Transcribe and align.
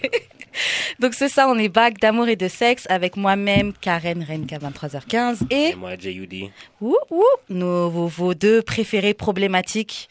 Donc 1.00 1.14
c'est 1.14 1.28
ça, 1.30 1.48
on 1.48 1.56
est 1.58 1.68
back 1.70 1.98
d'amour 1.98 2.28
et 2.28 2.36
de 2.36 2.46
sexe 2.46 2.86
avec 2.90 3.16
moi-même, 3.16 3.72
Karen 3.80 4.22
Renka 4.22 4.58
23h15 4.58 5.46
et, 5.50 5.70
Et 5.70 5.74
moi, 5.74 5.92
J.U.D. 5.98 6.50
ouh, 6.80 6.96
ouh, 7.10 7.22
nos, 7.48 7.88
vos, 7.88 8.06
vos 8.06 8.34
deux 8.34 8.60
préférés 8.62 9.14
problématiques. 9.14 10.08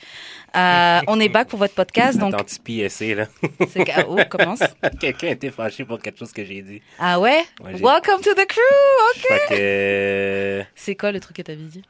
Euh, 0.56 1.00
on 1.08 1.20
est 1.20 1.30
back 1.30 1.48
pour 1.48 1.60
votre 1.60 1.76
podcast, 1.76 2.18
donc 2.18 2.34
Attends, 2.34 2.46
tu 2.46 2.90
PSA, 2.90 3.16
là. 3.16 3.28
c'est 3.70 3.84
que- 3.86 4.06
oh, 4.08 4.18
commence. 4.30 4.60
Quelqu'un 5.00 5.28
été 5.30 5.52
fâché 5.52 5.86
pour 5.86 6.00
quelque 6.00 6.18
chose 6.18 6.34
que 6.34 6.44
j'ai 6.44 6.62
dit. 6.64 6.82
Ah 6.98 7.20
ouais? 7.20 7.44
Welcome 7.62 8.22
to 8.24 8.34
the 8.34 8.48
crew. 8.48 9.16
Ok. 9.16 9.50
Que, 9.50 10.64
C'est 10.76 10.96
quoi 10.96 11.12
le 11.12 11.20
truc 11.20 11.38
que 11.38 11.42
t'avais 11.44 11.58
dit? 11.64 11.84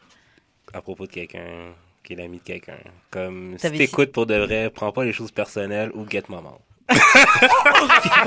à 0.74 0.82
propos 0.82 1.06
de 1.06 1.12
quelqu'un, 1.12 1.74
l'ami 2.16 2.38
de 2.38 2.44
quelqu'un, 2.44 2.78
comme, 3.10 3.56
si 3.58 3.72
t'écoutes 3.72 4.12
pour 4.12 4.26
de 4.26 4.36
vrai, 4.36 4.70
prends 4.70 4.92
pas 4.92 5.04
les 5.04 5.14
choses 5.14 5.32
personnelles 5.32 5.92
ou 5.94 6.08
get 6.10 6.24
maman. 6.30 6.60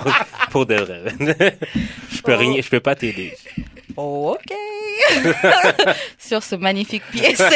pour, 0.01 0.13
pour 0.51 0.67
de 0.67 0.77
vrai. 0.77 1.13
je 2.11 2.23
peux 2.23 2.35
rien, 2.35 2.61
je 2.61 2.69
peux 2.69 2.81
pas 2.81 2.95
t'aider. 2.95 3.35
Oh, 3.97 4.37
ok. 4.39 4.57
Sur 6.19 6.43
ce 6.43 6.55
magnifique 6.55 7.03
PSA, 7.13 7.49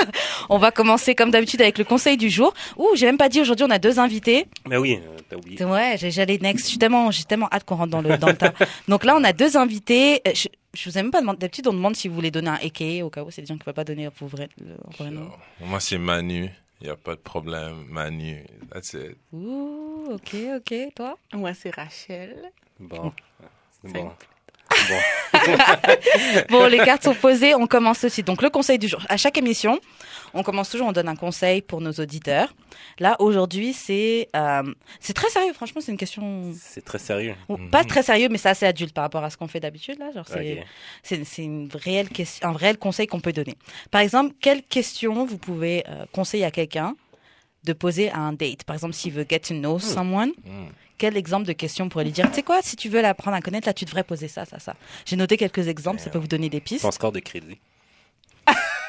on 0.48 0.58
va 0.58 0.70
commencer 0.70 1.14
comme 1.14 1.30
d'habitude 1.30 1.60
avec 1.62 1.78
le 1.78 1.84
conseil 1.84 2.16
du 2.16 2.30
jour. 2.30 2.54
Ouh, 2.76 2.88
j'ai 2.94 3.06
même 3.06 3.18
pas 3.18 3.28
dit 3.28 3.40
aujourd'hui 3.40 3.64
on 3.68 3.70
a 3.70 3.78
deux 3.78 3.98
invités. 3.98 4.46
Mais 4.68 4.76
oui, 4.76 5.00
euh, 5.02 5.16
t'as 5.28 5.36
oublié. 5.36 5.62
Ouais, 5.64 5.96
j'ai- 5.98 6.10
j'allais 6.10 6.38
next. 6.38 6.64
Je 6.64 6.70
suis 6.70 6.78
tellement, 6.78 7.10
j'ai 7.10 7.24
tellement 7.24 7.48
hâte 7.52 7.64
qu'on 7.64 7.76
rentre 7.76 7.90
dans 7.90 8.02
le 8.02 8.16
dans 8.18 8.28
le 8.28 8.36
tas. 8.36 8.52
Donc 8.88 9.04
là, 9.04 9.16
on 9.16 9.24
a 9.24 9.32
deux 9.32 9.56
invités. 9.56 10.20
Euh, 10.26 10.32
Je, 10.34 10.48
je 10.74 10.88
vous 10.88 10.96
ai 10.98 11.02
même 11.02 11.10
pas 11.10 11.20
demandé. 11.20 11.38
D'habitude, 11.38 11.66
on 11.68 11.72
demande 11.72 11.96
si 11.96 12.08
vous 12.08 12.14
voulez 12.14 12.30
donner 12.30 12.50
un 12.50 12.54
AKA 12.64 13.04
au 13.04 13.10
cas 13.10 13.22
où 13.22 13.30
c'est 13.30 13.42
des 13.42 13.46
gens 13.48 13.54
qui 13.54 13.60
ne 13.60 13.64
peuvent 13.64 13.74
pas 13.74 13.84
donner 13.84 14.08
vos 14.18 14.26
vrais, 14.26 14.48
le 14.64 14.74
vrai 14.98 15.10
nom. 15.10 15.30
Moi, 15.60 15.80
c'est 15.80 15.98
Manu. 15.98 16.48
Il 16.80 16.84
n'y 16.86 16.90
a 16.90 16.96
pas 16.96 17.14
de 17.14 17.20
problème. 17.20 17.84
Manu. 17.90 18.42
That's 18.72 18.94
it. 18.94 19.16
Ouh, 19.32 20.12
ok, 20.12 20.34
ok. 20.56 20.74
Toi? 20.94 21.18
Moi, 21.34 21.52
c'est 21.54 21.74
Rachel. 21.74 22.36
Bon. 22.78 23.12
C'est 23.84 23.92
Bon. 23.92 24.10
Bon. 24.88 24.96
Bon, 26.50 26.66
les 26.66 26.78
cartes 26.78 27.04
sont 27.04 27.14
posées. 27.14 27.54
On 27.54 27.66
commence 27.66 28.04
aussi. 28.04 28.22
Donc 28.22 28.42
le 28.42 28.50
conseil 28.50 28.78
du 28.78 28.88
jour. 28.88 29.00
À 29.08 29.16
chaque 29.16 29.38
émission, 29.38 29.80
on 30.34 30.42
commence 30.42 30.70
toujours. 30.70 30.88
On 30.88 30.92
donne 30.92 31.08
un 31.08 31.16
conseil 31.16 31.62
pour 31.62 31.80
nos 31.80 31.92
auditeurs. 31.92 32.52
Là, 32.98 33.16
aujourd'hui, 33.20 33.72
c'est 33.72 34.28
euh, 34.36 34.62
c'est 35.00 35.14
très 35.14 35.28
sérieux. 35.30 35.52
Franchement, 35.54 35.80
c'est 35.80 35.92
une 35.92 35.98
question. 35.98 36.52
C'est 36.60 36.84
très 36.84 36.98
sérieux. 36.98 37.34
Pas 37.70 37.84
très 37.84 38.02
sérieux, 38.02 38.28
mais 38.30 38.38
c'est 38.38 38.48
assez 38.50 38.66
adulte 38.66 38.92
par 38.94 39.02
rapport 39.02 39.24
à 39.24 39.30
ce 39.30 39.36
qu'on 39.36 39.48
fait 39.48 39.60
d'habitude 39.60 39.98
là. 39.98 40.10
Genre, 40.14 40.26
c'est 40.28 40.58
Ok. 40.60 40.66
c'est 41.02 41.24
c'est 41.24 41.44
une 41.44 41.68
réelle 41.72 42.08
question, 42.10 42.48
un 42.48 42.52
réel 42.52 42.76
conseil 42.78 43.06
qu'on 43.06 43.20
peut 43.20 43.32
donner. 43.32 43.56
Par 43.90 44.00
exemple, 44.02 44.34
quelle 44.40 44.62
question 44.62 45.24
vous 45.24 45.38
pouvez 45.38 45.84
euh, 45.88 46.04
conseiller 46.12 46.44
à 46.44 46.50
quelqu'un 46.50 46.94
de 47.64 47.72
poser 47.72 48.10
à 48.10 48.18
un 48.18 48.32
date? 48.32 48.64
Par 48.64 48.74
exemple, 48.74 48.94
s'il 48.94 49.12
veut 49.12 49.26
get 49.28 49.40
to 49.40 49.54
know 49.54 49.78
someone, 49.78 50.32
Mm. 50.44 50.66
Quel 51.00 51.16
exemple 51.16 51.46
de 51.46 51.54
question 51.54 51.86
on 51.86 51.88
pourrait 51.88 52.04
lui 52.04 52.12
dire 52.12 52.28
Tu 52.28 52.34
sais 52.34 52.42
quoi 52.42 52.60
Si 52.60 52.76
tu 52.76 52.90
veux 52.90 53.00
l'apprendre 53.00 53.34
à 53.34 53.40
connaître, 53.40 53.66
là, 53.66 53.72
tu 53.72 53.86
devrais 53.86 54.04
poser 54.04 54.28
ça, 54.28 54.44
ça, 54.44 54.58
ça. 54.58 54.76
J'ai 55.06 55.16
noté 55.16 55.38
quelques 55.38 55.66
exemples. 55.66 55.98
Ça 55.98 56.10
peut 56.10 56.18
vous 56.18 56.28
donner 56.28 56.50
des 56.50 56.60
pistes. 56.60 56.82
Ton 56.82 56.90
score 56.90 57.10
de 57.10 57.20
crédit. 57.20 57.58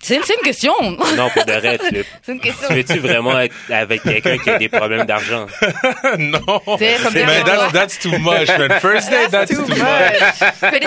C'est 0.00 0.16
une 0.16 0.22
question. 0.44 0.72
Non, 0.82 1.28
pour 1.30 1.44
de 1.44 1.52
vrai, 1.52 1.78
tu 1.90 2.04
C'est 2.22 2.32
une 2.32 2.40
question. 2.40 2.68
tu 2.68 2.74
veux-tu 2.74 2.98
vraiment 3.00 3.40
être 3.40 3.54
avec 3.70 4.02
quelqu'un 4.02 4.38
qui 4.38 4.50
a 4.50 4.58
des 4.58 4.68
problèmes 4.68 5.04
d'argent? 5.04 5.46
non. 6.18 6.38
C'est 6.78 6.96
comme 7.02 7.12
Mais 7.14 7.42
that's, 7.44 7.72
that's 7.72 7.98
too 7.98 8.10
much, 8.18 8.48
man. 8.56 8.70
First 8.80 9.10
date, 9.10 9.30
that's, 9.32 9.50
too, 9.50 9.62
much. 9.66 9.76
Credit 10.60 10.86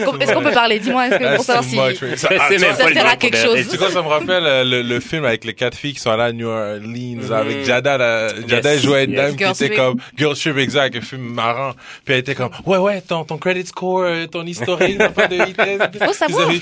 score 0.00 0.16
Est-ce 0.20 0.32
qu'on 0.32 0.42
peut 0.42 0.50
parler? 0.50 0.80
Dis-moi, 0.80 1.06
est-ce 1.08 1.16
que 1.18 1.36
pour 1.36 1.44
savoir 1.44 1.64
too 1.64 1.70
si. 1.70 2.04
much. 2.04 2.16
Ça- 2.18 2.28
C'est 2.28 2.38
ah, 2.40 2.50
même 2.50 2.58
ça- 2.58 2.66
pas 2.66 2.74
ça 2.74 2.92
sert 2.92 3.06
à 3.06 3.16
quelque 3.16 3.38
chose. 3.38 3.56
Tu 3.70 3.76
sais 3.76 3.90
ça 3.90 4.02
me 4.02 4.08
rappelle 4.08 4.44
euh, 4.44 4.64
le, 4.64 4.82
le 4.82 5.00
film 5.00 5.24
avec 5.24 5.44
les 5.44 5.54
quatre 5.54 5.76
filles 5.76 5.94
qui 5.94 6.00
sont 6.00 6.10
allées 6.10 6.22
à 6.24 6.32
New 6.32 6.48
Orleans 6.48 7.30
avec 7.32 7.64
Jada. 7.64 7.98
La, 7.98 8.28
Jada 8.48 8.74
Yes, 8.74 8.82
jouait 8.82 9.04
une 9.04 9.12
yes. 9.12 9.20
dame 9.20 9.38
Girl 9.38 9.52
qui 9.54 9.64
était 9.64 9.74
Trip. 9.74 9.76
comme 9.84 10.00
Girl 10.16 10.34
Trip, 10.36 10.56
exact, 10.58 10.96
un 10.96 11.00
film 11.00 11.22
marrant. 11.22 11.72
Puis 12.04 12.14
elle 12.14 12.20
était 12.20 12.34
comme, 12.34 12.50
ouais, 12.66 12.78
ouais, 12.78 13.00
ton, 13.00 13.24
ton 13.24 13.38
credit 13.38 13.66
score, 13.66 14.00
euh, 14.02 14.26
ton 14.26 14.44
historique, 14.44 14.98
pas 15.14 15.28
de 15.28 15.44
vitesse. 15.44 15.80
Il 15.94 16.04
faut 16.04 16.12
savoir. 16.12 16.50
Il 16.52 16.60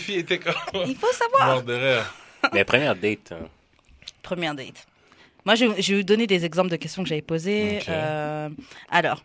faut 0.96 1.12
savoir. 1.12 1.47
Mort 1.54 1.62
de 1.62 1.74
rire. 1.74 2.14
Mais 2.52 2.64
première 2.64 2.94
date, 2.96 3.32
hein. 3.32 3.46
Première 4.22 4.54
date. 4.54 4.86
Moi, 5.44 5.54
je, 5.54 5.64
je 5.80 5.92
vais 5.92 5.98
vous 6.00 6.04
donner 6.04 6.26
des 6.26 6.44
exemples 6.44 6.70
de 6.70 6.76
questions 6.76 7.02
que 7.02 7.08
j'avais 7.08 7.22
posées. 7.22 7.78
Ok. 7.80 7.88
Euh, 7.88 8.48
alors, 8.90 9.22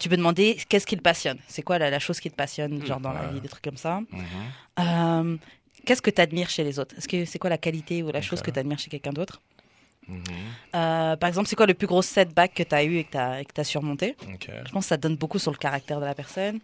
tu 0.00 0.08
peux 0.08 0.16
demander 0.16 0.58
qu'est-ce 0.68 0.86
qui 0.86 0.96
te 0.96 1.02
passionne? 1.02 1.38
C'est 1.46 1.62
quoi 1.62 1.78
la, 1.78 1.90
la 1.90 1.98
chose 2.00 2.18
qui 2.18 2.30
te 2.30 2.34
passionne, 2.34 2.84
genre 2.84 3.00
dans 3.00 3.12
la 3.12 3.28
vie, 3.28 3.40
des 3.40 3.48
trucs 3.48 3.62
comme 3.64 3.76
ça? 3.76 4.00
Euh, 4.80 5.36
Qu'est-ce 5.86 6.02
que 6.02 6.10
tu 6.10 6.20
admires 6.20 6.48
chez 6.50 6.64
les 6.64 6.78
autres? 6.78 6.94
Est-ce 6.98 7.06
que 7.06 7.24
c'est 7.26 7.38
quoi 7.38 7.50
la 7.50 7.58
qualité 7.58 8.02
ou 8.02 8.10
la 8.10 8.22
chose 8.22 8.40
que 8.42 8.50
tu 8.50 8.58
admires 8.58 8.78
chez 8.78 8.88
quelqu'un 8.90 9.12
d'autre? 9.12 9.40
Euh, 10.74 11.16
Par 11.16 11.28
exemple, 11.28 11.48
c'est 11.48 11.56
quoi 11.56 11.66
le 11.66 11.74
plus 11.74 11.86
gros 11.86 12.02
setback 12.02 12.54
que 12.54 12.62
tu 12.62 12.74
as 12.74 12.84
eu 12.84 12.96
et 12.96 13.04
que 13.04 13.10
tu 13.54 13.60
as, 13.60 13.64
surmonté? 13.64 14.16
Ok. 14.32 14.48
Je 14.66 14.72
pense 14.72 14.84
que 14.84 14.88
ça 14.88 14.96
donne 14.96 15.16
beaucoup 15.16 15.38
sur 15.38 15.50
le 15.52 15.56
caractère 15.56 16.00
de 16.00 16.04
la 16.06 16.14
personne. 16.14 16.58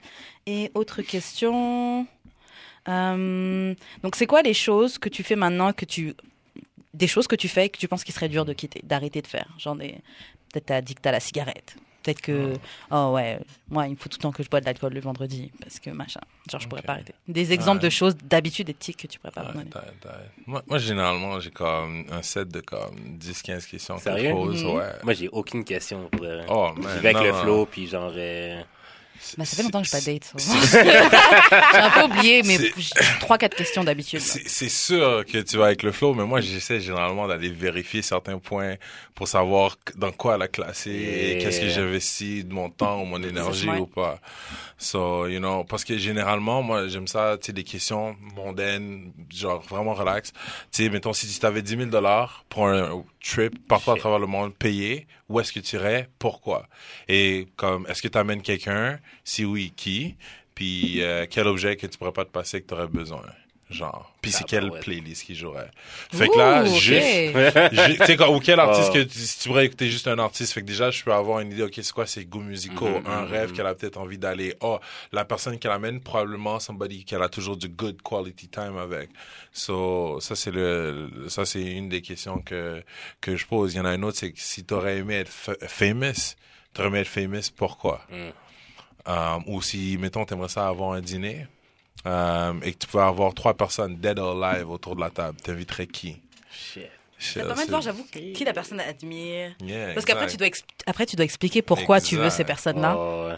Et 0.46 0.70
autre 0.74 1.02
question. 1.02 2.06
Euh, 2.90 3.74
donc, 4.02 4.16
c'est 4.16 4.26
quoi 4.26 4.42
les 4.42 4.54
choses 4.54 4.98
que 4.98 5.08
tu 5.08 5.22
fais 5.22 5.36
maintenant 5.36 5.72
que 5.72 5.84
tu. 5.84 6.14
Des 6.92 7.06
choses 7.06 7.26
que 7.28 7.36
tu 7.36 7.48
fais 7.48 7.66
et 7.66 7.68
que 7.68 7.78
tu 7.78 7.86
penses 7.88 8.04
qu'il 8.04 8.14
serait 8.14 8.28
dur 8.28 8.44
de 8.44 8.52
quitter, 8.52 8.80
d'arrêter 8.82 9.22
de 9.22 9.26
faire? 9.26 9.46
Genre, 9.58 9.76
des... 9.76 9.92
peut-être 10.52 10.66
t'as 10.66 10.80
dit 10.80 10.94
que 10.94 11.00
t'as 11.00 11.12
la 11.12 11.20
cigarette. 11.20 11.76
Peut-être 12.02 12.20
que. 12.22 12.54
Oh 12.90 13.12
ouais, 13.14 13.38
moi, 13.68 13.86
il 13.86 13.90
me 13.92 13.96
faut 13.96 14.08
tout 14.08 14.16
le 14.18 14.22
temps 14.22 14.32
que 14.32 14.42
je 14.42 14.48
bois 14.48 14.60
de 14.60 14.64
l'alcool 14.64 14.92
le 14.94 15.00
vendredi 15.00 15.52
parce 15.60 15.78
que 15.78 15.90
machin. 15.90 16.20
Genre, 16.50 16.60
je 16.60 16.66
pourrais 16.66 16.80
pas 16.82 16.94
arrêter. 16.94 17.12
Des 17.28 17.52
exemples 17.52 17.78
Ouais. 17.82 17.84
de 17.84 17.90
choses 17.90 18.16
d'habitude 18.16 18.70
éthiques 18.70 18.96
que 18.96 19.06
tu 19.06 19.18
pourrais 19.18 19.32
pas 19.32 19.42
Ouais, 19.42 19.48
abandonner. 19.50 19.70
t'as- 19.70 20.16
Moi, 20.46 20.62
moi, 20.66 20.78
généralement, 20.78 21.38
j'ai 21.40 21.50
comme 21.50 22.06
un 22.10 22.22
set 22.22 22.48
de 22.48 22.60
comme 22.60 22.96
10-15 23.18 23.66
questions 23.66 23.96
que 23.96 24.02
Sérieux? 24.02 24.30
je 24.30 24.34
pose. 24.34 24.64
Mhm. 24.64 24.70
Ouais. 24.76 24.92
Moi, 25.04 25.12
j'ai 25.12 25.28
aucune 25.28 25.62
question 25.62 26.08
pour. 26.10 26.26
Oh, 26.48 26.70
J'y 26.76 26.82
man. 26.82 26.98
vais 27.00 27.08
avec 27.10 27.16
non, 27.16 27.22
le 27.24 27.32
flow, 27.34 27.66
puis 27.66 27.86
genre... 27.86 28.12
euh, 28.16 28.62
Bah, 29.36 29.44
ça 29.44 29.56
fait 29.56 29.62
longtemps 29.62 29.82
que 29.82 29.86
je 29.86 29.92
pas 29.92 30.00
date. 30.00 30.32
J'ai 30.72 31.78
un 31.78 31.90
peu 31.90 32.02
oublié, 32.04 32.42
mais 32.42 32.58
trois, 33.20 33.38
quatre 33.38 33.56
questions 33.56 33.84
d'habitude. 33.84 34.20
C'est 34.20 34.68
sûr 34.68 35.24
que 35.30 35.38
tu 35.38 35.56
vas 35.56 35.66
avec 35.66 35.82
le 35.82 35.92
flow, 35.92 36.14
mais 36.14 36.24
moi, 36.24 36.40
j'essaie 36.40 36.80
généralement 36.80 37.28
d'aller 37.28 37.50
vérifier 37.50 38.02
certains 38.02 38.38
points 38.38 38.74
pour 39.14 39.28
savoir 39.28 39.76
dans 39.96 40.12
quoi 40.12 40.38
la 40.38 40.48
classer, 40.48 40.90
Yeah. 40.90 41.38
qu'est-ce 41.44 41.60
que 41.60 41.68
j'investis 41.68 42.44
de 42.44 42.52
mon 42.52 42.70
temps 42.70 43.02
ou 43.02 43.04
mon 43.04 43.22
énergie 43.22 43.68
ou 43.68 43.86
pas. 43.86 44.18
So, 44.78 45.26
you 45.26 45.38
know, 45.38 45.64
parce 45.64 45.84
que 45.84 45.98
généralement, 45.98 46.62
moi, 46.62 46.88
j'aime 46.88 47.06
ça, 47.06 47.36
tu 47.38 47.46
sais, 47.46 47.52
des 47.52 47.64
questions 47.64 48.16
mondaines, 48.34 49.12
genre 49.30 49.60
vraiment 49.60 49.92
relax. 49.92 50.32
Tu 50.72 50.84
sais, 50.84 50.88
mettons, 50.88 51.12
si 51.12 51.26
tu 51.28 51.38
t'avais 51.38 51.60
10 51.60 51.76
000 51.76 51.84
dollars 51.90 52.44
pour 52.48 52.66
un 52.68 53.02
trip 53.22 53.66
partout 53.68 53.92
à 53.92 53.96
travers 53.96 54.18
le 54.18 54.26
monde 54.26 54.54
payé, 54.54 55.06
où 55.28 55.40
est-ce 55.40 55.52
que 55.52 55.60
tu 55.60 55.76
irais? 55.76 56.08
Pourquoi? 56.18 56.68
Et 57.08 57.48
comme, 57.56 57.86
est-ce 57.88 58.02
que 58.02 58.08
tu 58.08 58.18
amènes 58.18 58.42
quelqu'un? 58.42 58.98
Si 59.24 59.44
oui, 59.44 59.72
qui? 59.76 60.16
Puis, 60.54 61.02
euh, 61.02 61.26
quel 61.30 61.46
objet 61.46 61.76
que 61.76 61.86
tu 61.86 61.96
pourrais 61.96 62.12
pas 62.12 62.24
te 62.24 62.30
passer 62.30 62.60
que 62.60 62.66
tu 62.66 62.74
aurais 62.74 62.88
besoin? 62.88 63.24
Genre. 63.70 64.12
Puis, 64.20 64.32
c'est 64.32 64.42
Ah, 64.42 64.46
quelle 64.48 64.70
playlist 64.80 65.24
qui 65.24 65.36
jouerait? 65.36 65.70
Fait 66.12 66.26
que 66.26 66.36
là, 66.36 66.64
juste, 66.64 67.98
tu 67.98 68.04
sais, 68.04 68.16
quoi, 68.16 68.30
ou 68.30 68.40
quel 68.40 68.58
artiste 68.60 68.88
Oh. 68.90 68.94
que 68.94 69.02
tu, 69.04 69.18
si 69.18 69.38
tu 69.38 69.48
pourrais 69.48 69.64
écouter 69.66 69.88
juste 69.88 70.08
un 70.08 70.18
artiste. 70.18 70.52
Fait 70.52 70.60
que 70.60 70.66
déjà, 70.66 70.90
je 70.90 71.04
peux 71.04 71.12
avoir 71.12 71.38
une 71.38 71.52
idée, 71.52 71.62
ok, 71.62 71.72
c'est 71.76 71.92
quoi 71.92 72.04
ses 72.06 72.24
goûts 72.24 72.40
musicaux, 72.40 72.98
Mhm, 72.98 73.06
un 73.06 73.22
mhm, 73.22 73.30
rêve 73.30 73.50
mhm. 73.50 73.56
qu'elle 73.56 73.66
a 73.66 73.74
peut-être 73.76 73.96
envie 73.98 74.18
d'aller. 74.18 74.56
Oh, 74.60 74.80
la 75.12 75.24
personne 75.24 75.56
qu'elle 75.58 75.70
amène, 75.70 76.00
probablement 76.00 76.58
somebody 76.58 77.04
qu'elle 77.04 77.22
a 77.22 77.28
toujours 77.28 77.56
du 77.56 77.68
good 77.68 78.02
quality 78.02 78.48
time 78.48 78.76
avec. 78.76 79.08
So, 79.52 80.18
ça, 80.20 80.34
c'est 80.34 80.50
le, 80.50 81.08
ça, 81.28 81.44
c'est 81.46 81.62
une 81.62 81.88
des 81.88 82.02
questions 82.02 82.38
que, 82.40 82.82
que 83.20 83.36
je 83.36 83.46
pose. 83.46 83.74
Il 83.74 83.76
y 83.76 83.80
en 83.80 83.84
a 83.84 83.94
une 83.94 84.04
autre, 84.04 84.18
c'est 84.18 84.32
que 84.32 84.40
si 84.40 84.64
t'aurais 84.64 84.98
aimé 84.98 85.14
être 85.14 85.30
fa- 85.30 85.54
famous, 85.68 86.34
t'aurais 86.74 86.88
aimé 86.88 86.98
être 87.00 87.08
famous, 87.08 87.50
pourquoi? 87.56 88.00
Mm. 88.10 88.30
Um, 89.06 89.42
ou 89.46 89.62
si, 89.62 89.96
mettons, 89.98 90.24
t'aimerais 90.24 90.48
ça 90.48 90.68
avoir 90.68 90.92
un 90.92 91.00
dîner, 91.00 91.46
um, 92.04 92.60
et 92.62 92.72
que 92.72 92.78
tu 92.78 92.86
pouvais 92.86 93.02
avoir 93.04 93.34
trois 93.34 93.54
personnes 93.54 93.96
dead 93.96 94.18
or 94.18 94.42
alive 94.42 94.70
autour 94.70 94.96
de 94.96 95.00
la 95.00 95.10
table, 95.10 95.38
t'inviterais 95.40 95.86
qui? 95.86 96.16
Shit. 96.50 96.88
Ça 97.18 97.44
permet 97.44 97.66
de 97.66 97.70
voir, 97.70 97.82
j'avoue, 97.82 98.04
qui 98.10 98.44
la 98.44 98.54
personne 98.54 98.80
admire. 98.80 99.52
Yeah, 99.62 99.92
Parce 99.92 100.06
qu'après, 100.06 100.26
tu 100.26 100.38
dois, 100.38 100.46
expl- 100.48 100.62
après, 100.86 101.04
tu 101.04 101.16
dois 101.16 101.24
expliquer 101.26 101.60
pourquoi 101.60 102.00
tu 102.00 102.16
veux 102.16 102.30
ces 102.30 102.44
personnes-là. 102.44 102.96
Oh, 102.96 103.28
ouais. 103.28 103.36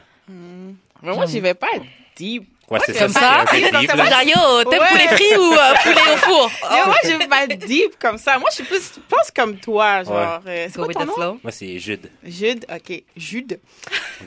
Mais 1.02 1.14
moi, 1.14 1.26
j'y 1.26 1.40
vais 1.40 1.54
pas 1.54 1.66
être 1.74 1.84
deep. 2.16 2.48
Ouais, 2.72 2.80
c'est 2.86 2.98
Comme 2.98 3.08
ça. 3.12 3.44
ça, 3.46 3.56
Genre, 3.96 4.08
là. 4.10 4.24
yo, 4.24 4.64
t'aimes 4.70 4.80
Ouais. 4.80 4.88
poulet 4.90 5.08
frit 5.08 5.36
ou 5.36 5.52
euh, 5.52 5.74
poulet 5.82 6.14
au 6.14 6.16
four 6.16 6.50
Mais 6.70 6.84
moi, 6.86 6.94
je 7.04 7.08
vais 7.18 7.26
pas 7.26 7.44
être 7.44 7.58
deep 7.66 7.98
comme 7.98 8.18
ça. 8.18 8.38
Moi, 8.38 8.48
je 8.50 8.56
suis 8.56 8.64
plus, 8.64 8.92
je 8.96 9.00
pense 9.08 9.30
comme 9.34 9.56
toi, 9.58 10.02
genre. 10.04 10.40
euh, 10.46 10.66
c'est 10.68 10.76
Go 10.76 10.84
quoi 10.84 10.86
with 10.88 10.96
ton 10.96 11.04
the 11.04 11.06
nom? 11.08 11.14
flow. 11.14 11.38
Moi, 11.42 11.52
c'est 11.52 11.78
Jude. 11.78 12.10
Jude, 12.24 12.64
ok, 12.74 13.02
Jude. 13.16 13.60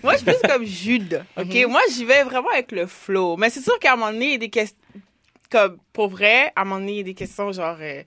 Moi, 0.04 0.14
je 0.14 0.18
suis 0.18 0.26
plus 0.26 0.50
comme 0.50 0.66
Jude, 0.66 1.26
ok? 1.38 1.46
Mhm. 1.54 1.68
Moi, 1.72 1.82
j'y 1.92 2.06
vais 2.06 2.24
vraiment 2.24 2.50
avec 2.50 2.72
le 2.72 2.86
flow. 2.88 3.36
Mais 3.38 3.50
c'est 3.50 3.62
sûr 3.62 3.78
qu'à 3.80 3.94
un 3.94 3.96
moment 3.96 4.12
donné, 4.12 4.26
il 4.28 4.32
y 4.32 4.36
a 4.36 4.40
des 4.40 4.50
questions, 4.50 4.78
comme 5.52 5.78
pour 5.94 6.10
vrai, 6.10 6.52
à 6.56 6.62
un 6.62 6.66
moment 6.66 6.80
donné, 6.80 6.92
il 6.94 6.98
y 6.98 7.02
a 7.02 7.04
des 7.04 7.14
questions 7.14 7.52
genre. 7.52 7.78
euh, 7.82 8.04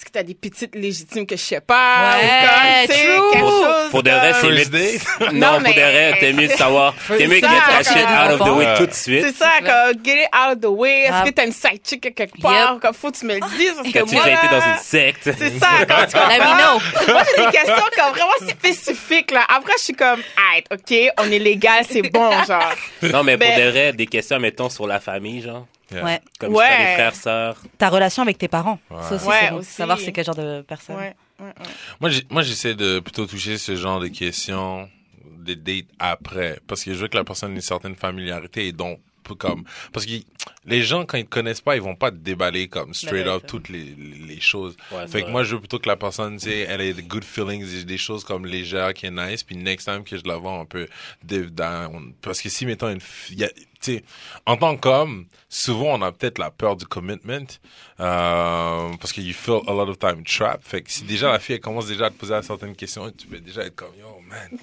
est-ce 0.00 0.06
que 0.06 0.12
t'as 0.12 0.22
des 0.22 0.34
petites 0.34 0.74
légitimes 0.74 1.26
que 1.26 1.36
je 1.36 1.42
sais 1.42 1.60
pas? 1.60 2.16
Ouais, 2.16 2.24
ou 2.24 2.46
comme, 2.46 2.86
tu 2.86 2.92
sais, 2.94 3.06
quelque 3.32 3.38
Pour- 3.40 3.50
chose 3.50 3.90
Pour 3.90 4.02
de 4.02 4.10
vrai, 4.10 4.32
c'est 4.40 4.48
mieux. 4.48 4.60
Non, 5.38 5.52
Non, 5.52 5.60
mais- 5.60 5.72
pour 5.72 5.74
de 5.74 5.80
vrai, 5.80 6.16
t'es 6.20 6.32
mieux 6.32 6.48
de 6.48 6.52
savoir. 6.52 6.94
T'es 7.06 7.26
mieux 7.26 7.40
que 7.40 7.46
mettre 7.46 7.68
la 7.70 7.82
shit 7.82 8.06
out 8.06 8.40
of 8.40 8.46
the 8.48 8.56
way 8.56 8.74
tout 8.78 8.86
de 8.86 8.94
suite. 8.94 9.24
C'est 9.26 9.36
ça, 9.36 9.50
comme, 9.60 10.02
get 10.02 10.22
it 10.22 10.28
out 10.34 10.54
of 10.56 10.60
the 10.62 10.66
way. 10.74 11.02
Est-ce 11.02 11.12
Ah. 11.12 11.22
que 11.26 11.30
t'as 11.30 11.44
une 11.44 11.52
side 11.52 11.80
chick 11.86 12.06
à 12.06 12.10
quelque 12.12 12.40
part? 12.40 12.78
Comme, 12.80 12.94
faut 12.94 13.10
que 13.10 13.18
tu 13.18 13.26
me 13.26 13.34
le 13.34 13.40
dises, 13.58 13.74
parce 13.76 13.92
que 13.92 14.14
moi, 14.14 14.28
été 14.28 14.48
dans 14.50 14.60
une 14.66 14.78
secte? 14.82 15.22
C'est 15.38 15.58
ça, 15.58 15.68
quand 15.86 16.06
tu 16.06 16.16
Let 16.16 16.38
me 16.38 16.44
comprends? 16.44 16.56
know. 16.56 17.12
Moi, 17.12 17.22
j'ai 17.36 17.44
des 17.44 17.50
questions 17.50 17.84
comme 17.96 18.12
vraiment 18.14 18.50
spécifiques, 18.50 19.30
là. 19.32 19.44
Après, 19.48 19.72
je 19.78 19.84
suis 19.84 19.92
comme, 19.92 20.22
ah, 20.38 20.58
OK, 20.74 20.94
on 21.18 21.30
est 21.30 21.38
légal, 21.38 21.84
c'est 21.90 22.02
bon, 22.02 22.30
genre. 22.44 22.72
Non, 23.02 23.22
mais 23.22 23.36
pour 23.36 23.46
de 23.54 23.70
vrai, 23.70 23.92
des 23.92 24.06
questions, 24.06 24.38
mettons, 24.38 24.70
sur 24.70 24.86
la 24.86 24.98
famille, 25.00 25.42
genre. 25.42 25.66
Yeah. 25.92 26.04
Ouais. 26.04 26.20
Comme 26.38 26.54
Ouais. 26.54 26.64
si 26.64 26.70
t'as 26.70 26.78
des 26.86 26.94
frères, 26.94 27.14
sœurs. 27.14 27.62
Ta 27.78 27.88
relation 27.88 28.22
avec 28.22 28.38
tes 28.38 28.48
parents. 28.48 28.78
Ouais. 28.90 29.02
Ça 29.08 29.14
aussi, 29.16 29.26
Ouais, 29.26 29.38
c'est 29.40 29.50
bon. 29.50 29.56
aussi. 29.56 29.70
Savoir 29.72 29.98
c'est 29.98 30.12
quel 30.12 30.24
genre 30.24 30.36
de 30.36 30.62
personne. 30.62 30.96
Ouais, 30.96 31.14
ouais, 31.40 31.46
ouais. 32.00 32.10
Moi, 32.30 32.42
j'essaie 32.42 32.74
de 32.74 33.00
plutôt 33.00 33.26
toucher 33.26 33.58
ce 33.58 33.76
genre 33.76 34.00
de 34.00 34.08
questions 34.08 34.88
des 35.38 35.56
dates 35.56 35.86
après. 35.98 36.60
Parce 36.66 36.84
que 36.84 36.92
je 36.94 36.98
veux 36.98 37.08
que 37.08 37.16
la 37.16 37.24
personne 37.24 37.52
ait 37.52 37.56
une 37.56 37.60
certaine 37.60 37.96
familiarité 37.96 38.66
et 38.68 38.72
donc, 38.72 39.00
comme, 39.38 39.62
parce 39.92 40.06
que 40.06 40.12
les 40.64 40.82
gens, 40.82 41.04
quand 41.06 41.16
ils 41.16 41.24
te 41.24 41.30
connaissent 41.30 41.60
pas, 41.60 41.76
ils 41.76 41.82
vont 41.82 41.94
pas 41.94 42.10
te 42.10 42.16
déballer 42.16 42.66
comme 42.66 42.94
straight 42.94 43.28
up 43.28 43.44
toutes 43.46 43.68
les, 43.68 43.94
les 43.94 44.40
choses. 44.40 44.76
Ouais, 44.90 45.06
fait 45.06 45.20
que 45.20 45.24
vrai. 45.26 45.30
moi, 45.32 45.44
je 45.44 45.54
veux 45.54 45.60
plutôt 45.60 45.78
que 45.78 45.88
la 45.88 45.94
personne, 45.96 46.36
tu 46.38 46.50
sais, 46.50 46.60
elle 46.68 46.80
ait 46.80 46.92
des 46.92 47.04
good 47.04 47.22
feelings, 47.22 47.84
des, 47.84 47.96
choses 47.98 48.24
comme 48.24 48.44
légères, 48.44 48.92
qui 48.92 49.06
est 49.06 49.10
nice, 49.12 49.44
puis 49.44 49.56
next 49.56 49.84
time 49.86 50.02
que 50.02 50.16
je 50.16 50.22
la 50.24 50.36
vois 50.36 50.54
un 50.54 50.64
peu 50.64 50.88
deep 51.22 51.50
down. 51.54 52.12
Parce 52.22 52.40
que 52.40 52.48
si, 52.48 52.66
mettons, 52.66 52.88
une 52.90 52.98
y 53.30 53.44
a- 53.44 53.50
sais, 53.80 54.04
en 54.46 54.56
tant 54.56 54.76
qu'homme, 54.76 55.26
souvent, 55.48 55.94
on 55.98 56.02
a 56.02 56.12
peut-être 56.12 56.38
la 56.38 56.50
peur 56.50 56.76
du 56.76 56.86
commitment, 56.86 57.46
euh, 57.98 58.88
parce 59.00 59.12
que 59.12 59.20
you 59.20 59.34
feel 59.34 59.60
a 59.66 59.72
lot 59.72 59.88
of 59.88 59.98
time 59.98 60.22
trapped. 60.24 60.62
Fait 60.64 60.80
que 60.82 60.90
si 60.90 61.02
déjà 61.04 61.30
la 61.32 61.38
fille, 61.38 61.56
elle 61.56 61.60
commence 61.60 61.86
déjà 61.86 62.06
à 62.06 62.10
te 62.10 62.14
poser 62.14 62.40
certaines 62.42 62.74
questions, 62.76 63.10
tu 63.10 63.26
peux 63.26 63.38
déjà 63.38 63.62
être 63.62 63.74
comme, 63.74 63.92
yo, 63.98 64.20
man. 64.28 64.58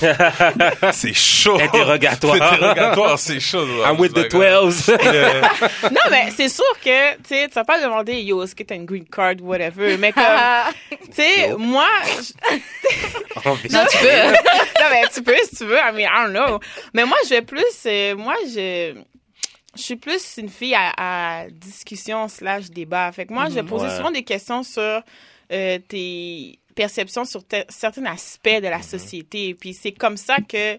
c'est 0.92 1.14
chaud. 1.14 1.58
Interrogatoire. 1.60 2.34
Interrogatoire, 2.34 3.18
c'est 3.18 3.40
chaud. 3.40 3.64
I'm 3.84 3.98
with 3.98 4.12
the 4.12 4.18
Like, 4.18 4.30
12. 4.32 4.86
yeah. 5.02 5.50
Non, 5.90 6.00
mais 6.10 6.30
c'est 6.36 6.48
sûr 6.48 6.64
que, 6.84 7.14
tu 7.16 7.22
sais, 7.28 7.48
tu 7.48 7.54
vas 7.54 7.64
pas 7.64 7.80
demander, 7.82 8.20
yo, 8.20 8.42
est-ce 8.42 8.54
que 8.54 8.62
t'as 8.64 8.74
une 8.74 8.84
green 8.86 9.06
card, 9.06 9.36
whatever. 9.40 9.96
Mais 9.96 10.12
comme, 10.12 10.24
tu 10.90 11.12
sais, 11.12 11.54
moi, 11.56 11.88
Non, 13.44 13.56
tu 13.56 13.68
peux. 13.68 14.32
non, 14.32 14.88
mais 14.90 15.02
tu 15.12 15.22
peux 15.22 15.36
si 15.48 15.56
tu 15.56 15.64
veux. 15.64 15.76
I 15.78 15.92
mean, 15.92 16.08
I 16.08 16.24
don't 16.26 16.32
know. 16.32 16.60
Mais 16.92 17.04
moi, 17.04 17.16
je 17.24 17.30
vais 17.30 17.42
plus, 17.42 17.64
euh, 17.86 18.14
moi, 18.16 18.34
je, 18.54 18.94
je 19.76 19.82
suis 19.82 19.96
plus 19.96 20.36
une 20.38 20.48
fille 20.48 20.74
à, 20.74 20.92
à 21.42 21.48
discussion 21.50 22.28
slash 22.28 22.70
débat. 22.70 23.10
Fait 23.12 23.26
que 23.26 23.32
moi, 23.32 23.48
je 23.48 23.54
vais 23.54 23.62
poser 23.62 23.86
Ouais. 23.86 23.96
souvent 23.96 24.10
des 24.10 24.22
questions 24.22 24.62
sur 24.62 25.02
euh, 25.52 25.78
tes 25.88 26.58
perceptions 26.74 27.24
sur 27.24 27.46
te- 27.46 27.64
certains 27.68 28.04
aspects 28.06 28.48
de 28.62 28.68
la 28.68 28.82
société. 28.82 29.54
Puis 29.54 29.74
c'est 29.74 29.92
comme 29.92 30.16
ça 30.16 30.36
que 30.48 30.78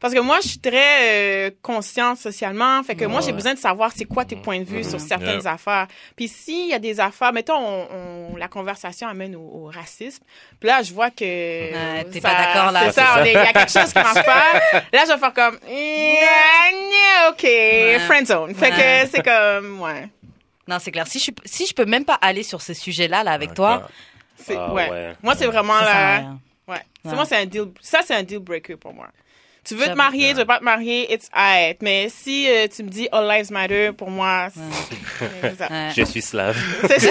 parce 0.00 0.14
que 0.14 0.18
moi, 0.20 0.38
je 0.42 0.48
suis 0.48 0.58
très 0.58 1.46
euh, 1.46 1.50
consciente 1.62 2.16
socialement. 2.18 2.82
Fait 2.82 2.96
que 2.96 3.04
moi, 3.04 3.20
j'ai 3.20 3.28
Ouais. 3.28 3.32
besoin 3.34 3.54
de 3.54 3.58
savoir 3.58 3.90
c'est 3.94 4.06
quoi 4.06 4.24
tes 4.24 4.36
points 4.36 4.58
de 4.60 4.64
vue 4.64 4.82
sur 4.82 4.98
certaines 4.98 5.42
Yeah. 5.42 5.52
affaires. 5.52 5.86
Puis 6.16 6.26
s'il 6.28 6.68
y 6.68 6.74
a 6.74 6.78
des 6.78 6.98
affaires, 7.00 7.32
mettons, 7.32 7.56
on, 7.56 7.88
on- 8.32 8.36
la 8.36 8.48
conversation 8.48 9.06
amène 9.08 9.36
au, 9.36 9.40
au 9.40 9.70
racisme. 9.72 10.22
Puis 10.58 10.68
là, 10.68 10.82
je 10.82 10.92
vois 10.94 11.10
que... 11.10 11.24
Ouais, 11.24 12.04
t'es 12.10 12.20
pas 12.20 12.34
d'accord, 12.34 12.72
là. 12.72 12.90
C'est 12.92 13.00
Ouais, 13.00 13.06
ça, 13.06 13.26
il 13.26 13.32
y 13.32 13.36
a 13.36 13.52
quelque 13.52 13.70
chose 13.70 13.92
qui 13.92 13.98
marche 14.02 14.24
pas. 14.24 14.52
Là, 14.92 15.04
je 15.06 15.12
vais 15.12 15.18
faire 15.18 15.34
comme... 15.34 15.58
Yeah, 15.68 17.30
OK, 17.30 17.46
friend 18.06 18.26
zone. 18.26 18.54
Fait 18.54 18.70
Ouais. 18.72 19.04
que 19.04 19.10
c'est 19.10 19.22
comme... 19.22 19.80
Ouais. 19.80 20.08
Non, 20.66 20.78
c'est 20.78 20.90
clair. 20.92 21.06
Si 21.06 21.18
je, 21.18 21.30
si 21.44 21.66
je 21.66 21.74
peux 21.74 21.84
même 21.84 22.04
pas 22.04 22.18
aller 22.20 22.42
sur 22.42 22.60
ces 22.60 22.74
sujets-là, 22.74 23.24
là, 23.24 23.32
avec 23.32 23.54
toi, 23.54 23.88
Ah, 24.48 24.72
ouais. 24.72 24.88
ouais. 24.90 25.12
Moi, 25.22 25.34
c'est 25.36 25.46
vraiment 25.46 25.78
ça 25.80 25.84
la... 25.84 26.20
Ouais. 26.68 26.76
Ouais. 27.04 27.14
Moi, 27.14 27.24
c'est 27.24 27.36
un 27.36 27.46
deal... 27.46 27.66
Ça, 27.80 28.00
c'est 28.04 28.14
un 28.14 28.22
deal 28.22 28.38
breaker 28.38 28.76
pour 28.76 28.94
moi. 28.94 29.08
Tu 29.64 29.74
veux 29.74 29.86
te 29.86 29.94
marier, 29.94 30.30
tu 30.30 30.36
veux 30.36 30.44
pas 30.44 30.58
te 30.58 30.64
marier, 30.64 31.12
it's 31.12 31.28
alright. 31.32 31.80
Mais 31.82 32.08
si 32.08 32.48
euh, 32.48 32.66
tu 32.74 32.82
me 32.82 32.88
dis 32.88 33.08
All 33.12 33.28
Lives 33.28 33.52
Matter, 33.52 33.92
pour 33.92 34.10
moi, 34.10 34.48
c'est 35.42 35.56
ça. 35.56 35.68
Je 35.94 36.02
suis 36.02 36.22
slave. 36.22 36.56
C'est 36.88 37.10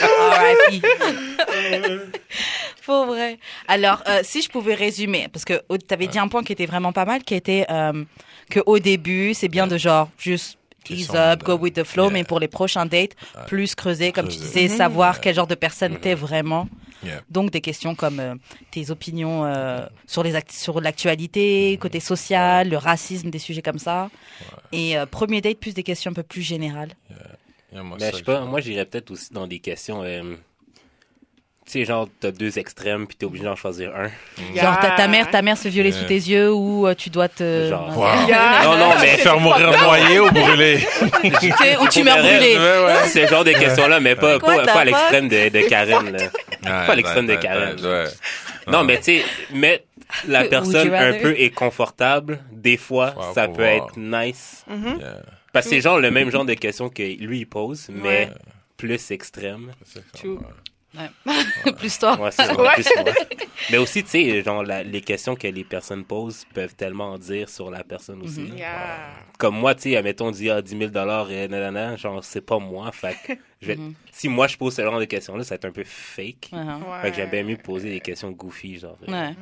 R.I.P. 0.00 0.88
Pour 2.86 3.06
vrai. 3.06 3.38
Alors, 3.66 4.02
euh, 4.08 4.20
si 4.22 4.40
je 4.40 4.48
pouvais 4.48 4.74
résumer, 4.74 5.28
parce 5.30 5.44
que 5.44 5.62
tu 5.68 5.94
avais 5.94 6.06
dit 6.06 6.18
un 6.18 6.28
point 6.28 6.42
qui 6.42 6.52
était 6.52 6.66
vraiment 6.66 6.92
pas 6.92 7.04
mal, 7.04 7.22
qui 7.22 7.34
était 7.34 7.66
euh, 7.70 8.04
que 8.50 8.60
au 8.64 8.78
début, 8.78 9.34
c'est 9.34 9.48
bien 9.48 9.66
de 9.66 9.76
genre 9.76 10.08
juste 10.18 10.57
ease 10.90 11.06
Question 11.08 11.16
up, 11.32 11.42
go 11.44 11.56
with 11.56 11.74
the 11.74 11.84
flow, 11.84 12.04
Yeah. 12.06 12.12
mais 12.12 12.24
pour 12.24 12.40
les 12.40 12.48
prochains 12.48 12.86
dates, 12.86 13.14
plus 13.46 13.74
creuser, 13.74 14.12
comme 14.12 14.28
tu 14.28 14.38
disais, 14.38 14.68
savoir 14.68 15.20
quel 15.20 15.34
genre 15.34 15.46
de 15.46 15.54
personne 15.54 15.98
t'es 15.98 16.14
vraiment. 16.14 16.68
Yeah. 17.04 17.22
Donc 17.30 17.50
des 17.52 17.60
questions 17.60 17.94
comme 17.94 18.18
euh, 18.18 18.34
tes 18.72 18.90
opinions 18.90 19.44
euh, 19.44 19.86
sur 20.06 20.22
les 20.24 20.32
sur 20.50 20.80
l'actualité, 20.80 21.78
côté 21.80 22.00
social, 22.00 22.68
le 22.68 22.76
racisme, 22.76 23.30
des 23.30 23.38
sujets 23.38 23.62
comme 23.62 23.78
ça. 23.78 24.10
Et 24.72 24.98
euh, 24.98 25.06
premier 25.06 25.40
date 25.40 25.58
plus 25.58 25.74
des 25.74 25.84
questions 25.84 26.10
un 26.10 26.14
peu 26.14 26.24
plus 26.24 26.42
générales. 26.42 26.90
Yeah, 27.72 27.82
moi, 27.84 27.96
Mais 28.00 28.06
ça, 28.06 28.10
je 28.12 28.16
sais 28.16 28.22
pas, 28.24 28.44
moi 28.44 28.60
j'irais 28.60 28.84
peut-être 28.84 29.10
aussi 29.12 29.32
dans 29.32 29.46
des 29.46 29.60
questions. 29.60 30.02
Tu 31.68 31.80
sais, 31.80 31.84
genre, 31.84 32.08
t'as 32.20 32.30
deux 32.30 32.58
extrêmes, 32.58 33.06
puis 33.06 33.14
t'es 33.16 33.26
obligé 33.26 33.44
d'en 33.44 33.54
choisir 33.56 33.92
un. 33.94 34.08
Genre 34.58 34.80
ta, 34.80 34.90
ta 34.92 35.06
mère 35.08 35.30
ta 35.30 35.42
mère 35.42 35.56
se 35.58 35.68
violer 35.68 35.90
Yeah. 35.90 36.00
sous 36.00 36.06
tes 36.06 36.14
yeux 36.14 36.52
ou 36.52 36.86
euh, 36.86 36.94
tu 36.94 37.10
dois 37.10 37.28
te 37.28 37.68
Genre. 37.68 37.96
Wow. 37.96 38.26
Yeah. 38.28 38.60
Non, 38.64 38.78
non, 38.78 38.94
mais 39.00 39.16
Faire 39.18 39.38
mourir 39.38 39.70
noyé 39.82 40.20
ou 40.20 40.28
sais, 41.58 41.76
ou 41.78 41.88
tu 41.88 42.02
meurs 42.02 42.18
brûlé. 42.18 42.56
C'est 43.06 43.26
genre 43.28 43.44
de 43.44 43.52
questions-là, 43.52 44.00
mais 44.00 44.16
pas, 44.16 44.38
Quoi, 44.38 44.56
pas, 44.56 44.64
pas 44.64 44.80
à 44.80 44.84
l'extrême 44.84 45.28
de, 45.28 45.48
de 45.50 45.68
Karen. 45.68 46.10
Là. 46.10 46.18
Ouais, 46.22 46.86
Pas 46.86 46.94
l'extrême 46.94 47.26
de 47.26 47.34
ouais, 47.34 47.38
Karen. 47.38 47.76
ouais. 47.80 48.04
Non, 48.66 48.84
mais 48.84 48.96
tu 48.98 49.04
sais, 49.18 49.24
mettre 49.52 49.84
la 50.26 50.44
personne 50.44 50.92
un 50.94 51.12
peu 51.14 51.36
inconfortable, 51.40 52.40
des 52.50 52.76
fois, 52.76 53.12
Faut 53.12 53.34
ça 53.34 53.48
peut 53.48 53.62
être 53.62 53.96
nice. 53.96 54.64
Yeah. 54.68 55.22
Parce 55.52 55.66
que 55.66 55.70
c'est 55.70 55.80
genre 55.80 55.98
le 55.98 56.10
même 56.10 56.30
genre 56.30 56.44
de 56.44 56.54
questions 56.54 56.88
que 56.88 57.02
lui, 57.02 57.40
il 57.40 57.46
pose, 57.46 57.88
mais 57.90 58.30
plus 58.76 59.10
extrême. 59.10 59.72
Plus 61.78 61.98
toi. 61.98 62.16
Ouais, 62.18 62.30
Ouais. 62.38 62.74
plus 62.74 62.88
moi. 62.96 63.04
Mais 63.70 63.76
aussi, 63.78 64.02
tu 64.02 64.10
sais, 64.10 64.42
genre, 64.42 64.62
la- 64.62 64.82
les 64.82 65.00
questions 65.02 65.34
que 65.36 65.46
les 65.46 65.64
personnes 65.64 66.04
posent 66.04 66.46
peuvent 66.54 66.74
tellement 66.74 67.12
en 67.12 67.18
dire 67.18 67.48
sur 67.48 67.70
la 67.70 67.84
personne 67.84 68.22
aussi. 68.22 68.40
Mhm. 68.40 68.56
Yeah. 68.56 69.10
Comme 69.38 69.56
moi, 69.56 69.74
tu 69.74 69.82
sais, 69.82 69.96
admettons, 69.96 70.28
on 70.28 70.30
dit 70.30 70.48
ah, 70.50 70.62
10 70.62 70.78
000 70.78 70.90
et 71.30 71.48
nanana, 71.48 71.96
genre, 71.96 72.24
c'est 72.24 72.40
pas 72.40 72.58
moi. 72.58 72.90
Fait 72.92 73.16
que 73.26 73.32
je 73.60 73.66
vais- 73.68 73.76
Mhm. 73.76 73.94
si 74.12 74.28
moi 74.28 74.46
je 74.48 74.56
pose 74.56 74.74
ce 74.74 74.82
genre 74.82 74.98
de 74.98 75.04
questions-là, 75.04 75.44
ça 75.44 75.50
va 75.50 75.56
être 75.56 75.64
un 75.66 75.72
peu 75.72 75.84
fake. 75.84 76.48
Ouais. 76.52 77.02
Fait 77.02 77.10
que 77.10 77.16
j'aime 77.16 77.30
bien 77.30 77.42
mieux 77.44 77.58
poser 77.58 77.90
des 77.90 78.00
questions 78.00 78.30
goofy, 78.30 78.78
genre. 78.78 78.96
euh, 79.06 79.12
Ouais. 79.12 79.34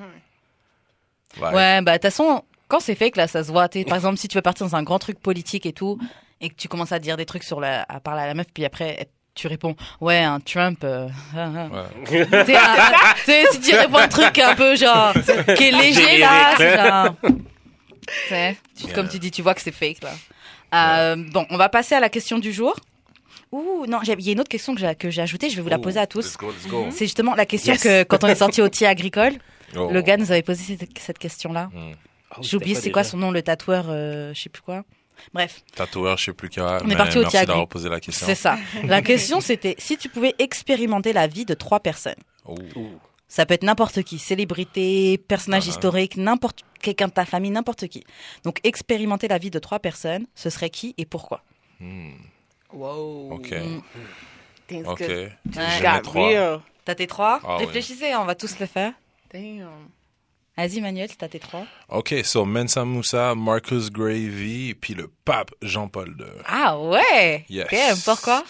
ouais. 1.40 1.54
Ouais, 1.54 1.82
bah 1.82 1.92
de 1.92 1.96
toute 1.96 2.02
façon, 2.02 2.42
quand 2.68 2.80
c'est 2.80 2.94
fake 2.96 3.16
là, 3.16 3.28
ça 3.28 3.44
se 3.44 3.52
voit. 3.52 3.68
Par 3.68 3.94
exemple, 3.96 4.16
si 4.18 4.26
tu 4.28 4.36
veux 4.36 4.42
partir 4.42 4.66
dans 4.66 4.74
un 4.76 4.82
grand 4.82 4.98
truc 4.98 5.20
politique 5.20 5.66
et 5.66 5.72
tout, 5.72 5.98
et 6.40 6.48
que 6.48 6.54
tu 6.54 6.66
commences 6.68 6.92
à 6.92 6.98
dire 6.98 7.16
des 7.16 7.24
trucs 7.26 7.44
sur 7.44 7.60
la, 7.60 7.84
à 7.88 8.00
parler 8.00 8.22
à 8.22 8.26
la 8.26 8.34
meuf, 8.34 8.46
puis 8.52 8.64
après 8.64 9.08
tu 9.36 9.46
réponds, 9.46 9.76
ouais, 10.00 10.18
un 10.18 10.40
Trump. 10.40 10.80
euh, 10.82 11.08
ah, 11.36 11.48
ah. 11.56 11.68
Ouais. 12.10 12.26
T'sais, 12.26 12.56
un- 12.56 12.60
un- 12.60 13.14
t'sais, 13.22 13.44
si 13.52 13.60
tu 13.60 13.74
réponds 13.76 13.98
un 13.98 14.08
truc 14.08 14.36
un 14.40 14.54
peu 14.56 14.74
genre 14.74 15.12
qui 15.56 15.64
est 15.68 15.70
léger 15.70 16.18
là, 16.18 16.54
c'est 16.56 16.76
genre. 16.76 17.14
T'sais, 18.26 18.56
tu- 18.76 18.84
Yeah. 18.86 18.94
Comme 18.94 19.08
tu 19.08 19.18
dis, 19.18 19.30
tu 19.30 19.42
vois 19.42 19.54
que 19.54 19.60
c'est 19.60 19.72
fake 19.72 19.98
là. 20.02 20.10
Euh, 20.74 21.16
Bon, 21.32 21.46
on 21.50 21.56
va 21.56 21.68
passer 21.68 21.94
à 21.94 22.00
la 22.00 22.08
question 22.08 22.38
du 22.38 22.52
jour. 22.52 22.74
Ouh, 23.52 23.86
non, 23.86 24.00
il 24.02 24.20
y 24.24 24.28
a 24.28 24.32
une 24.32 24.40
autre 24.40 24.48
question 24.48 24.74
que 24.74 24.80
j'ai 24.80 24.94
que 24.96 25.08
j'ai 25.10 25.22
ajoutée, 25.22 25.48
je 25.50 25.56
vais 25.56 25.62
vous 25.62 25.68
la 25.68 25.78
poser 25.78 26.00
à 26.00 26.06
tous. 26.06 26.24
Let's 26.26 26.36
go, 26.36 26.50
let's 26.50 26.66
go. 26.70 26.86
C'est 26.90 27.04
justement 27.06 27.34
la 27.34 27.46
question 27.46 27.72
Yes. 27.74 27.82
que 27.82 28.02
quand 28.02 28.22
on 28.24 28.28
est 28.28 28.34
sorti 28.34 28.60
au 28.62 28.68
tir 28.68 28.88
agricole, 28.88 29.32
Oh. 29.76 29.88
le 29.90 30.00
gars 30.02 30.16
nous 30.16 30.30
avait 30.30 30.42
posé 30.42 30.76
cette, 30.78 30.98
cette 30.98 31.18
question-là. 31.18 31.68
Oh, 31.74 32.40
J'ai 32.42 32.56
oublié 32.56 32.74
c'était 32.74 32.86
c'est 32.88 32.92
quoi 32.92 33.04
son 33.04 33.16
nom, 33.16 33.30
le 33.30 33.42
tatoueur, 33.42 33.86
euh, 33.88 34.32
je 34.34 34.40
sais 34.42 34.48
plus 34.48 34.62
quoi. 34.62 34.82
Bref, 35.32 35.62
Tatoueur, 35.74 36.16
je 36.18 36.24
sais 36.26 36.32
plus 36.32 36.50
quoi. 36.50 36.78
On 36.84 36.90
est 36.90 36.96
parti 36.96 37.18
au 37.18 37.22
Merci 37.22 37.46
d'avoir 37.46 37.68
posé 37.68 37.88
la 37.88 38.00
question. 38.00 38.26
c'est 38.26 38.34
ça. 38.34 38.58
La 38.84 39.02
question 39.02 39.40
c'était 39.40 39.74
si 39.78 39.96
tu 39.96 40.08
pouvais 40.08 40.34
expérimenter 40.38 41.12
la 41.12 41.26
vie 41.26 41.44
de 41.44 41.54
trois 41.54 41.80
personnes. 41.80 42.14
Oh. 42.44 42.54
Ça 43.28 43.44
peut 43.44 43.54
être 43.54 43.64
n'importe 43.64 44.02
qui, 44.02 44.18
célébrité, 44.18 45.18
personnage 45.18 45.64
Ah. 45.66 45.70
historique, 45.70 46.16
n'importe 46.16 46.60
quelqu'un 46.80 47.08
de 47.08 47.12
ta 47.12 47.24
famille, 47.24 47.50
n'importe 47.50 47.88
qui. 47.88 48.04
Donc 48.44 48.60
expérimenter 48.62 49.26
la 49.26 49.38
vie 49.38 49.50
de 49.50 49.58
trois 49.58 49.80
personnes, 49.80 50.26
ce 50.34 50.48
serait 50.50 50.70
qui 50.70 50.94
et 50.96 51.04
pourquoi? 51.06 51.42
Hmm. 51.80 52.12
Wow. 52.72 53.32
Ok. 53.32 53.50
Mm. 53.50 53.80
Things 54.68 54.84
Ok. 54.86 55.04
T'as 56.84 56.94
tes 56.94 57.06
trois? 57.06 57.40
Ah. 57.44 57.56
Réfléchissez, 57.56 58.14
on 58.14 58.24
va 58.24 58.34
tous 58.34 58.58
le 58.60 58.66
faire. 58.66 58.92
Damn. 59.32 59.68
Vas-y 60.58 60.80
Manuel, 60.80 61.10
t'as 61.16 61.28
tes 61.28 61.38
trois. 61.38 61.66
Ok, 61.90 62.14
so 62.24 62.46
Mensa 62.46 62.84
Moussa, 62.86 63.34
Marcus 63.34 63.90
Gravy, 63.90 64.74
puis 64.74 64.94
le 64.94 65.10
pape 65.26 65.50
Jean-Paul 65.60 66.14
II. 66.18 66.24
Ah 66.46 66.78
ouais? 66.80 67.44
Yes. 67.50 67.66
Damn, 67.70 67.98
pourquoi? 68.02 68.42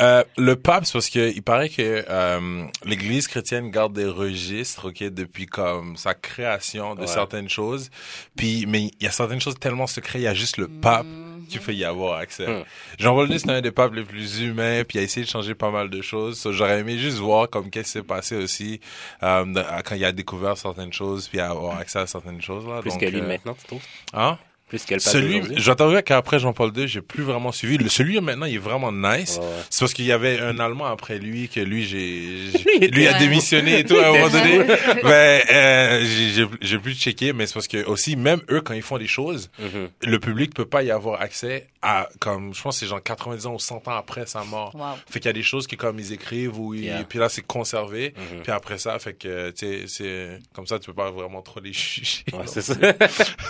Euh, 0.00 0.22
le 0.36 0.54
pape, 0.54 0.86
c'est 0.86 0.92
parce 0.92 1.10
que 1.10 1.32
il 1.34 1.42
paraît 1.42 1.68
que 1.68 2.04
euh, 2.08 2.64
l'Église 2.84 3.26
chrétienne 3.26 3.70
garde 3.72 3.92
des 3.92 4.04
registres, 4.06 4.90
ok, 4.90 5.02
depuis 5.10 5.46
comme 5.46 5.96
sa 5.96 6.14
création 6.14 6.94
de 6.94 7.00
Ouais. 7.00 7.06
certaines 7.08 7.48
choses. 7.48 7.90
Puis, 8.36 8.64
mais 8.68 8.82
il 9.00 9.02
y 9.02 9.06
a 9.06 9.10
certaines 9.10 9.40
choses 9.40 9.58
tellement 9.58 9.88
secrètes. 9.88 10.20
Il 10.22 10.24
y 10.24 10.28
a 10.28 10.34
juste 10.34 10.58
le 10.58 10.68
pape 10.68 11.06
tu 11.48 11.60
peux 11.60 11.74
y 11.74 11.84
avoir 11.84 12.18
accès. 12.18 12.46
Hmm. 12.46 12.64
Jean-Paul 12.98 13.30
II, 13.30 13.38
c'est 13.38 13.50
un 13.50 13.60
des 13.60 13.70
papes 13.70 13.94
les 13.94 14.04
plus 14.04 14.40
humains, 14.40 14.82
puis 14.84 14.98
il 14.98 15.00
a 15.00 15.04
essayé 15.04 15.24
de 15.24 15.30
changer 15.30 15.54
pas 15.54 15.70
mal 15.70 15.90
de 15.90 16.02
choses. 16.02 16.38
So, 16.38 16.52
J'aurais 16.52 16.80
aimé 16.80 16.98
juste 16.98 17.18
voir 17.18 17.48
comme 17.48 17.70
qu'est-ce 17.70 17.84
qui 17.84 17.90
s'est 17.92 18.02
passé 18.02 18.36
aussi 18.36 18.80
euh, 19.22 19.44
quand 19.84 19.94
il 19.94 20.04
a 20.04 20.12
découvert 20.12 20.56
certaines 20.56 20.92
choses, 20.92 21.28
puis 21.28 21.40
avoir 21.40 21.78
accès 21.78 21.98
à 21.98 22.06
certaines 22.06 22.42
choses. 22.42 22.66
Là. 22.66 22.80
Plus 22.80 22.90
Donc, 22.90 23.00
que 23.00 23.06
lui 23.06 23.20
euh, 23.20 23.26
maintenant, 23.26 23.54
tu 23.54 23.66
trouves? 23.66 23.84
Hein? 24.12 24.38
Plus 24.68 24.84
que 24.84 24.94
le 24.94 25.00
pape 25.00 25.12
Celui, 25.12 26.02
qu'après 26.04 26.38
Jean-Paul 26.38 26.72
II, 26.76 26.86
j'ai 26.88 27.00
plus 27.00 27.22
vraiment 27.22 27.52
suivi. 27.52 27.78
Le, 27.78 27.88
celui 27.88 28.20
maintenant, 28.20 28.46
il 28.46 28.56
est 28.56 28.58
vraiment 28.58 28.92
nice. 28.92 29.38
Ouais. 29.40 29.46
C'est 29.70 29.80
parce 29.80 29.94
qu'il 29.94 30.04
y 30.04 30.12
avait 30.12 30.40
un 30.40 30.58
Allemand 30.58 30.86
après 30.86 31.18
lui 31.18 31.48
que 31.48 31.60
lui, 31.60 31.84
j'ai, 31.86 32.50
lui 32.92 33.06
a 33.06 33.18
démissionné 33.18 33.80
et 33.80 33.84
tout 33.84 33.96
à 33.98 34.08
un 34.08 34.12
moment 34.12 34.28
donné. 34.28 34.58
Mais 35.04 35.42
euh, 35.52 36.00
j'ai, 36.04 36.30
j'ai, 36.34 36.46
j'ai 36.60 36.78
plus 36.78 36.94
checké, 36.94 37.32
mais 37.32 37.46
c'est 37.46 37.54
parce 37.54 37.68
que 37.68 37.84
aussi 37.86 38.16
même 38.16 38.40
eux 38.50 38.60
quand 38.60 38.74
ils 38.74 38.82
font 38.82 38.98
des 38.98 39.06
choses, 39.06 39.50
Mhm. 39.58 39.88
le 40.02 40.18
public 40.18 40.54
peut 40.54 40.64
pas 40.66 40.82
y 40.82 40.90
avoir 40.90 41.20
accès 41.20 41.66
à 41.82 42.08
comme 42.18 42.54
je 42.54 42.60
pense 42.62 42.76
que 42.76 42.80
c'est 42.80 42.90
genre 42.90 43.02
90 43.02 43.46
ans 43.46 43.54
ou 43.54 43.58
100 43.58 43.86
ans 43.88 43.96
après 43.96 44.26
sa 44.26 44.42
mort. 44.44 44.74
Wow. 44.74 44.96
Fait 45.10 45.20
qu'il 45.20 45.28
y 45.28 45.30
a 45.30 45.32
des 45.32 45.42
choses 45.42 45.66
qui 45.66 45.76
comme 45.76 45.98
ils 45.98 46.12
écrivent 46.12 46.58
ou 46.58 46.74
ils- 46.74 46.84
Yeah. 46.84 47.04
puis 47.04 47.18
là 47.18 47.28
c'est 47.28 47.42
conservé. 47.46 48.14
Mhm. 48.16 48.42
Puis 48.42 48.52
après 48.52 48.78
ça, 48.78 48.98
fait 48.98 49.14
que 49.14 49.50
tu 49.50 49.66
sais 49.66 49.84
c'est 49.86 50.38
comme 50.52 50.66
ça 50.66 50.78
tu 50.78 50.86
peux 50.86 50.94
pas 50.94 51.10
vraiment 51.10 51.40
trop 51.42 51.60
les 51.60 51.72
juger. 51.72 52.24
Ouais, 52.32 52.44
c'est 52.46 52.62
ça. 52.62 52.74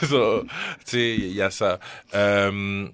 So, 0.09 0.45
sais, 1.17 1.27
il 1.27 1.33
y 1.35 1.43
a 1.43 1.51
ça. 1.51 1.79
Euh, 2.15 2.89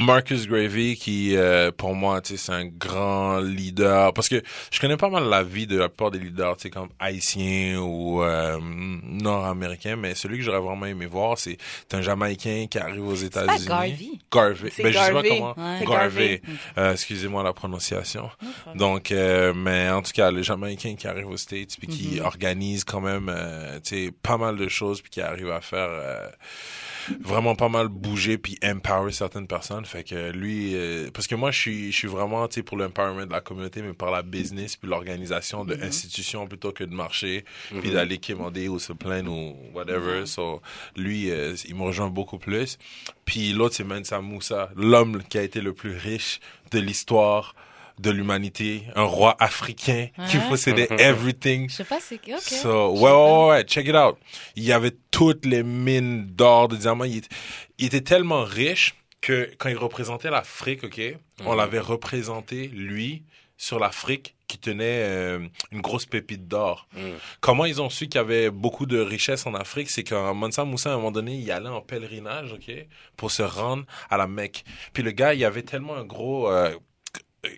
Marcus 0.00 0.46
Gravy, 0.46 0.94
qui 0.94 1.36
euh, 1.36 1.72
pour 1.76 1.92
moi, 1.96 2.20
tu 2.20 2.36
sais, 2.36 2.36
c'est 2.36 2.52
un 2.52 2.66
grand 2.66 3.40
leader. 3.40 4.12
Parce 4.14 4.28
que 4.28 4.40
je 4.70 4.78
connais 4.78 4.96
pas 4.96 5.08
mal 5.10 5.24
la 5.24 5.42
vie 5.42 5.66
de 5.66 5.76
la 5.76 5.88
plupart 5.88 6.12
des 6.12 6.20
leaders, 6.20 6.54
tu 6.56 6.62
sais, 6.62 6.70
comme 6.70 6.90
haïtiens 7.00 7.80
ou 7.80 8.22
euh, 8.22 8.58
nord-américains, 8.62 9.96
mais 9.96 10.14
celui 10.14 10.38
que 10.38 10.44
j'aurais 10.44 10.60
vraiment 10.60 10.86
aimé 10.86 11.06
voir, 11.06 11.36
c'est 11.36 11.58
un 11.92 12.00
Jamaïcain 12.00 12.66
qui 12.70 12.78
arrive 12.78 13.04
aux 13.08 13.16
États-Unis. 13.16 13.66
Garvey. 13.66 14.06
Garvey. 14.32 14.60
Ben, 14.62 14.70
je 14.70 14.76
sais 14.76 14.82
pas 14.84 14.90
Garvey. 14.92 15.28
comment. 15.30 15.54
Ouais. 15.58 15.84
Garvey. 15.84 15.86
Garvey. 15.88 16.42
Euh, 16.78 16.92
excusez-moi 16.92 17.42
la 17.42 17.52
prononciation. 17.52 18.30
Donc, 18.76 19.10
mais 19.10 19.90
en 19.90 20.02
tout 20.02 20.12
cas, 20.14 20.30
le 20.30 20.42
Jamaïcain 20.42 20.94
qui 20.94 21.08
arrive 21.08 21.26
aux 21.26 21.36
States 21.36 21.76
puis 21.76 21.88
qui 21.88 22.20
Mhm. 22.20 22.24
organise 22.24 22.84
quand 22.84 23.00
même, 23.00 23.34
tu 23.82 24.06
sais, 24.06 24.12
pas 24.22 24.36
mal 24.36 24.56
de 24.56 24.68
choses 24.68 25.00
puis 25.00 25.10
qui 25.10 25.20
arrive 25.20 25.50
à 25.50 25.60
faire 25.60 25.90
vraiment 27.20 27.54
pas 27.54 27.68
mal 27.68 27.88
bouger 27.88 28.38
puis 28.38 28.58
empower 28.64 29.12
certaines 29.12 29.46
personnes. 29.46 29.84
Fait 29.84 30.04
que 30.04 30.30
lui, 30.30 30.74
euh, 30.74 31.10
parce 31.12 31.26
que 31.26 31.34
moi, 31.34 31.50
je 31.50 31.58
suis, 31.58 31.92
je 31.92 31.96
suis 31.96 32.08
vraiment, 32.08 32.46
tu 32.48 32.56
sais, 32.56 32.62
pour 32.62 32.76
l'empowerment 32.76 33.26
de 33.26 33.32
la 33.32 33.40
communauté, 33.40 33.82
mais 33.82 33.92
par 33.92 34.10
la 34.10 34.22
business 34.22 34.76
puis 34.76 34.88
l'organisation 34.88 35.64
de 35.64 35.74
institutions 35.82 36.46
plutôt 36.46 36.72
que 36.72 36.84
de 36.84 36.94
marcher 36.94 37.44
puis 37.80 37.90
d'aller 37.90 38.18
quémander 38.18 38.68
ou 38.68 38.78
se 38.78 38.92
plaindre 38.92 39.32
ou 39.32 39.56
whatever. 39.74 40.26
So, 40.26 40.62
lui, 40.96 41.30
euh, 41.30 41.54
il 41.66 41.74
me 41.74 41.82
rejoint 41.82 42.08
beaucoup 42.10 42.38
plus. 42.38 42.78
Puis 43.24 43.52
l'autre, 43.52 43.74
c'est 43.74 43.84
Mansa 43.84 44.20
Moussa, 44.20 44.70
l'homme 44.76 45.22
qui 45.22 45.38
a 45.38 45.42
été 45.42 45.60
le 45.60 45.72
plus 45.72 45.96
riche 45.96 46.40
de 46.70 46.78
l'histoire 46.78 47.54
de 47.98 48.10
l'humanité, 48.10 48.84
un 48.94 49.02
roi 49.04 49.36
africain 49.40 50.08
qui 50.30 50.38
possédait 50.48 50.88
everything. 50.98 51.68
Je 51.68 51.74
sais 51.76 51.84
pas, 51.84 51.98
c'est. 52.00 52.16
Ok. 52.28 52.40
So, 52.42 52.92
ouais, 52.92 53.00
ouais, 53.02 53.10
ouais, 53.12 53.48
ouais, 53.48 53.62
check 53.64 53.86
it 53.88 53.94
out. 53.94 54.16
Il 54.56 54.64
y 54.64 54.72
avait 54.72 54.92
toutes 55.10 55.44
les 55.46 55.62
mines 55.62 56.26
d'or, 56.26 56.68
de 56.68 56.76
diamants. 56.76 57.04
Il, 57.04 57.18
était- 57.18 57.28
il 57.78 57.86
était 57.86 58.00
tellement 58.02 58.44
riche 58.44 58.94
que 59.20 59.50
quand 59.58 59.68
il 59.68 59.76
représentait 59.76 60.30
l'Afrique, 60.30 60.84
ok, 60.84 61.00
on 61.44 61.54
l'avait 61.54 61.80
représenté, 61.80 62.68
lui, 62.68 63.24
sur 63.56 63.80
l'Afrique 63.80 64.36
qui 64.46 64.56
tenait 64.58 65.02
euh, 65.02 65.40
une 65.72 65.80
grosse 65.80 66.06
pépite 66.06 66.46
d'or. 66.48 66.86
Mhm. 66.96 67.02
Comment 67.40 67.64
ils 67.66 67.82
ont 67.82 67.90
su 67.90 68.06
qu'il 68.06 68.14
y 68.14 68.18
avait 68.18 68.48
beaucoup 68.50 68.86
de 68.86 68.98
richesses 69.00 69.44
en 69.46 69.54
Afrique, 69.54 69.90
c'est 69.90 70.04
qu'un 70.04 70.32
Mansa 70.32 70.64
Moussa, 70.64 70.90
à 70.90 70.92
un 70.94 70.96
moment 70.96 71.10
donné, 71.10 71.34
il 71.34 71.50
allait 71.50 71.68
en 71.68 71.80
pèlerinage, 71.82 72.52
ok, 72.52 72.72
pour 73.16 73.30
se 73.32 73.42
rendre 73.42 73.84
à 74.08 74.16
la 74.16 74.26
Mecque. 74.28 74.64
Puis 74.94 75.02
le 75.02 75.10
gars, 75.10 75.34
il 75.34 75.44
avait 75.44 75.62
tellement 75.64 75.96
un 75.96 76.04
gros 76.04 76.48
euh, 76.50 76.74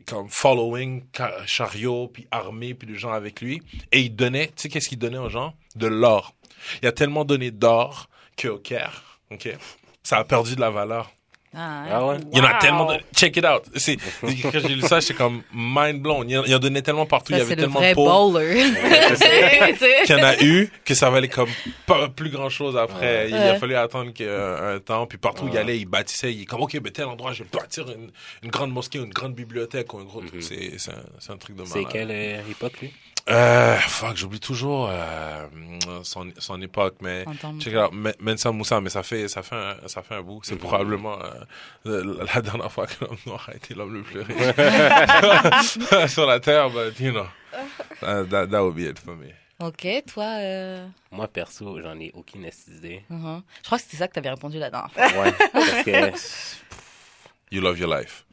comme 0.07 0.29
following, 0.29 1.05
chariot, 1.47 2.09
puis 2.09 2.27
armée, 2.31 2.75
puis 2.75 2.87
des 2.87 2.99
gens 2.99 3.13
avec 3.13 3.41
lui, 3.41 3.63
et 3.93 4.01
il 4.01 4.15
donnait, 4.15 4.49
tu 4.49 4.53
sais 4.57 4.69
qu'est-ce 4.69 4.89
qu'il 4.89 4.99
donnait 4.99 5.19
aux 5.19 5.29
gens? 5.29 5.55
De 5.77 5.87
l'or. 5.87 6.35
Il 6.83 6.89
a 6.89 6.93
tellement 6.93 7.25
donné 7.25 7.51
d'or 7.51 8.09
qu'au 8.41 8.59
Caire, 8.59 9.21
ok, 9.31 9.57
ça 10.03 10.19
a 10.19 10.25
perdu 10.25 10.57
de 10.57 10.61
la 10.61 10.71
valeur. 10.71 11.11
Ah, 11.53 11.83
ouais. 11.83 11.89
Ah 11.93 12.07
ouais? 12.07 12.17
Il 12.33 12.39
y 12.39 12.41
en 12.41 12.45
a 12.45 12.53
Wow. 12.53 12.59
tellement. 12.61 12.85
De... 12.93 13.01
Check 13.15 13.37
it 13.37 13.45
out. 13.45 13.63
C'est 13.75 13.97
quand 14.21 14.51
j'ai 14.53 14.69
lu 14.69 14.83
ça, 14.83 15.01
j'étais 15.01 15.15
comme 15.15 15.43
mind 15.53 16.01
blown. 16.01 16.29
Il 16.31 16.35
y 16.49 16.55
en, 16.55 16.59
donnait 16.61 16.83
tellement 16.83 17.07
partout. 17.07 17.33
il 17.33 17.39
y 17.39 17.41
avait 17.41 17.49
c'est 17.49 17.57
le 17.57 17.63
tellement 17.63 17.81
vrai 17.81 17.91
de 17.91 17.95
bowler. 17.97 18.63
qu'il 20.07 20.17
y 20.17 20.21
en 20.21 20.23
a 20.25 20.41
eu 20.43 20.71
que 20.85 20.95
ça 20.95 21.11
valait 21.11 21.29
comme 21.29 21.49
pas 21.87 22.09
plus 22.09 22.31
grand 22.31 22.49
chose 22.51 22.77
après. 22.77 23.29
Il 23.31 23.35
a 23.37 23.57
fallu 23.57 23.75
attendre 23.75 24.13
un 24.21 24.79
temps. 24.79 25.07
Puis 25.07 25.19
partout 25.19 25.45
où 25.45 25.49
il 25.49 25.59
allait, 25.59 25.79
il 25.79 25.87
bâtissait. 25.87 26.33
Il 26.33 26.43
est 26.43 26.47
comme, 26.47 26.61
OK, 26.63 26.79
ben 26.81 26.93
tel 26.93 27.07
endroit, 27.07 27.33
je 27.33 27.43
vais 27.43 27.49
bâtir 27.53 27.87
une, 27.91 28.11
une 28.45 28.51
grande 28.51 28.71
mosquée, 28.73 28.99
une 28.99 29.11
grande 29.11 29.35
bibliothèque 29.35 29.93
ou 29.93 29.99
un 29.99 30.05
gros 30.05 30.21
truc. 30.21 30.43
C'est, 30.43 30.79
c'est, 30.79 30.93
un, 30.93 31.03
c'est 31.19 31.33
un 31.33 31.37
truc 31.37 31.57
de 31.57 31.65
C'est 31.65 31.75
malade. 31.79 31.93
quelle 31.93 32.11
euh, 32.11 32.41
époque, 32.51 32.81
lui? 32.81 32.93
Euh, 33.29 33.77
fuck, 33.77 34.17
j'oublie 34.17 34.41
toujours 34.41 34.89
euh, 34.91 35.47
son, 36.03 36.31
son 36.39 36.61
époque, 36.63 36.97
mais 37.01 37.25
check 37.61 37.73
it 37.75 37.79
out, 37.79 37.93
Men- 37.93 38.15
Mensa 38.19 38.51
Moussa, 38.51 38.81
mais 38.81 38.91
ça 38.91 39.03
fait, 39.03 39.29
ça 39.29 39.43
fait 39.43 39.55
un, 39.57 39.77
ça 39.87 40.03
fait 40.03 40.15
un 40.17 40.23
bout. 40.23 40.41
C'est 40.43 40.57
probablement 40.57 41.19
euh, 41.87 42.15
la, 42.19 42.25
la 42.35 42.41
dernière 42.43 42.73
fois 42.73 42.87
que 42.87 43.05
l'homme 43.05 43.17
noir 43.27 43.49
a 43.53 43.55
été 43.55 43.75
l'homme 43.75 43.95
le 43.95 44.03
plus 44.03 44.21
riche 44.21 46.09
sur 46.13 46.27
la 46.27 46.41
terre, 46.41 46.71
but 46.71 46.99
you 46.99 47.13
know, 47.13 47.27
that, 48.01 48.47
that 48.49 48.63
would 48.65 48.75
be 48.75 48.81
it 48.89 48.99
for 48.99 49.15
me. 49.15 49.29
Ok, 49.63 49.87
toi. 50.13 50.25
Euh... 50.39 50.87
Moi, 51.13 51.29
perso, 51.29 51.79
j'en 51.83 51.99
ai 52.01 52.11
aucune 52.15 52.49
idée. 52.69 53.03
mhm. 53.11 53.43
Je 53.61 53.67
crois 53.67 53.77
que 53.79 53.85
c'était 53.85 53.99
ça 53.99 54.09
que 54.09 54.15
t'avais 54.15 54.31
répondu 54.31 54.59
la 54.59 54.71
dernière 54.71 54.91
fois. 54.91 55.23
Ouais, 55.23 55.33
parce 55.53 55.83
que... 55.85 56.11
You 57.53 57.61
love 57.61 57.79
your 57.79 57.93
life. 57.95 58.25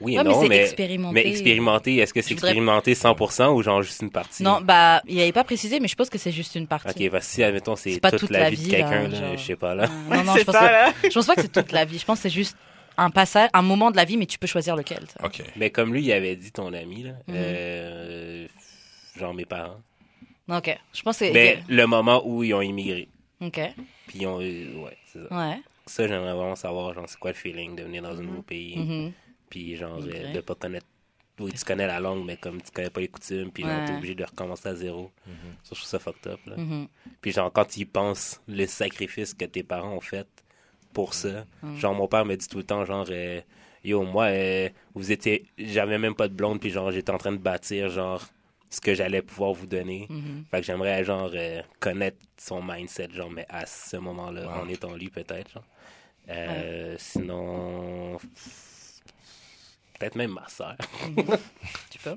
Oui 0.00 0.14
et 0.14 0.18
Ouais, 0.18 0.24
mais 0.24 0.30
non, 0.30 0.40
c'est 0.42 0.48
mais... 0.48 0.62
expérimenté. 0.62 1.14
Mais 1.14 1.26
expérimenter, 1.28 1.96
est-ce 1.98 2.12
que 2.12 2.20
c'est 2.20 2.34
voudrais- 2.34 2.50
expérimenté 2.50 2.94
100% 2.94 3.54
ou 3.54 3.62
genre 3.62 3.80
juste 3.82 4.02
une 4.02 4.10
partie? 4.10 4.42
Non, 4.42 4.60
bah, 4.60 5.00
il 5.06 5.20
avait 5.20 5.32
pas 5.32 5.44
précisé, 5.44 5.78
mais 5.80 5.86
je 5.88 5.94
pense 5.94 6.10
que 6.10 6.18
c'est 6.18 6.32
juste 6.32 6.54
une 6.56 6.66
partie. 6.66 6.88
Ok, 7.04 7.10
que 7.10 7.20
si, 7.20 7.42
admettons, 7.44 7.76
c'est 7.76 7.92
C'est 7.94 8.00
pas 8.00 8.10
toute, 8.10 8.20
toute 8.20 8.30
la, 8.30 8.40
la 8.40 8.50
vie 8.50 8.56
de 8.56 8.62
vie, 8.62 8.70
quelqu'un, 8.70 9.08
genre. 9.10 9.36
je 9.36 9.42
sais 9.44 9.56
pas, 9.56 9.74
là. 9.74 9.84
Euh, 9.84 10.16
non, 10.16 10.24
non, 10.24 10.34
je 10.38 10.42
pense, 10.42 10.54
ça, 10.54 10.60
que, 10.60 10.72
là. 10.72 10.92
je 11.04 11.08
pense 11.14 11.26
pas 11.26 11.34
que 11.36 11.42
c'est 11.42 11.52
toute 11.52 11.70
la 11.72 11.84
vie. 11.84 11.98
Je 11.98 12.04
pense 12.04 12.18
que 12.18 12.22
c'est 12.22 12.34
juste 12.34 12.56
un 12.96 13.10
passage, 13.10 13.48
un 13.52 13.62
moment 13.62 13.90
de 13.92 13.96
la 13.96 14.04
vie, 14.04 14.16
mais 14.16 14.26
tu 14.26 14.38
peux 14.38 14.46
choisir 14.48 14.74
lequel. 14.76 15.04
ça. 15.16 15.24
OK. 15.26 15.42
Mais 15.56 15.70
comme 15.70 15.92
lui, 15.94 16.02
il 16.02 16.12
avait 16.12 16.34
dit, 16.36 16.50
ton 16.50 16.72
ami, 16.72 17.04
là, 17.04 17.10
Mhm. 17.28 17.34
euh, 17.36 18.46
genre 19.16 19.32
mes 19.34 19.44
parents. 19.44 19.80
Ok, 20.48 20.76
je 20.92 21.02
pense 21.02 21.18
que 21.18 21.26
c'est. 21.26 21.32
Mais 21.32 21.60
le 21.68 21.86
moment 21.86 22.20
où 22.26 22.42
ils 22.42 22.52
ont 22.52 22.60
immigré. 22.60 23.08
Ok, 23.40 23.60
Puis 24.08 24.18
ils 24.20 24.26
ont 24.26 24.40
eu- 24.40 24.74
ouais, 24.76 24.96
c'est 25.06 25.20
ça. 25.28 25.34
ouais. 25.48 25.56
Ça, 25.86 26.08
j'aimerais 26.08 26.32
vraiment 26.34 26.56
savoir, 26.56 26.92
genre, 26.94 27.04
c'est 27.08 27.18
quoi 27.18 27.30
le 27.30 27.36
feeling 27.36 27.76
de 27.76 27.82
venir 27.84 28.02
dans 28.02 28.18
un 28.18 28.22
nouveau 28.22 28.42
pays. 28.42 28.76
Mhm. 28.76 29.12
Puis 29.54 29.76
genre, 29.76 29.98
Ok. 29.98 30.10
euh, 30.12 30.32
de 30.32 30.40
pas 30.40 30.56
connaître. 30.56 30.86
Oui, 31.38 31.52
tu 31.52 31.64
connais 31.64 31.86
la 31.86 32.00
langue, 32.00 32.24
mais 32.24 32.36
comme 32.36 32.60
tu 32.60 32.72
connais 32.72 32.90
pas 32.90 33.00
les 33.00 33.06
coutumes, 33.08 33.52
puis 33.52 33.62
genre, 33.62 33.72
Ouais. 33.78 33.84
t'es 33.84 33.92
obligé 33.94 34.16
de 34.16 34.24
recommencer 34.24 34.68
à 34.68 34.74
zéro. 34.74 35.12
Ça, 35.62 35.70
je 35.70 35.74
trouve 35.76 35.78
ça 35.88 35.98
fucked 36.00 36.26
up, 36.32 36.40
là. 36.46 36.56
Mhm. 36.56 36.88
Puis 37.20 37.30
genre, 37.30 37.52
quand 37.52 37.64
tu 37.64 37.80
y 37.80 37.84
penses, 37.84 38.40
les 38.48 38.66
sacrifices 38.66 39.32
que 39.32 39.44
tes 39.44 39.62
parents 39.62 39.92
ont 39.94 40.00
fait 40.00 40.26
pour 40.92 41.14
ça. 41.14 41.44
Mm. 41.62 41.76
Genre, 41.76 41.94
mon 41.94 42.08
père 42.08 42.24
me 42.24 42.34
dit 42.36 42.48
tout 42.48 42.58
le 42.58 42.64
temps, 42.64 42.84
genre, 42.84 43.06
euh, 43.10 43.40
yo, 43.84 44.02
moi, 44.02 44.24
euh, 44.26 44.68
vous 44.94 45.12
étiez, 45.12 45.46
j'avais 45.56 45.98
même 45.98 46.16
pas 46.16 46.26
de 46.26 46.34
blonde, 46.34 46.58
puis 46.60 46.70
genre, 46.70 46.90
j'étais 46.90 47.10
en 47.12 47.18
train 47.18 47.32
de 47.32 47.36
bâtir, 47.38 47.88
genre, 47.90 48.24
ce 48.70 48.80
que 48.80 48.92
j'allais 48.94 49.22
pouvoir 49.22 49.52
vous 49.52 49.66
donner. 49.66 50.06
Mhm. 50.10 50.44
Fait 50.50 50.60
que 50.62 50.66
j'aimerais, 50.66 51.04
genre, 51.04 51.30
euh, 51.32 51.62
connaître 51.78 52.18
son 52.38 52.60
mindset, 52.60 53.10
genre, 53.12 53.30
mais 53.30 53.46
à 53.48 53.66
ce 53.66 53.96
moment-là, 53.98 54.46
Wow. 54.46 54.64
en 54.64 54.68
étant 54.68 54.94
lui, 54.96 55.10
peut-être, 55.10 55.52
genre. 55.52 55.64
Euh, 56.28 56.94
Sinon, 56.98 58.18
peut-être 59.98 60.16
même 60.16 60.32
ma 60.32 60.48
soeur. 60.48 60.76
Tu 61.90 61.98
peux? 61.98 62.16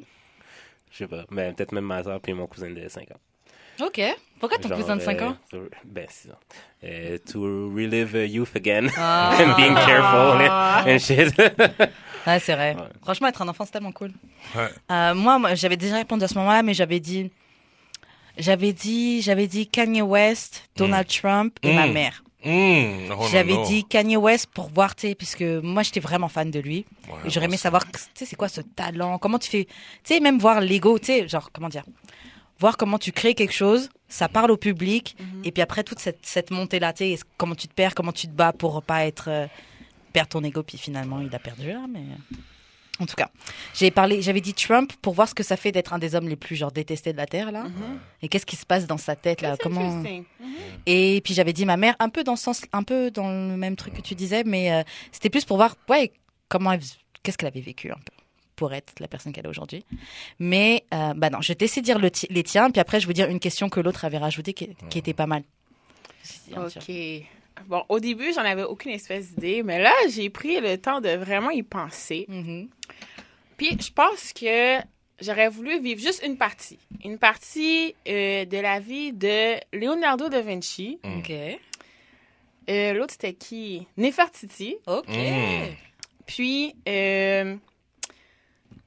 Je 0.91 0.97
sais 0.97 1.07
pas, 1.07 1.25
mais 1.31 1.51
peut-être 1.53 1.71
même 1.73 1.85
ma 1.85 2.03
soeur 2.03 2.19
puis 2.21 2.33
mon 2.33 2.47
cousin 2.47 2.69
de 2.71 2.87
5 2.87 3.11
ans. 3.11 3.85
Ok. 3.85 4.01
Pourquoi 4.39 4.57
ton 4.57 4.69
Genre, 4.69 4.77
cousin 4.79 4.95
de 4.95 5.01
5 5.01 5.21
ans? 5.21 5.37
euh, 5.53 5.69
ben, 5.85 6.07
6 6.09 6.31
ans. 6.31 6.39
Euh, 6.83 7.17
to 7.31 7.41
relive 7.75 8.15
uh, 8.15 8.25
youth 8.27 8.55
again. 8.55 8.87
Ah. 8.97 9.35
and 9.39 9.55
being 9.55 9.75
careful 9.75 10.47
Ah. 10.49 10.83
and 10.87 10.97
shit. 10.99 11.37
Ouais, 12.25 12.39
c'est 12.39 12.55
vrai. 12.55 12.75
Ouais. 12.75 12.81
Franchement, 13.03 13.27
être 13.27 13.41
un 13.43 13.47
enfant, 13.47 13.65
c'est 13.65 13.71
tellement 13.71 13.91
cool. 13.91 14.11
Ouais. 14.55 14.69
Euh, 14.91 15.13
moi, 15.13 15.37
moi, 15.37 15.53
j'avais 15.55 15.77
déjà 15.77 15.95
répondu 15.97 16.23
à 16.23 16.27
ce 16.27 16.33
moment-là, 16.35 16.63
mais 16.63 16.73
j'avais 16.73 16.99
dit, 16.99 17.31
j'avais 18.37 18.73
dit, 18.73 19.21
j'avais 19.21 19.45
dit 19.47 19.67
Kanye 19.67 20.01
West, 20.01 20.67
Donald 20.75 21.07
Trump 21.07 21.57
et 21.61 21.75
ma 21.75 21.85
Mm. 21.87 21.93
mère. 21.93 22.23
Mm, 22.47 23.11
oh, 23.11 23.27
j'avais 23.29 23.61
dit 23.65 23.83
Kanye 23.83 24.15
West 24.15 24.47
pour 24.53 24.69
voir, 24.69 24.95
tu 24.95 25.07
sais, 25.07 25.15
puisque 25.15 25.41
moi, 25.41 25.83
j'étais 25.83 25.99
vraiment 25.99 26.29
fan 26.29 26.49
de 26.49 26.59
lui. 26.59 26.85
Ouais, 27.09 27.29
J'aurais 27.29 27.47
aimé 27.47 27.57
savoir, 27.57 27.85
tu 27.85 27.99
sais, 28.13 28.25
c'est 28.25 28.35
quoi 28.37 28.47
ce 28.47 28.61
talent, 28.61 29.17
comment 29.17 29.37
tu 29.37 29.49
fais, 29.49 29.65
tu 29.65 30.13
sais, 30.13 30.19
même 30.21 30.39
voir 30.39 30.61
l'ego, 30.61 30.97
tu 30.97 31.07
sais, 31.07 31.27
genre, 31.27 31.51
comment 31.51 31.67
dire, 31.67 31.83
voir 32.59 32.77
comment 32.77 32.97
tu 32.97 33.11
crées 33.11 33.33
quelque 33.33 33.53
chose, 33.53 33.89
ça 34.07 34.29
parle 34.29 34.51
au 34.51 34.57
public, 34.57 35.17
et 35.43 35.51
puis 35.51 35.61
après, 35.61 35.83
toute 35.83 35.99
cette, 35.99 36.19
cette 36.21 36.49
montée-là, 36.51 36.93
tu 36.93 37.03
sais, 37.03 37.19
comment 37.37 37.55
tu 37.55 37.67
te 37.67 37.73
perds, 37.73 37.93
comment 37.95 38.13
tu 38.13 38.27
te 38.27 38.33
bats 38.33 38.53
pour 38.53 38.81
pas 38.81 39.05
être, 39.05 39.25
euh, 39.27 39.47
perdre 40.13 40.29
ton 40.29 40.43
ego, 40.43 40.63
puis 40.63 40.77
finalement, 40.77 41.19
il 41.19 41.35
a 41.35 41.39
perdu 41.39 41.67
là, 41.67 41.81
mais. 41.91 42.05
En 42.99 43.05
tout 43.05 43.15
cas, 43.15 43.29
j'ai 43.75 43.91
parlé, 43.91 44.21
j'avais 44.23 44.41
dit 44.41 44.53
Trump 44.55 44.91
pour 45.01 45.13
voir 45.13 45.29
ce 45.29 45.35
que 45.35 45.43
ça 45.43 45.55
fait 45.55 45.71
d'être 45.71 45.93
un 45.93 45.99
des 45.99 46.15
hommes 46.15 46.27
les 46.27 46.35
plus 46.35 46.55
genre 46.55 46.71
détestés 46.71 47.11
de 47.13 47.17
la 47.17 47.27
terre 47.27 47.51
là. 47.51 47.63
Mhm. 47.65 47.99
Et 48.23 48.27
qu'est-ce 48.27 48.45
qui 48.45 48.55
se 48.55 48.65
passe 48.65 48.87
dans 48.87 48.97
sa 48.97 49.15
tête 49.15 49.41
là? 49.41 49.51
That's 49.51 49.59
Comment. 49.61 49.91
Mhm. 49.97 50.23
Et 50.87 51.21
puis 51.23 51.33
j'avais 51.35 51.53
dit 51.53 51.65
ma 51.65 51.77
mère 51.77 51.95
un 51.99 52.09
peu 52.09 52.23
dans 52.23 52.31
le 52.33 52.37
sens, 52.37 52.63
un 52.73 52.81
peu 52.83 53.11
dans 53.11 53.29
le 53.29 53.55
même 53.57 53.75
truc 53.75 53.93
que 53.93 54.01
tu 54.01 54.15
disais, 54.15 54.43
mais 54.45 54.71
euh, 54.73 54.81
c'était 55.11 55.29
plus 55.29 55.45
pour 55.45 55.57
voir 55.57 55.75
ouais 55.89 56.11
comment, 56.49 56.71
elle- 56.71 56.81
qu'est-ce 57.23 57.37
qu'elle 57.37 57.49
avait 57.49 57.61
vécu 57.61 57.91
un 57.91 57.95
peu 57.95 58.13
pour 58.55 58.73
être 58.73 58.93
la 58.99 59.07
personne 59.07 59.31
qu'elle 59.33 59.45
est 59.45 59.49
aujourd'hui. 59.49 59.85
Mais 60.39 60.83
euh, 60.93 61.13
bah 61.15 61.29
non, 61.29 61.41
je 61.41 61.49
vais 61.49 61.55
te 61.55 61.63
laisser 61.63 61.81
dire 61.83 61.99
le 61.99 62.09
ti- 62.09 62.25
les 62.31 62.41
tiens, 62.41 62.71
puis 62.71 62.79
après 62.81 62.99
je 62.99 63.05
vais 63.05 63.11
vous 63.11 63.13
dire 63.13 63.29
une 63.29 63.39
question 63.39 63.69
que 63.69 63.79
l'autre 63.79 64.05
avait 64.05 64.17
rajoutée 64.17 64.53
qui, 64.53 64.69
qui 64.89 64.97
était 64.97 65.13
pas 65.13 65.27
mal. 65.27 65.43
OK. 66.55 66.91
Bon, 67.67 67.83
au 67.89 67.99
début, 67.99 68.31
j'en 68.33 68.41
avais 68.43 68.63
aucune 68.63 68.91
espèce 68.91 69.29
d'idée, 69.33 69.63
mais 69.63 69.79
là, 69.81 69.91
j'ai 70.11 70.29
pris 70.29 70.59
le 70.61 70.77
temps 70.77 71.01
de 71.01 71.09
vraiment 71.09 71.49
y 71.49 71.63
penser. 71.63 72.25
Mhm. 72.29 72.69
Puis, 73.57 73.77
je 73.81 73.91
pense 73.91 74.33
que 74.33 74.77
j'aurais 75.19 75.49
voulu 75.49 75.79
vivre 75.79 75.99
juste 76.01 76.23
une 76.25 76.37
partie. 76.37 76.79
Une 77.03 77.17
partie 77.17 77.95
euh, 78.07 78.45
de 78.45 78.57
la 78.57 78.79
vie 78.79 79.11
de 79.13 79.55
Leonardo 79.73 80.29
da 80.29 80.41
Vinci. 80.41 80.99
Ok. 81.03 81.31
Euh, 82.69 82.93
L'autre, 82.93 83.13
c'était 83.13 83.33
qui? 83.33 83.87
Nefertiti. 83.97 84.75
Ok. 84.85 85.07
Mm. 85.09 85.73
Puis, 86.25 86.75
euh, 86.87 87.55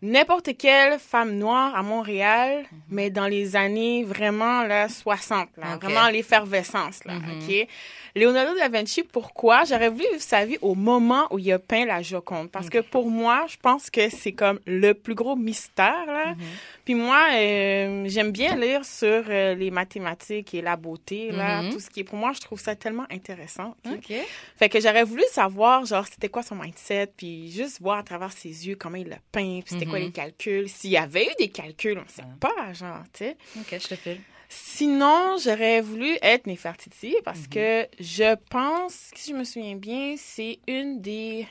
n'importe 0.02 0.56
quelle 0.56 0.98
femme 0.98 1.36
noire 1.36 1.74
à 1.74 1.82
Montréal, 1.82 2.64
mais 2.90 3.10
dans 3.10 3.26
les 3.26 3.56
années 3.56 4.04
vraiment 4.04 4.62
là, 4.64 4.88
60, 4.88 5.48
là, 5.56 5.76
vraiment 5.76 6.08
l'effervescence. 6.08 7.04
Là, 7.04 7.14
Mhm. 7.14 7.38
OK? 7.42 7.68
Leonardo 8.14 8.54
da 8.58 8.68
Vinci, 8.68 9.02
pourquoi? 9.02 9.64
J'aurais 9.64 9.88
voulu 9.88 10.04
vivre 10.10 10.20
sa 10.22 10.44
vie 10.44 10.58
au 10.62 10.74
moment 10.74 11.26
où 11.30 11.38
il 11.38 11.52
a 11.52 11.58
peint 11.58 11.84
la 11.84 12.02
Joconde? 12.02 12.50
Parce 12.50 12.68
que 12.68 12.78
pour 12.78 13.08
moi, 13.10 13.46
je 13.48 13.56
pense 13.56 13.90
que 13.90 14.08
c'est 14.10 14.32
comme 14.32 14.58
le 14.66 14.92
plus 14.94 15.14
gros 15.14 15.36
mystère. 15.36 16.06
Là. 16.06 16.34
Mhm. 16.34 16.36
Puis 16.84 16.94
moi, 16.94 17.20
euh, 17.34 18.04
j'aime 18.06 18.32
bien 18.32 18.56
lire 18.56 18.84
sur 18.84 19.24
euh, 19.28 19.54
les 19.54 19.70
mathématiques 19.70 20.54
et 20.54 20.62
la 20.62 20.76
beauté. 20.76 21.30
Là, 21.30 21.62
Mhm. 21.62 21.72
Tout 21.72 21.80
ce 21.80 21.90
qui 21.90 22.00
est 22.00 22.04
pour 22.04 22.16
moi, 22.18 22.32
je 22.34 22.40
trouve 22.40 22.60
ça 22.60 22.74
tellement 22.74 23.06
intéressant. 23.10 23.76
OK? 23.86 23.92
Ok. 24.10 24.12
Fait 24.56 24.68
que 24.68 24.80
j'aurais 24.80 25.04
voulu 25.04 25.22
savoir, 25.30 25.84
genre, 25.84 26.06
c'était 26.06 26.28
quoi 26.28 26.42
son 26.42 26.56
mindset, 26.56 27.08
puis 27.16 27.50
juste 27.50 27.80
voir 27.80 27.98
à 27.98 28.02
travers 28.02 28.32
ses 28.32 28.66
yeux 28.68 28.76
comment 28.76 28.96
il 28.96 29.08
l'a 29.08 29.18
peint, 29.30 29.60
puis 29.64 29.74
c'était 29.74 29.86
quoi 29.86 29.98
Mhm. 29.98 30.06
les 30.06 30.10
calculs. 30.12 30.68
S'il 30.68 30.90
y 30.90 30.96
avait 30.96 31.24
eu 31.26 31.34
des 31.38 31.48
calculs, 31.48 31.98
on 31.98 32.08
sait 32.08 32.22
Ouais. 32.22 32.28
pas, 32.40 32.72
genre, 32.72 33.02
tu 33.12 33.24
sais. 33.24 33.36
Ok, 33.58 33.78
je 33.80 33.88
te 33.88 33.94
file. 33.94 34.20
Sinon, 34.52 35.36
j'aurais 35.42 35.80
voulu 35.80 36.16
être 36.22 36.46
Nefertiti 36.48 37.14
parce 37.24 37.42
Mhm. 37.42 37.46
que 37.50 37.86
je 38.00 38.34
pense, 38.50 39.10
si 39.14 39.30
je 39.30 39.36
me 39.36 39.44
souviens 39.44 39.76
bien, 39.76 40.16
c'est 40.18 40.58
une 40.66 41.00
des 41.00 41.46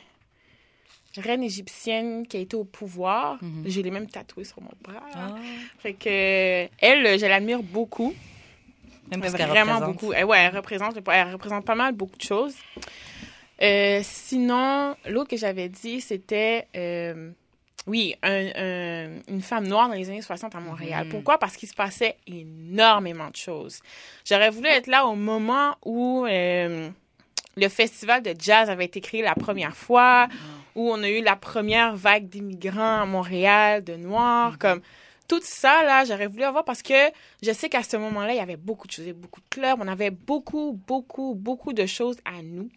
reines 1.15 1.43
égyptiennes 1.43 2.27
qui 2.27 2.35
a 2.35 2.39
été 2.41 2.57
au 2.57 2.65
pouvoir. 2.65 3.37
Mhm. 3.41 3.63
Je 3.65 3.79
l'ai 3.79 3.89
même 3.89 4.07
tatoué 4.07 4.43
sur 4.43 4.61
mon 4.61 4.71
bras. 4.83 5.01
Ah. 5.15 5.35
Fait 5.79 5.93
que 5.93 6.67
elle, 6.79 7.17
je 7.17 7.25
l'admire 7.25 7.63
beaucoup. 7.63 8.13
Même 9.11 9.21
parce 9.21 9.33
vraiment 9.33 9.75
représente. 9.75 9.93
beaucoup. 9.93 10.13
Eh 10.13 10.23
ouais, 10.25 10.37
elle 10.39 10.55
représente, 10.55 10.95
elle 10.97 11.31
représente 11.31 11.65
pas 11.65 11.75
mal 11.75 11.93
beaucoup 11.93 12.17
de 12.17 12.21
choses. 12.21 12.55
Euh, 13.61 14.01
sinon, 14.03 14.95
l'autre 15.07 15.29
que 15.29 15.37
j'avais 15.37 15.69
dit, 15.69 15.99
c'était, 16.01 16.67
euh, 16.75 17.31
oui, 17.87 18.15
un- 18.23 18.51
un- 18.55 19.09
une 19.27 19.41
femme 19.41 19.67
noire 19.67 19.87
dans 19.89 19.95
les 19.95 20.09
années 20.09 20.21
60 20.21 20.53
à 20.55 20.59
Montréal. 20.59 21.05
Mhm. 21.05 21.11
Pourquoi? 21.11 21.37
Parce 21.39 21.55
qu'il 21.57 21.67
se 21.69 21.73
passait 21.73 22.17
énormément 22.27 23.29
de 23.29 23.35
choses. 23.35 23.79
J'aurais 24.25 24.49
voulu 24.49 24.67
être 24.67 24.87
là 24.87 25.05
au 25.05 25.15
moment 25.15 25.75
où 25.85 26.25
euh, 26.27 26.89
le 27.57 27.69
festival 27.69 28.21
de 28.21 28.33
jazz 28.39 28.69
avait 28.69 28.85
été 28.85 29.01
créé 29.01 29.21
la 29.21 29.35
première 29.35 29.75
fois, 29.75 30.27
où 30.75 30.89
on 30.91 31.01
a 31.03 31.09
eu 31.09 31.21
la 31.21 31.35
première 31.35 31.95
vague 31.95 32.27
d'immigrants 32.29 33.01
à 33.01 33.05
Montréal, 33.05 33.83
de 33.83 33.95
Noirs, 33.95 34.57
comme 34.59 34.81
tout 35.27 35.41
ça, 35.43 35.83
là, 35.83 36.05
j'aurais 36.05 36.25
voulu 36.27 36.43
avoir 36.43 36.63
parce 36.65 36.81
que 36.81 36.93
je 37.43 37.51
sais 37.51 37.69
qu'à 37.69 37.83
ce 37.83 37.97
moment-là, 37.97 38.33
il 38.33 38.37
y 38.37 38.39
avait 38.39 38.55
beaucoup 38.57 38.87
de 38.87 38.91
choses, 38.91 39.05
il 39.05 39.09
y 39.09 39.11
avait 39.11 39.19
beaucoup 39.19 39.41
de 39.41 39.45
clubs, 39.49 39.77
on 39.79 39.87
avait 39.87 40.09
beaucoup, 40.09 40.79
beaucoup, 40.87 41.35
beaucoup 41.35 41.73
de 41.73 41.85
choses 41.85 42.17
à 42.25 42.41
nous, 42.41 42.69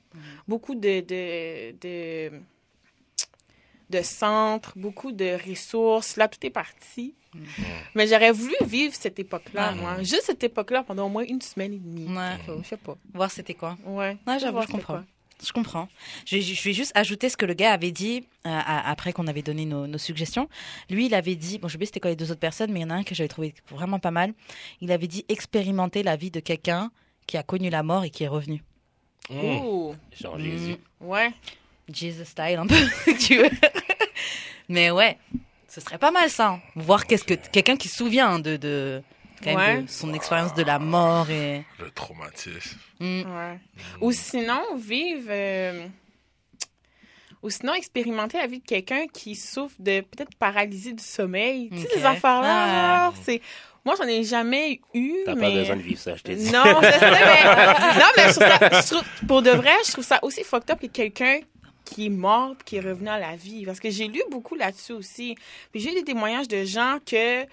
beaucoup 0.49 0.75
de, 0.75 1.01
de, 1.01 1.73
de, 1.81 2.31
de 3.93 4.03
centres, 4.03 4.73
beaucoup 4.77 5.13
de 5.13 5.39
ressources. 5.49 6.17
Là, 6.17 6.27
tout 6.29 6.45
est 6.45 6.51
parti. 6.51 7.15
Mais 7.95 8.07
j'aurais 8.07 8.33
voulu 8.33 8.55
vivre 8.67 8.95
cette 8.95 9.19
époque-là, 9.19 9.73
Ouais. 9.73 9.79
moi. 9.81 9.97
Juste 10.01 10.25
cette 10.27 10.43
époque-là 10.45 10.83
pendant 10.83 11.07
au 11.07 11.09
moins 11.09 11.25
une 11.25 11.41
semaine 11.41 11.73
et 11.75 11.79
demie. 11.79 12.07
Ouais. 12.15 12.37
Je 12.63 12.69
sais 12.69 12.77
pas. 12.77 12.97
Voir 13.15 13.31
c'était 13.31 13.55
quoi. 13.55 13.79
Ouais. 13.87 14.17
Ouais, 14.27 14.39
j'avoue, 14.39 14.61
je 14.63 14.67
comprends. 14.67 14.95
quoi. 14.95 15.05
Je 15.45 15.51
comprends. 15.53 15.89
Je 16.27 16.37
vais, 16.37 16.43
je 16.43 16.63
vais 16.63 16.73
juste 16.73 16.93
ajouter 16.95 17.29
ce 17.29 17.37
que 17.37 17.47
le 17.47 17.55
gars 17.55 17.73
avait 17.73 17.91
dit 17.91 18.27
euh, 18.47 18.61
après 18.67 19.13
qu'on 19.13 19.27
avait 19.27 19.43
donné 19.43 19.65
nos, 19.65 19.87
nos 19.89 19.99
suggestions. 19.99 20.49
Lui, 20.91 21.07
il 21.07 21.15
avait 21.15 21.35
dit, 21.35 21.59
bon, 21.59 21.67
je 21.69 21.73
sais 21.73 21.79
pas 21.79 21.87
c'était 21.87 22.01
quoi 22.01 22.11
les 22.11 22.17
deux 22.17 22.31
autres 22.31 22.39
personnes, 22.39 22.71
mais 22.71 22.81
il 22.81 22.83
y 22.83 22.87
en 22.87 22.91
a 22.91 22.95
un 22.95 23.03
que 23.03 23.15
j'avais 23.15 23.29
trouvé 23.29 23.55
vraiment 23.71 23.99
pas 23.99 24.11
mal. 24.13 24.35
Il 24.81 24.93
avait 24.93 25.09
dit 25.09 25.25
expérimenter 25.29 26.03
la 26.05 26.15
vie 26.17 26.31
de 26.31 26.39
quelqu'un 26.39 26.91
qui 27.27 27.37
a 27.39 27.43
connu 27.43 27.71
la 27.71 27.83
mort 27.83 28.05
et 28.05 28.11
qui 28.11 28.23
est 28.25 28.29
revenu. 28.29 28.63
Mm. 29.31 29.37
Ouh. 29.65 29.95
Genre 30.21 30.37
Mm. 30.39 30.43
Jésus. 30.43 30.77
Ouais. 31.01 31.33
Jesus 31.93 32.25
style 32.25 32.59
un 32.59 32.67
peu, 32.67 32.77
tu 33.19 33.39
veux. 33.39 33.51
Mais 34.73 34.91
ouais, 34.91 35.19
ce 35.69 35.81
serait 35.81 35.99
pas 35.99 36.11
mal 36.11 36.29
ça. 36.31 36.49
hein. 36.49 36.61
Voir 36.77 37.07
qu'est-ce 37.07 37.25
que 37.25 37.35
quelqu'un 37.35 37.77
qui 37.77 37.89
se 37.89 37.97
souvient 37.97 38.39
de, 38.39 38.57
de, 38.57 39.03
quand 39.43 39.55
même 39.57 39.77
Ouais. 39.79 39.83
de 39.83 39.91
son 39.91 40.13
expérience 40.15 40.55
de 40.55 40.63
la 40.63 40.79
mort 40.79 41.31
et. 41.31 41.65
Le 41.79 41.91
traumatisme. 41.91 42.79
Mm. 43.01 43.21
Ouais. 43.23 43.59
Ou 44.01 44.13
sinon, 44.13 44.61
vivre. 44.77 45.27
euh, 45.31 45.87
Ou 47.43 47.51
sinon, 47.51 47.75
expérimenter 47.75 48.39
la 48.39 48.47
vie 48.47 48.61
de 48.61 48.65
quelqu'un 48.67 49.07
qui 49.13 49.35
souffre 49.35 49.75
de 49.81 50.01
peut-être 50.01 50.35
paralysie 50.39 50.95
du 50.95 51.03
sommeil. 51.03 51.71
Tu 51.71 51.79
sais, 51.79 51.89
ces 51.95 52.05
affaires-là, 52.05 52.67
Ah. 52.69 53.05
genre, 53.11 53.15
c'est. 53.25 53.41
Moi, 53.85 53.97
j'en 53.99 54.07
ai 54.07 54.23
jamais 54.23 54.81
eu. 54.95 55.13
T'as 55.27 55.35
mais... 55.35 55.41
pas 55.41 55.51
besoin 55.51 55.75
de 55.77 55.83
vivre 55.83 55.99
ça, 56.01 56.15
je 56.15 56.23
te 56.23 56.31
dis. 56.31 56.53
Non, 56.53 56.63
je 56.81 56.87
sais, 56.87 57.11
mais. 57.11 57.45
Non, 57.99 58.07
mais 58.17 58.29
je 58.29 58.39
trouve 58.39 58.47
ça. 58.71 58.81
je 58.81 58.87
trouve- 58.95 59.27
pour 59.27 59.43
de 59.43 59.51
vrai, 59.51 59.73
je 59.85 59.91
trouve 59.91 60.05
ça 60.05 60.21
aussi 60.23 60.45
fucked 60.45 60.71
up 60.71 60.81
que 60.81 60.87
quelqu'un 60.87 61.41
qui 61.85 62.07
est 62.07 62.11
mort 62.11 62.55
puis 62.57 62.65
qui 62.65 62.77
est 62.77 62.81
revenu 62.81 63.09
à 63.09 63.19
la 63.19 63.37
vie. 63.37 63.65
Parce 63.67 63.81
que 63.81 63.91
j'ai 63.91 64.09
lu 64.09 64.23
beaucoup 64.31 64.55
là-dessus 64.55 64.93
aussi. 64.93 65.35
Puis 65.71 65.81
j'ai 65.81 65.91
eu 65.93 65.95
des 65.95 66.05
témoignages 66.05 66.49
de 66.49 66.65
gens 66.65 66.99
que 67.05 67.45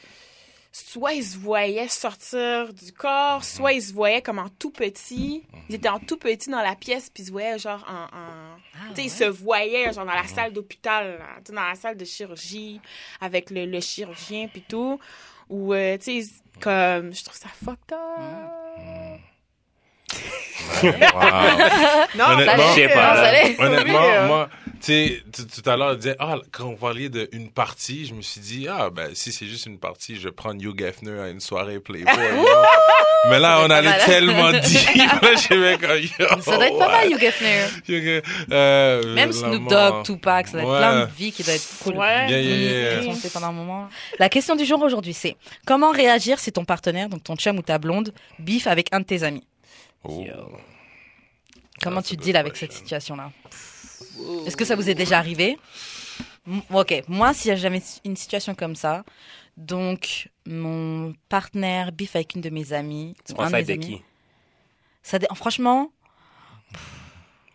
soit 0.72 1.14
ils 1.14 1.24
se 1.24 1.38
voyaient 1.38 1.88
sortir 1.88 2.72
du 2.74 2.94
corps, 2.94 3.44
soit 3.44 3.74
ils 3.74 3.82
se 3.82 3.92
voyaient 3.92 4.22
comme 4.22 4.38
en 4.40 4.50
tout 4.60 4.70
petit. 4.70 5.44
Ils 5.68 5.76
étaient 5.76 5.90
en 5.90 6.00
tout 6.00 6.18
petit 6.18 6.50
dans 6.52 6.62
la 6.62 6.76
pièce, 6.76 7.10
puis 7.10 7.24
ils 7.24 7.28
se 7.28 7.32
voyaient 7.32 7.58
genre 7.58 7.84
en. 7.90 8.04
en- 8.04 8.58
Ah, 8.76 8.90
tu 8.90 8.96
sais, 8.96 9.04
ils 9.06 9.10
se 9.10 9.24
voyaient 9.26 9.92
genre 9.92 10.06
dans 10.06 10.14
la 10.14 10.28
salle 10.28 10.54
d'hôpital, 10.54 11.20
dans 11.52 11.62
la 11.68 11.76
salle 11.76 11.98
de 11.98 12.06
chirurgie, 12.06 12.80
avec 13.20 13.50
le, 13.50 13.66
le 13.66 13.80
chirurgien, 13.82 14.48
puis 14.48 14.64
tout. 14.68 15.00
Ou, 15.50 15.74
euh, 15.74 15.98
tu 15.98 16.22
sais, 16.22 16.30
comme. 16.62 17.14
Je 17.14 17.24
trouve 17.26 17.38
ça 17.38 17.50
fucked 17.50 17.92
up. 17.92 17.98
Wow. 20.84 20.92
Non, 22.18 22.26
Honnêtement, 22.26 22.58
ça 22.58 22.70
je 22.70 22.74
sais 22.76 22.88
l'est, 22.88 22.94
pas, 22.94 23.26
Honnêtement, 23.66 24.28
moi, 24.28 24.50
tu 24.82 24.94
sais, 24.94 25.24
tout 25.34 25.70
à 25.70 25.76
l'heure, 25.76 25.98
ah, 26.20 26.36
quand 26.52 26.66
on 26.66 26.76
parlait 26.76 27.10
d'une 27.10 27.50
partie, 27.50 28.06
je 28.06 28.14
me 28.14 28.22
suis 28.22 28.40
dit, 28.42 28.68
ah, 28.70 28.90
ben, 28.90 29.10
si 29.14 29.32
c'est 29.32 29.46
juste 29.46 29.66
une 29.66 29.80
partie, 29.80 30.16
je 30.16 30.28
vais 30.28 30.32
prendre 30.32 30.62
Hugh 30.64 30.78
Geffner 30.80 31.20
à 31.20 31.30
une 31.30 31.40
soirée 31.40 31.80
Playboy. 31.80 32.14
Mais 33.30 33.40
là, 33.40 33.62
on 33.66 33.70
allait 33.70 33.98
tellement 34.06 34.52
deep. 34.52 34.96
Là, 34.96 35.36
je 35.36 35.54
yo, 36.20 36.42
Ça 36.42 36.56
doit 36.56 36.68
être 36.68 36.78
pas 36.78 36.88
mal. 36.90 37.12
Hugh 37.12 37.20
Geffner. 37.20 37.64
Hugh- 37.88 38.24
euh, 38.52 39.16
Même 39.16 39.34
Snoop. 39.34 39.68
Dogg, 39.68 40.06
Tupac, 40.06 40.48
ça 40.48 40.54
doit 40.54 40.62
être 40.62 40.70
Ouais. 40.70 40.78
plein 40.78 41.06
de 41.06 41.10
vies 41.18 41.32
qui 41.32 41.44
doivent 41.44 41.56
être 41.58 41.80
cool. 41.84 41.98
Ouais. 41.98 42.30
Yeah, 42.30 42.40
yeah, 42.40 42.56
yeah. 42.92 43.00
Qui 43.00 43.06
sont 43.06 43.16
fait 43.16 43.30
pendant 43.30 43.48
un 43.48 43.52
moment. 43.52 43.90
La 44.20 44.30
question 44.30 44.56
du 44.56 44.66
jour 44.66 44.82
aujourd'hui, 44.82 45.14
c'est 45.14 45.36
comment 45.66 45.92
réagir 45.92 46.40
si 46.40 46.52
ton 46.52 46.64
partenaire, 46.64 47.10
donc 47.10 47.24
ton 47.24 47.36
chum 47.36 47.58
ou 47.58 47.62
ta 47.62 47.78
blonde, 47.78 48.14
biffe 48.40 48.68
avec 48.68 48.88
un 48.94 49.00
de 49.02 49.06
tes 49.06 49.24
amis? 49.24 49.44
Oh. 50.04 50.24
Yo. 50.24 50.58
Comment 51.82 52.00
Ah, 52.00 52.04
tu 52.04 52.16
deals 52.18 52.36
avec 52.38 52.56
cette 52.58 52.74
situation-là 52.74 53.32
Est-ce 54.46 54.58
que 54.58 54.66
ça 54.66 54.76
vous 54.76 54.90
est 54.90 54.96
déjà 54.96 55.18
arrivé 55.18 55.58
M- 56.48 56.62
Ok, 56.74 57.04
moi, 57.08 57.34
a 57.52 57.56
jamais 57.56 57.82
une 58.06 58.16
situation 58.16 58.56
comme 58.56 58.76
ça, 58.76 59.04
donc 59.58 60.30
mon 60.46 61.14
partenaire 61.30 61.92
biffe 61.92 62.16
avec 62.16 62.36
une 62.36 62.42
de 62.42 62.50
mes 62.50 62.74
amies, 62.74 63.16
Tu 63.26 63.34
penses 63.34 63.48
un 63.48 63.50
ça 63.52 63.62
de 63.62 63.68
mes 63.68 63.78
de 63.78 63.84
amis, 63.86 63.98
qui? 63.98 64.04
ça 65.04 65.20
dé- 65.20 65.28
franchement, 65.36 65.92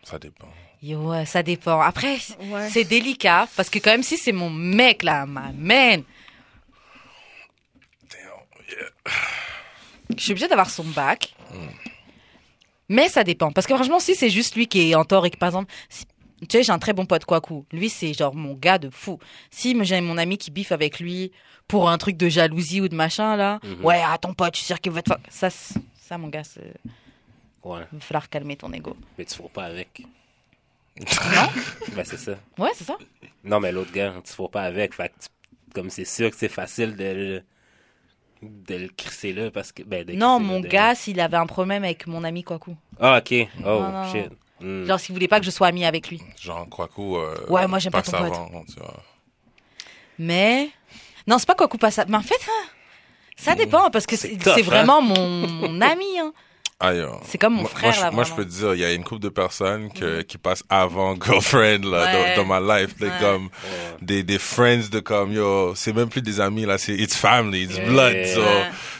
Ça 0.03 0.17
dépend. 0.19 0.47
ouais, 0.83 1.25
ça 1.25 1.43
dépend. 1.43 1.81
Après, 1.81 2.17
Ouais. 2.49 2.69
c'est 2.69 2.83
délicat 2.83 3.47
parce 3.55 3.69
que 3.69 3.79
quand 3.79 3.91
même 3.91 4.03
si 4.03 4.17
c'est 4.17 4.31
mon 4.31 4.49
mec 4.49 5.03
là, 5.03 5.25
ma 5.25 5.51
man, 5.51 6.03
Damn, 8.09 8.19
yeah. 8.69 9.13
je 10.15 10.21
suis 10.21 10.31
obligée 10.31 10.47
d'avoir 10.47 10.69
son 10.69 10.83
bac. 10.85 11.33
Mais 12.89 13.09
ça 13.09 13.23
dépend. 13.23 13.51
Parce 13.51 13.65
que 13.67 13.73
franchement, 13.75 13.99
si 13.99 14.15
c'est 14.15 14.29
juste 14.29 14.55
lui 14.55 14.67
qui 14.67 14.91
est 14.91 14.95
en 14.95 15.05
tort 15.05 15.25
et 15.25 15.29
que 15.31 15.37
par 15.37 15.49
exemple, 15.49 15.71
si- 15.89 16.05
tu 16.41 16.47
sais, 16.51 16.63
j'ai 16.63 16.71
un 16.71 16.79
très 16.79 16.93
bon 16.93 17.05
pote 17.05 17.25
Kwaku. 17.25 17.65
Lui, 17.71 17.89
c'est 17.89 18.13
genre 18.13 18.35
mon 18.35 18.53
gars 18.53 18.77
de 18.77 18.89
fou. 18.89 19.19
Si 19.49 19.75
j'ai 19.83 20.01
mon 20.01 20.17
ami 20.17 20.37
qui 20.37 20.51
biffe 20.51 20.71
avec 20.71 20.99
lui 20.99 21.31
pour 21.67 21.89
un 21.89 21.97
truc 21.97 22.17
de 22.17 22.29
jalousie 22.29 22.81
ou 22.81 22.87
de 22.87 22.95
machin 22.95 23.35
là, 23.35 23.59
Mhm. 23.63 23.83
ouais, 23.85 24.01
ah, 24.05 24.17
ton 24.19 24.33
pote, 24.33 24.53
je 24.53 24.57
suis 24.59 24.67
sûr 24.67 24.79
qu'il 24.79 24.91
va 24.91 25.01
te. 25.01 25.11
Ça, 25.29 25.49
ça, 25.49 26.17
mon 26.17 26.27
gars, 26.27 26.43
c'est- 26.43 26.73
Ouais, 27.63 27.81
il 27.91 27.97
va 27.97 28.01
falloir 28.05 28.29
calmer 28.29 28.55
ton 28.57 28.71
ego. 28.73 28.95
mais 29.17 29.25
tu 29.25 29.35
fous 29.35 29.49
pas 29.51 29.63
avec. 29.65 30.03
Ben, 31.95 32.03
c'est 32.03 32.17
ça. 32.17 32.35
Ouais, 32.57 32.69
c'est 32.75 32.83
ça. 32.83 32.97
Non, 33.43 33.59
mais 33.59 33.71
l'autre 33.71 33.91
gars, 33.91 34.13
tu 34.23 34.41
ne 34.41 34.47
pas 34.47 34.61
avec. 34.63 34.93
Fait 34.93 35.09
que 35.09 35.13
tu- 35.23 35.29
comme 35.73 35.89
c'est 35.89 36.05
sûr 36.05 36.29
que 36.29 36.37
c'est 36.37 36.47
facile 36.49 36.95
de 36.95 37.43
de 38.41 38.75
le 38.75 38.87
crisser 38.89 39.33
là 39.33 39.49
parce 39.51 39.71
que. 39.71 39.83
Ben, 39.83 40.03
de 40.05 40.13
Non, 40.13 40.39
mon 40.39 40.59
de- 40.59 40.67
gars, 40.67 40.95
s'il 40.95 41.19
avait 41.19 41.37
un 41.37 41.45
problème 41.47 41.83
avec 41.83 42.07
mon 42.07 42.23
ami 42.23 42.43
Kwaku. 42.43 42.75
Ah, 42.99 43.17
ok. 43.19 43.33
Oh, 43.59 43.63
Non, 43.63 43.91
non, 43.91 44.11
shit. 44.11 44.29
Hmm. 44.61 44.85
Genre, 44.85 44.99
s'il 44.99 45.13
voulait 45.13 45.27
pas 45.27 45.39
que 45.39 45.45
je 45.45 45.51
sois 45.51 45.67
amie 45.67 45.85
avec 45.85 46.09
lui. 46.09 46.21
Genre, 46.41 46.67
Kwaku. 46.69 47.17
Euh, 47.17 47.35
Ouais, 47.49 47.67
moi, 47.67 47.79
j'aime 47.79 47.91
pas 47.91 48.01
ton 48.01 48.11
pote. 48.11 48.21
avant, 48.33 48.63
tu 48.65 48.79
vois. 48.79 48.93
Mais. 50.19 50.69
Non, 51.27 51.37
c'est 51.39 51.47
pas 51.47 51.55
Kwaku 51.55 51.77
pas 51.77 51.91
ça. 51.91 52.05
Mais 52.07 52.17
en 52.17 52.21
fait, 52.21 52.35
hein, 52.47 52.67
ça 53.35 53.55
dépend 53.55 53.89
parce 53.89 54.05
que 54.05 54.15
c'est 54.15 54.47
hein. 54.47 54.61
vraiment 54.63 55.01
mon, 55.01 55.47
mon 55.47 55.81
ami. 55.81 56.19
Hein. 56.19 56.33
Euh, 56.83 57.07
C'est 57.25 57.37
comme 57.37 57.53
mon 57.53 57.61
moi, 57.61 57.69
frère, 57.69 57.83
moi, 57.83 57.91
je, 57.93 58.01
là, 58.01 58.11
moi, 58.11 58.23
je 58.25 58.33
peux 58.33 58.43
te 58.45 58.49
dire, 58.51 58.73
il 58.73 58.81
y 58.81 58.85
a 58.85 58.91
une 58.91 59.03
couple 59.05 59.21
de 59.21 59.29
personnes 59.29 59.89
que, 59.93 60.21
qui 60.23 60.37
passent 60.37 60.63
avant 60.69 61.15
girlfriend 61.21 61.85
là, 61.85 62.03
Ouais. 62.05 62.35
dans, 62.35 62.43
dans 62.43 62.59
ma 62.61 62.79
life. 62.81 62.95
Comme, 63.21 63.45
Ouais. 63.45 63.49
des, 64.01 64.23
des 64.23 64.37
friends 64.37 64.89
de 64.91 64.99
comme, 64.99 65.31
yo, 65.31 65.73
c'est 65.75 65.93
même 65.93 66.09
plus 66.09 66.21
des 66.21 66.41
amis, 66.41 66.65
là, 66.65 66.77
c'est 66.77 66.93
it's 66.93 67.15
family, 67.15 67.63
it's 67.63 67.77
Yeah. 67.77 67.89
blood. 67.89 68.25
So, 68.25 68.41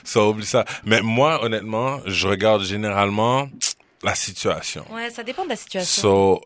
so, 0.05 0.29
oublie 0.29 0.45
ça. 0.45 0.63
Mais 0.85 1.01
moi, 1.01 1.43
honnêtement, 1.43 1.99
je 2.05 2.27
regarde 2.29 2.63
généralement 2.63 3.49
la 4.03 4.15
situation. 4.15 4.85
Ouais, 4.91 5.09
ça 5.09 5.23
dépend 5.23 5.43
de 5.43 5.49
la 5.49 5.55
situation. 5.57 6.01
So, 6.01 6.41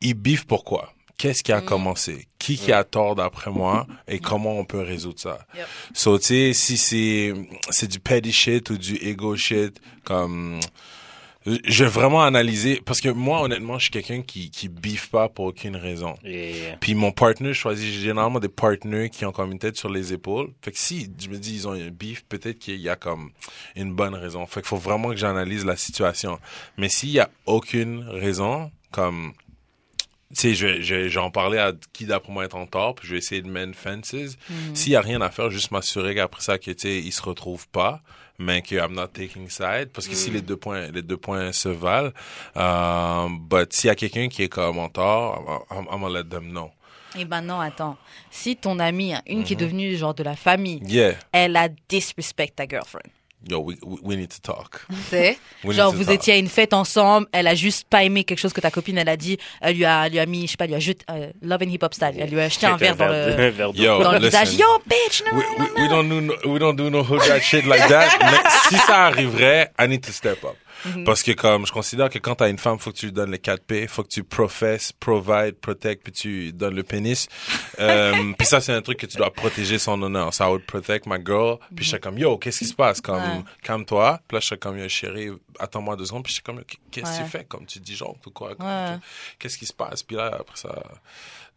ils 0.00 0.14
biffent 0.14 0.46
pourquoi? 0.46 0.92
Qu'est-ce 1.20 1.40
Mm. 1.40 1.42
qui 1.44 1.52
a 1.52 1.60
commencé? 1.60 2.26
Qui 2.38 2.56
qui 2.56 2.72
a 2.72 2.82
tort 2.82 3.14
d'après 3.14 3.50
moi? 3.50 3.86
Et 4.08 4.18
comment 4.20 4.58
on 4.58 4.64
peut 4.64 4.80
résoudre 4.80 5.20
ça? 5.20 5.46
Yep. 5.54 5.66
So, 5.92 6.18
tu 6.18 6.24
sais, 6.24 6.52
si 6.54 6.76
c'est, 6.78 7.34
c'est 7.68 7.88
du 7.88 8.00
petty 8.00 8.32
shit 8.32 8.70
ou 8.70 8.78
du 8.78 8.96
ego 8.96 9.36
shit, 9.36 9.78
comme, 10.04 10.58
je 11.46 11.84
vais 11.84 11.90
vraiment 11.90 12.22
analyser, 12.22 12.80
parce 12.84 13.00
que 13.02 13.08
moi, 13.10 13.42
honnêtement, 13.42 13.78
je 13.78 13.84
suis 13.84 13.90
quelqu'un 13.90 14.22
qui, 14.22 14.50
qui 14.50 14.68
biffe 14.68 15.08
pas 15.10 15.28
pour 15.28 15.46
aucune 15.46 15.76
raison. 15.76 16.14
Puis 16.80 16.94
mon 16.94 17.12
partner, 17.12 17.48
je 17.48 17.58
choisis 17.58 17.92
généralement 18.00 18.40
des 18.40 18.48
partenaires 18.48 19.10
qui 19.10 19.24
ont 19.26 19.32
comme 19.32 19.52
une 19.52 19.58
tête 19.58 19.76
sur 19.76 19.90
les 19.90 20.12
épaules. 20.14 20.48
Fait 20.62 20.72
que 20.72 20.78
si 20.78 21.10
je 21.18 21.28
me 21.28 21.36
dis 21.36 21.54
ils 21.54 21.68
ont 21.68 21.72
un 21.72 21.88
beef, 21.90 22.24
peut-être 22.28 22.58
qu'il 22.58 22.76
y 22.80 22.88
a 22.88 22.96
comme 22.96 23.30
une 23.76 23.92
bonne 23.94 24.14
raison. 24.14 24.46
Fait 24.46 24.60
qu'il 24.60 24.68
faut 24.68 24.76
vraiment 24.76 25.10
que 25.10 25.16
j'analyse 25.16 25.64
la 25.66 25.76
situation. 25.76 26.38
Mais 26.78 26.88
s'il 26.88 27.10
y 27.10 27.20
a 27.20 27.28
aucune 27.46 28.04
raison, 28.08 28.70
comme 28.90 29.32
sais, 30.34 30.54
je, 30.54 30.66
vais- 30.66 30.82
je, 30.82 31.08
je 31.08 31.30
parler 31.30 31.58
à 31.58 31.72
qui 31.92 32.06
d'après 32.06 32.32
moi 32.32 32.44
est 32.44 32.54
en 32.54 32.66
tort, 32.66 32.94
puis 32.94 33.06
je 33.06 33.12
vais 33.12 33.18
essayer 33.18 33.42
de 33.42 33.48
mend 33.48 33.72
fences. 33.74 34.14
S'il 34.74 34.92
y 34.92 34.96
a 34.96 35.00
rien 35.00 35.20
à 35.20 35.30
faire, 35.30 35.50
juste 35.50 35.70
m'assurer 35.70 36.14
qu'après 36.14 36.42
ça, 36.42 36.58
que 36.58 36.70
tu 36.70 36.78
sais, 36.88 36.98
ils 36.98 37.12
se 37.12 37.22
retrouvent 37.22 37.68
pas, 37.68 38.00
mais 38.38 38.62
que 38.62 38.74
I'm 38.76 38.94
not 38.94 39.08
taking 39.08 39.48
side, 39.50 39.90
parce 39.92 40.08
que 40.08 40.14
si 40.14 40.30
les 40.30 40.40
deux 40.42 40.56
points, 40.56 40.90
les 40.90 41.02
deux 41.02 41.16
points 41.18 41.52
se 41.52 41.68
valent, 41.68 42.12
euh, 42.56 43.28
but 43.28 43.72
s'il 43.72 43.88
y 43.88 43.90
a 43.90 43.94
quelqu'un 43.94 44.28
qui 44.28 44.42
est 44.44 44.48
comme 44.48 44.78
en 44.78 44.88
tort, 44.88 45.66
I'm, 45.70 45.84
I'm, 45.92 46.00
gonna 46.00 46.18
let 46.22 46.28
them 46.28 46.50
know. 46.50 46.70
Et 47.18 47.24
ben 47.24 47.40
non, 47.42 47.58
attends. 47.60 47.96
Si 48.30 48.56
ton 48.56 48.78
amie, 48.78 49.14
une 49.26 49.42
qui 49.42 49.54
est 49.54 49.56
Mhm. 49.56 49.62
devenue 49.62 49.96
genre 49.96 50.14
de 50.14 50.22
la 50.22 50.36
famille, 50.36 50.80
Yeah, 50.86 51.14
elle 51.32 51.56
a 51.56 51.68
disrespect 51.88 52.52
ta 52.56 52.66
girlfriend. 52.68 53.10
Yo, 53.48 53.60
we, 53.60 53.76
we, 53.82 54.16
need 54.16 54.30
to 54.30 54.40
talk. 54.40 54.86
Genre, 55.64 55.92
vous 55.92 56.04
talk. 56.04 56.14
étiez 56.14 56.34
à 56.34 56.36
une 56.36 56.48
fête 56.48 56.72
ensemble, 56.72 57.26
elle 57.32 57.46
a 57.46 57.54
juste 57.54 57.88
pas 57.88 58.04
aimé 58.04 58.24
quelque 58.24 58.38
chose 58.38 58.52
que 58.52 58.60
ta 58.60 58.70
copine, 58.70 58.98
elle 58.98 59.08
a 59.08 59.16
dit, 59.16 59.38
elle 59.60 59.76
lui 59.76 59.84
a, 59.84 60.06
elle 60.06 60.12
lui 60.12 60.18
a 60.18 60.26
mis, 60.26 60.46
je 60.46 60.52
sais 60.52 60.56
pas, 60.56 60.64
elle 60.64 60.70
lui 60.70 60.76
a 60.76 60.80
jeté, 60.80 61.04
euh, 61.10 61.30
Love 61.42 61.62
and 61.62 61.70
Hip 61.70 61.78
Hop 61.82 61.94
Style, 61.94 62.14
elle 62.18 62.30
lui 62.30 62.40
a 62.40 62.44
acheté 62.44 62.66
un 62.66 62.76
verre 62.76 62.96
dans 62.96 63.08
le. 63.08 63.52
Yo, 63.74 64.02
dans 64.02 64.12
le 64.12 64.18
visage. 64.18 64.54
Yo, 64.54 64.66
bitch, 64.86 65.22
non, 65.24 65.38
We, 65.38 65.44
non, 65.58 65.64
we, 65.64 65.82
we 65.82 65.88
don't 65.88 66.08
do 66.08 66.20
no, 66.20 66.34
we 66.44 66.58
don't 66.58 66.76
do 66.76 66.90
no 66.90 67.02
hood 67.02 67.26
rat 67.28 67.40
shit 67.40 67.66
like 67.66 67.88
that. 67.88 68.18
Mais 68.20 68.50
si 68.68 68.76
ça 68.86 69.06
arriverait, 69.06 69.72
I 69.78 69.88
need 69.88 70.02
to 70.02 70.12
step 70.12 70.44
up. 70.44 70.56
Mhm. 70.84 71.04
Parce 71.04 71.22
que 71.22 71.32
comme 71.32 71.66
je 71.66 71.72
considère 71.72 72.08
que 72.10 72.18
quand 72.18 72.36
t'as 72.36 72.48
une 72.50 72.58
femme, 72.58 72.78
faut 72.78 72.90
que 72.92 72.96
tu 72.96 73.06
lui 73.06 73.12
donnes 73.12 73.30
les 73.30 73.38
4 73.38 73.62
P, 73.64 73.86
faut 73.86 74.02
que 74.02 74.08
tu 74.08 74.24
professes, 74.24 74.92
provide, 74.92 75.54
protect, 75.60 76.02
puis 76.02 76.12
tu 76.12 76.52
donnes 76.52 76.74
le 76.74 76.82
pénis. 76.82 77.28
Euh, 77.78 78.32
puis 78.36 78.46
ça 78.46 78.60
c'est 78.60 78.74
un 78.74 78.82
truc 78.82 78.98
que 78.98 79.06
tu 79.06 79.16
dois 79.16 79.32
protéger 79.32 79.78
son 79.78 80.02
honneur. 80.02 80.34
Ça 80.34 80.50
would 80.50 80.66
protect 80.66 81.06
my 81.06 81.16
girl. 81.24 81.56
Puis 81.74 81.84
je 81.84 81.90
suis 81.90 82.00
comme 82.00 82.18
yo, 82.18 82.36
qu'est-ce 82.36 82.58
qui 82.58 82.66
se 82.66 82.74
passe? 82.74 83.00
Comme 83.00 83.16
Ouais. 83.16 83.44
calme-toi. 83.62 84.20
Puis 84.28 84.34
là 84.36 84.40
je 84.40 84.46
suis 84.46 84.58
comme 84.58 84.76
yo 84.78 84.86
chérie, 84.88 85.30
attends-moi 85.58 85.96
deux 85.96 86.04
secondes. 86.04 86.24
Puis 86.24 86.30
je 86.32 86.34
suis 86.34 86.42
comme 86.42 86.62
qu'est-ce 86.90 87.04
que 87.06 87.16
Ouais. 87.18 87.24
tu 87.24 87.30
fais? 87.30 87.44
Comme 87.44 87.64
tu 87.64 87.78
dis 87.80 87.96
genre 87.96 88.16
ou 88.26 88.30
quoi? 88.30 88.50
Qu'est-ce 89.38 89.56
qui 89.56 89.64
se 89.64 89.72
passe? 89.72 90.02
Puis 90.02 90.16
là 90.16 90.26
après 90.40 90.56
ça 90.56 90.82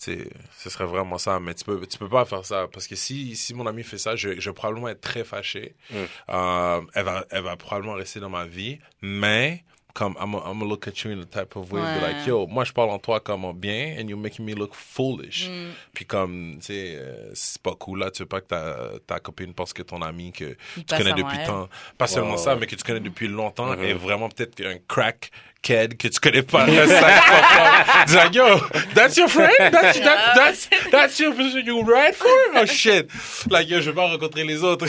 ce 0.03 0.69
serait 0.69 0.85
vraiment 0.85 1.17
ça. 1.17 1.39
Mais 1.39 1.53
tu 1.53 1.63
peux, 1.65 1.85
tu 1.85 1.97
peux 1.97 2.09
pas 2.09 2.25
faire 2.25 2.45
ça. 2.45 2.67
Parce 2.71 2.87
que 2.87 2.95
si, 2.95 3.35
si 3.35 3.53
mon 3.53 3.67
ami 3.67 3.83
fait 3.83 3.97
ça, 3.97 4.15
je, 4.15 4.39
je 4.39 4.49
vais 4.49 4.53
probablement 4.53 4.89
être 4.89 5.01
très 5.01 5.23
fâché. 5.23 5.75
Mm. 5.89 5.95
Euh, 6.29 6.81
elle, 6.93 7.05
va, 7.05 7.25
elle 7.29 7.43
va 7.43 7.55
probablement 7.55 7.93
rester 7.93 8.19
dans 8.19 8.29
ma 8.29 8.45
vie. 8.45 8.79
Mais, 9.01 9.63
comme, 9.93 10.15
I'm 10.19 10.31
gonna 10.31 10.65
look 10.65 10.87
at 10.87 11.03
you 11.03 11.11
in 11.11 11.19
a 11.19 11.25
type 11.25 11.55
of 11.55 11.71
way. 11.71 11.79
Be 11.81 11.85
Ouais. 11.85 12.01
like, 12.01 12.25
yo, 12.27 12.47
moi, 12.47 12.63
je 12.63 12.71
parle 12.73 12.89
en 12.89 12.99
toi 12.99 13.19
comme 13.19 13.45
en 13.45 13.53
bien, 13.53 13.95
and 13.99 14.07
you're 14.09 14.17
making 14.19 14.43
me 14.45 14.53
look 14.55 14.73
foolish. 14.73 15.47
Mm. 15.49 15.71
Puis 15.93 16.05
comme, 16.05 16.57
tu 16.59 16.65
sais, 16.67 16.95
euh, 16.97 17.31
c'est 17.33 17.61
pas 17.61 17.75
cool 17.79 17.99
là. 17.99 18.09
Tu 18.11 18.23
veux 18.23 18.27
pas 18.27 18.41
que 18.41 18.47
ta, 18.47 18.75
ta 19.05 19.19
copine 19.19 19.53
pense 19.53 19.71
que 19.73 19.83
ton 19.83 20.01
ami 20.01 20.31
que 20.31 20.55
tu 20.75 20.83
passe 20.83 20.97
connais 20.99 21.13
depuis 21.13 21.37
tant, 21.45 21.69
pas 21.97 22.07
seulement 22.07 22.37
ça, 22.37 22.55
mais 22.55 22.65
que 22.65 22.75
tu 22.75 22.83
connais 22.83 22.99
depuis 22.99 23.27
longtemps, 23.27 23.67
Mhm. 23.75 23.83
est 23.83 23.93
vraiment 23.93 24.29
peut-être 24.29 24.59
un 24.65 24.77
crack 24.87 25.29
kid 25.61 25.95
que 25.97 26.07
tu 26.07 26.19
connais 26.19 26.41
pas. 26.43 26.65
Dis 28.07 28.15
like, 28.15 28.33
yo, 28.35 28.59
that's 28.95 29.15
your 29.15 29.29
friend? 29.29 29.53
That's, 29.71 29.99
that's, 29.99 30.35
that's, 30.35 30.69
that's 30.91 31.19
your 31.19 31.33
person 31.35 31.63
you 31.65 31.83
ride 31.83 32.15
for? 32.15 32.27
Oh 32.55 32.65
shit. 32.65 33.09
Like, 33.49 33.69
yo, 33.69 33.79
je 33.79 33.89
vais 33.91 33.95
pas 33.95 34.07
rencontrer 34.07 34.43
les 34.43 34.63
autres. 34.63 34.87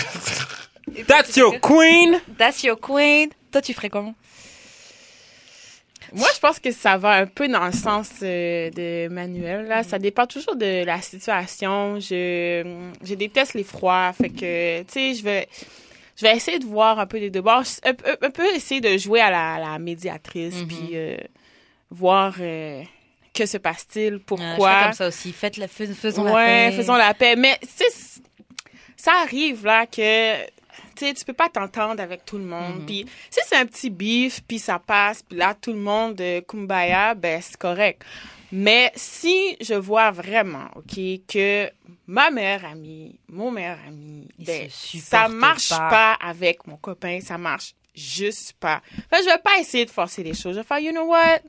That's 1.06 1.36
your 1.36 1.58
queen! 1.60 2.20
That's 2.38 2.62
your 2.64 2.76
queen. 2.78 3.30
Toi, 3.52 3.62
tu 3.62 3.72
ferais 3.72 3.88
comment? 3.90 4.14
Moi, 6.14 6.28
je 6.34 6.38
pense 6.40 6.60
que 6.60 6.70
ça 6.70 6.96
va 6.96 7.10
un 7.16 7.26
peu 7.26 7.48
dans 7.48 7.66
le 7.66 7.72
sens 7.72 8.08
euh, 8.22 8.70
de 8.70 9.08
Manuel. 9.08 9.66
Là. 9.66 9.82
Ça 9.82 9.98
dépend 9.98 10.26
toujours 10.26 10.54
de 10.56 10.84
la 10.84 11.02
situation. 11.02 11.98
Je, 11.98 12.64
je 13.02 13.14
déteste 13.14 13.54
les 13.54 13.64
froids. 13.64 14.12
Fait 14.12 14.28
que, 14.30 14.82
tu 14.82 14.92
sais, 14.92 15.14
je 15.14 15.24
vais, 15.24 15.48
je 16.16 16.22
vais 16.24 16.36
essayer 16.36 16.58
de 16.60 16.64
voir 16.66 16.98
un 17.00 17.06
peu 17.06 17.18
les 17.18 17.30
deux 17.30 17.40
bords. 17.42 17.64
Un, 17.84 17.94
peu- 17.94 18.16
un 18.22 18.30
peu 18.30 18.46
essayer 18.54 18.80
de 18.80 18.96
jouer 18.96 19.20
à 19.20 19.30
la, 19.30 19.58
la 19.72 19.78
médiatrice. 19.78 20.54
Mhm. 20.54 20.66
Puis 20.68 20.88
euh, 20.92 21.16
voir 21.90 22.34
euh, 22.40 22.82
que 23.34 23.46
se 23.46 23.56
passe-t-il, 23.58 24.12
je 24.14 24.18
pourquoi. 24.18 24.78
fais 24.78 24.84
comme 24.84 24.92
ça 24.92 25.08
aussi. 25.08 25.32
Faites 25.32 25.56
la, 25.56 25.66
fais- 25.66 25.86
faisons 25.88 26.22
la 26.24 26.32
ouais, 26.32 26.70
paix. 26.70 26.76
faisons 26.76 26.94
la 26.94 27.12
paix. 27.14 27.34
Mais, 27.36 27.58
ça 28.96 29.12
arrive, 29.22 29.64
là, 29.66 29.86
que, 29.86 30.34
tu 30.94 31.06
sais, 31.06 31.14
tu 31.14 31.24
peux 31.24 31.32
pas 31.32 31.48
t'entendre 31.48 32.02
avec 32.02 32.24
tout 32.24 32.38
le 32.38 32.44
monde. 32.44 32.80
Mhm. 32.80 32.86
Puis, 32.86 33.06
si 33.30 33.40
c'est 33.46 33.56
un 33.56 33.66
petit 33.66 33.90
bif, 33.90 34.40
puis 34.46 34.58
ça 34.58 34.78
passe, 34.78 35.22
puis 35.22 35.38
là, 35.38 35.54
tout 35.54 35.72
le 35.72 35.78
monde, 35.78 36.20
euh, 36.20 36.40
kumbaya, 36.40 37.14
ben, 37.14 37.40
c'est 37.42 37.56
correct. 37.56 38.02
Mais 38.52 38.92
si 38.94 39.56
je 39.60 39.74
vois 39.74 40.10
vraiment, 40.12 40.68
OK, 40.76 40.96
que 41.26 41.68
ma 42.06 42.30
meilleure 42.30 42.64
amie, 42.66 43.18
mon 43.28 43.50
meilleur 43.50 43.78
ami, 43.86 44.28
ben, 44.38 44.68
ça 44.70 45.28
marche 45.28 45.70
pas. 45.70 45.90
pas. 45.90 46.12
avec 46.20 46.66
mon 46.66 46.76
copain, 46.76 47.18
ça 47.20 47.36
marche 47.36 47.74
juste 47.94 48.52
pas. 48.60 48.80
Fait 49.10 49.18
que 49.18 49.24
je 49.24 49.28
vais 49.28 49.38
pas 49.42 49.58
essayer 49.58 49.84
de 49.84 49.90
forcer 49.90 50.22
les 50.22 50.34
choses. 50.34 50.54
Je 50.54 50.60
vais 50.60 50.66
faire, 50.66 50.78
you 50.78 50.92
know 50.92 51.04
what? 51.04 51.40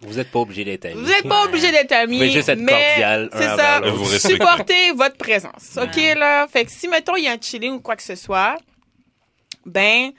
Vous 0.00 0.18
êtes 0.18 0.30
pas 0.30 0.40
obligé 0.40 0.64
d'être 0.64 0.84
amis. 0.86 0.94
Vous 1.00 1.08
n'êtes 1.08 1.28
pas 1.28 1.44
obligé 1.44 1.70
d'être 1.70 1.92
amis. 1.92 2.18
Vous 2.18 2.24
pouvez 2.24 2.32
juste 2.32 2.48
être 2.48 2.58
mais 2.58 2.72
cordial 2.72 3.30
un 3.32 3.38
C'est 3.38 3.56
ça. 3.56 3.80
Vous. 3.80 4.18
Supportez 4.18 4.92
votre 4.92 5.16
présence. 5.16 5.78
OK, 5.80 5.96
là? 6.16 6.48
Fait 6.48 6.64
que 6.64 6.72
si, 6.72 6.88
mettons, 6.88 7.14
il 7.16 7.24
y 7.24 7.28
a 7.28 7.32
un 7.32 7.40
chilling 7.40 7.74
ou 7.74 7.80
quoi 7.80 7.94
que 7.94 8.02
ce 8.02 8.16
soit, 8.16 8.56
ben, 9.66 10.10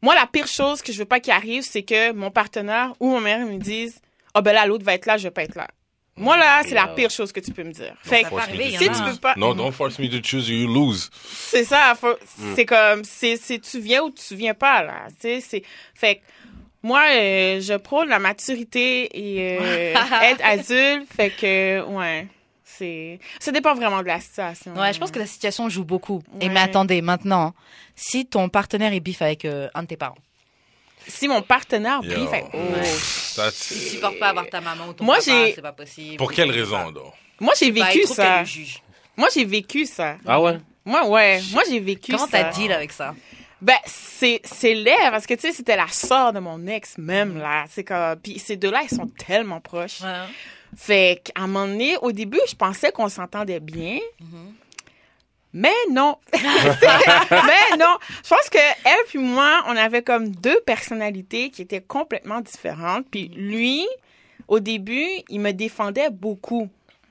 moi, 0.00 0.14
la 0.14 0.26
pire 0.26 0.46
chose 0.48 0.82
que 0.82 0.92
je 0.92 0.98
veux 0.98 1.04
pas 1.04 1.20
qu'il 1.20 1.32
arrive, 1.32 1.62
c'est 1.62 1.82
que 1.82 2.12
mon 2.12 2.30
partenaire 2.30 2.92
ou 3.00 3.10
mon 3.10 3.20
mère 3.20 3.46
me 3.46 3.56
dise, 3.58 4.00
oh, 4.34 4.42
ben 4.42 4.52
là, 4.52 4.66
l'autre 4.66 4.84
va 4.84 4.94
être 4.94 5.06
là, 5.06 5.16
je 5.16 5.24
vais 5.24 5.30
pas 5.30 5.44
être 5.44 5.54
là. 5.54 5.68
Moi, 6.16 6.36
là, 6.36 6.60
c'est 6.62 6.74
la 6.74 6.88
pire 6.88 7.10
chose 7.10 7.32
que 7.32 7.40
tu 7.40 7.52
peux 7.52 7.64
me 7.64 7.72
dire. 7.72 7.94
Fait 8.02 8.22
que, 8.24 8.28
si 8.70 8.78
tu 8.78 9.02
peux 9.10 9.16
pas. 9.18 9.34
non, 9.38 9.54
don't 9.54 9.72
force 9.72 9.98
me 9.98 10.08
to 10.08 10.18
choose, 10.22 10.48
you 10.50 10.66
lose. 10.72 11.08
C'est 11.24 11.64
ça, 11.64 11.94
Mm. 12.02 12.52
c'est 12.54 12.66
comme, 12.66 13.04
c'est, 13.04 13.36
c'est 13.38 13.58
tu 13.58 13.80
viens 13.80 14.02
ou 14.02 14.10
tu 14.10 14.34
viens 14.34 14.52
pas, 14.54 14.82
là. 14.82 15.06
Tu 15.08 15.14
sais, 15.20 15.40
c'est, 15.40 15.62
fait 15.94 16.16
que, 16.16 16.20
moi, 16.82 17.02
euh, 17.12 17.60
je 17.60 17.74
prône 17.78 18.08
la 18.08 18.18
maturité 18.18 19.08
et 19.14 19.58
euh, 19.58 19.94
être 20.22 20.44
adulte, 20.44 21.08
fait 21.16 21.30
que, 21.30 21.82
ouais, 21.86 22.26
c'est, 22.64 23.18
ça 23.40 23.52
dépend 23.52 23.74
vraiment 23.74 24.00
de 24.02 24.06
la 24.06 24.20
situation. 24.20 24.74
Ouais, 24.74 24.92
je 24.92 24.98
pense 24.98 25.10
que 25.10 25.18
la 25.18 25.26
situation 25.26 25.68
joue 25.68 25.84
beaucoup. 25.84 26.22
Et 26.40 26.46
Ouais. 26.46 26.52
mais 26.54 26.60
attendez, 26.60 27.02
maintenant, 27.02 27.54
si 27.96 28.26
ton 28.26 28.48
partenaire 28.48 28.92
est 28.92 29.00
bif 29.00 29.22
avec 29.22 29.44
euh, 29.44 29.68
un 29.74 29.82
de 29.82 29.88
tes 29.88 29.96
parents, 29.96 30.16
Si 31.08 31.26
mon 31.26 31.42
partenaire 31.42 32.00
Yo. 32.04 32.12
brille, 32.14 32.28
fait, 32.28 32.44
oh. 32.54 32.58
That's- 33.36 33.68
tu 33.68 33.74
supportes 33.74 34.18
pas 34.20 34.28
avoir 34.28 34.48
ta 34.48 34.60
maman 34.60 34.86
ou 34.88 34.92
ton 34.92 35.04
Moi, 35.04 35.16
papa, 35.16 35.26
j'ai- 35.30 35.52
c'est 35.54 35.62
pas 35.62 35.72
possible. 35.72 36.16
Pour 36.16 36.30
quelle 36.32 36.50
raison, 36.52 36.92
donc? 36.92 37.12
Moi, 37.40 37.52
j'ai 37.58 37.72
vécu 37.72 38.04
ça. 38.04 38.44
Moi, 39.16 39.28
j'ai 39.34 39.44
vécu 39.44 39.84
ça. 39.84 40.16
Ah 40.24 40.40
ouais? 40.40 40.58
Moi, 40.84 41.06
ouais, 41.08 41.40
moi, 41.52 41.62
j'ai 41.68 41.80
vécu 41.80 42.12
Comment 42.12 42.26
ça. 42.28 42.44
t'as 42.44 42.52
deal 42.52 42.70
avec 42.72 42.92
ça? 42.92 43.14
Ben, 43.60 43.76
c'est, 43.84 44.40
c'est 44.44 44.74
laid, 44.74 45.10
parce 45.10 45.26
que, 45.26 45.34
tu 45.34 45.40
sais, 45.42 45.52
c'était 45.52 45.76
la 45.76 45.86
sœur 45.88 46.32
de 46.32 46.38
mon 46.40 46.66
ex, 46.66 46.98
même, 46.98 47.38
là. 47.38 47.64
C'est 47.70 47.84
comme, 47.84 48.16
puis 48.22 48.38
ces 48.38 48.56
deux-là, 48.56 48.82
ils 48.88 48.94
sont 48.94 49.06
tellement 49.08 49.60
proches. 49.60 50.00
Fait 50.76 51.20
qu'à 51.24 51.42
un 51.42 51.46
moment 51.46 51.66
donné, 51.66 51.96
au 51.98 52.12
début, 52.12 52.40
je 52.48 52.54
pensais 52.54 52.92
qu'on 52.92 53.08
s'entendait 53.08 53.60
bien. 53.60 53.98
Mais 55.54 55.72
non. 55.90 56.16
mais 56.32 57.76
non. 57.78 57.96
Je 58.24 58.28
pense 58.28 58.48
que 58.50 58.56
elle 58.58 59.04
puis 59.06 59.18
moi, 59.18 59.62
on 59.66 59.76
avait 59.76 60.02
comme 60.02 60.30
deux 60.30 60.58
personnalités 60.60 61.50
qui 61.50 61.60
étaient 61.62 61.82
complètement 61.82 62.40
différentes. 62.40 63.06
Puis 63.10 63.28
lui, 63.28 63.86
au 64.48 64.60
début, 64.60 65.06
il 65.28 65.40
me 65.40 65.52
défendait 65.52 66.08
beaucoup 66.08 66.70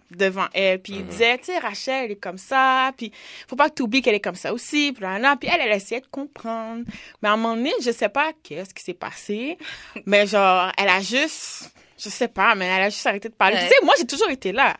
devant 0.10 0.48
elle. 0.54 0.82
Puis 0.82 0.94
Mhm. 0.94 1.00
il 1.02 1.06
disait, 1.06 1.38
tu 1.38 1.46
sais, 1.46 1.60
Rachel, 1.60 2.06
elle 2.06 2.12
est 2.14 2.16
comme 2.16 2.40
ça. 2.40 2.92
Puis 2.98 3.12
faut 3.48 3.56
pas 3.56 3.70
que 3.70 3.76
tu 3.76 3.84
oublies 3.84 4.02
qu'elle 4.02 4.16
est 4.16 4.20
comme 4.20 4.34
ça 4.36 4.52
aussi. 4.54 4.92
Puis, 4.92 5.04
là, 5.04 5.20
là. 5.20 5.36
puis 5.40 5.48
elle, 5.54 5.62
elle 5.62 5.72
essayait 5.78 6.02
de 6.02 6.08
comprendre. 6.08 6.84
Mais 7.22 7.30
à 7.30 7.34
un 7.34 7.38
moment 7.38 7.56
donné, 7.56 7.72
je 7.84 7.92
sais 7.92 8.10
pas 8.10 8.32
qu'est-ce 8.42 8.74
qui 8.74 8.84
s'est 8.84 8.96
passé. 8.96 9.60
mais 10.08 10.26
genre, 10.26 10.72
elle 10.80 10.90
a 10.90 11.00
juste, 11.00 11.72
je 12.02 12.10
sais 12.10 12.28
pas, 12.28 12.56
mais 12.56 12.66
elle 12.66 12.84
a 12.84 12.90
juste 12.90 13.06
arrêté 13.06 13.30
de 13.30 13.34
parler. 13.34 13.58
Ouais. 13.58 13.64
Tu 13.64 13.70
sais, 13.70 13.86
moi, 13.86 13.94
j'ai 13.98 14.06
toujours 14.06 14.30
été 14.30 14.52
là. 14.52 14.76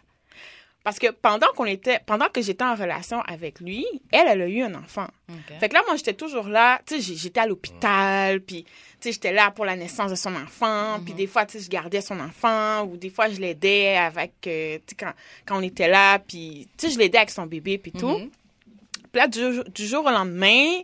Parce 0.84 0.98
que 0.98 1.12
pendant 1.12 1.48
qu'on 1.56 1.66
était, 1.66 2.00
pendant 2.08 2.28
que 2.28 2.42
j'étais 2.42 2.64
en 2.64 2.74
relation 2.74 3.22
avec 3.22 3.60
lui, 3.60 3.86
elle, 4.12 4.28
elle 4.28 4.42
a 4.42 4.48
eu 4.48 4.64
un 4.64 4.74
enfant. 4.74 5.06
Fait 5.60 5.70
que 5.70 5.76
là, 5.76 5.84
moi, 5.86 5.96
j'étais 5.96 6.16
toujours 6.16 6.48
là. 6.48 6.82
Tu 6.88 7.00
sais, 7.00 7.16
j'étais 7.16 7.40
à 7.40 7.46
l'hôpital, 7.46 8.42
puis, 8.42 8.64
tu 8.64 8.72
sais, 9.00 9.12
j'étais 9.12 9.32
là 9.32 9.52
pour 9.52 9.66
la 9.66 9.76
naissance 9.76 10.10
de 10.10 10.16
son 10.16 10.36
enfant. 10.36 11.00
Puis 11.06 11.14
des 11.14 11.28
fois, 11.28 11.46
tu 11.46 11.60
sais, 11.60 11.66
je 11.66 11.70
gardais 11.70 12.02
son 12.02 12.20
enfant, 12.20 12.84
ou 12.86 12.98
des 12.98 13.12
fois, 13.12 13.30
je 13.30 13.40
l'aidais 13.40 13.96
avec, 13.96 14.34
euh, 14.48 14.78
tu 14.78 14.84
sais, 14.88 14.96
quand, 14.98 15.12
quand 15.46 15.60
on 15.60 15.62
était 15.62 15.88
là, 15.88 16.18
puis, 16.18 16.68
tu 16.78 16.88
sais, 16.88 16.94
je 16.94 16.98
l'aidais 16.98 17.20
avec 17.20 17.30
son 17.30 17.46
bébé, 17.46 17.78
puis 17.78 17.92
tout. 17.92 18.08
Mhm. 18.08 18.32
Puis 19.12 19.22
là, 19.22 19.28
du, 19.28 19.62
du 19.70 19.86
jour 19.86 20.04
au 20.04 20.10
lendemain, 20.10 20.82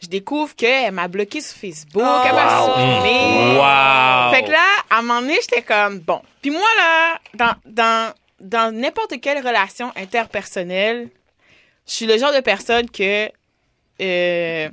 je 0.00 0.06
découvre 0.06 0.54
qu'elle 0.54 0.92
m'a 0.92 1.08
bloqué 1.08 1.40
sur 1.40 1.56
Facebook, 1.56 2.02
Oh, 2.06 2.22
elle 2.24 2.34
m'a 2.34 2.60
wow. 2.60 2.66
supprimé. 2.66 3.56
Wow! 3.56 4.32
Fait 4.32 4.44
que 4.44 4.50
là, 4.52 4.64
à 4.90 4.98
un 4.98 5.02
moment 5.02 5.20
donné, 5.20 5.34
j'étais 5.40 5.62
comme, 5.62 5.98
bon. 6.00 6.22
Puis 6.40 6.50
moi, 6.50 6.68
là, 6.76 7.18
dans, 7.34 7.54
dans, 7.64 8.14
dans 8.40 8.74
n'importe 8.74 9.20
quelle 9.20 9.38
relation 9.44 9.92
interpersonnelle, 9.96 11.10
je 11.86 11.92
suis 11.92 12.06
le 12.06 12.16
genre 12.18 12.32
de 12.32 12.40
personne 12.40 12.88
que... 12.90 13.26
euh, 14.00 14.68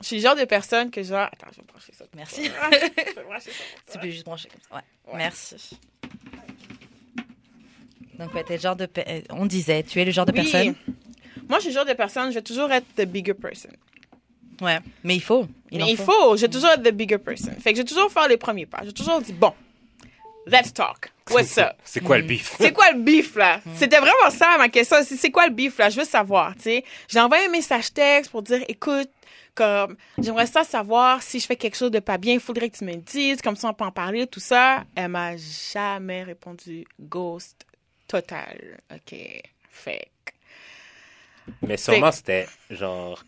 je 0.00 0.06
suis 0.06 0.16
le 0.16 0.22
genre 0.22 0.36
de 0.36 0.44
personne 0.44 0.90
que 0.90 1.02
genre... 1.02 1.28
Attends, 1.30 1.48
je 1.52 1.56
vais 1.60 1.66
brancher 1.66 1.92
ça. 1.92 2.04
Merci. 2.16 2.44
Je 2.44 3.14
vais 3.14 3.22
brancher 3.24 3.50
ça 3.50 3.64
Tu 3.92 3.98
peux 3.98 4.08
juste 4.10 4.24
brancher 4.24 4.48
comme 4.48 4.60
ça. 4.68 4.76
Ouais. 4.76 4.82
Ouais. 5.12 5.18
Merci. 5.18 5.76
Donc, 8.18 8.32
ouais, 8.34 8.44
t'es 8.44 8.54
le 8.56 8.60
genre 8.62 8.76
de. 8.76 8.88
euh, 8.98 9.20
On 9.30 9.44
disait, 9.46 9.82
tu 9.82 10.00
es 10.00 10.04
le 10.04 10.12
genre 10.12 10.24
de 10.26 10.32
Oui. 10.32 10.42
personne? 10.50 10.74
Moi, 11.48 11.58
je 11.58 11.62
suis 11.64 11.70
le 11.70 11.74
genre 11.74 11.84
de 11.84 11.92
personne, 11.94 12.30
je 12.30 12.34
vais 12.36 12.42
toujours 12.42 12.70
être 12.72 12.86
the 12.96 13.02
bigger 13.04 13.34
person. 13.34 13.70
Ouais. 14.60 14.78
Mais 15.02 15.16
il 15.16 15.22
faut. 15.22 15.46
Il 15.70 15.78
Mais 15.78 15.90
il 15.90 15.96
faut, 15.96 16.36
je 16.36 16.42
vais 16.42 16.48
toujours 16.48 16.74
the 16.76 16.90
bigger 16.90 17.18
person. 17.18 17.52
Fait 17.60 17.72
que 17.72 17.78
je 17.78 17.82
vais 17.82 17.88
toujours 17.88 18.10
faire 18.10 18.28
les 18.28 18.36
premiers 18.36 18.66
pas. 18.66 18.78
Je 18.82 18.86
vais 18.86 18.92
toujours 18.92 19.20
dire, 19.20 19.34
bon, 19.34 19.52
let's 20.46 20.72
talk. 20.72 21.10
What's 21.30 21.56
up? 21.58 21.72
C'est 21.84 22.00
quoi 22.00 22.18
le 22.18 22.24
bif? 22.24 22.54
C'est 22.58 22.72
quoi 22.72 22.92
le 22.92 22.98
bif, 23.00 23.34
là? 23.34 23.60
C'était 23.76 23.98
vraiment 23.98 24.30
ça, 24.30 24.56
ma 24.58 24.68
question. 24.68 24.98
C'est 25.02 25.16
c'est 25.16 25.30
quoi 25.30 25.46
le 25.46 25.52
bif, 25.52 25.78
là? 25.78 25.88
Je 25.88 25.98
veux 25.98 26.04
savoir, 26.04 26.54
tu 26.54 26.62
sais. 26.62 26.84
J'ai 27.08 27.20
envoyé 27.20 27.46
un 27.46 27.50
message 27.50 27.92
texte 27.92 28.30
pour 28.30 28.42
dire, 28.42 28.62
écoute, 28.68 29.10
comme, 29.54 29.96
j'aimerais 30.18 30.46
ça 30.46 30.64
savoir 30.64 31.22
si 31.22 31.40
je 31.40 31.46
fais 31.46 31.56
quelque 31.56 31.76
chose 31.76 31.90
de 31.90 32.00
pas 32.00 32.18
bien, 32.18 32.34
il 32.34 32.40
faudrait 32.40 32.68
que 32.68 32.76
tu 32.76 32.84
me 32.84 32.94
dises, 32.96 33.40
comme 33.40 33.56
ça 33.56 33.68
on 33.68 33.74
peut 33.74 33.84
en 33.84 33.92
parler, 33.92 34.26
tout 34.26 34.40
ça. 34.40 34.84
Elle 34.96 35.08
m'a 35.08 35.36
jamais 35.36 36.24
répondu. 36.24 36.84
Ghost 37.00 37.64
total. 38.06 38.80
OK. 38.92 39.16
Fake. 39.70 40.10
Mais 41.62 41.76
sûrement, 41.76 42.12
c'était 42.12 42.48
genre. 42.70 43.22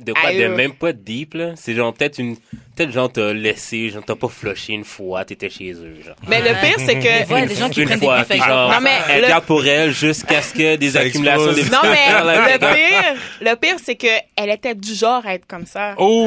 De 0.00 0.12
quoi? 0.12 0.32
De 0.32 0.46
même 0.48 0.72
pas 0.72 0.92
deep, 0.92 1.34
là? 1.34 1.54
C'est 1.56 1.74
genre 1.74 1.92
peut-être 1.92 2.18
une. 2.18 2.36
Peut-être 2.74 2.90
genre 2.90 3.12
t'as 3.12 3.32
laissé, 3.34 3.90
genre 3.90 4.02
t'as 4.04 4.14
pas 4.14 4.28
flushé 4.28 4.72
une 4.72 4.84
fois, 4.84 5.24
t'étais 5.26 5.50
chez 5.50 5.72
eux, 5.74 5.96
genre. 6.04 6.14
Mais 6.26 6.40
le 6.40 6.58
pire, 6.60 6.76
c'est 6.78 6.94
que. 6.98 7.46
Des 7.48 7.54
gens 7.54 7.68
qui 7.68 7.80
une 7.82 7.86
prennent 7.86 7.98
des 8.00 8.06
fois, 8.06 8.18
bifs 8.18 8.28
puis 8.28 8.40
avec 8.40 8.48
genre, 8.50 8.70
Non, 8.72 8.80
mais 8.80 8.98
elle 9.10 9.22
le- 9.22 9.28
garde 9.28 9.44
pour 9.44 9.66
elle 9.66 9.90
jusqu'à 9.92 10.40
ce 10.40 10.54
que 10.54 10.76
des 10.76 10.96
accumulations 10.96 11.50
explose. 11.52 11.68
de 11.68 11.74
Non, 11.74 11.80
mais 11.82 12.52
le 12.54 12.58
pire, 12.58 13.14
le 13.42 13.54
pire, 13.56 13.76
c'est 13.82 13.96
que 13.96 14.06
elle 14.36 14.48
était 14.50 14.74
du 14.74 14.94
genre 14.94 15.24
à 15.26 15.34
être 15.34 15.46
comme 15.46 15.66
ça. 15.66 15.94
Oh! 15.98 16.26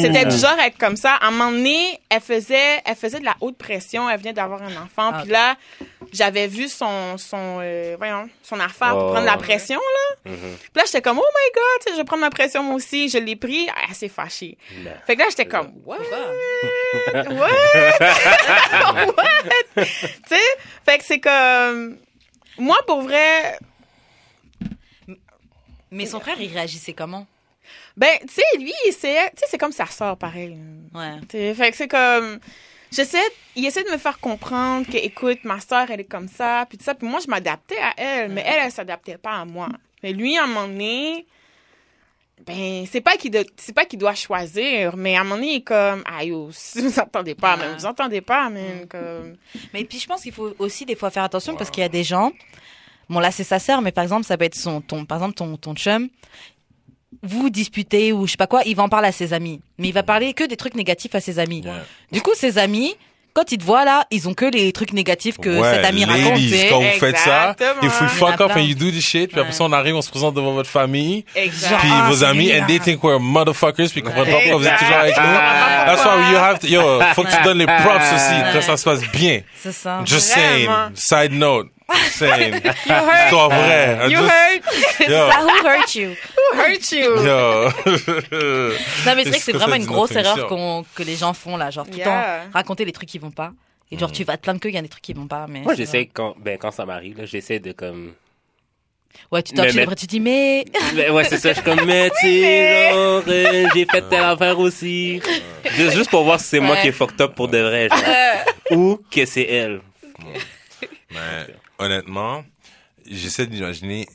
C'était 0.00 0.24
du 0.24 0.36
genre 0.38 0.56
à 0.58 0.66
être 0.68 0.78
comme 0.78 0.96
ça. 0.96 1.16
À 1.20 1.26
un 1.28 1.30
moment 1.30 1.50
donné, 1.50 1.98
elle 2.08 2.20
faisait, 2.20 2.80
elle 2.86 2.96
faisait 2.96 3.20
de 3.20 3.24
la 3.26 3.34
haute 3.40 3.58
pression. 3.58 4.08
Elle 4.08 4.18
venait 4.18 4.32
d'avoir 4.32 4.62
un 4.62 4.72
enfant. 4.72 5.10
Ah, 5.12 5.20
Puis 5.22 5.30
là, 5.30 5.56
j'avais 6.12 6.46
vu 6.46 6.68
son, 6.68 7.18
son, 7.18 7.58
euh, 7.60 7.96
voyons, 7.98 8.28
son 8.42 8.58
affaire 8.60 8.92
pour 8.92 9.12
prendre 9.12 9.26
la 9.26 9.36
pression, 9.36 9.78
là. 9.78 10.30
Mhm. 10.32 10.38
Puis 10.38 10.70
là, 10.76 10.82
j'étais 10.86 11.02
comme, 11.02 11.18
oh 11.18 11.22
my 11.22 11.50
God, 11.54 11.92
je 11.94 11.98
vais 11.98 12.04
prendre 12.04 12.22
ma 12.22 12.30
pression 12.30 12.62
moi 12.62 12.76
aussi. 12.76 13.08
Je 13.10 13.18
l'ai 13.18 13.36
pris. 13.36 13.66
Elle 13.88 13.94
s'est 13.94 14.08
fâchée. 14.08 14.56
Non. 14.84 14.90
Fait 15.06 15.16
que 15.16 15.20
là, 15.20 15.26
j'étais 15.28 15.46
comme, 15.46 15.70
what? 15.84 15.98
What? 17.30 17.56
What? 19.16 19.32
tu 19.76 19.84
sais? 20.28 20.40
Fait 20.84 20.98
que 20.98 21.04
c'est 21.04 21.20
comme, 21.20 21.98
moi, 22.58 22.78
pour 22.86 23.02
vrai, 23.02 23.58
Mais 25.92 26.06
son 26.06 26.20
frère, 26.20 26.40
il 26.40 26.50
réagissait 26.50 26.94
comment? 26.94 27.26
Ben, 27.96 28.18
tu 28.22 28.28
sais, 28.28 28.58
lui, 28.58 28.72
il 28.84 28.88
essayait, 28.88 29.28
tu 29.30 29.40
sais, 29.40 29.46
c'est 29.50 29.58
comme 29.58 29.72
sa 29.72 29.86
sœur, 29.86 30.16
pareil. 30.16 30.56
Ouais. 30.94 31.20
T'sais, 31.28 31.54
Fait 31.54 31.70
que 31.70 31.76
c'est 31.76 31.88
comme. 31.88 32.40
J'essaie, 32.90 33.22
il 33.56 33.64
essaie 33.64 33.84
de 33.84 33.90
me 33.90 33.98
faire 33.98 34.18
comprendre 34.18 34.86
que, 34.86 34.96
écoute, 34.96 35.38
ma 35.44 35.60
soeur, 35.60 35.90
elle 35.90 36.00
est 36.00 36.04
comme 36.04 36.28
ça, 36.28 36.66
puis 36.68 36.78
tout 36.78 36.84
ça. 36.84 36.94
Puis 36.94 37.06
moi, 37.06 37.20
je 37.24 37.30
m'adaptais 37.30 37.78
à 37.78 37.92
elle, 37.96 38.30
mais 38.30 38.42
elle, 38.46 38.64
elle 38.64 38.72
s'adaptait 38.72 39.18
pas 39.18 39.40
à 39.40 39.44
moi. 39.44 39.68
Mais 40.02 40.12
lui, 40.12 40.36
à 40.36 40.44
un 40.44 40.46
moment 40.46 40.66
donné, 40.66 41.26
ben, 42.46 42.84
c'est 42.90 43.00
pas 43.00 43.16
qu'il 43.16 43.32
c'est 43.56 43.74
pas 43.74 43.84
qu'il 43.84 43.98
doit 43.98 44.14
choisir, 44.14 44.96
mais 44.96 45.16
à 45.16 45.20
un 45.20 45.24
moment 45.24 45.36
donné, 45.36 45.52
il 45.52 45.56
est 45.56 45.60
comme, 45.62 46.02
aïe, 46.06 46.34
si 46.50 46.80
vous 46.80 46.98
entendez 46.98 47.34
pas, 47.34 47.56
mais 47.56 47.74
vous 47.74 47.86
entendez 47.86 48.20
pas, 48.20 48.50
mais 48.50 48.86
comme. 48.88 49.36
Mais 49.72 49.84
puis 49.84 49.98
je 49.98 50.06
pense 50.06 50.22
qu'il 50.22 50.32
faut 50.32 50.54
aussi 50.58 50.84
des 50.84 50.96
fois 50.96 51.10
faire 51.10 51.24
attention 51.24 51.54
parce 51.54 51.70
qu'il 51.70 51.82
y 51.82 51.86
a 51.86 51.90
des 51.90 52.04
gens. 52.04 52.32
Bon 53.08 53.20
là 53.20 53.30
c'est 53.30 53.44
sa 53.44 53.58
sœur, 53.58 53.82
mais 53.82 53.92
par 53.92 54.04
exemple 54.04 54.24
ça 54.24 54.36
peut 54.36 54.44
être 54.44 54.54
son 54.54 54.80
ton 54.80 55.04
par 55.04 55.18
exemple 55.18 55.34
ton 55.34 55.56
ton 55.56 55.74
chum. 55.74 56.08
Vous 57.22 57.50
disputez 57.50 58.12
ou 58.12 58.26
je 58.26 58.32
sais 58.32 58.36
pas 58.36 58.46
quoi, 58.46 58.62
il 58.64 58.74
va 58.74 58.84
en 58.84 58.88
parler 58.88 59.08
à 59.08 59.12
ses 59.12 59.32
amis, 59.32 59.60
mais 59.78 59.88
il 59.88 59.94
va 59.94 60.02
parler 60.02 60.32
que 60.32 60.44
des 60.44 60.56
trucs 60.56 60.74
négatifs 60.74 61.14
à 61.14 61.20
ses 61.20 61.38
amis. 61.38 61.62
Du 62.10 62.22
coup 62.22 62.32
ses 62.34 62.58
amis, 62.58 62.94
quand 63.34 63.50
ils 63.52 63.58
te 63.58 63.64
voient 63.64 63.84
là, 63.84 64.04
ils 64.10 64.28
ont 64.28 64.34
que 64.34 64.44
les 64.44 64.72
trucs 64.72 64.92
négatifs 64.92 65.38
que 65.38 65.48
Ouais, 65.60 65.74
cet 65.74 65.84
ami 65.84 66.04
raconte. 66.04 66.38
quand 66.70 66.80
vous 66.80 66.98
faites 66.98 67.16
ça, 67.18 67.56
Exactement. 67.58 67.82
en 67.82 68.04
a 68.04 68.08
fuck 68.08 68.36
plein. 68.36 68.56
and 68.56 68.64
you 68.66 68.74
do 68.74 68.90
this 68.90 69.04
shit, 69.06 69.30
puis 69.30 69.40
après 69.40 69.52
ça, 69.52 69.64
on 69.64 69.72
arrive, 69.72 69.94
on 69.96 70.02
se 70.02 70.10
présente 70.10 70.34
devant 70.34 70.52
votre 70.52 70.68
famille, 70.68 71.24
Exact. 71.34 71.78
puis 71.80 71.88
Ah, 71.92 72.06
vos 72.08 72.22
amis, 72.24 72.52
and 72.52 72.66
they 72.66 72.78
think 72.78 73.02
we're 73.02 73.18
motherfuckers, 73.18 73.88
puis 73.90 74.00
ils 74.00 74.02
comprennent 74.02 74.26
pas 74.26 74.32
pourquoi 74.40 74.56
vous 74.58 74.66
êtes 74.66 74.78
toujours 74.78 74.96
avec 74.96 75.16
nous. 75.16 75.22
That's 75.86 76.04
why 76.04 76.30
you 76.32 76.36
have 76.38 76.58
to, 76.60 76.66
yo, 76.66 77.00
faut 77.14 77.22
que 77.24 77.30
tu 77.36 77.42
donnes 77.42 77.58
les 77.58 77.66
props 77.66 78.12
aussi, 78.14 78.34
quand 78.52 78.62
ça 78.62 78.76
se 78.76 78.84
passe 78.84 79.00
bien. 79.12 79.40
C'est 79.62 79.72
ça. 79.72 80.00
Just 80.04 80.28
saying, 80.28 80.68
side 80.94 81.32
note, 81.32 81.68
saying. 82.10 82.54
You 82.54 82.70
hurt. 82.92 83.30
Toi 83.30 83.48
vrai. 83.48 83.98
You 84.10 84.18
just- 84.18 84.30
hurt. 84.30 85.08
Yo, 85.08 85.30
Ça 85.30 85.40
who 85.42 85.66
hurt 85.66 85.94
you? 85.94 86.08
Who 86.36 86.58
hurt 86.60 86.92
you? 86.92 87.24
yo. 87.24 87.68
Non 89.06 89.14
mais 89.16 89.24
c'est 89.24 89.30
vrai 89.30 89.38
que 89.38 89.44
c'est 89.44 89.52
vraiment 89.52 89.76
une 89.76 89.84
grosse 89.86 90.12
erreur 90.12 90.46
qu'on 90.46 90.84
que 90.94 91.02
les 91.02 91.16
gens 91.16 91.32
font 91.34 91.56
là, 91.56 91.70
genre 91.70 91.84
tout 91.86 91.92
le 91.92 91.98
Yeah. 91.98 92.04
temps 92.44 92.50
raconter 92.54 92.84
les 92.84 92.92
trucs 92.92 93.08
qui 93.08 93.18
vont 93.18 93.30
pas. 93.30 93.52
Et 93.90 93.98
genre 93.98 94.10
tu 94.12 94.24
vas 94.24 94.36
te 94.36 94.42
plaindre 94.42 94.60
qu'il 94.60 94.70
y 94.72 94.78
a 94.78 94.82
des 94.82 94.88
trucs 94.88 95.02
qui 95.02 95.12
vont 95.12 95.26
pas, 95.26 95.46
mais. 95.48 95.60
Moi, 95.60 95.74
j'essaie, 95.74 96.06
quand, 96.06 96.34
ben, 96.38 96.56
quand 96.58 96.70
ça 96.70 96.86
m'arrive, 96.86 97.18
là, 97.18 97.26
j'essaie 97.26 97.58
de 97.58 97.72
comme. 97.72 98.14
Ouais, 99.30 99.42
tu 99.42 99.52
t'en 99.52 99.64
Mais- 99.64 99.72
mais- 99.74 99.82
après 99.82 99.94
tu 99.96 100.06
dis 100.06 100.20
mais 100.20 100.64
Mais 100.94 101.10
ouais, 101.10 101.24
c'est 101.24 101.36
ça, 101.36 101.50
je 101.50 101.54
suis 101.56 101.62
comme, 101.62 101.84
mais 101.84 102.08
tu 102.20 102.26
sais, 102.26 102.90
genre, 102.90 103.22
euh, 103.28 103.66
j'ai 103.74 103.84
fait 103.90 104.02
telle 104.08 104.24
affaire 104.24 104.58
aussi. 104.58 105.20
Juste, 105.76 105.94
juste 105.96 106.08
pour 106.10 106.24
voir 106.24 106.40
si 106.40 106.46
c'est 106.46 106.60
moi 106.60 106.76
Ouais. 106.76 106.80
qui 106.82 106.88
est 106.88 106.92
fucked 106.92 107.20
up 107.20 107.34
pour 107.34 107.48
de 107.48 107.58
vrai, 107.58 107.88
genre. 107.90 108.78
Ou 108.78 108.98
que 109.10 109.26
c'est 109.26 109.42
elle. 109.42 109.80
Mais 111.10 111.18
honnêtement, 111.82 112.44
j'essaie 113.06 113.46
d'imaginer 113.46 114.08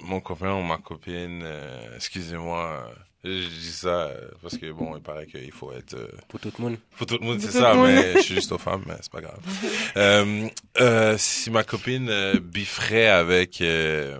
mon 0.00 0.20
copain 0.20 0.52
ou 0.54 0.62
ma 0.62 0.78
copine, 0.78 1.42
euh, 1.44 1.96
excusez-moi, 1.96 2.84
euh, 3.24 3.40
je 3.42 3.48
dis 3.48 3.72
ça 3.72 3.88
euh, 4.08 4.28
parce 4.42 4.58
que 4.58 4.70
bon, 4.72 4.96
il 4.96 5.02
paraît 5.02 5.26
qu'il 5.26 5.52
faut 5.52 5.72
être... 5.72 5.94
euh, 5.94 6.08
Pour 6.28 6.40
tout 6.40 6.52
le 6.58 6.62
monde. 6.64 6.76
pour 6.96 7.06
tout 7.06 7.16
le 7.20 7.24
monde, 7.26 7.40
c'est 7.40 7.52
ça, 7.52 7.74
monde. 7.74 7.86
mais 7.86 8.14
je 8.14 8.18
suis 8.20 8.34
juste 8.34 8.52
aux 8.52 8.58
femmes, 8.58 8.82
mais 8.86 8.94
c'est 9.00 9.10
pas 9.12 9.20
grave. 9.22 9.40
euh, 9.96 10.48
euh, 10.80 11.16
si 11.16 11.50
ma 11.50 11.64
copine 11.64 12.08
euh, 12.10 12.38
bifferait 12.40 13.06
avec 13.08 13.60
euh, 13.60 14.18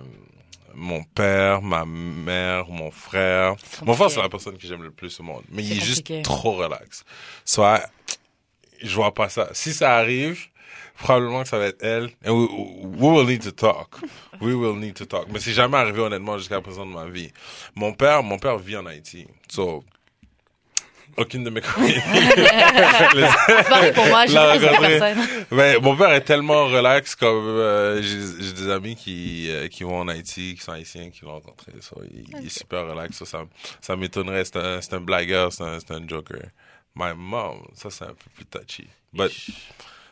mon 0.73 1.03
père, 1.03 1.61
ma 1.61 1.85
mère, 1.85 2.67
mon 2.69 2.89
frère. 2.91 3.55
Mon 3.83 3.93
frère, 3.93 4.09
c'est 4.09 4.21
la 4.21 4.29
personne 4.29 4.57
que 4.57 4.65
j'aime 4.65 4.83
le 4.83 4.91
plus 4.91 5.19
au 5.19 5.23
monde. 5.23 5.43
Mais 5.49 5.63
il 5.63 5.73
est 5.77 5.83
juste 5.85 6.09
trop 6.23 6.53
relax. 6.53 7.03
Soit, 7.45 7.81
je 8.81 8.95
vois 8.95 9.13
pas 9.13 9.29
ça. 9.29 9.49
Si 9.53 9.71
ça 9.73 9.95
arrive, 9.97 10.39
probablement 10.97 11.43
que 11.43 11.49
ça 11.49 11.57
va 11.57 11.67
être 11.67 11.83
elle. 11.83 12.09
And 12.25 12.31
we, 12.31 12.47
we 12.99 13.11
will 13.11 13.25
need 13.25 13.43
to 13.43 13.51
talk. 13.51 13.99
We 14.41 14.53
will 14.55 14.75
need 14.75 14.95
to 14.95 15.05
talk. 15.05 15.27
Mais 15.31 15.39
c'est 15.39 15.53
jamais 15.53 15.77
arrivé 15.77 15.99
honnêtement 15.99 16.37
jusqu'à 16.37 16.61
présent 16.61 16.85
de 16.85 16.91
ma 16.91 17.05
vie. 17.05 17.31
Mon 17.75 17.93
père, 17.93 18.23
mon 18.23 18.37
père 18.37 18.57
vit 18.57 18.77
en 18.77 18.85
Haïti. 18.85 19.27
So, 19.49 19.83
aucune 21.17 21.43
de 21.43 21.49
mes 21.49 21.61
copines. 21.61 22.01
c'est 22.13 23.63
pareil 23.69 23.93
pour 23.93 24.05
moi, 24.07 24.25
je. 24.25 25.55
Mais 25.55 25.79
mon 25.79 25.95
père 25.95 26.11
est 26.11 26.21
tellement 26.21 26.65
relax 26.65 27.15
comme 27.15 27.45
euh, 27.45 28.01
j'ai 28.01 28.43
j'ai 28.43 28.53
des 28.53 28.69
amis 28.69 28.95
qui 28.95 29.49
euh, 29.49 29.67
qui 29.67 29.83
vont 29.83 29.99
en 29.99 30.07
Haïti, 30.07 30.55
qui 30.55 30.61
sont 30.61 30.73
haïtiens, 30.73 31.09
qui 31.09 31.23
l'ont 31.23 31.33
rencontré. 31.33 31.71
So, 31.81 32.01
il, 32.11 32.25
il 32.39 32.45
est 32.45 32.49
super 32.57 32.87
relax. 32.87 33.17
So, 33.17 33.25
ça 33.25 33.45
ça 33.79 33.95
m'étonnerait. 33.95 34.45
C'est 34.45 34.57
un 34.57 34.81
c'est 34.81 34.93
un 34.93 35.01
blagueur, 35.01 35.53
c'est 35.53 35.63
un 35.63 35.79
c'est 35.79 35.93
un 35.93 36.05
joker. 36.07 36.41
My 36.95 37.13
mom, 37.15 37.65
ça 37.73 37.89
c'est 37.89 38.05
un 38.05 38.07
peu 38.13 38.29
plus 38.35 38.45
touchy. 38.45 38.87
But 39.13 39.31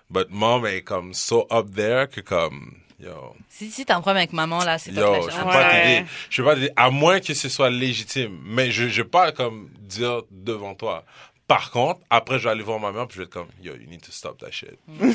but 0.09 0.27
mom 0.29 0.65
est 0.65 0.81
comme 0.81 1.13
so 1.13 1.47
up 1.51 1.67
there 1.75 2.07
que 2.07 2.21
comme 2.21 2.73
yo 2.99 3.35
Si, 3.49 3.69
si 3.71 3.85
t'as 3.85 3.95
un 3.95 4.01
problème 4.01 4.17
avec 4.17 4.33
maman, 4.33 4.63
là, 4.63 4.77
c'est 4.77 4.91
toi 4.91 5.17
yo 5.17 5.29
je 5.29 5.35
peux 5.37 5.43
pas 5.43 5.57
Ouais. 5.57 5.71
t'aider. 5.71 6.05
Je 6.29 6.41
peux 6.41 6.47
pas 6.47 6.55
t'aider 6.55 6.71
à 6.75 6.89
moins 6.89 7.19
que 7.19 7.33
ce 7.33 7.49
soit 7.49 7.69
légitime. 7.69 8.39
Mais 8.45 8.71
je 8.71 8.87
je 8.87 9.01
vais 9.01 9.07
pas 9.09 9.31
comme 9.31 9.69
dire 9.79 10.21
devant 10.31 10.75
toi. 10.75 11.03
Par 11.45 11.71
contre, 11.71 11.99
après, 12.09 12.39
je 12.39 12.45
vais 12.45 12.51
aller 12.51 12.63
voir 12.63 12.79
ma 12.79 12.91
mère, 12.93 13.05
puis 13.05 13.15
je 13.15 13.19
vais 13.19 13.25
être 13.25 13.33
comme, 13.33 13.49
yo, 13.61 13.73
you 13.73 13.87
need 13.89 14.01
to 14.01 14.11
stop 14.13 14.39
that 14.39 14.49
shit. 14.51 14.79
you 14.87 15.07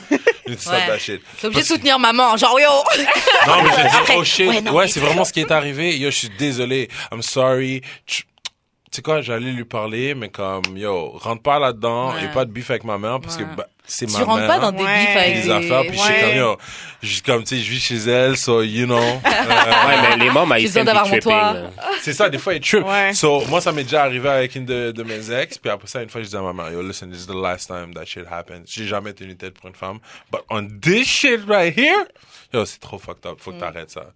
need 0.47 0.57
to 0.57 0.61
stop 0.63 0.75
Ouais. 0.75 0.87
that 0.87 0.99
shit. 0.99 1.23
T'es 1.41 1.47
obligé 1.47 1.63
de 1.63 1.67
soutenir 1.67 1.99
maman, 1.99 2.37
genre 2.37 2.61
yo. 2.61 2.69
Non, 3.47 3.63
mais 3.63 3.71
j'ai 3.75 3.83
dit, 3.89 3.97
Après, 3.97 4.17
oh 4.19 4.25
shit. 4.25 4.47
ouais, 4.49 4.71
Ouais, 4.71 4.89
c'est 4.89 5.01
vraiment 5.01 5.25
ce 5.25 5.33
qui 5.33 5.41
est 5.41 5.51
arrivé. 5.51 5.97
Yo, 5.99 6.11
je 6.11 6.17
suis 6.17 6.31
désolé. 6.39 6.89
I'm 7.11 7.23
sorry. 7.23 7.81
Tu 8.05 8.25
sais 8.91 9.03
quoi, 9.03 9.23
j'allais 9.23 9.53
lui 9.53 9.65
parler, 9.65 10.15
mais 10.15 10.29
comme, 10.29 10.77
yo, 10.77 11.11
rentre 11.13 11.43
pas 11.43 11.59
là-dedans 11.59 12.13
Ouais. 12.15 12.25
et 12.27 12.29
pas 12.29 12.45
de 12.45 12.53
bif 12.53 12.71
avec 12.71 12.85
ma 12.85 12.99
mère 12.99 13.21
parce 13.21 13.37
Ouais. 13.39 13.45
que 13.45 13.55
bah, 13.57 13.67
c'est 13.89 14.07
Tu 14.07 14.13
ma 14.13 14.19
rentres 14.25 14.39
mère. 14.41 14.47
pas 14.49 14.59
dans 14.61 14.73
des 14.73 14.85
Ouais. 14.85 14.99
bifs 15.01 15.17
avec 15.17 15.35
des 15.37 15.43
des 15.43 15.51
affaires, 15.51 15.81
puis 15.83 15.99
je 15.99 16.03
suis 16.03 16.21
comme, 16.21 16.37
yo, 16.37 16.57
je, 17.03 17.23
comme, 17.23 17.43
tu 17.45 17.57
sais, 17.57 17.63
je 17.63 17.71
vis 17.71 17.81
chez 17.81 17.97
elle, 18.11 18.37
so, 18.37 18.63
you 18.63 18.85
know. 18.87 18.99
Euh, 19.25 19.89
Ouais, 19.89 19.97
mais 20.47 20.59
les 20.61 20.71
d'avoir 20.85 21.05
puis 21.05 21.13
mon 21.15 21.21
tripping, 21.21 21.71
c'est 22.01 22.13
ça, 22.13 22.29
des 22.29 22.39
fois, 22.39 22.55
il 22.55 22.61
trip. 22.61 22.85
Ouais. 22.87 23.13
So, 23.15 23.41
moi, 23.47 23.61
ça 23.61 23.73
m'est 23.73 23.83
déjà 23.85 24.03
arrivé 24.05 24.29
avec 24.29 24.55
une 24.55 24.67
de, 24.67 24.93
de 24.93 25.03
mes 25.03 25.31
ex, 25.33 25.57
puis 25.59 25.71
après 25.71 25.89
ça, 25.89 26.03
une 26.03 26.11
fois, 26.11 26.23
je 26.23 26.29
dis 26.29 26.37
à 26.37 26.41
ma 26.43 26.53
mère, 26.53 26.71
yo, 26.71 26.83
listen, 26.83 27.11
this 27.11 27.23
is 27.23 27.27
the 27.27 27.35
last 27.35 27.67
time 27.69 27.95
that 27.95 28.05
shit 28.05 28.27
happened. 28.31 28.65
J'ai 28.67 28.87
jamais 28.87 29.13
tenu 29.15 29.37
tête 29.37 29.55
pour 29.55 29.69
une 29.69 29.75
femme, 29.75 29.99
but 30.31 30.41
on 30.51 30.67
this 30.81 31.07
shit 31.07 31.41
right 31.49 31.77
here, 31.77 32.05
yo, 32.53 32.65
c'est 32.67 32.81
trop 32.81 32.99
fucked 32.99 33.25
up. 33.27 33.39
Faut 33.41 33.53
que 33.53 33.59
t'arrêtes 33.61 33.91
ça. 33.91 34.07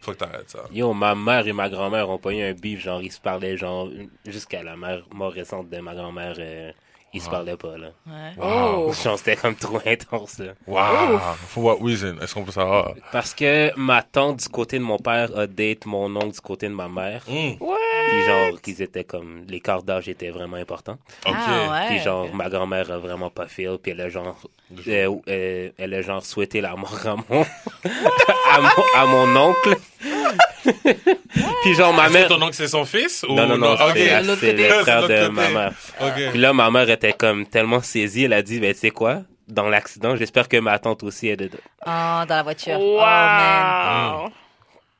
Faut 0.00 0.12
que 0.12 0.18
t'arrêtes 0.18 0.50
ça. 0.50 0.60
Yo, 0.72 0.92
ma 0.94 1.14
mère 1.14 1.46
et 1.46 1.52
ma 1.52 1.68
grand-mère 1.68 2.08
ont 2.08 2.18
pas 2.18 2.30
eu 2.32 2.42
un 2.42 2.52
beef, 2.52 2.80
genre, 2.80 3.02
ils 3.02 3.12
se 3.12 3.20
parlaient, 3.20 3.56
genre, 3.56 3.88
jusqu'à 4.26 4.62
la 4.62 4.76
mère 4.76 5.02
mort 5.12 5.32
récente 5.32 5.68
de 5.70 5.78
ma 5.78 5.94
grand-mère, 5.94 6.34
euh, 6.38 6.70
ils 7.14 7.22
se 7.22 7.30
parlaient 7.30 7.56
pas, 7.56 7.78
là. 7.78 7.88
Ouais. 8.06 8.34
Wow. 8.36 8.92
Genre, 8.92 9.18
c'était 9.18 9.36
comme 9.36 9.54
trop 9.54 9.80
intense, 9.86 10.38
là. 10.38 10.52
Wow. 10.66 11.18
For 11.18 11.64
what 11.64 11.76
reason? 11.80 12.16
Est-ce 12.20 12.34
qu'on 12.34 12.44
peut 12.44 12.52
savoir? 12.52 12.92
Parce 13.12 13.32
que 13.34 13.72
ma 13.76 14.02
tante 14.02 14.40
du 14.40 14.48
côté 14.48 14.78
de 14.78 14.84
mon 14.84 14.98
père 14.98 15.30
a 15.36 15.46
date 15.46 15.86
mon 15.86 16.14
oncle 16.16 16.32
du 16.32 16.40
côté 16.40 16.68
de 16.68 16.74
ma 16.74 16.88
mère. 16.88 17.22
Mm. 17.26 17.52
Puis 17.58 18.22
genre, 18.26 18.60
qu'ils 18.60 18.82
étaient 18.82 19.04
comme, 19.04 19.44
l'écart 19.48 19.82
d'âge 19.82 20.08
était 20.08 20.30
vraiment 20.30 20.56
important. 20.56 20.98
OK. 21.26 21.34
Ah 21.34 21.70
ouais. 21.70 21.86
Puis 21.88 21.98
genre, 22.00 22.32
ma 22.34 22.48
grand-mère 22.48 22.90
a 22.90 22.98
vraiment 22.98 23.30
pas 23.30 23.46
feel, 23.46 23.78
puis 23.82 23.92
elle 23.92 24.00
a 24.02 24.08
genre, 24.08 24.38
euh, 24.86 25.14
euh, 25.28 25.70
elle 25.78 25.94
a 25.94 26.02
genre 26.02 26.24
souhaité 26.24 26.60
la 26.60 26.76
mort 26.76 26.98
à 27.06 27.16
mon, 27.16 27.42
à 28.52 28.60
mon, 28.60 28.84
à 28.94 29.06
mon 29.06 29.36
oncle. 29.48 29.76
puis 31.62 31.74
genre, 31.74 31.92
ma 31.92 32.04
Est-ce 32.04 32.12
que 32.12 32.18
mère... 32.18 32.28
ton 32.28 32.42
oncle, 32.42 32.54
c'est 32.54 32.68
son 32.68 32.84
fils? 32.84 33.24
Ou 33.28 33.34
Non, 33.34 33.46
non, 33.46 33.56
non, 33.58 33.76
c'est 33.76 33.86
côté. 34.28 34.52
le 34.52 34.68
frère 34.82 35.08
de 35.08 35.28
ma 35.28 35.48
mère. 35.48 35.72
Puis 36.30 36.38
là, 36.38 36.52
ma 36.52 36.70
mère 36.70 36.88
était 36.90 37.12
comme 37.12 37.46
tellement 37.46 37.80
saisie, 37.82 38.24
elle 38.24 38.32
a 38.32 38.42
dit, 38.42 38.60
ben, 38.60 38.72
tu 38.72 38.80
sais 38.80 38.90
quoi? 38.90 39.22
Dans 39.48 39.68
l'accident, 39.68 40.14
j'espère 40.16 40.48
que 40.48 40.58
ma 40.58 40.78
tante 40.78 41.02
aussi 41.02 41.28
est 41.28 41.36
dedans. 41.36 41.56
Oh, 41.86 41.88
dans 41.88 42.26
la 42.28 42.42
voiture. 42.42 42.78
Oh 42.78 43.00
man. 43.00 44.12
Wow. 44.24 44.28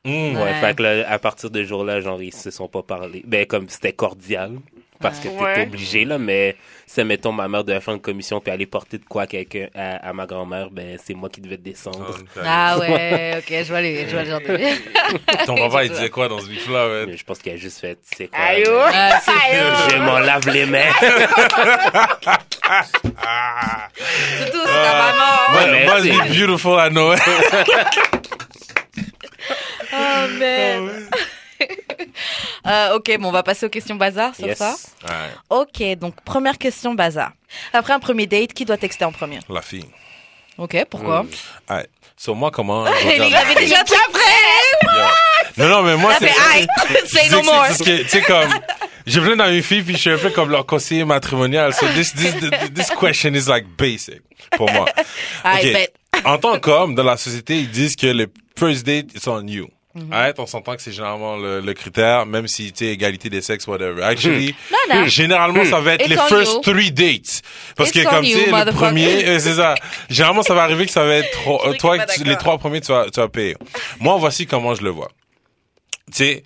Mm. 0.05 0.35
Ouais, 0.37 0.41
Ouais. 0.43 0.53
fait 0.61 0.75
que 0.75 0.83
là, 0.83 1.09
à 1.11 1.19
partir 1.19 1.49
de 1.51 1.61
ce 1.61 1.67
jour-là, 1.67 2.01
genre, 2.01 2.21
ils 2.21 2.33
se 2.33 2.49
sont 2.49 2.67
pas 2.67 2.81
parlé. 2.81 3.21
Ben, 3.27 3.45
comme 3.45 3.69
c'était 3.69 3.93
cordial. 3.93 4.53
Parce 5.01 5.19
que 5.19 5.29
t'es 5.29 5.29
Ouais. 5.29 5.63
obligé, 5.63 6.03
là, 6.03 6.17
mais 6.17 6.57
c'est, 6.85 7.05
mettons, 7.05 7.31
ma 7.31 7.47
mère 7.47 7.63
devait 7.63 7.79
faire 7.79 7.93
une 7.93 8.01
commission 8.01 8.41
puis 8.41 8.51
aller 8.51 8.65
porter 8.65 8.97
de 8.97 9.05
quoi 9.05 9.21
à 9.21 9.27
quelqu'un, 9.27 9.67
à, 9.73 10.09
à 10.09 10.13
ma 10.13 10.25
grand-mère, 10.25 10.69
ben, 10.71 10.97
c'est 11.01 11.13
moi 11.13 11.29
qui 11.29 11.39
devais 11.39 11.55
descendre. 11.57 12.17
Ah 12.43 12.77
ouais, 12.79 13.35
ok, 13.37 13.45
je 13.49 13.63
vois 13.69 13.79
les, 13.81 14.05
je 14.07 14.11
vois 14.11 14.23
le 14.23 14.29
genre 14.29 14.41
de. 14.41 15.45
Ton 15.45 15.55
papa, 15.55 15.85
il 15.85 15.91
disait 15.93 16.09
quoi 16.09 16.27
dans 16.27 16.39
ce 16.39 16.47
bif-là? 16.47 16.87
ouais? 16.89 17.05
Mais 17.07 17.15
Je 17.17 17.23
pense 17.23 17.39
qu'il 17.39 17.53
a 17.53 17.55
juste 17.55 17.79
fait, 17.79 17.97
c'est 18.03 18.27
quoi? 18.27 18.39
Aïe, 18.39 18.63
ben, 18.65 18.71
oh. 18.75 18.89
Ah, 18.93 19.19
oh. 19.27 19.89
Je 19.91 19.97
m'en 19.97 20.19
lave 20.19 20.49
les 20.49 20.65
mains. 20.65 20.91
Ah. 23.25 23.87
Tout, 24.51 24.61
c'est 24.65 24.73
ta 24.73 24.93
maman. 24.93 25.33
Ouais, 25.53 25.87
Ouais, 25.87 26.01
mais 26.03 26.27
beautiful 26.45 26.79
à 26.79 26.89
Noël. 26.89 27.19
Oh 29.91 30.27
man. 30.39 31.09
Euh, 32.67 32.95
ok, 32.95 33.17
bon, 33.19 33.29
on 33.29 33.31
va 33.31 33.43
passer 33.43 33.65
aux 33.65 33.69
questions 33.69 33.95
bazar 33.95 34.35
sur 34.35 34.45
Yes. 34.47 34.57
ça. 34.57 34.75
Ouais, 35.07 35.29
Ok, 35.49 35.97
donc 35.97 36.13
première 36.25 36.57
question 36.57 36.93
bazar. 36.93 37.31
Après 37.73 37.93
un 37.93 37.99
premier 37.99 38.27
date, 38.27 38.53
qui 38.53 38.65
doit 38.65 38.77
texter 38.77 39.05
en 39.05 39.11
premier? 39.11 39.39
La 39.49 39.61
fille. 39.61 39.85
Ok, 40.57 40.75
pourquoi? 40.89 41.23
Mm. 41.23 41.29
Ouais. 41.73 41.87
So, 42.17 42.35
moi, 42.35 42.51
comment? 42.51 42.85
je 42.85 42.91
Il 43.15 43.21
regarde- 43.23 43.33
avait 43.45 43.55
déjà 43.55 43.83
tout 43.83 43.93
prêt. 44.11 45.07
Non, 45.57 45.69
non, 45.69 45.81
mais 45.83 45.95
moi, 45.95 46.13
c'est. 46.19 46.27
Je 46.27 47.31
no 47.31 47.43
more. 47.43 47.65
c'est- 47.67 47.83
c'est 47.85 48.03
Tu 48.03 48.09
sais, 48.09 48.21
comme, 48.21 48.49
j'ai 49.05 49.21
plein 49.21 49.37
d'amis 49.37 49.63
filles, 49.63 49.83
puis 49.83 49.93
je 49.95 49.99
suis 49.99 50.11
un 50.11 50.17
peu 50.17 50.29
comme 50.29 50.49
leur 50.51 50.65
conseiller 50.65 51.05
matrimonial. 51.05 51.73
So 51.73 51.87
this, 51.95 52.13
this, 52.13 52.33
this, 52.75 52.89
question 52.99 53.33
is 53.33 53.47
like 53.47 53.65
basic 53.77 54.21
pour 54.57 54.69
moi. 54.71 54.85
Aïe, 55.45 55.67
Ok. 55.67 55.73
bet. 55.73 55.93
En 56.25 56.37
tant 56.37 56.59
qu'homme, 56.59 56.95
dans 56.95 57.03
la 57.03 57.15
société, 57.17 57.59
ils 57.59 57.71
disent 57.71 57.95
que 57.95 58.07
le 58.07 58.27
first 58.57 58.85
date, 58.85 59.13
it's 59.15 59.27
on 59.27 59.47
you. 59.47 59.69
Mhm. 59.95 60.13
Arrête, 60.13 60.39
on 60.39 60.45
s'entend 60.45 60.75
que 60.75 60.83
c'est 60.83 60.91
généralement 60.91 61.35
le, 61.35 61.61
le 61.61 61.73
critère, 61.73 62.27
même 62.27 62.47
si 62.47 62.71
tu 62.71 62.85
égalité 62.85 63.29
des 63.31 63.41
sexes, 63.41 63.65
whatever. 63.65 64.03
Actually, 64.03 64.53
Non, 64.71 64.95
non. 65.01 65.07
généralement 65.07 65.65
ça 65.65 65.79
va 65.81 65.95
être 65.95 66.01
It's 66.01 66.09
les 66.11 66.17
first 66.29 66.53
you. 66.53 66.59
three 66.61 66.91
dates, 66.91 67.41
parce 67.75 67.89
It's 67.89 68.03
que 68.03 68.07
comme 68.09 68.23
tu 68.23 68.33
sais 68.33 68.51
le 68.51 68.71
premier, 68.71 69.25
euh, 69.27 69.39
c'est 69.39 69.55
ça. 69.55 69.73
Généralement 70.09 70.43
ça 70.43 70.53
va 70.53 70.61
arriver 70.63 70.85
que 70.85 70.91
ça 70.91 71.03
va 71.05 71.15
être 71.15 71.31
trop, 71.31 71.59
sais 71.71 71.77
toi 71.77 72.05
tu- 72.05 72.23
les 72.23 72.35
trois 72.37 72.59
premiers 72.59 72.81
tu 72.81 72.91
vas 72.91 73.05
tu 73.09 73.19
vas 73.19 73.29
payer. 73.29 73.55
Moi 73.99 74.15
voici 74.17 74.45
comment 74.45 74.75
je 74.75 74.83
le 74.83 74.91
vois. 74.91 75.09
Tu 76.11 76.17
sais, 76.17 76.43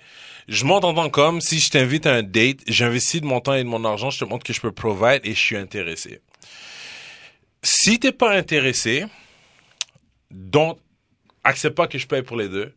je 0.48 0.64
monte 0.64 0.84
en 0.84 0.94
tant 0.94 1.10
qu'homme, 1.10 1.42
si 1.42 1.60
je 1.60 1.68
t'invite 1.70 2.06
à 2.06 2.14
un 2.14 2.22
date, 2.22 2.60
j'investis 2.66 3.20
de 3.20 3.26
mon 3.26 3.40
temps 3.40 3.52
et 3.54 3.62
de 3.62 3.68
mon 3.68 3.84
argent, 3.84 4.08
je 4.08 4.20
te 4.20 4.24
montre 4.24 4.44
que 4.44 4.54
je 4.54 4.60
peux 4.62 4.72
provide 4.72 5.20
et 5.24 5.34
je 5.34 5.38
suis 5.40 5.56
intéressé. 5.58 6.20
Si 7.62 7.98
t'es 8.00 8.12
pas 8.12 8.32
intéressé, 8.34 9.04
donc 10.30 10.78
accepte 11.44 11.76
pas 11.76 11.86
que 11.86 11.98
je 11.98 12.06
paye 12.06 12.22
pour 12.22 12.38
les 12.38 12.48
deux. 12.48 12.72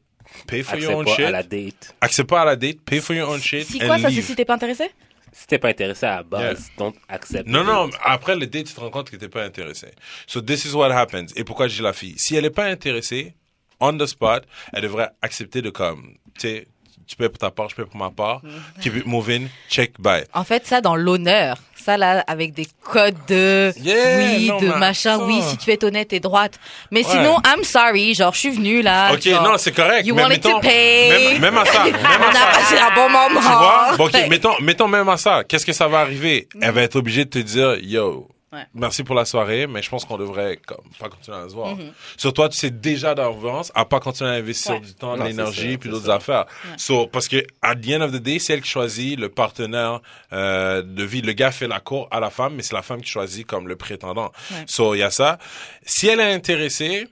Pay 0.45 0.63
for 0.63 0.78
your 0.78 0.93
own 0.93 1.06
pas 1.06 1.15
shit. 1.15 1.26
à 1.26 1.32
la 1.32 1.43
date. 1.43 1.95
Accepte 2.02 2.30
pas 2.30 2.41
à 2.41 2.45
la 2.45 2.56
date. 2.56 2.82
Pay 2.82 3.00
for 3.02 3.15
your 3.15 3.30
own 3.30 3.41
shit. 3.41 3.65
Si 3.65 3.82
and 3.82 3.88
quoi, 3.88 3.97
ça, 3.97 4.10
c'est 4.10 4.15
leave. 4.15 4.26
si 4.26 4.36
t'es 4.36 4.45
pas 4.45 4.56
intéressé? 4.56 4.89
Si 5.32 5.45
t'es 5.45 5.60
pas 5.60 5.69
intéressé 5.69 6.06
à 6.06 6.17
la 6.17 6.23
base, 6.23 6.71
donc 6.78 6.95
accepte. 7.08 7.47
Non, 7.47 7.63
non, 7.63 7.88
date. 7.88 8.00
après 8.04 8.36
le 8.36 8.47
date, 8.47 8.67
tu 8.67 8.73
te 8.73 8.80
rends 8.80 8.89
compte 8.89 9.10
que 9.10 9.15
t'es 9.15 9.30
pas 9.30 9.43
intéressé. 9.43 9.88
So 10.26 10.41
this 10.41 10.65
is 10.65 10.73
what 10.73 10.91
happens. 10.91 11.28
Et 11.36 11.43
pourquoi 11.43 11.67
dis 11.67 11.82
la 11.82 11.93
fille? 11.93 12.15
Si 12.17 12.36
elle 12.36 12.45
est 12.45 12.50
pas 12.50 12.65
intéressée, 12.65 13.36
on 13.80 13.97
the 13.97 14.06
spot, 14.06 14.45
elle 14.73 14.82
devrait 14.82 15.10
accepter 15.21 15.62
de 15.62 15.69
comme, 15.69 16.15
tu 16.39 16.47
sais, 16.47 16.67
tu 17.08 17.15
payes 17.15 17.30
pour 17.30 17.38
ta 17.39 17.50
part, 17.52 17.70
je 17.70 17.76
paye 17.76 17.86
pour 17.86 17.98
ma 18.00 18.10
part. 18.12 18.41
Keep 18.82 18.98
it 18.98 19.06
moving, 19.06 19.48
check, 19.70 19.93
bye. 20.00 20.26
En 20.34 20.43
fait, 20.43 20.65
ça, 20.67 20.82
dans 20.82 20.96
l'honneur. 20.96 21.58
Ça, 21.76 21.96
là, 21.96 22.22
avec 22.28 22.54
des 22.54 22.67
codes 22.84 23.15
de 23.30 23.72
Yeah, 23.80 24.17
oui, 24.17 24.48
non, 24.50 24.58
de 24.60 24.67
machin, 24.74 25.17
ça. 25.20 25.24
oui, 25.24 25.41
si 25.41 25.56
tu 25.58 25.72
es 25.72 25.86
honnête 25.86 26.12
et 26.12 26.20
droite. 26.20 26.60
Mais 26.91 27.06
Ouais. 27.06 27.12
sinon, 27.12 27.38
I'm 27.46 27.63
sorry, 27.63 28.13
genre, 28.13 28.34
je 28.34 28.39
suis 28.39 28.50
venue 28.50 28.82
là. 28.82 29.13
Ok, 29.13 29.22
genre, 29.22 29.41
non, 29.43 29.58
c'est 29.58 29.72
correct. 29.72 30.06
You 30.06 30.13
mais 30.13 30.24
wanted 30.24 30.41
to 30.41 30.48
mettons, 30.50 30.60
pay. 30.60 31.10
Même, 31.34 31.41
même 31.41 31.58
à 31.60 31.65
ça, 31.65 31.84
même 31.86 31.93
On 31.96 32.26
à 32.26 32.30
a 32.30 32.34
ça. 32.34 32.60
passé 32.60 32.78
un 32.78 32.93
bon 32.93 33.10
moment. 33.10 33.39
Tu 33.39 33.48
vois? 33.48 33.96
Bon, 33.98 34.06
ok, 34.08 34.28
mettons, 34.30 34.54
mettons 34.60 34.88
même 34.89 35.08
à 35.08 35.15
ça. 35.15 35.43
Qu'est-ce 35.48 35.65
que 35.65 35.72
ça 35.72 35.88
va 35.88 36.00
arriver? 36.00 36.50
Elle 36.62 36.72
va 36.72 36.82
être 36.82 36.98
obligée 36.98 37.24
de 37.24 37.30
te 37.30 37.39
dire, 37.39 37.78
yo, 37.82 38.28
Ouais. 38.54 38.64
merci 38.74 39.04
pour 39.04 39.14
la 39.14 39.26
soirée, 39.26 39.68
mais 39.68 39.82
je 39.82 39.90
pense 39.90 40.06
qu'on 40.06 40.18
devrait, 40.18 40.56
comme, 40.66 40.78
pas 40.98 41.10
continuer 41.10 41.36
à 41.38 41.50
se 41.50 41.54
voir. 41.54 41.76
Mhm. 41.76 41.92
Sur 42.16 42.32
toi, 42.32 42.48
tu 42.48 42.58
sais 42.58 42.70
déjà 42.72 43.14
d'avance 43.14 43.74
à 43.76 43.84
pas 43.84 44.00
continuer 44.00 44.30
à 44.30 44.34
investir 44.36 44.76
Ouais. 44.76 44.80
du 44.80 44.94
temps, 44.96 45.18
de 45.18 45.24
l'énergie, 45.24 45.78
puis 45.78 45.90
d'autres 45.90 46.10
affaires. 46.10 46.46
So, 46.78 47.08
parce 47.08 47.28
que, 47.28 47.46
at 47.62 47.76
the 47.76 47.90
end 47.90 48.02
of 48.02 48.12
the 48.14 48.22
day, 48.22 48.40
c'est 48.40 48.54
elle 48.54 48.62
qui 48.62 48.70
choisit 48.70 49.20
le 49.20 49.28
partenaire, 49.28 50.00
euh, 50.32 50.82
de 50.82 51.04
vie. 51.04 51.22
Le 51.22 51.34
gars 51.34 51.52
fait 51.52 51.68
la 51.68 51.82
cour 51.82 52.08
à 52.10 52.22
la 52.22 52.30
femme, 52.30 52.56
mais 52.56 52.64
c'est 52.64 52.74
la 52.74 52.84
femme 52.84 53.02
qui 53.02 53.10
choisit 53.10 53.46
comme 53.46 53.68
le 53.68 53.76
prétendant. 53.76 54.32
Ouais. 54.52 54.64
So, 54.66 54.96
il 54.96 55.00
y 55.00 55.04
a 55.04 55.12
ça. 55.12 55.40
Si 55.86 56.08
elle 56.08 56.22
est 56.22 56.32
intéressée, 56.34 57.08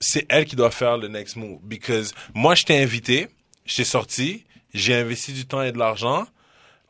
c'est 0.00 0.26
elle 0.28 0.44
qui 0.44 0.54
doit 0.54 0.70
faire 0.70 0.96
le 0.96 1.08
next 1.08 1.34
move. 1.34 1.58
Because 1.64 2.14
moi, 2.34 2.54
je 2.54 2.62
t'ai 2.64 2.80
invité, 2.80 3.26
je 3.66 3.74
t'ai 3.74 3.84
sorti, 3.84 4.44
j'ai 4.74 4.94
investi 4.94 5.32
du 5.32 5.44
temps 5.44 5.62
et 5.62 5.72
de 5.72 5.78
l'argent. 5.78 6.24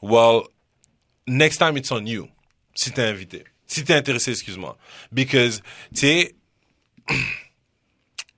Well, 0.02 0.42
next 1.26 1.56
time 1.58 1.78
it's 1.78 1.90
on 1.90 2.04
you. 2.04 2.28
Si 2.74 2.92
t'es 2.92 3.02
invité. 3.02 3.44
Si 3.68 3.84
t'es 3.84 3.94
intéressé, 3.94 4.32
excuse-moi. 4.32 4.76
Because, 5.12 5.62
tu 5.94 6.00
sais, 6.00 6.34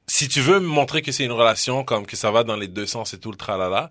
si 0.07 0.29
tu 0.29 0.41
veux 0.41 0.61
me 0.61 0.67
montrer 0.67 1.03
que 1.03 1.13
c'est 1.13 1.25
une 1.25 1.33
relation, 1.33 1.85
comme 1.85 2.05
que 2.05 2.17
ça 2.17 2.31
va 2.31 2.45
dans 2.45 2.57
les 2.57 2.69
deux 2.69 2.87
sens 2.87 3.15
et 3.15 3.19
tout 3.19 3.31
le 3.31 3.37
tralala, 3.37 3.91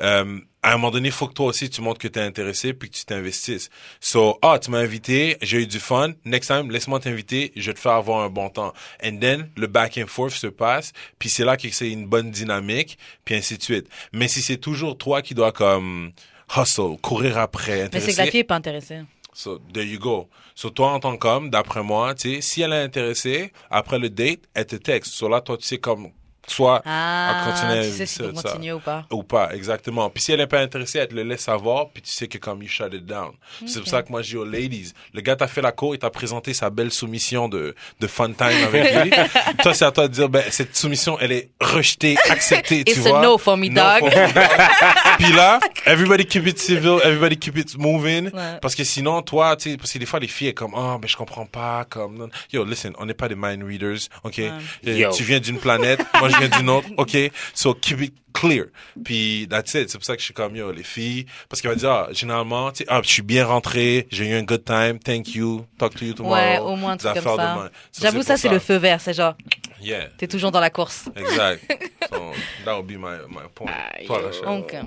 euh, 0.00 0.38
à 0.62 0.72
un 0.72 0.76
moment 0.76 0.90
donné, 0.90 1.08
il 1.08 1.12
faut 1.12 1.28
que 1.28 1.32
toi 1.32 1.46
aussi 1.46 1.70
tu 1.70 1.80
montres 1.80 1.98
que 1.98 2.08
tu 2.08 2.18
es 2.18 2.22
intéressé 2.22 2.74
puis 2.74 2.90
que 2.90 2.96
tu 2.96 3.04
t'investisses. 3.04 3.70
So, 4.00 4.38
ah, 4.42 4.58
tu 4.58 4.70
m'as 4.70 4.78
invité, 4.80 5.38
j'ai 5.40 5.62
eu 5.62 5.66
du 5.66 5.80
fun. 5.80 6.12
Next 6.24 6.48
time, 6.48 6.70
laisse-moi 6.70 7.00
t'inviter, 7.00 7.52
je 7.56 7.70
vais 7.70 7.74
te 7.74 7.78
faire 7.78 7.92
avoir 7.92 8.20
un 8.20 8.28
bon 8.28 8.50
temps. 8.50 8.74
And 9.02 9.18
then, 9.18 9.50
le 9.56 9.68
back 9.68 9.96
and 9.96 10.08
forth 10.08 10.34
se 10.34 10.48
passe, 10.48 10.92
puis 11.18 11.30
c'est 11.30 11.44
là 11.44 11.56
que 11.56 11.70
c'est 11.70 11.90
une 11.90 12.06
bonne 12.06 12.30
dynamique, 12.30 12.98
puis 13.24 13.34
ainsi 13.34 13.56
de 13.56 13.62
suite. 13.62 13.88
Mais 14.12 14.28
si 14.28 14.42
c'est 14.42 14.58
toujours 14.58 14.98
toi 14.98 15.22
qui 15.22 15.34
dois 15.34 15.52
comme 15.52 16.12
hustle, 16.54 16.96
courir 17.00 17.38
après, 17.38 17.88
Mais 17.92 18.00
c'est 18.00 18.12
que 18.12 18.18
la 18.18 18.24
intéresser, 18.24 18.30
fille 18.30 18.40
est 18.40 18.44
pas 18.44 18.56
intéressée. 18.56 19.00
So, 19.36 19.60
there 19.70 19.84
you 19.84 19.98
go. 19.98 20.28
So, 20.54 20.70
toi, 20.70 20.92
en 20.92 21.00
tant 21.00 21.18
qu'homme, 21.18 21.50
d'après 21.50 21.82
moi, 21.82 22.14
tu 22.14 22.36
sais, 22.36 22.40
si 22.40 22.62
elle 22.62 22.72
est 22.72 22.82
intéressée, 22.82 23.52
après 23.70 23.98
le 23.98 24.08
date, 24.08 24.40
elle 24.54 24.64
te 24.64 24.76
texte. 24.76 25.12
So, 25.12 25.28
là, 25.28 25.42
toi, 25.42 25.58
tu 25.58 25.64
sais 25.64 25.76
comme, 25.76 26.08
soit 26.46 26.82
Ah, 26.84 27.44
continuer 27.46 27.82
tu 27.90 27.96
sais 27.96 28.06
si 28.06 28.14
ça, 28.16 28.24
continuer 28.42 28.72
ou 28.72 28.80
pas. 28.80 29.04
ou 29.10 29.22
pas, 29.22 29.50
exactement. 29.54 30.10
Puis 30.10 30.22
si 30.22 30.32
elle 30.32 30.38
n'est 30.38 30.46
pas 30.46 30.60
intéressée, 30.60 30.98
elle 30.98 31.08
te 31.08 31.14
le 31.14 31.22
laisse 31.22 31.42
savoir, 31.42 31.88
puis 31.90 32.02
tu 32.02 32.10
sais 32.10 32.28
que 32.28 32.38
comme 32.38 32.62
you 32.62 32.68
shut 32.68 32.92
it 32.94 33.04
down. 33.04 33.32
C'est 33.66 33.80
pour 33.80 33.88
ça 33.88 34.02
que 34.02 34.10
moi 34.10 34.22
je 34.22 34.30
dis 34.30 34.36
aux 34.36 34.44
ladies, 34.44 34.92
le 35.12 35.20
gars 35.20 35.36
t'a 35.36 35.46
fait 35.46 35.62
la 35.62 35.72
cour, 35.72 35.94
il 35.94 35.98
t'a 35.98 36.10
présenté 36.10 36.54
sa 36.54 36.70
belle 36.70 36.90
soumission 36.92 37.48
de, 37.48 37.74
de 38.00 38.06
fun 38.06 38.32
time 38.32 38.64
avec 38.66 38.94
lui. 39.04 39.10
Toi, 39.62 39.74
c'est 39.74 39.84
à 39.84 39.90
toi 39.90 40.08
de 40.08 40.12
dire, 40.12 40.28
ben, 40.28 40.42
cette 40.50 40.76
soumission, 40.76 41.18
elle 41.20 41.32
est 41.32 41.50
rejetée, 41.60 42.16
acceptée, 42.30 42.84
tu 42.84 42.92
It's 42.92 43.06
a 43.06 43.10
vois. 43.10 43.22
no 43.22 43.38
for 43.38 43.56
me, 43.56 43.68
dog. 43.68 44.00
for 44.00 44.08
me, 44.08 44.32
dog. 44.32 44.34
puis 45.18 45.32
là, 45.32 45.58
everybody 45.86 46.24
keep 46.26 46.46
it 46.46 46.58
civil, 46.58 46.98
everybody 47.04 47.36
keep 47.36 47.56
it 47.56 47.76
moving. 47.78 48.26
Ouais. 48.32 48.58
Parce 48.60 48.74
que 48.74 48.84
sinon, 48.84 49.22
toi, 49.22 49.56
tu 49.56 49.70
sais, 49.70 49.76
parce 49.76 49.92
que 49.92 49.98
des 49.98 50.06
fois, 50.06 50.20
les 50.20 50.28
filles, 50.28 50.48
elles 50.48 50.54
comme, 50.54 50.74
oh, 50.76 50.98
ben, 50.98 51.08
je 51.08 51.16
comprends 51.16 51.46
pas, 51.46 51.84
comme, 51.88 52.28
yo, 52.52 52.64
listen, 52.64 52.92
on 52.98 53.06
n'est 53.06 53.14
pas 53.14 53.28
des 53.28 53.34
mind 53.36 53.62
readers, 53.62 53.98
ok? 54.24 54.38
Euh. 54.86 55.10
Tu 55.12 55.22
viens 55.24 55.40
d'une 55.40 55.58
planète, 55.58 56.00
moi, 56.18 56.28
je 56.40 56.46
viens 56.46 56.58
d'une 56.58 56.70
autre, 56.70 56.88
ok? 56.96 57.16
So, 57.54 57.74
keep 57.74 58.00
it 58.00 58.14
clear. 58.32 58.66
Puis, 59.04 59.46
that's 59.48 59.74
it. 59.74 59.90
C'est 59.90 59.98
pour 59.98 60.04
ça 60.04 60.14
que 60.14 60.20
je 60.20 60.26
suis 60.26 60.34
comme, 60.34 60.56
yo, 60.56 60.70
les 60.72 60.82
filles, 60.82 61.26
parce 61.48 61.60
qu'elle 61.60 61.72
va 61.72 61.76
dire, 61.76 61.90
ah, 61.90 62.08
généralement, 62.12 62.70
tu 62.70 62.78
sais, 62.78 62.84
ah, 62.88 63.00
je 63.02 63.08
suis 63.08 63.22
bien 63.22 63.46
rentré, 63.46 64.06
j'ai 64.10 64.26
eu 64.26 64.34
un 64.34 64.42
good 64.42 64.64
time, 64.64 64.98
thank 64.98 65.34
you, 65.34 65.64
talk 65.78 65.94
to 65.94 66.04
you 66.04 66.12
tomorrow. 66.12 66.36
Ouais, 66.36 66.58
au 66.58 66.76
moins 66.76 66.92
un 66.92 66.96
truc 66.96 67.14
comme 67.14 67.36
ça. 67.36 67.70
J'avoue, 68.00 68.22
ça, 68.22 68.36
c'est 68.36 68.48
le 68.48 68.58
feu 68.58 68.76
vert. 68.76 69.00
C'est 69.00 69.14
genre, 69.14 69.34
Yeah, 69.80 70.08
t'es 70.16 70.26
toujours 70.26 70.50
dans 70.50 70.60
la 70.60 70.70
course. 70.70 71.08
exact. 71.14 71.62
so, 72.10 72.32
that 72.64 72.76
would 72.76 72.86
be 72.86 72.96
my, 72.96 73.18
my 73.28 73.46
point. 73.54 73.70
Toi. 74.06 74.22
Rachel. 74.22 74.44
Euh, 74.46 74.82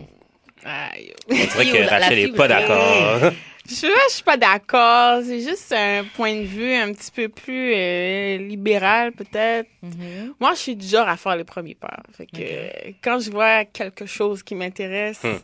Aïe. 0.66 1.14
On 1.30 1.34
dirait 1.36 1.66
Yo, 1.66 1.74
que 1.76 1.78
la- 1.84 1.88
Rachel 1.90 2.14
fille 2.18 2.24
est 2.26 2.36
pas 2.38 2.48
d'accord. 2.48 3.32
Je, 3.70 3.76
je 3.76 4.14
suis 4.14 4.24
pas 4.24 4.38
d'accord. 4.38 5.22
C'est 5.24 5.42
juste 5.42 5.72
un 5.74 6.04
point 6.16 6.34
de 6.36 6.44
vue 6.46 6.74
un 6.74 6.92
petit 6.92 7.12
peu 7.12 7.30
plus 7.30 7.74
euh, 7.76 8.38
libéral, 8.38 9.12
peut-être. 9.12 9.68
mhm. 9.84 10.34
Moi, 10.40 10.54
je 10.56 10.60
suis 10.60 10.76
du 10.76 10.88
genre 10.88 11.08
à 11.08 11.18
faire 11.18 11.36
les 11.36 11.44
premiers 11.44 11.76
pas. 11.76 11.98
Fait 12.18 12.26
que 12.26 12.92
quand 13.04 13.20
je 13.20 13.30
vois 13.30 13.66
quelque 13.66 14.06
chose 14.08 14.42
qui 14.44 14.56
m'intéresse, 14.56 15.20
Hmm. 15.24 15.38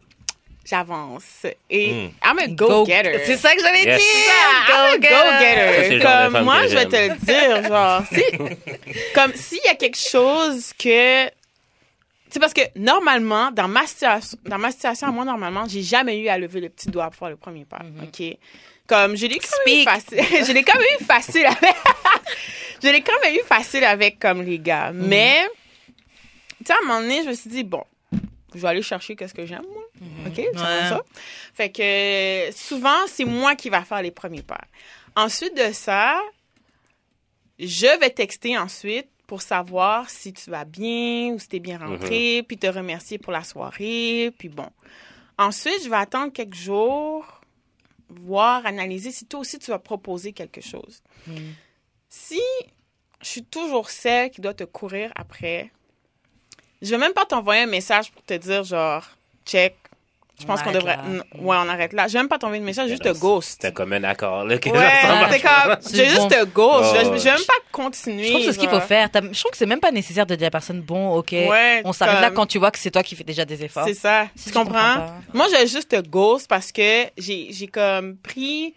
j'avance. 0.66 1.46
Et 1.70 1.92
Hmm. 1.92 2.10
I'm 2.26 2.40
a 2.40 2.48
go-getter. 2.48 3.20
C'est 3.26 3.38
ça 3.38 3.54
que 3.56 3.62
j'allais 3.62 3.84
Yes. 3.84 4.02
dire. 4.02 4.70
I'm 4.70 4.76
a 4.76 4.92
c'est 4.94 6.00
go-getter. 6.00 6.00
Comme 6.34 6.44
moi, 6.44 6.68
je 6.68 6.76
vais 6.76 6.86
te 6.88 6.96
le 6.96 7.16
dire, 7.26 7.68
genre, 7.70 8.02
si, 8.12 8.24
comme 9.14 9.34
s'il 9.36 9.60
y 9.64 9.68
a 9.70 9.76
quelque 9.76 10.00
chose 10.00 10.72
que, 10.80 11.28
c'est 12.30 12.40
parce 12.40 12.54
que 12.54 12.62
normalement, 12.76 13.52
dans 13.52 13.68
ma 13.68 13.86
situation, 13.88 14.38
dans 14.46 14.58
ma 14.58 14.72
situation, 14.72 15.12
moi, 15.12 15.26
normalement, 15.26 15.66
j'ai 15.68 15.84
jamais 15.84 16.20
eu 16.20 16.28
à 16.28 16.38
lever 16.38 16.60
le 16.62 16.70
petit 16.70 16.90
doigt 16.90 17.06
pour 17.06 17.16
faire 17.16 17.30
le 17.30 17.36
premier 17.38 17.66
pas. 17.66 17.80
OK? 18.04 18.38
Comme, 18.88 19.16
je 19.16 19.26
l'ai 19.26 19.40
quand 19.40 19.58
même 19.66 19.80
eu 19.80 19.84
facile. 19.84 20.18
je 20.48 20.52
l'ai 20.52 20.64
quand 20.64 20.78
même 20.78 20.88
eu 21.00 21.04
facile 21.06 21.46
avec, 21.46 21.76
je 22.84 22.88
l'ai 22.90 23.02
quand 23.02 23.20
même 23.24 23.36
eu 23.36 23.44
facile 23.48 23.84
avec, 23.84 24.20
comme, 24.20 24.44
les 24.44 24.60
gars. 24.60 24.92
Mais, 24.94 25.48
tu 26.60 26.66
sais, 26.68 26.74
à 26.74 26.78
un 26.84 26.88
moment 26.88 27.02
donné, 27.02 27.24
je 27.24 27.30
me 27.30 27.34
suis 27.34 27.50
dit, 27.50 27.64
bon, 27.64 27.84
je 28.54 28.60
vais 28.60 28.68
aller 28.68 28.82
chercher 28.84 29.16
qu'est-ce 29.16 29.34
que 29.34 29.46
j'aime, 29.46 29.66
moi. 29.74 29.84
OK? 30.28 30.36
C'est 30.36 30.48
Ouais. 30.50 30.90
ça. 30.90 31.02
Fait 31.54 31.70
que 31.72 32.56
souvent, 32.56 33.08
c'est 33.08 33.26
moi 33.26 33.56
qui 33.56 33.70
va 33.70 33.84
faire 33.84 34.02
les 34.02 34.12
premiers 34.12 34.44
pas. 34.44 34.62
Ensuite 35.16 35.56
de 35.58 35.72
ça, 35.74 36.20
je 37.58 38.00
vais 38.00 38.10
texter 38.10 38.58
ensuite 38.58 39.08
pour 39.28 39.42
savoir 39.42 40.10
si 40.10 40.34
tu 40.34 40.50
vas 40.50 40.66
bien 40.66 41.34
ou 41.34 41.40
si 41.40 41.48
tu 41.48 41.56
es 41.58 41.60
bien 41.60 41.78
rentré, 41.78 42.44
puis 42.48 42.58
te 42.58 42.68
remercier 42.68 43.18
pour 43.18 43.34
la 43.34 43.44
soirée, 43.44 44.34
puis 44.38 44.50
bon. 44.50 44.70
Ensuite, 45.38 45.84
je 45.84 45.90
vais 45.90 45.96
attendre 45.98 46.32
quelques 46.32 46.56
jours, 46.56 47.42
voir, 48.10 48.66
analyser 48.66 49.12
si 49.12 49.26
toi 49.26 49.42
aussi 49.42 49.60
tu 49.60 49.72
vas 49.72 49.80
proposer 49.80 50.32
quelque 50.32 50.62
chose. 50.62 51.02
Si 52.10 52.42
je 53.22 53.28
suis 53.28 53.44
toujours 53.44 53.90
celle 53.90 54.30
qui 54.30 54.42
doit 54.42 54.54
te 54.54 54.64
courir 54.64 55.12
après, 55.16 55.72
je 56.82 56.92
vais 56.92 56.98
même 56.98 57.14
pas 57.14 57.26
t'envoyer 57.26 57.64
un 57.64 57.68
message 57.68 58.12
pour 58.12 58.24
te 58.24 58.34
dire 58.36 58.64
genre, 58.64 59.06
check, 59.46 59.76
je 60.40 60.46
pense 60.46 60.62
qu'on 60.62 60.70
arrête 60.70 60.82
devrait. 60.82 60.96
là. 60.98 61.24
Ouais, 61.40 61.56
on 61.60 61.70
arrête 61.70 61.94
là. 61.94 62.08
Je 62.08 62.14
vais 62.14 62.20
même 62.20 62.28
pas 62.28 62.38
t'envoyer 62.38 62.60
de 62.60 62.66
message, 62.66 62.90
juste 62.90 63.08
ghost. 63.20 63.50
C'était 63.52 63.72
comme 63.72 63.94
un 63.94 64.04
accord, 64.04 64.44
là. 64.46 64.58
que 64.58 64.70
Ouais, 64.70 64.80
c'est 65.32 65.40
comme. 65.42 65.76
Vais 65.94 66.06
juste 66.10 66.18
bon. 66.22 66.28
te 66.28 66.44
ghost. 66.46 66.96
Je, 66.96 67.08
Oh, 67.10 67.14
je 67.18 67.24
vais 67.24 67.32
même 67.32 67.40
pas 67.48 67.54
continuer. 67.72 68.24
Je 68.24 68.30
trouve 68.30 68.40
que 68.42 68.46
c'est 68.48 68.54
ce 68.54 68.60
qu'il 68.60 68.70
faut 68.70 68.80
faire. 68.82 69.10
Je 69.14 69.40
trouve 69.40 69.52
que 69.52 69.58
c'est 69.58 69.66
même 69.66 69.80
pas 69.80 69.92
nécessaire 69.92 70.26
de 70.26 70.36
dire 70.36 70.46
à 70.46 70.48
la 70.48 70.52
personne, 70.52 70.82
bon, 70.82 71.16
ok, 71.16 71.32
Ouais, 71.32 71.82
on 71.86 71.94
s'arrête 71.94 72.22
là 72.22 72.32
quand 72.32 72.46
tu 72.46 72.58
vois 72.60 72.72
que 72.72 72.80
c'est 72.80 72.92
toi 72.92 73.04
qui 73.04 73.16
fais 73.16 73.24
déjà 73.24 73.46
des 73.46 73.64
efforts. 73.64 73.86
C'est 73.88 73.94
ça. 73.94 74.28
Si 74.36 74.46
tu 74.46 74.52
tu 74.52 74.58
comprends 74.58 74.96
comprends? 74.96 75.14
Moi, 75.34 75.48
j'ai 75.52 75.68
juste 75.68 75.90
te 75.90 76.02
ghost 76.02 76.48
parce 76.48 76.72
que 76.72 77.06
j'ai 77.18 77.48
j'ai 77.52 77.68
comme 77.68 78.18
pris 78.18 78.74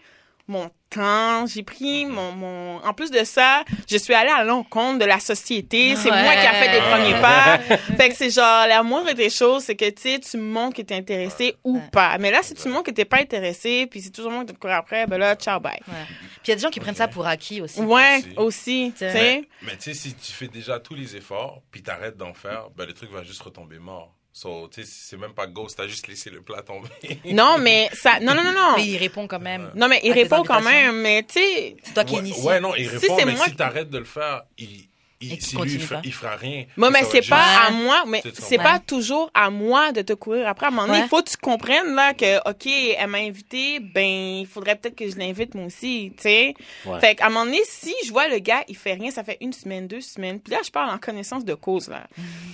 mon 0.49 0.71
temps, 0.91 1.47
j'ai 1.47 1.63
pris 1.63 2.07
mon, 2.07 2.33
mon... 2.33 2.77
En 2.85 2.95
plus 2.95 3.11
de 3.11 3.23
ça, 3.23 3.63
je 3.89 3.99
suis 3.99 4.15
allée 4.15 4.31
à 4.31 4.43
l'encontre 4.43 4.99
de 4.99 5.05
la 5.05 5.21
société. 5.21 5.95
C'est 5.97 6.11
Ouais. 6.11 6.23
moi 6.23 6.33
qui 6.33 6.47
a 6.47 6.53
fait 6.55 6.73
les 6.73 6.81
premiers 6.81 7.21
pas. 7.21 7.59
fait 7.97 8.09
que 8.09 8.15
c'est 8.17 8.31
genre, 8.31 8.67
la 8.67 8.83
moindre 8.83 9.13
des 9.13 9.29
choses, 9.29 9.65
c'est 9.65 9.77
que, 9.77 9.89
tu 9.91 10.01
sais, 10.03 10.19
tu 10.19 10.39
montres 10.39 10.77
que 10.77 10.83
t'es 10.83 10.95
intéressé 10.95 11.55
ou 11.65 11.77
Ouais. 11.77 11.83
pas. 11.93 12.17
Mais 12.19 12.31
là, 12.31 12.43
si 12.43 12.55
tu 12.55 12.69
montres 12.69 12.85
que 12.85 12.91
t'es 12.93 13.05
pas 13.05 13.19
intéressé, 13.19 13.87
puis 13.91 14.01
c'est 14.01 14.11
toujours 14.11 14.33
moi 14.33 14.45
qui 14.47 14.55
te 14.55 14.59
court 14.59 14.71
après, 14.71 15.07
ben 15.07 15.19
là, 15.19 15.35
ciao, 15.37 15.61
bye. 15.61 15.75
Ouais. 15.87 15.95
Puis 16.09 16.41
il 16.47 16.49
y 16.49 16.53
a 16.53 16.57
des 16.57 16.63
gens 16.63 16.71
qui 16.71 16.81
prennent 16.81 16.95
ça 16.95 17.09
pour 17.09 17.27
acquis 17.27 17.61
aussi. 17.61 17.81
Ouais, 17.83 18.19
Aussi. 18.19 18.33
aussi, 18.39 18.93
tu 18.93 18.99
sais. 19.11 19.49
Mais 19.63 19.77
tu 19.77 19.83
sais, 19.83 19.95
si 19.95 20.15
tu 20.15 20.33
fais 20.33 20.49
déjà 20.49 20.79
tous 20.81 20.95
les 20.95 21.15
efforts, 21.17 21.61
puis 21.71 21.83
t'arrêtes 21.83 22.17
d'en 22.17 22.33
faire, 22.33 22.69
ben 22.75 22.87
le 22.87 22.95
truc 22.95 23.13
va 23.13 23.23
juste 23.23 23.43
retomber 23.43 23.79
mort. 23.79 24.15
So, 24.41 24.69
tu 24.73 24.85
sais, 24.85 24.89
c'est 24.89 25.17
même 25.17 25.33
pas 25.33 25.49
ghost, 25.49 25.77
t'as 25.77 25.89
juste 25.89 26.07
laissé 26.07 26.31
le 26.31 26.41
plat 26.41 26.63
tomber. 26.63 26.89
Non, 27.25 27.59
mais 27.59 27.89
ça... 27.93 28.21
Non, 28.21 28.37
non, 28.37 28.45
non, 28.45 28.53
non. 28.53 28.75
Mais 28.77 28.87
il 28.87 28.97
répond 28.97 29.27
quand 29.27 29.41
même. 29.41 29.73
Non, 29.75 29.89
mais 29.89 30.01
il 30.05 30.13
répond 30.13 30.45
quand 30.45 30.63
même, 30.63 31.01
mais 31.01 31.25
tu 31.25 31.41
sais... 31.41 31.77
C'est 31.83 31.93
toi 31.93 32.05
qui 32.05 32.15
ouais, 32.15 32.21
initie. 32.21 32.41
ouais, 32.43 32.61
non, 32.61 32.73
il 32.77 32.89
Si 32.89 32.97
répond, 32.99 33.17
c'est 33.19 33.25
mais 33.25 33.35
moi 33.35 33.47
si 33.47 33.57
t'arrêtes 33.57 33.91
de 33.91 33.99
le 33.99 34.05
faire, 34.05 34.45
il, 34.57 34.88
il, 35.21 35.41
si 35.43 35.57
lui, 35.57 35.73
il, 35.75 35.81
il 36.05 36.13
fera 36.13 36.37
rien. 36.37 36.65
Moi, 36.77 36.91
mais 36.91 37.03
c'est 37.05 37.29
pas 37.29 37.43
juste- 37.43 37.61
à 37.67 37.71
moi, 37.73 38.05
mais 38.07 38.23
C'est 38.35 38.59
pas 38.59 38.79
toujours 38.79 39.31
à 39.35 39.51
moi 39.51 39.93
de 39.93 40.03
te 40.03 40.13
courir 40.13 40.47
après. 40.49 40.67
À 40.67 40.69
un 40.69 40.73
moment 40.73 40.87
donné, 40.87 40.99
Ouais. 41.01 41.05
il 41.07 41.09
faut 41.09 41.23
que 41.23 41.31
tu 41.31 41.37
comprennes, 41.37 41.95
là, 41.95 42.15
que, 42.15 42.39
OK, 42.49 42.67
elle 42.67 43.07
m'a 43.09 43.19
invité, 43.19 43.81
ben, 43.81 44.05
il 44.41 44.47
faudrait 44.47 44.77
peut-être 44.77 44.95
que 44.97 45.11
je 45.11 45.17
l'invite 45.17 45.55
moi 45.55 45.67
aussi, 45.67 46.13
tu 46.17 46.23
sais. 46.23 46.55
Ouais. 46.87 47.01
Fait 47.01 47.15
qu'à 47.17 47.27
un 47.27 47.29
moment 47.31 47.45
donné, 47.47 47.61
si 47.69 47.95
je 48.07 48.11
vois 48.13 48.29
le 48.29 48.39
gars, 48.39 48.63
il 48.69 48.77
fait 48.77 48.95
rien, 48.95 49.11
ça 49.11 49.25
fait 49.25 49.39
une 49.41 49.53
semaine, 49.53 49.87
deux 49.89 50.01
semaines, 50.01 50.39
puis 50.41 50.53
là, 50.53 50.61
je 50.65 50.71
parle 50.71 50.91
en 50.91 50.99
connaissance 50.99 51.45
de 51.45 51.55
cause, 51.55 51.89
là. 51.89 52.05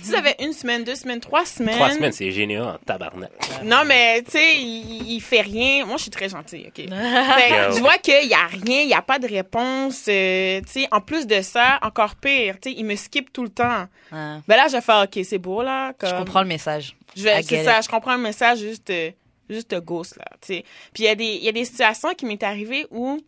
Si 0.01 0.09
ça 0.11 0.21
fait 0.23 0.35
une 0.43 0.53
semaine, 0.53 0.83
deux 0.83 0.95
semaines, 0.95 1.19
trois 1.19 1.45
semaines. 1.45 1.75
Trois 1.75 1.91
semaines, 1.91 2.11
c'est 2.13 2.31
génial 2.31 2.63
en 2.63 2.77
tabarnak. 2.85 3.31
Non, 3.63 3.83
mais, 3.85 4.23
tu 4.23 4.31
sais, 4.31 4.55
il, 4.57 5.13
il 5.13 5.21
fait 5.21 5.41
rien. 5.41 5.85
Moi, 5.85 5.97
je 5.97 6.03
suis 6.03 6.11
très 6.11 6.29
gentille, 6.29 6.65
OK? 6.67 6.75
Fait 6.89 7.71
je 7.75 7.79
vois 7.79 7.97
qu'il 7.97 8.27
y 8.27 8.33
a 8.33 8.47
rien, 8.47 8.81
il 8.81 8.89
y 8.89 8.93
a 8.93 9.01
pas 9.01 9.19
de 9.19 9.27
réponse, 9.27 10.05
euh, 10.07 10.61
tu 10.61 10.81
sais. 10.81 10.87
En 10.91 11.01
plus 11.01 11.27
de 11.27 11.41
ça, 11.41 11.79
encore 11.81 12.15
pire, 12.15 12.54
tu 12.59 12.69
sais, 12.71 12.75
il 12.77 12.85
me 12.85 12.95
skip 12.95 13.31
tout 13.33 13.43
le 13.43 13.49
temps. 13.49 13.87
Ben 14.11 14.55
là, 14.55 14.67
je 14.67 14.73
vais 14.73 14.81
faire, 14.81 15.03
OK, 15.03 15.19
c'est 15.23 15.37
beau, 15.37 15.61
là. 15.63 15.93
Je 16.01 16.07
comprends 16.17 16.41
le 16.41 16.47
message. 16.47 16.95
je 17.15 17.21
c'est 17.43 17.63
ça, 17.63 17.81
comprends 17.89 18.15
le 18.15 18.21
message, 18.21 18.59
juste, 18.59 18.89
euh, 18.89 19.11
juste 19.49 19.73
ghost, 19.81 20.17
là, 20.17 20.25
tu 20.41 20.47
sais. 20.55 20.63
Puis 20.93 21.03
il 21.03 21.05
y, 21.05 21.09
a 21.09 21.15
des- 21.15 21.37
y 21.37 21.47
a 21.49 21.51
des 21.51 21.65
situations 21.65 22.13
qui 22.13 22.25
m'est 22.25 22.41
arrivé 22.43 22.85
où, 22.91 23.19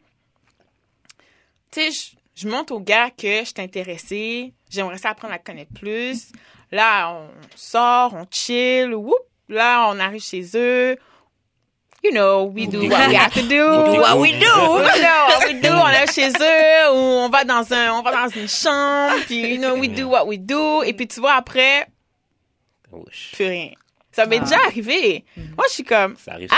tu 1.71 1.91
sais, 1.91 2.15
je, 2.35 2.47
montre 2.47 2.73
au 2.73 2.79
gars 2.79 3.09
que 3.09 3.39
je 3.39 3.45
suis 3.45 3.53
intéressée, 3.59 4.53
j'aimerais 4.69 4.97
ça 4.97 5.09
apprendre 5.09 5.33
à 5.33 5.39
connaître 5.39 5.73
plus. 5.73 6.31
Là, 6.71 7.11
on 7.13 7.29
sort, 7.55 8.13
on 8.13 8.25
chill, 8.29 8.93
whoop, 8.93 9.15
là, 9.49 9.87
on 9.89 9.99
arrive 9.99 10.21
chez 10.21 10.43
eux. 10.55 10.97
You 12.03 12.11
know, 12.13 12.45
we 12.45 12.67
do 12.67 12.87
what 12.87 13.09
we 13.09 13.15
have 13.15 13.33
to 13.33 13.41
do. 13.41 13.65
what 13.99 14.19
we 14.19 14.31
do. 14.31 14.37
You 14.37 14.39
know 14.41 14.75
what 14.77 15.45
we 15.47 15.53
do. 15.61 15.69
On 15.69 15.87
est 15.89 16.13
chez 16.13 16.29
eux, 16.29 16.91
ou 16.93 16.95
on 17.25 17.29
va 17.29 17.43
dans 17.43 17.73
un, 17.73 17.91
on 17.93 18.01
va 18.03 18.11
dans 18.11 18.29
une 18.29 18.47
chambre, 18.47 19.15
puis 19.25 19.55
you 19.55 19.57
know, 19.57 19.75
we 19.75 19.89
do 19.89 20.07
what 20.07 20.25
we 20.25 20.37
do. 20.39 20.83
Et 20.83 20.93
puis 20.93 21.07
tu 21.07 21.19
vois, 21.19 21.33
après, 21.33 21.87
plus 23.33 23.45
rien. 23.47 23.69
Ça 24.11 24.25
m'est 24.25 24.37
Ah. 24.39 24.43
déjà 24.45 24.57
arrivé. 24.65 25.25
Moi, 25.35 25.65
je 25.67 25.73
suis 25.73 25.83
comme, 25.83 26.15
Ça 26.17 26.33
arrive 26.33 26.49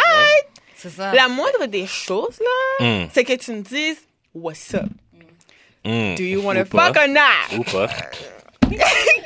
ça. 0.75 1.13
la 1.13 1.27
moindre 1.27 1.65
des 1.67 1.87
choses, 1.87 2.39
là, 2.39 2.85
Mm, 2.85 3.09
c'est 3.13 3.23
que 3.23 3.33
tu 3.33 3.51
me 3.51 3.61
dises, 3.61 3.97
what's 4.33 4.73
up? 4.73 4.83
mm. 5.85 6.15
Do 6.15 6.23
you 6.23 6.39
Ou 6.41 6.65
pas. 6.65 6.85
fuck 6.87 6.97
or 6.97 7.07
not? 7.07 7.57
Ou 7.57 7.63
pas. 7.63 7.87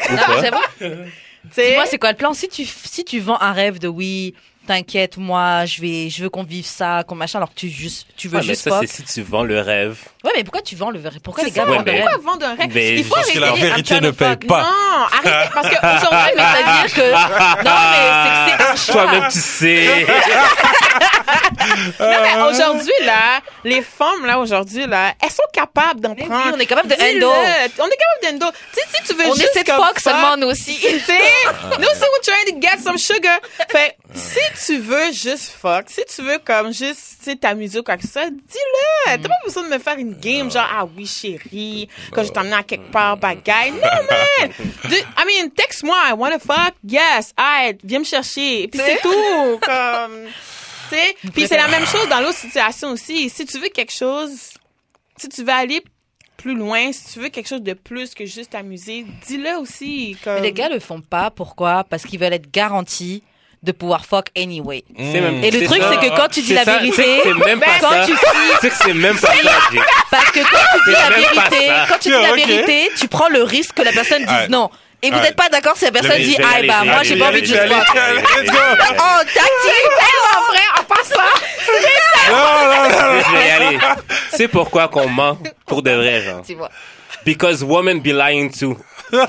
Non, 0.10 0.50
pas. 0.52 0.62
Tu 0.80 0.86
sais? 1.52 1.70
Dis-moi, 1.70 1.86
c'est 1.86 1.98
quoi 2.00 2.12
le 2.12 2.18
plan? 2.18 2.34
Si 2.34 2.48
tu, 2.48 2.66
si 2.66 3.04
tu 3.04 3.20
vends 3.20 3.40
un 3.42 3.52
rêve 3.52 3.78
de 3.80 3.88
oui, 3.88 4.34
t'inquiète, 4.68 5.18
moi, 5.18 5.66
je 5.66 5.82
vais, 5.82 6.10
je 6.10 6.24
veux 6.24 6.30
qu'on 6.30 6.44
vive 6.44 6.66
ça, 6.66 7.04
qu'on 7.08 7.16
machin, 7.16 7.40
alors 7.40 7.50
que 7.50 7.56
tu 7.60 7.70
juste, 7.70 8.08
tu 8.16 8.28
veux 8.28 8.36
Ouais, 8.38 8.42
mais 8.44 8.48
juste 8.54 8.70
ça, 8.70 8.80
c'est 8.82 8.88
si 8.88 9.04
tu 9.04 9.22
vends 9.22 9.44
le 9.44 9.60
rêve. 9.60 9.98
Ouais, 10.24 10.32
mais 10.36 10.44
pourquoi 10.44 10.62
tu 10.62 10.76
vends 10.76 10.90
le 10.90 11.00
rêve? 11.00 11.20
Pourquoi 11.24 11.44
les 11.44 11.52
gars 11.52 11.66
vendent 11.66 11.80
le 11.86 11.92
mais- 11.92 11.92
rêve? 12.02 12.10
pourquoi 12.14 12.32
vendre 12.32 12.46
un 12.46 12.56
rêve? 12.56 12.72
Mais 12.74 12.96
Il 13.00 13.04
faut 13.04 13.16
Parce 13.16 13.32
que 13.32 13.40
la 13.40 13.48
arrêter. 13.50 13.68
vérité 13.68 14.02
ne 14.02 14.12
paye 14.12 14.36
pas. 14.38 14.62
Non, 14.64 15.06
arrête, 15.30 15.50
parce 15.54 15.70
que 15.70 15.74
Ouais, 15.84 15.96
aujourd'hui, 15.98 16.32
mais 16.38 16.44
c'est-à-dire 16.54 16.94
que, 16.94 17.12
non, 17.64 17.72
mais 17.92 18.48
c'est 18.50 18.58
que 18.58 18.64
c'est 18.64 18.72
un 18.72 18.76
choix. 18.76 19.04
Toi-même, 19.04 19.30
tu 19.32 19.40
sais. 19.40 20.08
Mais 22.00 22.42
aujourd'hui, 22.50 22.92
là, 23.06 23.42
les 23.64 23.82
femmes, 23.82 24.26
là, 24.26 24.40
aujourd'hui, 24.40 24.86
là, 24.88 25.14
elles 25.22 25.30
sont 25.32 25.44
capables 25.52 26.00
d'en 26.02 26.14
Mais 26.16 26.24
oui, 26.24 26.30
prendre. 26.30 26.56
on 26.56 26.60
est 26.60 26.66
capable 26.66 26.90
de 26.90 26.96
handle. 26.96 27.26
On 27.80 27.88
est 27.88 27.98
capable 27.98 28.40
d'endo. 28.40 28.52
Tu 28.74 28.80
sais, 28.80 28.88
si 28.94 29.04
tu 29.04 29.14
veux 29.18 29.28
On 29.30 29.34
juste 29.36 29.50
essaie 29.56 29.64
de 29.64 29.70
comme 29.72 29.86
fuck 29.86 30.00
seulement, 30.00 30.38
nous 30.38 30.48
aussi. 30.48 30.78
Tu 30.84 31.00
sais, 31.00 31.20
nous 31.80 31.86
aussi, 31.88 32.02
we're 32.02 32.22
trying 32.24 32.54
to 32.54 32.62
get 32.62 32.80
some 32.84 32.98
sugar. 32.98 33.40
Fait, 33.70 33.98
si 34.14 34.40
tu 34.66 34.78
veux 34.80 35.12
juste 35.12 35.52
fuck, 35.60 35.86
si 35.88 36.04
tu 36.06 36.22
veux 36.22 36.38
comme 36.40 36.74
juste, 36.74 37.18
tu 37.24 37.32
sais, 37.32 37.36
t'amuser 37.36 37.80
ou 37.80 37.84
quoi 37.84 37.98
que 37.98 38.04
ce 38.04 38.12
soit, 38.12 38.30
dis-le. 38.30 39.18
T'as 39.18 39.18
pas 39.30 39.36
besoin 39.46 39.64
de 39.64 39.70
me 39.70 39.80
faire 39.80 39.98
une 39.98 40.14
game, 40.20 40.52
genre, 40.52 40.68
ah 40.72 40.86
oui, 40.96 41.06
chérie, 41.08 41.90
quand 42.14 42.24
je 42.24 42.30
t'emmène 42.32 42.54
à 42.54 42.64
quelque 42.64 42.92
part, 42.92 43.18
bagaille. 43.18 43.72
Non, 43.72 43.80
man. 43.80 44.52
Du- 44.86 44.96
I 44.96 45.26
mean, 45.26 45.50
texte-moi, 45.52 45.96
I 46.10 46.14
wanna 46.14 46.40
fuck, 46.40 46.74
yes, 46.88 47.34
alright, 47.38 47.80
viens 47.84 48.00
me 48.00 48.04
chercher. 48.06 48.68
Puis 48.68 48.80
c'est 48.84 49.02
tout, 49.02 49.60
comme, 49.62 50.28
tu 50.94 51.00
sais. 51.00 51.32
Puis 51.34 51.48
c'est 51.48 51.58
la 51.58 51.68
même 51.68 51.86
chose 51.86 52.08
dans 52.10 52.20
l'autre 52.20 52.38
situation 52.38 52.92
aussi. 52.92 53.30
Si 53.30 53.46
tu 53.46 53.60
veux 53.60 53.70
quelque 53.70 53.94
chose, 53.94 54.32
si 55.18 55.30
tu 55.30 55.44
veux 55.44 55.54
aller 55.54 55.84
plus 56.38 56.56
loin, 56.56 56.92
si 56.92 57.14
tu 57.14 57.20
veux 57.20 57.30
quelque 57.30 57.48
chose 57.48 57.62
de 57.62 57.74
plus 57.74 58.14
que 58.14 58.26
juste 58.26 58.52
t'amuser, 58.52 59.06
dis-le 59.28 59.58
aussi. 59.60 60.18
Comme... 60.24 60.36
Mais 60.36 60.42
les 60.42 60.52
gars 60.52 60.70
le 60.70 60.80
font 60.80 61.02
pas. 61.02 61.32
Pourquoi? 61.32 61.84
Parce 61.84 62.04
qu'ils 62.04 62.20
veulent 62.20 62.34
être 62.34 62.52
garantis 62.52 63.24
de 63.62 63.72
pouvoir 63.72 64.06
fuck 64.06 64.26
anyway. 64.36 64.84
Et 64.98 65.50
le 65.50 65.66
truc, 65.66 65.82
c'est 65.82 66.10
que 66.10 66.16
quand 66.18 66.28
tu 66.28 66.42
dis 66.42 66.54
la 66.54 66.66
ça, 66.66 66.80
vérité, 66.80 67.22
c'est 67.24 67.34
même 67.34 67.62
pas 67.62 67.80
quand 67.80 67.92
ça. 67.92 68.06
tu 68.06 68.14
C'est 68.60 68.70
que 68.70 68.76
c'est 68.76 68.94
même 68.94 69.18
pas 69.18 69.28
ça. 69.28 69.50
Parce 70.12 70.32
que 70.32 70.40
quand 70.42 70.66
tu 70.74 70.80
dis 70.86 70.92
la 70.92 71.10
vérité, 71.16 71.72
quand 71.88 72.00
tu 72.00 72.10
dis 72.10 72.16
la 72.16 72.34
vérité, 72.34 72.92
tu 72.98 73.08
prends 73.08 73.30
le 73.30 73.44
risque 73.44 73.76
que 73.76 73.82
la 73.82 73.94
personne 73.94 74.26
dise 74.26 74.50
non. 74.50 74.70
Et 75.04 75.12
vous 75.12 75.20
n'êtes 75.20 75.36
pas 75.36 75.50
d'accord 75.50 75.76
si 75.76 75.84
la 75.86 75.92
personne 75.92 76.18
dit 76.22 76.38
ah 76.42 76.62
bah 76.66 76.84
moi 76.86 77.04
j'ai 77.04 77.18
pas 77.18 77.28
envie 77.28 77.42
de 77.42 77.56
aller, 77.58 77.70
Let's 77.70 78.50
go. 78.50 78.58
Oh 78.98 79.20
tactique 79.26 79.92
en 80.34 80.52
vrai, 80.52 80.62
en 80.80 80.84
passant. 80.86 81.30
Non, 82.32 82.38
non, 82.38 82.90
non. 82.90 83.22
Je 83.22 83.36
vais 83.36 83.48
y 83.48 83.52
aller. 83.52 83.78
C'est 84.34 84.48
pourquoi 84.48 84.88
qu'on 84.88 85.10
ment 85.10 85.38
pour 85.66 85.82
de 85.84 85.92
vrai, 85.92 86.22
genre. 86.22 86.42
Tu 86.46 86.56
vois. 86.56 86.70
Because 87.26 87.64
women 87.64 88.00
be 88.02 88.08
lying 88.08 88.50
too. 88.52 88.78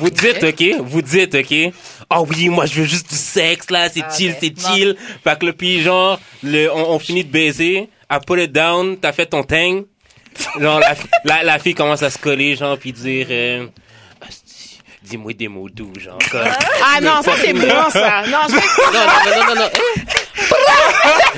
Vous 0.00 0.10
dites, 0.10 0.42
OK? 0.42 0.62
Vous 0.80 1.02
dites, 1.02 1.34
OK? 1.34 1.72
Oh 2.10 2.26
oui, 2.30 2.48
moi, 2.48 2.66
je 2.66 2.80
veux 2.80 2.86
juste 2.86 3.10
du 3.10 3.16
sexe, 3.16 3.70
là. 3.70 3.88
C'est 3.88 4.02
Ah, 4.02 4.10
chill, 4.16 4.34
c'est 4.40 4.54
chill. 4.58 4.96
Fait 5.22 5.38
que 5.38 5.46
le 5.46 5.52
puis 5.52 5.82
genre, 5.82 6.18
le, 6.42 6.70
on, 6.72 6.92
on 6.92 6.98
finit 6.98 7.24
de 7.24 7.30
baiser. 7.30 7.88
I 8.10 8.18
put 8.26 8.40
it 8.40 8.52
down. 8.52 8.96
T'as 8.98 9.12
fait 9.12 9.26
ton 9.26 9.42
thing. 9.42 9.84
Genre, 10.58 10.80
la, 10.80 10.94
la, 11.24 11.42
la 11.42 11.58
fille 11.58 11.74
commence 11.74 12.02
à 12.02 12.10
se 12.10 12.18
coller, 12.18 12.56
genre, 12.56 12.78
puis 12.78 12.92
dire, 12.92 13.26
euh, 13.30 13.66
dis-moi 15.05 15.32
des 15.34 15.48
mots 15.48 15.68
doux, 15.68 15.92
genre, 15.98 16.18
comme. 16.30 16.40
Ah 16.82 17.00
non, 17.00 17.22
ça 17.22 17.32
c'est 17.40 17.52
blanc, 17.52 17.90
ça. 17.90 18.22
Non, 18.26 18.38
je 18.48 18.55
vais 18.55 18.61
Non, 18.92 19.00
non, 19.02 19.46
non, 19.48 19.55
non, 19.55 19.61
non. 19.62 19.68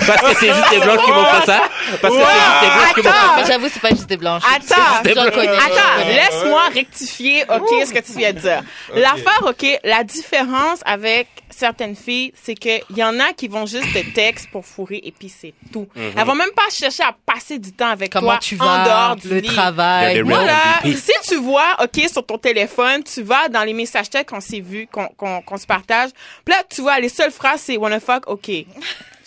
Parce 0.06 0.20
que 0.20 0.38
c'est 0.40 0.54
juste 0.54 0.70
des 0.70 0.78
blancs 0.80 1.04
qui 1.04 1.10
m'ont 1.10 1.24
fait 1.24 1.46
ça. 1.46 1.62
Parce 2.00 2.14
que 2.16 2.20
c'est 2.20 2.26
juste 2.28 2.60
des 2.62 2.68
blancs 2.70 2.94
qui 2.94 3.02
m'ont 3.02 3.04
fait 3.04 3.44
ça. 3.44 3.44
j'avoue, 3.46 3.68
c'est 3.72 3.80
pas 3.82 3.90
juste 3.90 4.06
des 4.06 4.16
blanches. 4.16 4.42
Attends, 4.44 4.98
attends, 5.02 6.06
laisse-moi 6.08 6.68
rectifier, 6.72 7.44
OK, 7.48 7.68
ce 7.86 7.92
que 7.92 7.98
tu 8.00 8.12
viens 8.18 8.32
de 8.32 8.38
dire. 8.38 8.62
L'affaire, 8.94 9.42
OK, 9.46 9.66
la 9.84 10.04
différence 10.04 10.80
avec 10.84 11.28
certaines 11.50 11.96
filles, 11.96 12.32
c'est 12.40 12.54
qu'il 12.54 12.82
y 12.96 13.02
en 13.02 13.18
a 13.20 13.32
qui 13.32 13.48
vont 13.48 13.66
juste 13.66 13.92
te 13.92 14.14
texte 14.14 14.48
pour 14.50 14.64
fourrer 14.66 15.00
et 15.02 15.12
puis 15.12 15.28
c'est 15.28 15.54
tout. 15.72 15.86
Elles 15.96 16.24
vont 16.24 16.34
même 16.34 16.50
pas 16.54 16.68
chercher 16.70 17.02
à 17.02 17.14
passer 17.24 17.58
du 17.58 17.72
temps 17.72 17.90
avec 17.90 18.12
Comment 18.12 18.32
toi 18.32 18.38
tu 18.40 18.56
en 18.60 18.64
vas 18.64 18.84
dehors 18.84 19.16
du 19.16 19.28
Le 19.28 19.36
lit. 19.38 19.48
Travail. 19.48 20.14
des 20.14 20.22
Moi, 20.22 20.38
real 20.38 20.46
là, 20.46 20.80
MVP. 20.84 20.96
si 20.98 21.12
tu 21.28 21.36
vois, 21.36 21.76
OK, 21.82 22.08
sur 22.10 22.24
ton 22.26 22.38
téléphone, 22.38 23.02
tu 23.02 23.22
vas 23.22 23.48
dans 23.56 23.64
les 23.64 23.72
messages 23.72 24.10
textes 24.10 24.28
qu'on 24.30 24.40
s'est 24.40 24.60
vus, 24.60 24.86
qu'on 24.90 25.06
qu'on 25.08 25.40
qu'on 25.42 25.56
se 25.56 25.66
partage. 25.66 26.10
Puis 26.44 26.54
là, 26.54 26.62
tu 26.68 26.82
vois, 26.82 26.98
les 27.00 27.08
seules 27.08 27.30
phrases, 27.32 27.60
c'est 27.62 27.76
wanna 27.76 28.00
fuck, 28.00 28.28
OK. 28.28 28.48
Je 28.48 28.64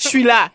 suis 0.08 0.24
là. 0.24 0.50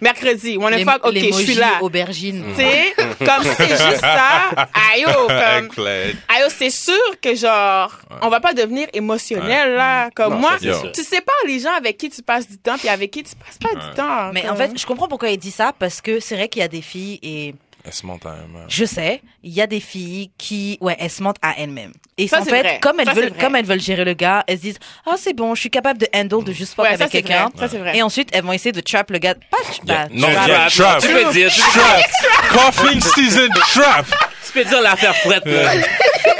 Mercredi, 0.00 0.56
wanna 0.56 0.78
Les- 0.78 0.84
fuck, 0.84 1.06
OK, 1.06 1.14
je 1.14 1.32
suis 1.32 1.54
là. 1.54 1.78
aubergine. 1.80 2.44
Tu 2.56 2.62
sais, 2.62 2.92
comme 3.24 3.44
si 3.44 3.50
c'est 3.56 3.68
juste 3.68 4.00
ça. 4.00 4.50
Aïe, 4.92 5.04
oh, 5.06 5.28
comme, 5.28 5.86
aïe, 5.86 6.42
oh, 6.44 6.50
c'est 6.58 6.70
sûr 6.70 7.20
que 7.22 7.36
genre, 7.36 7.96
on 8.20 8.28
va 8.28 8.40
pas 8.40 8.52
devenir 8.52 8.88
émotionnel, 8.92 9.74
là. 9.74 10.10
Comme 10.10 10.34
Non, 10.34 10.40
moi, 10.40 10.56
tu 10.58 11.04
sépares 11.04 11.34
les 11.46 11.60
gens 11.60 11.72
avec 11.74 11.98
qui 11.98 12.10
tu 12.10 12.20
passes 12.20 12.48
du 12.48 12.58
temps 12.58 12.76
puis 12.78 12.88
avec 12.88 13.12
qui 13.12 13.22
tu 13.22 13.36
passes 13.36 13.58
pas 13.58 13.78
du 13.78 13.94
temps. 13.94 14.32
Mais 14.32 14.42
comme- 14.42 14.50
en 14.50 14.56
fait, 14.56 14.72
je 14.76 14.84
comprends 14.86 15.06
pourquoi 15.06 15.30
il 15.30 15.38
dit 15.38 15.52
ça 15.52 15.72
parce 15.78 16.00
que 16.00 16.18
c'est 16.18 16.34
vrai 16.34 16.48
qu'il 16.48 16.62
y 16.62 16.64
a 16.64 16.68
des 16.68 16.82
filles 16.82 17.20
et 17.22 17.54
Elle 17.84 17.92
se 17.92 18.06
monte 18.06 18.24
à 18.26 18.36
elle, 18.40 18.48
man. 18.48 18.64
je 18.68 18.84
sais, 18.84 19.22
il 19.42 19.52
y 19.52 19.60
a 19.60 19.66
des 19.66 19.80
filles 19.80 20.30
qui, 20.38 20.78
ouais, 20.80 20.94
elles 21.00 21.10
se 21.10 21.20
mentent 21.22 21.38
à 21.42 21.54
elles-mêmes. 21.58 21.92
Et 22.16 22.28
Ça, 22.28 22.40
en 22.40 22.44
c'est 22.44 22.50
fait, 22.50 22.60
vrai. 22.62 22.78
comme 22.80 23.00
elles 23.00 23.06
Ça, 23.06 23.14
c'est 23.14 23.20
veulent, 23.22 23.30
vrai. 23.30 23.40
comme 23.40 23.56
elles 23.56 23.64
veulent 23.64 23.80
gérer 23.80 24.04
le 24.04 24.14
gars, 24.14 24.44
elles 24.46 24.58
se 24.58 24.62
disent, 24.62 24.78
ah 25.04 25.14
c'est 25.18 25.32
bon, 25.34 25.54
je 25.56 25.60
suis 25.62 25.70
capable 25.70 25.98
de 25.98 26.06
handle, 26.14 26.44
de 26.44 26.52
juste 26.52 26.74
fuck 26.74 26.84
Ouais, 26.84 26.90
ça, 26.96 27.04
avec 27.04 27.12
c'est 27.12 27.22
quelqu'un. 27.22 27.48
vrai. 27.54 27.58
Ça, 27.58 27.68
c'est 27.68 27.78
vrai. 27.78 27.96
Et 27.96 28.02
ensuite, 28.02 28.28
elles 28.32 28.44
vont 28.44 28.52
essayer 28.52 28.70
de 28.70 28.80
trap 28.80 29.10
le 29.10 29.18
gars. 29.18 29.34
Pas 29.34 29.56
Yeah. 29.84 30.06
bah, 30.06 30.08
Non, 30.12 30.30
trap. 30.30 30.48
yeah, 30.48 30.66
trap. 30.68 31.00
Tu 31.00 31.08
peux 31.08 31.32
dire, 31.32 31.50
tu 31.52 31.60
peux- 31.60 31.80
Trap. 31.80 32.02
Coughing 32.50 33.00
season 33.00 33.48
trap. 33.72 34.06
Tu 34.46 34.52
peux 34.52 34.64
dire 34.64 34.80
l'affaire 34.82 35.14
frette, 35.16 35.44
là. 35.46 35.74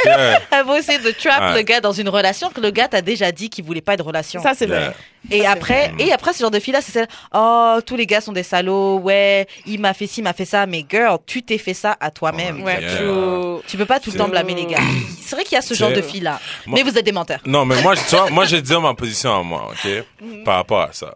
Yeah. 0.04 0.40
Elles 0.50 0.64
vont 0.64 0.74
essayer 0.74 0.98
de 0.98 1.10
trap 1.12 1.40
Ouais. 1.42 1.54
le 1.58 1.62
gars 1.62 1.80
dans 1.80 1.92
une 1.92 2.08
relation 2.08 2.50
que 2.50 2.60
le 2.60 2.70
gars 2.70 2.88
t'a 2.88 3.02
déjà 3.02 3.30
dit 3.30 3.48
qu'il 3.50 3.64
voulait 3.64 3.80
pas 3.80 3.96
de 3.96 4.02
relation. 4.02 4.42
Ça, 4.42 4.52
c'est 4.56 4.66
Yeah. 4.68 4.80
vrai. 4.80 4.96
Et 5.30 5.46
après, 5.46 5.92
et 6.00 6.12
après, 6.12 6.32
ce 6.32 6.40
genre 6.40 6.50
de 6.50 6.58
fille-là, 6.58 6.80
c'est 6.82 6.90
celle, 6.92 7.06
oh, 7.32 7.78
tous 7.86 7.94
les 7.96 8.06
gars 8.06 8.20
sont 8.20 8.32
des 8.32 8.42
salauds, 8.42 8.98
ouais, 8.98 9.46
il 9.66 9.80
m'a 9.80 9.94
fait 9.94 10.08
ci, 10.08 10.20
il 10.20 10.24
m'a 10.24 10.32
fait 10.32 10.44
ça, 10.44 10.66
mais 10.66 10.84
girl, 10.90 11.18
tu 11.26 11.42
t'es 11.44 11.58
fait 11.58 11.74
ça 11.74 11.96
à 12.00 12.10
toi-même. 12.10 12.62
Ouais, 12.64 12.80
Yeah. 12.80 12.96
true. 12.96 13.62
Tu 13.68 13.76
peux 13.76 13.86
pas 13.86 14.00
tout 14.00 14.10
le 14.10 14.18
temps 14.18 14.28
blâmer 14.28 14.54
les 14.54 14.66
gars. 14.66 14.78
C'est 15.24 15.36
vrai 15.36 15.44
qu'il 15.44 15.54
y 15.54 15.58
a 15.58 15.62
ce 15.62 15.74
genre 15.74 15.90
de. 15.90 16.00
Moi- 16.02 16.38
Mais 16.66 16.82
vous 16.82 16.98
êtes 16.98 17.04
des 17.04 17.12
menteurs. 17.12 17.40
Non, 17.46 17.64
mais 17.64 17.80
moi, 17.82 17.94
tu 17.96 18.16
vois, 18.16 18.28
moi, 18.30 18.44
je 18.44 18.56
vais 18.56 18.62
te 18.62 18.66
dire 18.66 18.80
ma 18.80 18.94
position 18.94 19.38
à 19.38 19.42
moi, 19.42 19.70
OK? 19.70 19.90
Par 20.44 20.56
rapport 20.56 20.80
à 20.80 20.88
ça. 20.92 21.14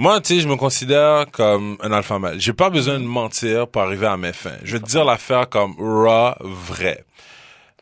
Moi, 0.00 0.20
tu 0.20 0.36
sais, 0.36 0.40
je 0.40 0.46
me 0.46 0.54
considère 0.54 1.26
comme 1.32 1.76
un 1.80 1.90
alpha 1.90 2.20
male. 2.20 2.40
J'ai 2.40 2.52
pas 2.52 2.70
besoin 2.70 3.00
de 3.00 3.04
mentir 3.04 3.66
pour 3.66 3.82
arriver 3.82 4.06
à 4.06 4.16
mes 4.16 4.32
fins. 4.32 4.56
Je 4.62 4.74
vais 4.74 4.78
te 4.78 4.86
dire 4.86 5.04
l'affaire 5.04 5.48
comme 5.48 5.74
raw, 5.76 6.34
vrai. 6.38 7.04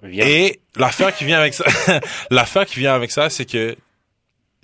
Viens. 0.02 0.26
Et 0.26 0.60
l'affaire 0.76 1.14
qui 1.14 1.26
vient 1.26 1.38
avec 1.38 1.52
ça, 1.52 1.66
l'affaire 2.30 2.64
qui 2.64 2.78
vient 2.78 2.94
avec 2.94 3.10
ça, 3.10 3.28
c'est 3.28 3.44
que 3.44 3.76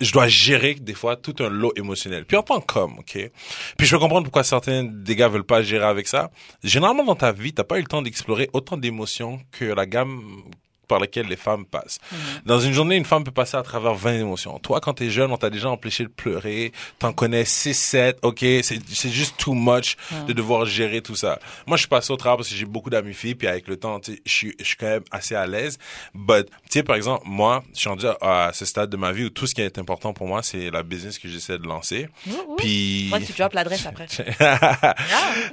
je 0.01 0.11
dois 0.11 0.27
gérer 0.27 0.73
des 0.73 0.95
fois 0.95 1.15
tout 1.15 1.35
un 1.41 1.49
lot 1.49 1.71
émotionnel. 1.75 2.25
Puis 2.25 2.37
en 2.37 2.41
tant 2.41 2.59
qu'homme, 2.59 2.97
ok? 2.97 3.29
Puis 3.77 3.85
je 3.85 3.91
peux 3.91 3.99
comprendre 3.99 4.23
pourquoi 4.23 4.43
certains 4.43 4.83
des 4.83 5.15
gars 5.15 5.27
veulent 5.27 5.43
pas 5.43 5.61
gérer 5.61 5.85
avec 5.85 6.07
ça. 6.07 6.31
Généralement 6.63 7.03
dans 7.03 7.15
ta 7.15 7.31
vie, 7.31 7.53
t'as 7.53 7.63
pas 7.63 7.77
eu 7.77 7.81
le 7.81 7.87
temps 7.87 8.01
d'explorer 8.01 8.49
autant 8.53 8.77
d'émotions 8.77 9.39
que 9.51 9.65
la 9.65 9.85
gamme 9.85 10.41
par 10.87 10.99
laquelle 10.99 11.27
les 11.27 11.35
femmes 11.35 11.65
passent. 11.65 11.99
Dans 12.45 12.59
une 12.59 12.73
journée, 12.73 12.95
une 12.95 13.05
femme 13.05 13.23
peut 13.23 13.31
passer 13.31 13.57
à 13.57 13.63
travers 13.63 13.93
20 13.93 14.19
émotions. 14.19 14.59
Toi, 14.59 14.79
quand 14.81 14.93
t'es 14.93 15.09
jeune, 15.09 15.31
on 15.31 15.37
t'a 15.37 15.49
déjà 15.49 15.69
empêché 15.69 16.03
de 16.03 16.09
pleurer. 16.09 16.71
T'en 16.99 17.13
connais 17.13 17.45
6, 17.45 17.73
7, 17.73 18.19
ok? 18.21 18.39
C'est, 18.39 19.09
juste 19.09 19.37
too 19.37 19.53
much 19.53 19.97
de 20.27 20.33
devoir 20.33 20.65
gérer 20.65 21.01
tout 21.01 21.15
ça. 21.15 21.39
Moi, 21.67 21.77
je 21.77 21.81
suis 21.81 21.89
passé 21.89 22.11
au 22.11 22.17
travers 22.17 22.37
parce 22.37 22.49
que 22.49 22.55
j'ai 22.55 22.65
beaucoup 22.65 22.89
d'amis 22.89 23.13
filles, 23.13 23.35
puis 23.35 23.47
avec 23.47 23.67
le 23.67 23.77
temps, 23.77 23.99
tu 23.99 24.13
sais, 24.13 24.21
je 24.25 24.31
suis, 24.31 24.77
quand 24.79 24.87
même 24.87 25.03
assez 25.11 25.35
à 25.35 25.45
l'aise. 25.45 25.77
But, 26.13 26.47
tu 26.47 26.53
sais, 26.69 26.83
par 26.83 26.95
exemple, 26.95 27.23
moi, 27.25 27.63
je 27.73 27.79
suis 27.79 27.89
rendu 27.89 28.05
à, 28.07 28.47
à 28.47 28.53
ce 28.53 28.65
stade 28.65 28.89
de 28.89 28.97
ma 28.97 29.11
vie 29.11 29.25
où 29.25 29.29
tout 29.29 29.47
ce 29.47 29.55
qui 29.55 29.61
est 29.61 29.77
important 29.77 30.13
pour 30.13 30.27
moi, 30.27 30.41
c'est 30.43 30.69
la 30.69 30.83
business 30.83 31.17
que 31.19 31.27
j'essaie 31.27 31.57
de 31.57 31.67
lancer. 31.67 32.07
Puis... 32.57 33.07
Moi, 33.09 33.19
tu 33.19 33.33
drops 33.33 33.53
l'adresse 33.53 33.85
après. 33.85 34.07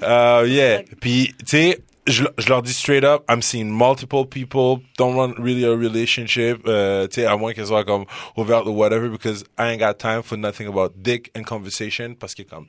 Uh, 0.02 0.46
yeah. 0.48 0.82
Puis, 1.00 1.34
tu 1.38 1.46
sais, 1.46 1.80
je, 2.06 2.24
je 2.38 2.48
leur 2.48 2.62
dis 2.62 2.72
straight 2.72 3.04
up, 3.04 3.24
I'm 3.28 3.42
seeing 3.42 3.70
multiple 3.70 4.24
people, 4.24 4.82
don't 4.96 5.14
want 5.14 5.34
really 5.38 5.64
a 5.64 5.74
relationship, 5.74 6.66
euh, 6.66 7.06
tu 7.06 7.16
sais, 7.16 7.26
à 7.26 7.36
moins 7.36 7.52
qu'elles 7.52 7.66
soient 7.66 7.84
comme 7.84 8.04
ouverte 8.36 8.66
ou 8.66 8.72
whatever, 8.72 9.08
because 9.08 9.44
I 9.58 9.72
ain't 9.72 9.78
got 9.78 9.94
time 9.98 10.22
for 10.22 10.36
nothing 10.38 10.66
about 10.66 10.94
dick 10.96 11.30
and 11.36 11.44
conversation, 11.44 12.14
parce 12.14 12.34
que 12.34 12.42
comme, 12.42 12.66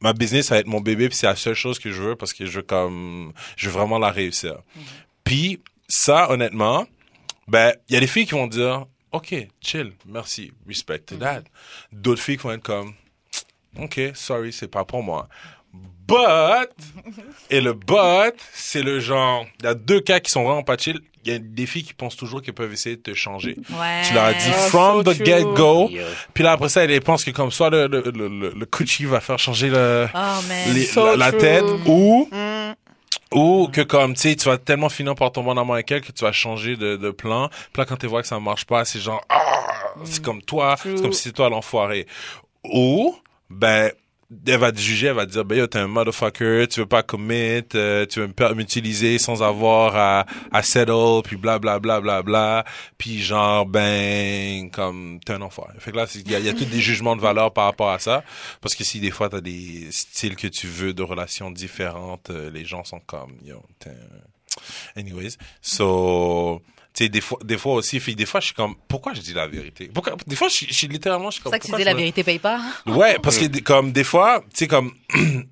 ma 0.00 0.12
business, 0.12 0.46
ça 0.46 0.54
va 0.54 0.60
être 0.60 0.66
mon 0.66 0.80
bébé, 0.80 1.08
puis 1.08 1.16
c'est 1.16 1.26
la 1.26 1.36
seule 1.36 1.54
chose 1.54 1.78
que 1.78 1.90
je 1.90 2.02
veux, 2.02 2.16
parce 2.16 2.32
que 2.32 2.46
je 2.46 2.58
veux 2.58 2.62
comme, 2.62 3.32
je 3.56 3.68
veux 3.68 3.72
vraiment 3.72 3.98
la 3.98 4.10
réussir. 4.10 4.58
Puis, 5.24 5.60
ça, 5.88 6.30
honnêtement, 6.30 6.86
ben, 7.48 7.72
il 7.88 7.94
y 7.94 7.96
a 7.96 8.00
des 8.00 8.06
filles 8.06 8.26
qui 8.26 8.34
vont 8.34 8.46
dire, 8.46 8.86
OK, 9.12 9.34
chill, 9.60 9.92
merci, 10.06 10.52
respect 10.66 11.00
to 11.00 11.16
that. 11.16 11.42
D'autres 11.92 12.22
filles 12.22 12.36
qui 12.36 12.44
vont 12.44 12.52
être 12.52 12.62
comme, 12.62 12.94
OK, 13.78 14.00
sorry, 14.14 14.52
c'est 14.52 14.68
pas 14.68 14.84
pour 14.84 15.02
moi. 15.02 15.28
But, 16.08 16.70
et 17.50 17.60
le 17.60 17.72
but, 17.72 18.34
c'est 18.52 18.82
le 18.82 19.00
genre, 19.00 19.44
il 19.60 19.64
y 19.64 19.68
a 19.68 19.74
deux 19.74 20.00
cas 20.00 20.20
qui 20.20 20.30
sont 20.30 20.44
vraiment 20.44 20.62
pas 20.62 20.76
chill. 20.76 21.00
Il 21.24 21.32
y 21.32 21.34
a 21.34 21.38
des 21.40 21.66
filles 21.66 21.82
qui 21.82 21.94
pensent 21.94 22.14
toujours 22.14 22.40
qu'elles 22.40 22.54
peuvent 22.54 22.72
essayer 22.72 22.94
de 22.94 23.02
te 23.02 23.12
changer. 23.12 23.56
Ouais. 23.70 24.02
Tu 24.06 24.14
leur 24.14 24.26
as 24.26 24.34
dit 24.34 24.48
Ah, 24.48 24.68
from 24.68 25.04
so 25.04 25.12
the 25.12 25.24
get-go. 25.24 25.88
Yeah. 25.90 26.04
Puis 26.32 26.44
là, 26.44 26.52
après 26.52 26.68
ça, 26.68 26.84
elles 26.84 27.00
pensent 27.00 27.24
que 27.24 27.32
comme 27.32 27.50
soit 27.50 27.70
le, 27.70 27.88
le, 27.88 28.00
le, 28.14 28.28
le, 28.28 28.50
le 28.56 28.66
coochie 28.66 29.04
va 29.06 29.18
faire 29.20 29.40
changer 29.40 29.68
le, 29.68 30.06
Oh, 30.14 30.16
man. 30.16 30.72
les- 30.74 30.84
So 30.84 31.04
la, 31.04 31.16
la 31.16 31.32
tête 31.32 31.64
ou, 31.86 32.28
Mm. 32.30 32.74
ou 33.32 33.68
que 33.72 33.80
comme, 33.80 34.14
tu 34.14 34.20
sais, 34.20 34.36
tu 34.36 34.44
vas 34.48 34.58
tellement 34.58 34.88
finir 34.88 35.16
par 35.16 35.32
tomber 35.32 35.50
en 35.50 35.56
amour 35.56 35.74
avec 35.74 35.90
elle 35.90 36.00
que 36.02 36.12
tu 36.12 36.22
vas 36.24 36.30
changer 36.30 36.76
de, 36.76 36.94
de 36.96 37.10
plan. 37.10 37.48
Puis 37.72 37.80
là, 37.82 37.84
quand 37.84 37.96
tu 37.96 38.06
vois 38.06 38.22
que 38.22 38.28
ça 38.28 38.38
marche 38.38 38.64
pas, 38.64 38.84
c'est 38.84 39.00
genre, 39.00 39.20
ah, 39.28 39.42
c'est 40.04 40.22
comme 40.22 40.40
toi, 40.42 40.76
c'est 40.80 41.02
comme 41.02 41.12
si 41.12 41.24
c'est 41.24 41.32
toi 41.32 41.48
l'enfoiré. 41.50 42.06
Ou, 42.62 43.16
ben, 43.50 43.90
elle 44.46 44.58
va 44.58 44.72
te 44.72 44.78
juger, 44.78 45.08
elle 45.08 45.14
va 45.14 45.26
te 45.26 45.32
dire, 45.32 45.44
ben 45.44 45.58
yo, 45.58 45.66
t'es 45.66 45.78
un 45.78 45.86
motherfucker, 45.86 46.66
tu 46.68 46.80
veux 46.80 46.86
pas 46.86 47.02
commit, 47.02 47.62
euh, 47.74 48.06
tu 48.06 48.20
veux 48.20 48.54
m'utiliser 48.54 49.18
sans 49.18 49.42
avoir 49.42 49.96
à, 49.96 50.26
à 50.52 50.62
settle, 50.62 51.22
puis 51.24 51.36
bla 51.36 51.58
bla 51.58 51.78
bla 51.78 52.00
bla 52.00 52.22
bla, 52.22 52.64
puis 52.98 53.22
genre, 53.22 53.66
ben, 53.66 54.70
comme, 54.70 55.20
t'es 55.24 55.32
un 55.32 55.42
enfoiré. 55.42 55.74
Fait 55.78 55.92
que 55.92 55.96
là, 55.96 56.06
il 56.14 56.30
y 56.30 56.34
a, 56.34 56.40
y 56.40 56.48
a 56.48 56.54
tous 56.54 56.64
des 56.64 56.80
jugements 56.80 57.16
de 57.16 57.20
valeur 57.20 57.52
par 57.52 57.66
rapport 57.66 57.90
à 57.90 57.98
ça, 57.98 58.24
parce 58.60 58.74
que 58.74 58.84
si 58.84 59.00
des 59.00 59.10
fois 59.10 59.28
t'as 59.28 59.40
des 59.40 59.88
styles 59.90 60.36
que 60.36 60.48
tu 60.48 60.66
veux 60.66 60.92
de 60.92 61.02
relations 61.02 61.50
différentes, 61.50 62.30
euh, 62.30 62.50
les 62.50 62.64
gens 62.64 62.84
sont 62.84 63.00
comme, 63.00 63.34
yo, 63.44 63.62
t'es 63.78 63.90
Anyways, 64.96 65.36
so... 65.60 66.62
Tu 66.96 67.04
sais, 67.04 67.08
des 67.10 67.20
fois, 67.20 67.38
des 67.44 67.58
fois 67.58 67.74
aussi, 67.74 67.98
des 68.14 68.24
fois, 68.24 68.40
je 68.40 68.46
suis 68.46 68.54
comme, 68.54 68.74
pourquoi 68.88 69.12
je 69.12 69.20
dis 69.20 69.34
la 69.34 69.46
vérité? 69.46 69.90
Pourquoi, 69.92 70.16
des 70.26 70.34
fois, 70.34 70.48
je, 70.48 70.54
suis- 70.54 70.88
littéralement, 70.88 71.30
je 71.30 71.34
suis 71.34 71.40
C'est 71.40 71.44
comme, 71.44 71.52
ça 71.52 71.58
que 71.58 71.66
tu 71.66 71.72
je 71.82 71.84
la 71.84 71.92
me- 71.92 71.98
vérité 71.98 72.24
paye 72.24 72.38
pas. 72.38 72.58
Ouais, 72.86 73.18
parce 73.22 73.36
que 73.36 73.60
comme 73.60 73.92
des 73.92 74.02
fois, 74.04 74.40
tu 74.50 74.60
sais 74.60 74.66
comme 74.66 74.92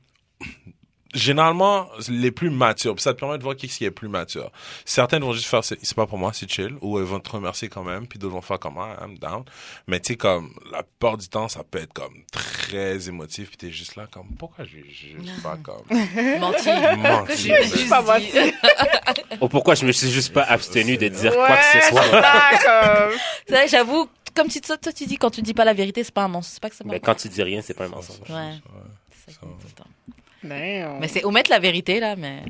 généralement 1.15 1.89
les 2.09 2.31
plus 2.31 2.51
matures, 2.51 2.95
ça 3.01 3.15
te 3.15 3.21
permet 3.21 3.39
de 3.39 3.43
voir 3.43 3.57
qui 3.57 3.69
qui 3.69 3.85
est 3.85 3.91
plus 3.91 4.09
mature. 4.09 4.51
Certaines 4.85 5.23
vont 5.23 5.33
juste 5.33 5.47
faire 5.47 5.65
c'est 5.65 5.95
pas 5.95 6.07
pour 6.07 6.19
moi, 6.19 6.33
c'est 6.35 6.51
chill 6.51 6.75
ou 6.81 6.99
elles 6.99 7.05
vont 7.05 7.21
te 7.21 7.31
remercier 7.31 7.69
quand 7.69 7.83
même, 7.85 8.07
puis 8.07 8.19
d'autres 8.19 8.35
vont 8.35 8.43
faire 8.43 8.59
comme 8.59 8.77
ah, 8.79 8.97
I'm 9.03 9.19
down. 9.19 9.45
Mais 9.87 10.01
tu 10.01 10.13
sais 10.13 10.17
comme 10.17 10.53
la 10.71 10.83
plupart 10.83 11.17
du 11.17 11.29
temps 11.29 11.49
ça 11.49 11.63
peut 11.65 11.79
être 11.79 11.93
comme 11.93 12.15
très 12.33 13.09
émotif 13.09 13.49
puis 13.49 13.57
t'es 13.57 13.71
juste 13.71 13.97
là 13.97 14.07
comme 14.11 14.29
pourquoi 14.39 14.65
je 14.65 14.79
je 14.91 15.07
je 15.25 15.31
suis 15.33 15.41
pas 15.43 15.57
comme 15.63 15.83
Menti. 16.41 16.69
menti. 16.99 17.53
Juste 17.63 17.89
pas 17.89 18.19
dit. 18.21 18.29
Oh, 19.41 19.49
pourquoi 19.49 19.75
je 19.75 19.85
me 19.85 19.93
suis 19.93 20.11
juste 20.11 20.33
pas 20.33 20.43
abstenu 20.45 20.97
de 20.97 21.09
dire 21.09 21.33
quoi 21.35 21.49
Ouais, 21.51 21.57
que 21.57 21.81
ce 21.81 21.89
soit? 21.89 22.03
c'est 22.03 22.63
ça, 22.63 23.09
vrai, 23.49 23.69
j'avoue, 23.69 24.09
comme 24.35 24.49
tu, 24.49 24.61
toi, 24.61 24.77
toi, 24.79 24.93
tu 24.93 25.07
dis, 25.07 25.17
quand 25.17 25.31
tu 25.31 25.43
dis 25.43 25.53
pas 25.55 25.65
la 25.65 25.75
vérité, 25.75 26.03
c'est 26.05 26.15
pas 26.15 26.23
un 26.25 26.29
mensonge. 26.29 26.53
C'est 26.55 26.61
pas 26.63 26.71
que 26.71 26.77
c'est 26.77 26.85
pas 26.85 26.91
Mais 26.91 27.01
quand 27.01 27.15
tu 27.15 27.29
dis 27.29 27.43
rien, 27.43 27.61
c'est 27.63 27.75
pas 27.75 27.85
un 27.85 27.89
mensonge. 27.89 28.19
Ouais. 28.31 28.55
C'est 29.27 29.33
ça 29.33 29.41
qui 29.41 29.47
Damn. 30.45 30.99
Mais 31.01 31.09
c'est 31.09 31.25
omettre 31.25 31.51
la 31.51 31.59
vérité, 31.59 32.01
là, 32.01 32.15
mais. 32.17 32.43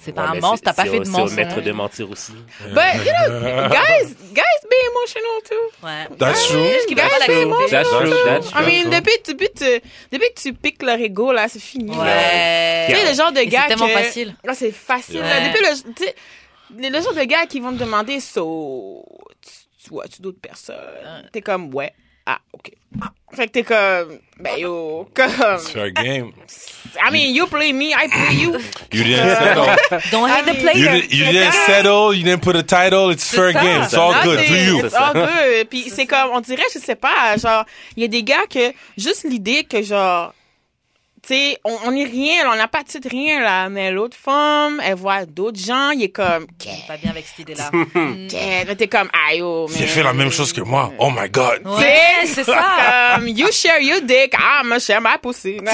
C'est 0.00 0.12
pas 0.12 0.30
Ouais, 0.30 0.38
un 0.38 0.56
c'est- 0.56 0.62
t'as 0.62 0.72
pas 0.72 0.84
c'est 0.84 0.90
fait 0.90 0.98
de 1.00 1.04
C'est 1.04 1.10
mensonge. 1.10 1.32
au 1.32 1.34
maître 1.34 1.60
de 1.60 1.72
mentir 1.72 2.08
aussi. 2.08 2.30
But, 2.32 3.04
you 3.04 3.12
know, 3.28 3.40
guys, 3.68 4.14
guys 4.32 4.60
be 4.70 4.76
emotional 4.92 5.42
too. 5.44 5.86
Ouais. 5.86 6.16
That's 6.16 6.46
true. 6.46 6.62
Guys, 6.88 6.94
vérité. 7.26 7.44
c'est 7.66 7.70
That's 7.70 7.88
true, 7.90 8.10
that's 8.24 8.46
I 8.46 8.52
true. 8.52 8.64
mean, 8.64 8.90
depuis, 8.90 9.16
que 9.18 9.22
tu- 9.24 9.32
depuis, 9.32 9.48
tu- 9.56 9.80
depuis 10.12 10.28
que 10.34 10.40
tu 10.40 10.54
piques 10.54 10.82
leur 10.84 11.00
ego, 11.00 11.32
là, 11.32 11.48
c'est 11.48 11.58
fini. 11.58 11.90
Ouais. 11.90 12.86
Tu 12.88 12.94
sais, 12.94 13.10
le 13.10 13.14
genre 13.16 13.32
de 13.32 13.40
Et 13.40 13.46
gars 13.48 13.62
C'est 13.62 13.68
tellement 13.74 13.88
que- 13.88 13.92
facile. 14.04 14.36
Là, 14.44 14.54
c'est 14.54 14.70
facile. 14.70 15.16
Ouais. 15.16 15.22
là. 15.22 15.48
Depuis 15.48 15.64
le, 15.64 15.92
tu 15.94 16.04
sais, 16.04 16.14
le, 16.76 16.88
le 16.96 17.02
genre 17.02 17.14
de 17.14 17.24
gars 17.24 17.46
qui 17.46 17.58
vont 17.58 17.72
te 17.72 17.78
demander, 17.78 18.20
so, 18.20 19.04
tu, 19.42 19.50
tu 19.82 19.90
vois-tu 19.90 20.22
d'autres 20.22 20.40
personnes? 20.40 21.28
T'es 21.32 21.40
comme, 21.42 21.74
ouais. 21.74 21.92
Ah, 22.30 22.38
OK. 22.52 22.72
Fait 23.34 23.46
que 23.46 23.52
t'es 23.52 23.62
comme, 23.62 24.18
ben 24.40 24.58
yo, 24.58 25.08
comme, 25.14 25.58
Fair 25.58 25.90
game. 25.92 26.32
I 26.96 27.10
mean, 27.12 27.34
you 27.34 27.46
play 27.46 27.72
me, 27.72 27.92
I 27.94 28.08
play 28.08 28.34
you. 28.36 28.52
You 28.92 29.04
didn't 29.04 29.36
settle. 29.36 29.66
Don't 30.10 30.28
hate 30.28 30.44
the 30.46 30.52
mean- 30.52 30.56
You, 30.56 30.62
player. 30.62 30.92
didn't- 31.02 31.12
you 31.12 31.24
didn't 31.26 31.52
settle. 31.66 32.14
You 32.14 32.24
didn't 32.24 32.42
put 32.42 32.56
a 32.56 32.62
title. 32.62 33.10
It's 33.10 33.30
fair 33.30 33.52
ça. 33.52 33.62
game. 33.62 33.82
It's 33.82 33.94
all 33.94 34.12
Non, 34.12 34.22
good. 34.24 34.38
c'est- 34.40 34.48
Do 34.48 34.54
you? 34.54 34.84
It's 34.84 34.94
all 34.94 35.12
good. 35.14 35.68
Puis 35.70 35.90
c'est 35.94 36.06
comme, 36.06 36.30
on 36.32 36.40
dirait, 36.40 36.62
je 36.74 36.78
sais 36.80 36.96
pas, 36.96 37.36
genre, 37.36 37.64
il 37.96 38.02
y 38.02 38.04
a 38.04 38.08
des 38.08 38.22
gars 38.22 38.46
que, 38.50 38.72
juste 38.96 39.24
l'idée 39.24 39.64
que 39.64 39.82
genre, 39.82 40.34
sais, 41.34 41.58
on, 41.64 41.76
on 41.86 41.96
est 41.96 42.04
rien, 42.04 42.44
là, 42.44 42.50
on 42.52 42.56
n'a 42.56 42.68
pas 42.68 42.82
de 42.82 42.88
titre, 42.88 43.08
rien, 43.10 43.40
là, 43.40 43.68
mais 43.68 43.90
l'autre 43.90 44.16
femme, 44.16 44.80
elle 44.84 44.94
voit 44.94 45.24
d'autres 45.26 45.58
gens, 45.58 45.90
il 45.90 46.02
est 46.04 46.08
comme, 46.10 46.46
C'est 46.62 46.86
Pas 46.86 46.96
bien 46.96 47.10
avec 47.10 47.26
cette 47.26 47.38
idée-là. 47.40 47.70
Qu'est- 48.28 48.64
mais 48.66 48.76
t'es 48.76 48.88
comme, 48.88 49.08
aïe, 49.28 49.40
oh, 49.42 49.66
Il 49.70 49.76
a 49.76 49.80
mais- 49.80 49.86
fait 49.86 50.02
la 50.02 50.12
même 50.12 50.30
chose 50.30 50.52
que 50.52 50.60
moi. 50.60 50.92
Oh 50.98 51.10
my 51.10 51.28
God. 51.30 51.62
Ouais, 51.66 52.24
c'est 52.26 52.44
ça. 52.44 53.14
Comme, 53.16 53.28
you 53.28 53.50
share 53.52 53.80
your 53.80 54.00
dick, 54.02 54.34
I'm 54.34 54.64
gonna 54.68 54.78
share 54.80 55.00
my 55.00 55.16
pussy. 55.22 55.56
Comme. 55.56 55.66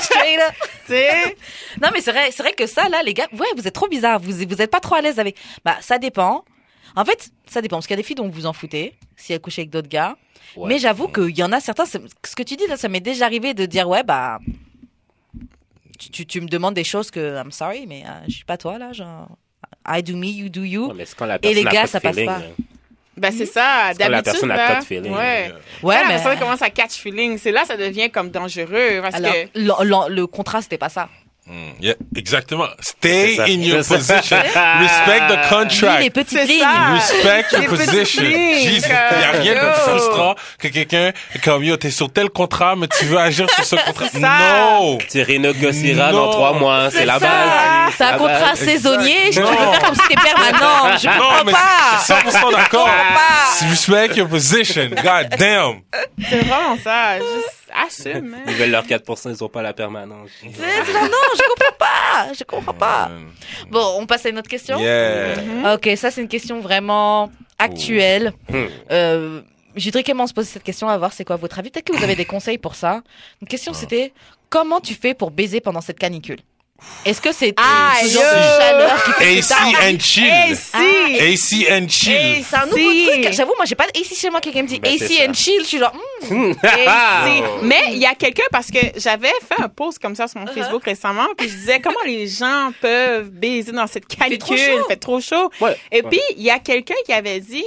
Straight 0.00 0.38
up. 0.40 0.54
tu 0.86 0.92
sais, 0.92 1.36
Non, 1.82 1.88
mais 1.92 2.00
c'est 2.00 2.12
vrai, 2.12 2.30
c'est 2.30 2.42
vrai 2.42 2.52
que 2.52 2.66
ça, 2.66 2.88
là, 2.88 3.02
les 3.02 3.14
gars, 3.14 3.26
ouais, 3.32 3.46
vous 3.56 3.66
êtes 3.66 3.74
trop 3.74 3.88
bizarres. 3.88 4.20
Vous, 4.20 4.32
vous 4.32 4.62
êtes 4.62 4.70
pas 4.70 4.80
trop 4.80 4.94
à 4.96 5.00
l'aise 5.00 5.18
avec. 5.18 5.36
Bah, 5.64 5.76
ça 5.80 5.98
dépend. 5.98 6.44
En 6.96 7.04
fait, 7.04 7.30
ça 7.50 7.60
dépend. 7.60 7.76
Parce 7.76 7.86
qu'il 7.86 7.94
y 7.94 7.98
a 7.98 8.02
des 8.02 8.06
filles 8.06 8.16
dont 8.16 8.26
vous 8.26 8.32
vous 8.32 8.46
en 8.46 8.52
foutez, 8.52 8.94
si 9.16 9.32
elles 9.32 9.40
couchent 9.40 9.58
avec 9.58 9.70
d'autres 9.70 9.88
gars. 9.88 10.16
Ouais. 10.56 10.68
Mais 10.68 10.78
j'avoue 10.78 11.08
qu'il 11.08 11.36
y 11.36 11.42
en 11.42 11.52
a 11.52 11.60
certains, 11.60 11.84
ce 11.86 11.98
que 12.36 12.42
tu 12.42 12.56
dis 12.56 12.66
là, 12.68 12.76
ça 12.76 12.88
m'est 12.88 13.00
déjà 13.00 13.24
arrivé 13.26 13.54
de 13.54 13.66
dire, 13.66 13.88
ouais, 13.88 14.02
bah. 14.02 14.38
Tu, 15.98 16.10
tu, 16.10 16.26
tu 16.26 16.40
me 16.40 16.48
demandes 16.48 16.74
des 16.74 16.84
choses 16.84 17.10
que, 17.10 17.36
I'm 17.40 17.52
sorry, 17.52 17.86
mais 17.86 18.02
euh, 18.06 18.10
je 18.28 18.34
suis 18.34 18.44
pas 18.44 18.56
toi, 18.56 18.78
là, 18.78 18.92
genre. 18.92 19.28
I 19.86 20.02
do 20.02 20.16
me, 20.16 20.26
you 20.26 20.48
do 20.48 20.62
you. 20.62 20.88
Ouais, 20.88 20.94
mais 20.96 21.04
c'est 21.04 21.16
quand 21.16 21.26
la 21.26 21.38
Et 21.42 21.54
les 21.54 21.64
gars, 21.64 21.86
ça 21.86 22.00
passe 22.00 22.14
feeling, 22.14 22.26
pas. 22.30 22.38
là. 22.38 22.44
ben 23.16 23.30
c'est 23.32 23.46
ça, 23.46 23.90
quand 23.92 23.98
la 23.98 24.22
d'habitude, 24.22 24.24
personne 24.24 24.50
a 24.50 24.56
là, 24.56 24.68
pas 24.74 24.80
de 24.80 24.84
feeling. 24.84 25.12
Ouais. 25.12 25.52
Ouais, 25.52 25.52
Quand 25.82 25.88
la 26.02 26.02
mais. 26.02 26.08
personne 26.22 26.38
commence 26.38 26.62
à 26.62 26.70
catch 26.70 26.94
feeling, 26.94 27.38
c'est 27.38 27.52
là 27.52 27.64
ça 27.64 27.76
devient 27.76 28.10
comme 28.10 28.30
dangereux 28.30 29.00
parce 29.02 29.14
Alors, 29.14 29.32
que 29.32 29.48
le, 29.54 29.84
le- 30.08 30.14
le 30.14 30.26
contrat, 30.26 30.62
c'était 30.62 30.78
pas 30.78 30.88
ça. 30.88 31.08
Mm, 31.46 31.72
yeah, 31.78 31.92
exactement. 32.16 32.68
Stay 32.80 33.36
in 33.38 33.60
your 33.60 33.84
position. 33.84 34.38
Respect 34.80 35.28
the 35.28 35.36
Lui, 35.36 35.42
les 35.42 35.48
contract. 35.50 36.10
petites 36.14 36.48
lignes. 36.48 36.60
ça. 36.60 36.92
Respect 36.94 37.44
Les 37.52 37.58
your 37.64 37.68
position. 37.76 38.22
il 38.24 38.78
n'y 38.78 38.84
a 38.94 39.30
rien 39.32 39.52
de 39.52 39.58
yo. 39.58 39.72
frustrant 39.74 40.34
que 40.58 40.68
quelqu'un, 40.68 41.12
comme 41.44 41.62
yo, 41.62 41.76
t'es 41.76 41.90
sur 41.90 42.10
tel 42.10 42.30
contrat, 42.30 42.76
mais 42.76 42.86
tu 42.88 43.04
veux 43.04 43.18
agir 43.18 43.46
sur 43.50 43.62
ce 43.62 43.76
contrat? 43.84 44.08
Non! 44.18 44.96
Tu 45.10 45.22
renégocieras 45.22 46.12
dans 46.12 46.30
trois 46.30 46.54
mois. 46.54 46.88
C'est 46.90 47.04
la 47.04 47.18
base. 47.18 47.92
C'est 47.98 48.04
un 48.04 48.16
contrat 48.16 48.38
base. 48.52 48.58
saisonnier. 48.60 49.26
Je 49.30 49.32
tu 49.32 49.40
veux 49.42 49.46
faire 49.46 49.80
comme 49.82 49.94
si 49.96 50.08
t'es 50.08 50.14
permanent. 50.14 50.96
Je 50.96 51.06
Non, 51.08 51.12
comprends 51.18 51.44
mais 51.44 51.52
pas. 51.52 51.58
c'est 52.02 52.14
100% 52.14 52.52
d'accord. 52.52 52.86
pas. 52.86 53.66
Respect 53.68 54.16
your 54.16 54.28
position. 54.28 54.88
God 54.88 55.28
damn. 55.38 55.80
c'est 56.26 56.38
vraiment 56.38 56.78
ça, 56.82 57.18
juste 57.18 57.63
assume. 57.72 58.28
man. 58.28 58.40
Ils 58.46 58.54
veulent 58.54 58.70
leur 58.70 58.84
4%, 58.84 59.30
ils 59.30 59.44
ont 59.44 59.48
pas 59.48 59.62
la 59.62 59.72
permanence. 59.72 60.30
Non, 60.42 60.50
non, 60.50 61.18
je 61.34 61.42
comprends 61.48 61.76
pas. 61.78 62.32
Je 62.38 62.44
comprends 62.44 62.74
pas. 62.74 63.10
Bon, 63.70 63.96
on 63.98 64.06
passe 64.06 64.26
à 64.26 64.28
une 64.30 64.38
autre 64.38 64.50
question. 64.50 64.78
Yeah. 64.78 65.74
Ok, 65.74 65.88
ça 65.96 66.10
c'est 66.10 66.20
une 66.20 66.28
question 66.28 66.60
vraiment 66.60 67.30
actuelle. 67.58 68.32
Hmm. 68.48 68.66
Euh, 68.90 69.42
je 69.76 69.84
voudrais 69.86 70.04
comment 70.04 70.24
on 70.24 70.26
se 70.26 70.34
pose 70.34 70.46
cette 70.46 70.62
question, 70.62 70.88
à 70.88 70.96
voir 70.98 71.12
c'est 71.12 71.24
quoi 71.24 71.36
votre 71.36 71.58
avis. 71.58 71.70
Peut-être 71.70 71.86
que 71.86 71.96
vous 71.96 72.04
avez 72.04 72.16
des 72.16 72.24
conseils 72.24 72.58
pour 72.58 72.74
ça. 72.74 73.02
Une 73.42 73.48
question 73.48 73.72
c'était 73.72 74.12
comment 74.50 74.80
tu 74.80 74.94
fais 74.94 75.14
pour 75.14 75.30
baiser 75.30 75.60
pendant 75.60 75.80
cette 75.80 75.98
canicule? 75.98 76.38
Est-ce 77.04 77.20
que 77.20 77.32
c'est 77.32 77.54
Ah, 77.56 77.92
ce 78.02 78.08
genre 78.08 78.22
yo. 78.22 78.28
de 78.28 78.60
chaleur 78.60 79.04
qui 79.04 79.12
fait 79.12 79.38
AC 79.38 79.74
and 79.84 79.98
chill. 80.00 80.30
AC 80.32 81.72
and 81.72 81.88
chill. 81.88 82.44
C'est 82.44 82.56
un 82.56 82.66
nouveau 82.66 82.76
Si. 82.78 83.06
truc. 83.22 83.32
J'avoue, 83.32 83.52
moi 83.56 83.64
j'ai 83.64 83.74
pas 83.74 83.84
AC 83.84 84.14
chez 84.14 84.28
moi. 84.30 84.40
Quelqu'un 84.40 84.62
me 84.62 84.68
dit 84.68 84.80
Ben, 84.80 84.92
AC 84.94 85.28
and 85.28 85.32
chill. 85.34 85.60
Je 85.60 85.64
suis 85.66 85.78
genre. 85.78 85.92
hmm. 86.28 86.52
Ah. 86.86 87.26
Mais 87.62 87.84
il 87.92 87.98
y 87.98 88.06
a 88.06 88.14
quelqu'un 88.14 88.44
parce 88.50 88.66
que 88.70 88.78
j'avais 88.96 89.32
fait 89.48 89.62
un 89.62 89.68
post 89.68 89.98
comme 89.98 90.14
ça 90.14 90.26
sur 90.28 90.40
Uh-huh. 90.40 90.46
mon 90.46 90.52
Facebook 90.52 90.84
récemment, 90.84 91.28
puis 91.38 91.48
je 91.48 91.54
disais 91.54 91.80
comment 91.80 92.02
les 92.04 92.26
gens 92.26 92.72
peuvent 92.80 93.30
baiser 93.30 93.70
dans 93.72 93.86
cette 93.86 94.06
canicule, 94.06 94.38
trop 94.38 94.56
chaud. 94.56 94.78
il 94.84 94.84
fait 94.88 94.96
trop 94.96 95.20
chaud. 95.20 95.50
Ouais. 95.60 95.76
Et 95.92 96.02
Ouais. 96.02 96.08
puis 96.10 96.20
il 96.36 96.42
y 96.42 96.50
a 96.50 96.58
quelqu'un 96.58 96.94
qui 97.06 97.12
avait 97.12 97.40
dit 97.40 97.64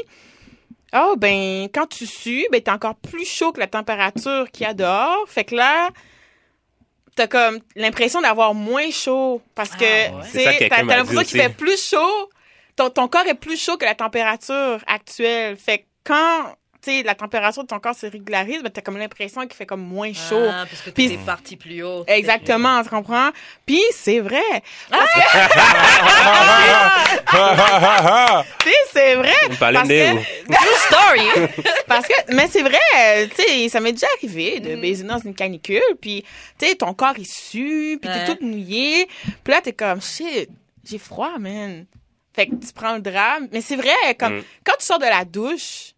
Oh 0.93 1.15
ben 1.17 1.67
quand 1.73 1.87
tu 1.87 2.05
sues, 2.05 2.45
ben 2.51 2.61
t'es 2.61 2.71
encore 2.71 2.95
plus 2.95 3.25
chaud 3.25 3.51
que 3.51 3.59
la 3.59 3.67
température 3.67 4.45
qu'il 4.51 4.65
y 4.65 4.69
a 4.69 4.73
dehors. 4.73 5.23
Fait 5.27 5.43
que 5.45 5.55
là 5.55 5.89
t'as 7.17 7.27
comme 7.27 7.59
l'impression 7.75 8.21
d'avoir 8.21 8.53
moins 8.53 8.89
chaud 8.91 9.41
parce 9.55 9.71
que 9.71 9.83
Ah, 9.83 10.21
ouais. 10.33 10.69
t'as 10.69 10.83
l'impression 10.83 11.23
qu'il 11.23 11.41
fait 11.41 11.49
plus 11.49 11.89
chaud. 11.89 12.29
Ton, 12.77 12.89
ton 12.91 13.07
corps 13.07 13.25
est 13.27 13.33
plus 13.33 13.59
chaud 13.61 13.75
que 13.75 13.85
la 13.85 13.95
température 13.95 14.79
actuelle. 14.87 15.57
Fait 15.57 15.79
que 15.79 15.83
quand 16.05 16.55
sais 16.81 17.03
la 17.03 17.15
température 17.15 17.63
de 17.63 17.67
ton 17.67 17.79
corps 17.79 17.95
se 17.95 18.05
régularise, 18.07 18.61
ben 18.63 18.69
t'as 18.69 18.81
comme 18.81 18.97
l'impression 18.97 19.41
qu'il 19.41 19.53
fait 19.53 19.65
comme 19.65 19.81
moins 19.81 20.13
chaud. 20.13 20.47
Ah, 20.49 20.65
parce 20.69 20.81
que 20.81 20.89
Puis- 20.91 21.09
t'es 21.09 21.17
parti 21.17 21.55
plus 21.57 21.83
haut. 21.83 22.03
Exactement, 22.07 22.81
tu 22.83 22.89
comprends? 22.89 23.29
Puis 23.65 23.81
c'est 23.93 24.19
vrai. 24.19 24.41
Puis 28.59 28.73
c'est 28.93 29.15
vrai. 29.15 29.33
Vous 29.45 29.51
me 29.51 29.55
parlez 29.57 29.77
Parce 29.77 29.87
que-. 29.89 30.53
True 30.53 30.77
story. 30.87 31.29
Parce 31.87 32.07
que, 32.07 32.13
mais 32.33 32.47
c'est 32.47 32.61
vrai, 32.63 33.27
tu 33.35 33.43
sais, 33.43 33.69
ça 33.69 33.79
m'est 33.79 33.93
déjà 33.93 34.07
arrivé 34.17 34.59
de 34.59 34.75
baiser 34.75 35.03
dans 35.03 35.19
une 35.19 35.33
canicule, 35.33 35.81
puis 36.01 36.23
tu 36.59 36.67
sais, 36.67 36.75
ton 36.75 36.93
corps 36.93 37.13
il 37.17 37.25
sue, 37.25 37.97
puis 38.01 38.09
Ouais. 38.09 38.19
t'es 38.19 38.25
toute 38.25 38.41
mouillée, 38.41 39.07
puis 39.43 39.53
là 39.53 39.61
t'es 39.61 39.73
comme 39.73 40.01
shit, 40.01 40.49
j'ai 40.83 40.97
froid, 40.97 41.37
man. 41.39 41.85
Fait 42.35 42.47
que 42.47 42.55
tu 42.55 42.71
prends 42.73 42.93
le 42.95 43.01
drap, 43.01 43.39
mais 43.51 43.61
c'est 43.61 43.75
vrai, 43.77 43.95
comme 44.19 44.37
Mm. 44.37 44.43
quand 44.63 44.73
tu 44.79 44.85
sors 44.85 44.99
de 44.99 45.05
la 45.05 45.23
douche, 45.25 45.93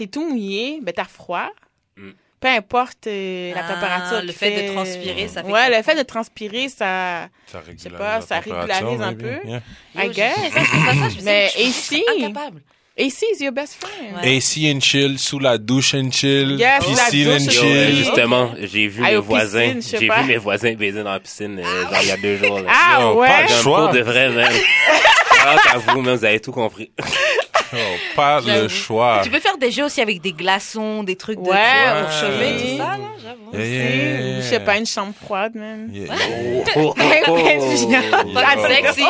t'es 0.00 0.06
tout 0.06 0.26
mouillé, 0.28 0.80
ben 0.82 0.92
t'as 0.94 1.04
froid. 1.04 1.50
Mm. 1.96 2.10
Peu 2.40 2.48
importe 2.48 3.06
euh, 3.06 3.52
la 3.54 3.66
Ah, 3.66 3.74
température. 3.74 4.16
le 4.22 4.28
qu'il 4.28 4.32
fait 4.32 4.62
de 4.68 4.72
transpirer, 4.72 5.28
ça 5.28 5.42
fait 5.44 5.52
Ouais, 5.52 5.76
le 5.76 5.82
fait 5.82 5.94
de 5.94 6.02
transpirer, 6.02 6.68
ça. 6.70 7.28
Ça 7.46 7.60
sais 7.76 7.90
pas, 7.90 8.22
ça 8.22 8.38
régularise 8.40 9.02
un 9.02 9.12
peu. 9.14 9.36
Yeah. 9.44 9.60
I 9.94 10.08
guess. 10.08 10.34
je- 10.46 10.50
ça, 10.54 10.64
ça, 10.64 10.94
ça, 10.94 11.08
je- 11.10 11.22
Mais 11.24 11.50
ici- 11.58 12.02
incapable. 12.16 12.62
AC 13.00 13.24
is 13.34 13.40
your 13.42 13.52
best 13.52 13.76
friend. 13.80 14.16
Ouais. 14.22 14.36
AC 14.36 14.70
and 14.74 14.80
chill, 14.80 15.18
sous 15.18 15.38
la 15.38 15.56
douche 15.58 15.94
and 15.94 16.10
chill, 16.10 16.56
Yes, 16.58 16.84
sous 16.84 16.90
la 16.94 17.04
piscine 17.04 17.24
douche 17.24 17.48
and 17.48 17.50
Yo, 17.52 17.60
chill. 17.62 17.96
justement, 17.96 18.50
j'ai 18.60 18.88
vu 18.88 19.02
mes 19.02 19.16
voisins, 19.16 19.74
j'ai 19.80 20.06
pas. 20.06 20.22
vu 20.22 20.28
mes 20.28 20.36
voisins 20.36 20.72
baiser 20.74 21.02
dans 21.02 21.12
la 21.12 21.20
piscine, 21.20 21.58
euh, 21.58 21.82
genre 21.90 21.98
il 22.02 22.08
y 22.08 22.12
a 22.12 22.16
deux 22.16 22.36
jours. 22.36 22.60
là. 22.60 22.70
Ah 22.70 22.98
Non, 23.00 23.14
ouais? 23.18 23.28
pas 23.28 23.42
le 23.42 23.62
choix. 23.62 23.92
de 23.92 24.00
vrai, 24.00 24.28
même. 24.30 24.52
Alors, 25.42 25.60
à 25.72 25.78
vous, 25.78 26.02
même, 26.02 26.16
vous 26.16 26.24
avez 26.24 26.40
tout 26.40 26.52
compris. 26.52 26.90
Oh, 27.72 27.76
pas 28.16 28.40
le 28.44 28.66
choix. 28.66 29.20
Tu 29.22 29.30
peux 29.30 29.38
faire 29.38 29.56
des 29.56 29.70
jeux 29.70 29.84
aussi 29.84 30.00
avec 30.00 30.20
des 30.20 30.32
glaçons, 30.32 31.04
des 31.04 31.14
trucs 31.14 31.40
de 31.40 31.48
Ouais, 31.48 31.56
pour 32.20 32.28
oui. 32.40 32.62
tout 32.62 32.76
ça, 32.78 32.84
là, 32.84 32.98
j'avoue. 33.22 33.52
Yeah, 33.54 33.64
yeah, 33.64 33.84
yeah, 33.84 34.20
Ou, 34.20 34.26
yeah. 34.26 34.36
Je 34.40 34.46
sais 34.48 34.58
pas, 34.60 34.76
une 34.76 34.86
chambre 34.86 35.14
froide, 35.24 35.52
même. 35.54 35.88
Yeah. 35.92 36.12
Oh, 36.12 36.64
oh, 36.76 36.94
oh, 37.28 37.38
oh. 37.38 38.66
sexy. 38.68 39.04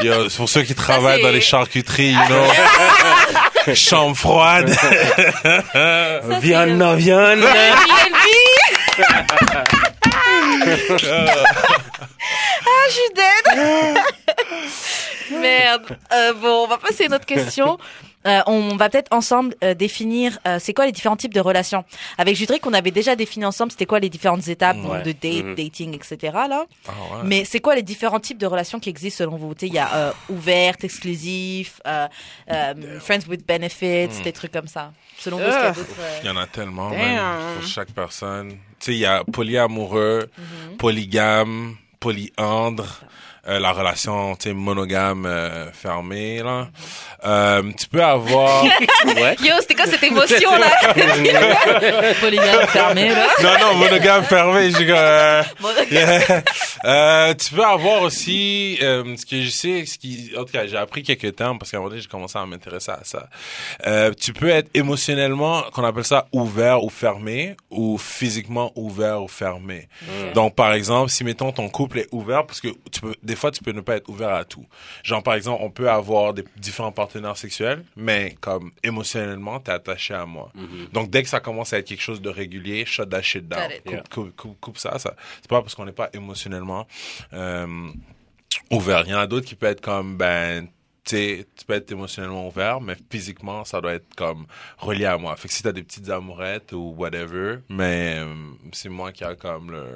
Yo, 0.00 0.14
pour 0.34 0.48
ceux 0.48 0.62
qui 0.62 0.74
travaillent 0.74 1.20
dans 1.22 1.28
les 1.30 1.42
charcuteries, 1.42 2.12
you 2.12 2.18
know. 2.28 2.42
Chambre 3.74 4.16
froide. 4.16 4.74
Viande, 6.40 6.70
non, 6.70 6.94
viande. 6.94 7.44
Ah, 12.64 12.86
je 12.88 12.92
suis 12.92 13.10
dead. 13.14 13.44
Merde. 15.40 15.96
Euh, 16.12 16.32
bon, 16.34 16.64
on 16.64 16.66
va 16.66 16.78
passer 16.78 17.04
à 17.04 17.06
une 17.06 17.14
autre 17.14 17.26
question. 17.26 17.78
Euh, 18.26 18.40
on 18.46 18.76
va 18.76 18.88
peut-être 18.88 19.12
ensemble 19.12 19.54
euh, 19.64 19.74
définir 19.74 20.38
euh, 20.46 20.58
c'est 20.60 20.72
quoi 20.74 20.86
les 20.86 20.92
différents 20.92 21.16
types 21.16 21.34
de 21.34 21.40
relations. 21.40 21.84
Avec 22.18 22.36
Judric, 22.36 22.64
on 22.66 22.72
avait 22.72 22.90
déjà 22.92 23.16
défini 23.16 23.44
ensemble 23.44 23.72
c'était 23.72 23.86
quoi 23.86 23.98
les 24.00 24.08
différentes 24.10 24.46
étapes 24.48 24.80
donc, 24.80 25.02
de 25.02 25.12
date, 25.12 25.44
Mhm. 25.44 25.54
dating, 25.56 25.94
etc. 25.94 26.16
Là. 26.48 26.66
Ah 26.88 26.92
ouais. 26.92 27.20
Mais 27.24 27.44
c'est 27.44 27.60
quoi 27.60 27.74
les 27.74 27.82
différents 27.82 28.20
types 28.20 28.38
de 28.38 28.46
relations 28.46 28.78
qui 28.80 28.90
existent 28.90 29.24
selon 29.24 29.36
vous? 29.36 29.54
Tu 29.54 29.60
sais, 29.60 29.66
Il 29.68 29.74
y 29.74 29.78
a 29.78 29.94
euh, 29.94 30.12
ouverte, 30.28 30.84
exclusif, 30.84 31.80
euh, 31.86 32.06
euh, 32.50 33.00
friends 33.00 33.26
with 33.28 33.46
benefits, 33.46 34.20
Hmm. 34.20 34.22
des 34.22 34.32
trucs 34.32 34.52
comme 34.52 34.68
ça. 34.68 34.92
Selon 35.18 35.38
vous, 35.38 35.44
qu'il 35.44 35.52
y 35.52 35.56
euh, 36.00 36.20
y 36.24 36.28
en 36.30 36.36
a 36.36 36.46
tellement, 36.46 36.90
pour 36.90 37.62
chaque 37.66 37.90
personne. 37.92 38.50
Tu 38.50 38.56
sais, 38.86 38.92
il 38.92 38.98
y 38.98 39.06
a 39.06 39.24
polyamoureux, 39.24 40.28
Mhm. 40.38 40.76
polygame, 40.76 41.76
polyandre, 42.00 43.02
euh, 43.48 43.58
la 43.58 43.72
relation, 43.72 44.36
tu 44.36 44.50
sais, 44.50 44.54
monogame 44.54 45.26
euh, 45.26 45.72
fermée, 45.72 46.42
là. 46.42 46.68
Euh, 47.24 47.62
tu 47.78 47.86
peux 47.88 48.02
avoir... 48.02 48.64
Ouais. 49.04 49.36
Yo, 49.42 49.54
c'était 49.60 49.74
quoi 49.74 49.86
cette 49.86 50.02
émotion 50.04 50.50
là? 50.56 50.70
Polygame 52.20 52.66
fermé 52.68 53.08
là. 53.10 53.26
non, 53.42 53.50
non, 53.60 53.74
monogame 53.76 54.24
fermé, 54.24 54.70
je 54.70 54.76
euh, 54.88 55.42
Yeah. 55.90 56.42
Euh, 56.84 57.34
tu 57.34 57.54
peux 57.54 57.64
avoir 57.64 58.02
aussi, 58.02 58.78
euh, 58.80 59.16
ce 59.16 59.26
que 59.26 59.42
je 59.42 59.50
sais, 59.50 59.84
ce 59.86 59.98
qui, 59.98 60.32
en 60.36 60.44
tout 60.44 60.52
cas, 60.52 60.66
j'ai 60.66 60.76
appris 60.76 61.02
quelques 61.02 61.36
termes 61.36 61.58
parce 61.58 61.70
qu'à 61.70 61.76
un 61.76 61.80
moment 61.80 61.90
donné, 61.90 62.00
j'ai 62.02 62.08
commencé 62.08 62.38
à 62.38 62.46
m'intéresser 62.46 62.92
à 62.92 63.00
ça. 63.02 63.28
Euh, 63.86 64.12
tu 64.18 64.32
peux 64.32 64.48
être 64.48 64.70
émotionnellement, 64.74 65.62
qu'on 65.72 65.84
appelle 65.84 66.04
ça 66.04 66.26
ouvert 66.32 66.82
ou 66.82 66.90
fermé, 66.90 67.56
ou 67.70 67.98
physiquement 67.98 68.72
ouvert 68.76 69.22
ou 69.22 69.28
fermé. 69.28 69.88
Donc, 70.34 70.54
par 70.54 70.72
exemple, 70.72 71.10
si 71.10 71.24
mettons 71.24 71.52
ton 71.52 71.68
couple 71.68 72.00
est 72.00 72.08
ouvert, 72.12 72.46
parce 72.46 72.60
que 72.60 72.68
tu 72.90 73.00
peux, 73.00 73.14
des 73.32 73.36
fois, 73.36 73.50
tu 73.50 73.64
peux 73.64 73.72
ne 73.72 73.80
pas 73.80 73.96
être 73.96 74.10
ouvert 74.10 74.28
à 74.34 74.44
tout. 74.44 74.66
Genre, 75.02 75.22
par 75.22 75.32
exemple, 75.32 75.62
on 75.64 75.70
peut 75.70 75.88
avoir 75.90 76.34
des 76.34 76.44
différents 76.58 76.92
partenaires 76.92 77.38
sexuels, 77.38 77.82
mais 77.96 78.36
comme 78.42 78.72
émotionnellement, 78.82 79.58
t'es 79.58 79.72
attaché 79.72 80.12
à 80.12 80.26
moi. 80.26 80.52
Donc, 80.92 81.08
dès 81.08 81.22
que 81.22 81.30
ça 81.30 81.40
commence 81.40 81.72
à 81.72 81.78
être 81.78 81.86
quelque 81.88 82.02
chose 82.02 82.20
de 82.20 82.28
régulier, 82.28 82.84
shut 82.84 83.08
that 83.08 83.22
shit 83.22 83.48
down. 83.48 83.62
Coupe, 83.84 83.90
Yeah. 83.92 84.02
coupe, 84.10 84.36
coupe, 84.36 84.60
coupe 84.60 84.76
ça, 84.78 84.98
ça. 84.98 85.14
C'est 85.40 85.48
pas 85.48 85.62
parce 85.62 85.74
qu'on 85.74 85.86
n'est 85.86 85.92
pas 85.92 86.10
émotionnellement 86.12 86.86
euh, 87.32 87.88
ouvert. 88.70 89.04
Il 89.06 89.12
y 89.12 89.14
en 89.14 89.18
a 89.20 89.26
d'autres 89.26 89.46
qui 89.46 89.54
peuvent 89.54 89.72
être 89.72 89.80
comme, 89.80 90.18
ben, 90.18 90.68
tu 91.04 91.44
tu 91.56 91.64
peux 91.66 91.72
être 91.72 91.90
émotionnellement 91.90 92.46
ouvert, 92.46 92.82
mais 92.82 92.96
physiquement, 93.10 93.64
ça 93.64 93.80
doit 93.80 93.94
être 93.94 94.14
comme 94.14 94.44
relié 94.76 95.06
à 95.06 95.16
moi. 95.16 95.34
Fait 95.36 95.48
que 95.48 95.54
si 95.54 95.62
t'as 95.62 95.72
des 95.72 95.82
petites 95.82 96.10
amourettes 96.10 96.72
ou 96.72 96.94
whatever, 96.98 97.60
mais 97.70 98.16
euh, 98.18 98.34
c'est 98.72 98.90
moi 98.90 99.10
qui 99.10 99.24
a 99.24 99.34
comme 99.34 99.70
le 99.70 99.86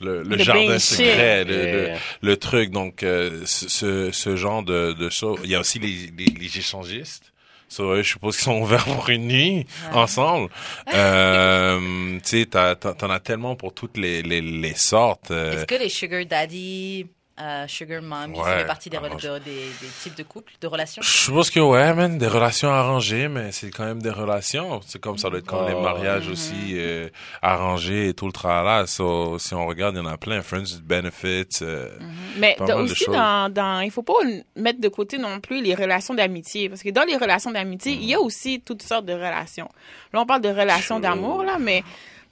le, 0.00 0.22
le 0.22 0.36
Le 0.36 0.38
jardin 0.42 0.78
secret, 0.78 1.44
le, 1.44 1.86
Yeah. 1.88 1.98
le 2.22 2.36
truc. 2.36 2.70
Donc, 2.70 3.02
euh, 3.02 3.42
ce, 3.44 4.10
ce, 4.12 4.36
genre 4.36 4.62
de, 4.62 4.92
de 4.92 5.08
choses. 5.10 5.38
Il 5.44 5.50
y 5.50 5.54
a 5.54 5.60
aussi 5.60 5.78
les, 5.78 6.10
les, 6.16 6.32
les 6.38 6.58
échangistes. 6.58 7.32
So, 7.68 7.94
je 7.96 8.02
suppose 8.02 8.34
qu'ils 8.36 8.44
sont 8.44 8.60
ouverts 8.60 8.84
pour 8.84 9.08
une 9.10 9.28
nuit 9.28 9.66
ensemble. 9.92 10.50
Euh, 10.94 12.18
tu 12.24 12.40
sais, 12.40 12.46
t'en 12.46 13.10
as 13.10 13.20
tellement 13.20 13.54
pour 13.56 13.72
toutes 13.74 13.96
les, 13.96 14.22
les, 14.22 14.40
les 14.40 14.74
sortes. 14.74 15.30
euh, 15.30 15.52
Est-ce 15.52 15.66
que 15.66 15.74
les 15.76 15.88
sugar 15.88 16.24
daddy, 16.26 17.06
euh, 17.40 17.66
sugar 17.66 18.02
ça 18.02 18.26
Ouais, 18.28 18.58
fait 18.58 18.66
partie 18.66 18.90
des, 18.90 18.96
rela- 18.98 19.06
arrange- 19.08 19.22
de- 19.22 19.38
des, 19.38 19.50
des 19.80 19.88
types 20.02 20.14
de 20.16 20.22
couples, 20.22 20.52
de 20.60 20.66
relations? 20.66 21.02
Je 21.02 21.08
suppose 21.10 21.50
que 21.50 21.60
ouais, 21.60 21.94
man, 21.94 22.18
des 22.18 22.26
relations 22.28 22.70
arrangées, 22.70 23.28
mais 23.28 23.52
c'est 23.52 23.70
quand 23.70 23.84
même 23.84 24.02
des 24.02 24.10
relations. 24.10 24.80
C'est 24.86 25.00
comme 25.00 25.18
ça 25.18 25.30
doit 25.30 25.38
être 25.38 25.46
comme 25.46 25.66
les 25.66 25.74
Oh. 25.74 25.80
mariages 25.82 26.28
aussi 26.28 26.74
euh, 26.74 27.08
arrangés 27.42 28.08
et 28.08 28.14
tout 28.14 28.26
le 28.26 28.32
tralala. 28.32 28.86
So, 28.86 29.38
si 29.38 29.54
on 29.54 29.66
regarde, 29.66 29.94
il 29.96 29.98
y 29.98 30.00
en 30.00 30.06
a 30.06 30.16
plein, 30.16 30.42
friends 30.42 30.60
with 30.74 30.82
benefits. 30.82 31.58
euh, 31.62 31.88
Mais 32.36 32.54
Pas 32.58 32.66
t'as 32.66 32.74
mal 32.74 32.84
aussi 32.84 33.04
dans, 33.06 33.52
dans, 33.52 33.80
il 33.80 33.90
faut 33.90 34.02
pas 34.02 34.12
mettre 34.56 34.80
de 34.80 34.88
côté 34.88 35.18
non 35.18 35.40
plus 35.40 35.62
les 35.62 35.74
relations 35.74 36.14
d'amitié, 36.14 36.68
parce 36.68 36.82
que 36.82 36.90
dans 36.90 37.04
les 37.04 37.16
relations 37.16 37.50
d'amitié, 37.50 37.92
il 37.92 38.04
y 38.04 38.14
a 38.14 38.20
aussi 38.20 38.60
toutes 38.60 38.82
sortes 38.82 39.06
de 39.06 39.12
relations. 39.14 39.68
Là, 40.12 40.20
on 40.20 40.26
parle 40.26 40.42
de 40.42 40.48
relations 40.48 41.00
d'amour 41.00 41.42
là, 41.42 41.56
mais 41.58 41.82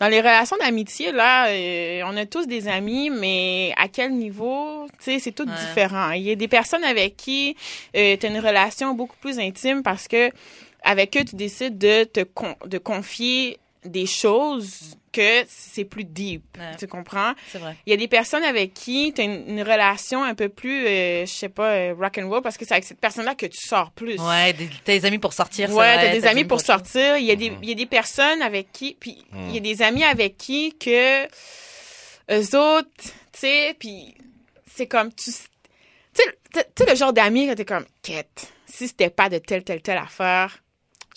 dans 0.01 0.09
les 0.09 0.21
relations 0.21 0.57
d'amitié 0.59 1.13
là, 1.13 1.49
euh, 1.49 2.03
on 2.07 2.17
a 2.17 2.25
tous 2.27 2.47
des 2.47 2.69
amis, 2.69 3.11
mais 3.11 3.73
à 3.77 3.89
quel 3.89 4.13
niveau, 4.13 4.87
tu 4.99 5.05
sais, 5.13 5.19
c'est 5.19 5.33
tout 5.33 5.47
Ouais. 5.49 5.55
différent. 5.55 6.11
Il 6.13 6.23
y 6.23 6.31
a 6.31 6.35
des 6.37 6.49
personnes 6.49 6.85
avec 6.85 7.17
qui 7.17 7.57
euh, 7.97 8.17
tu 8.19 8.27
as 8.27 8.29
une 8.29 8.39
relation 8.39 8.95
beaucoup 8.95 9.17
plus 9.21 9.39
intime 9.39 9.83
parce 9.83 10.07
que 10.09 10.31
avec 10.83 11.17
eux, 11.17 11.25
tu 11.25 11.35
décides 11.37 11.77
de 11.79 12.05
te 12.05 12.21
con- 12.23 12.55
de 12.65 12.79
confier 12.79 13.59
des 13.85 14.07
choses 14.07 14.97
que 15.19 15.45
c'est 15.49 15.85
plus 15.85 16.05
deep. 16.05 16.45
Ouais. 16.59 16.77
Tu 16.79 16.87
comprends? 16.87 17.33
C'est 17.51 17.59
vrai. 17.59 17.77
Il 17.87 17.91
y 17.91 17.93
a 17.93 17.97
des 17.97 18.09
personnes 18.09 18.45
avec 18.45 18.75
qui 18.75 19.12
tu 19.14 19.21
as 19.21 19.25
une, 19.25 19.45
une 19.49 19.62
relation 19.62 20.23
un 20.23 20.35
peu 20.35 20.49
plus, 20.49 20.87
euh, 20.87 21.27
je 21.27 21.31
sais 21.33 21.49
pas, 21.49 21.71
euh, 21.73 21.95
rock 21.99 22.19
and 22.19 22.29
roll 22.29 22.43
parce 22.43 22.57
que 22.57 22.64
c'est 22.64 22.75
avec 22.75 22.85
cette 22.85 23.01
personne-là 23.01 23.35
que 23.35 23.47
tu 23.47 23.59
sors 23.66 23.91
plus. 23.91 24.19
Ouais, 24.21 24.53
des- 24.53 24.69
t'as 24.85 24.93
des 24.99 25.05
amis 25.07 25.19
pour 25.19 25.33
sortir. 25.33 25.69
c'est 25.69 25.75
Ouais, 25.75 25.95
vrai, 25.97 26.07
t'as 26.07 26.12
des 26.12 26.27
amis 26.27 26.45
pour 26.45 26.61
sortir. 26.61 27.16
Il 27.19 27.25
y 27.25 27.31
a 27.31 27.37
des, 27.37 27.51
Mhm. 27.51 27.59
il 27.62 27.69
y 27.69 27.73
a 27.73 27.75
des 27.75 27.87
personnes 27.87 28.43
avec 28.43 28.73
qui, 28.73 28.97
puis 28.99 29.25
Mhm. 29.33 29.49
il 29.49 29.55
y 29.55 29.59
a 29.59 29.61
des 29.61 29.83
amis 29.83 30.05
avec 30.05 30.37
qui 30.37 30.77
que 30.79 31.25
eux 32.31 32.57
autres, 32.57 32.89
tu 33.33 33.39
sais, 33.41 33.75
puis 33.79 34.14
c'est 34.75 34.87
comme 34.87 35.12
tu, 35.12 35.31
tu 35.31 35.33
sais, 35.33 36.39
tu 36.53 36.61
sais, 36.85 36.91
le 36.91 36.95
genre 36.97 37.12
d'amis 37.12 37.47
que 37.49 37.55
t'es 37.55 37.64
comme, 37.64 37.87
quête, 38.03 38.53
si 38.66 38.89
c'était 38.89 39.11
pas 39.11 39.29
de 39.29 39.39
telle, 39.39 39.64
telle, 39.64 39.83
telle 39.83 39.99
affaire, 39.99 40.59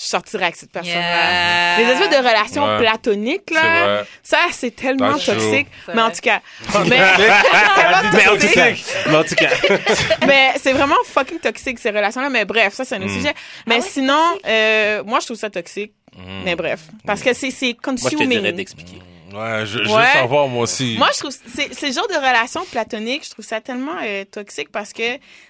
je 0.01 0.07
sortirais 0.07 0.43
avec 0.45 0.55
cette 0.55 0.71
personne-là. 0.71 1.77
Yeah. 1.77 1.77
Les 1.77 1.91
espèces 1.93 2.09
de 2.21 2.27
relations 2.27 2.65
Ouais. 2.65 2.77
platoniques, 2.79 3.41
c'est 3.49 3.53
là, 3.53 3.85
vrai. 3.97 4.05
ça, 4.23 4.37
c'est 4.51 4.75
tellement 4.75 5.13
That's 5.13 5.23
true. 5.25 5.33
toxique. 5.35 5.67
C'est 5.85 5.93
Mais 5.93 6.01
en 6.01 6.05
vrai. 6.05 6.15
tout 6.15 6.21
cas, 6.21 6.41
mais, 6.89 6.89
Mais 8.13 8.27
en 8.27 8.37
tout 8.37 8.47
cas, 8.53 8.71
mais 9.09 9.15
en 9.17 9.23
tout 9.23 9.35
cas. 9.35 9.49
mais 10.27 10.51
c'est 10.57 10.73
vraiment 10.73 10.95
fucking 11.05 11.39
toxique, 11.39 11.79
ces 11.79 11.89
relations-là. 11.91 12.29
Mais 12.29 12.45
bref, 12.45 12.73
ça, 12.73 12.85
c'est 12.85 12.95
un 12.95 13.01
autre 13.01 13.11
Mm. 13.11 13.17
sujet. 13.17 13.33
Mais 13.67 13.75
ouais, 13.75 13.81
sinon, 13.81 14.23
euh, 14.47 15.03
moi, 15.03 15.19
je 15.19 15.25
trouve 15.25 15.37
ça 15.37 15.49
toxique. 15.49 15.93
Mm. 16.17 16.41
Mais 16.45 16.55
bref. 16.55 16.81
Parce 17.05 17.21
que 17.21 17.33
c'est, 17.33 17.51
c'est 17.51 17.75
Moi, 17.85 17.95
je 17.97 18.03
te 18.03 18.09
dirais 18.09 18.25
consuming. 18.25 18.51
d'expliquer. 18.53 19.01
Ouais, 19.33 19.65
je, 19.65 19.83
je 19.83 19.89
Ouais. 19.89 20.01
veux 20.01 20.07
savoir 20.19 20.47
moi 20.49 20.63
aussi. 20.63 20.95
Moi, 20.97 21.09
je 21.13 21.19
trouve, 21.19 21.31
c'est, 21.55 21.73
c'est 21.73 21.87
le 21.87 21.93
genre 21.93 22.07
de 22.09 22.15
relation 22.15 22.65
platonique, 22.69 23.23
je 23.23 23.29
trouve 23.29 23.45
ça 23.45 23.61
tellement 23.61 23.95
euh, 24.03 24.25
toxique 24.25 24.69
parce 24.73 24.91
que 24.91 25.03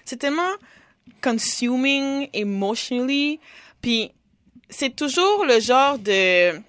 c'est 0.04 0.16
tellement 0.18 0.50
consuming 1.20 2.28
emotionally. 2.32 3.40
Puis 3.80 4.12
c'est 4.72 4.96
toujours 4.96 5.44
le 5.44 5.60
genre 5.60 5.98
de. 5.98 6.60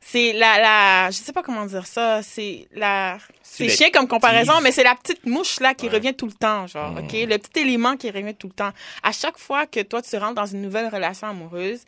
C'est 0.00 0.32
la, 0.32 0.58
la. 0.60 1.10
Je 1.10 1.16
sais 1.16 1.32
pas 1.32 1.42
comment 1.42 1.66
dire 1.66 1.86
ça. 1.86 2.22
C'est 2.22 2.68
la. 2.72 3.18
C'est 3.42 3.68
chiant 3.68 3.88
comme 3.92 4.08
comparaison, 4.08 4.54
mais 4.62 4.72
c'est 4.72 4.82
la 4.82 4.94
petite 4.96 5.26
mouche 5.26 5.60
là 5.60 5.74
qui 5.74 5.86
Ouais. 5.86 5.92
revient 5.94 6.14
tout 6.14 6.26
le 6.26 6.32
temps, 6.32 6.66
genre, 6.66 6.90
Mm. 6.92 6.98
OK? 6.98 7.12
Le 7.12 7.36
petit 7.38 7.60
élément 7.60 7.96
qui 7.96 8.10
revient 8.10 8.34
tout 8.34 8.48
le 8.48 8.52
temps. 8.52 8.70
À 9.02 9.12
chaque 9.12 9.38
fois 9.38 9.66
que 9.66 9.80
toi, 9.80 10.02
tu 10.02 10.16
rentres 10.16 10.34
dans 10.34 10.46
une 10.46 10.60
nouvelle 10.62 10.88
relation 10.88 11.28
amoureuse, 11.28 11.80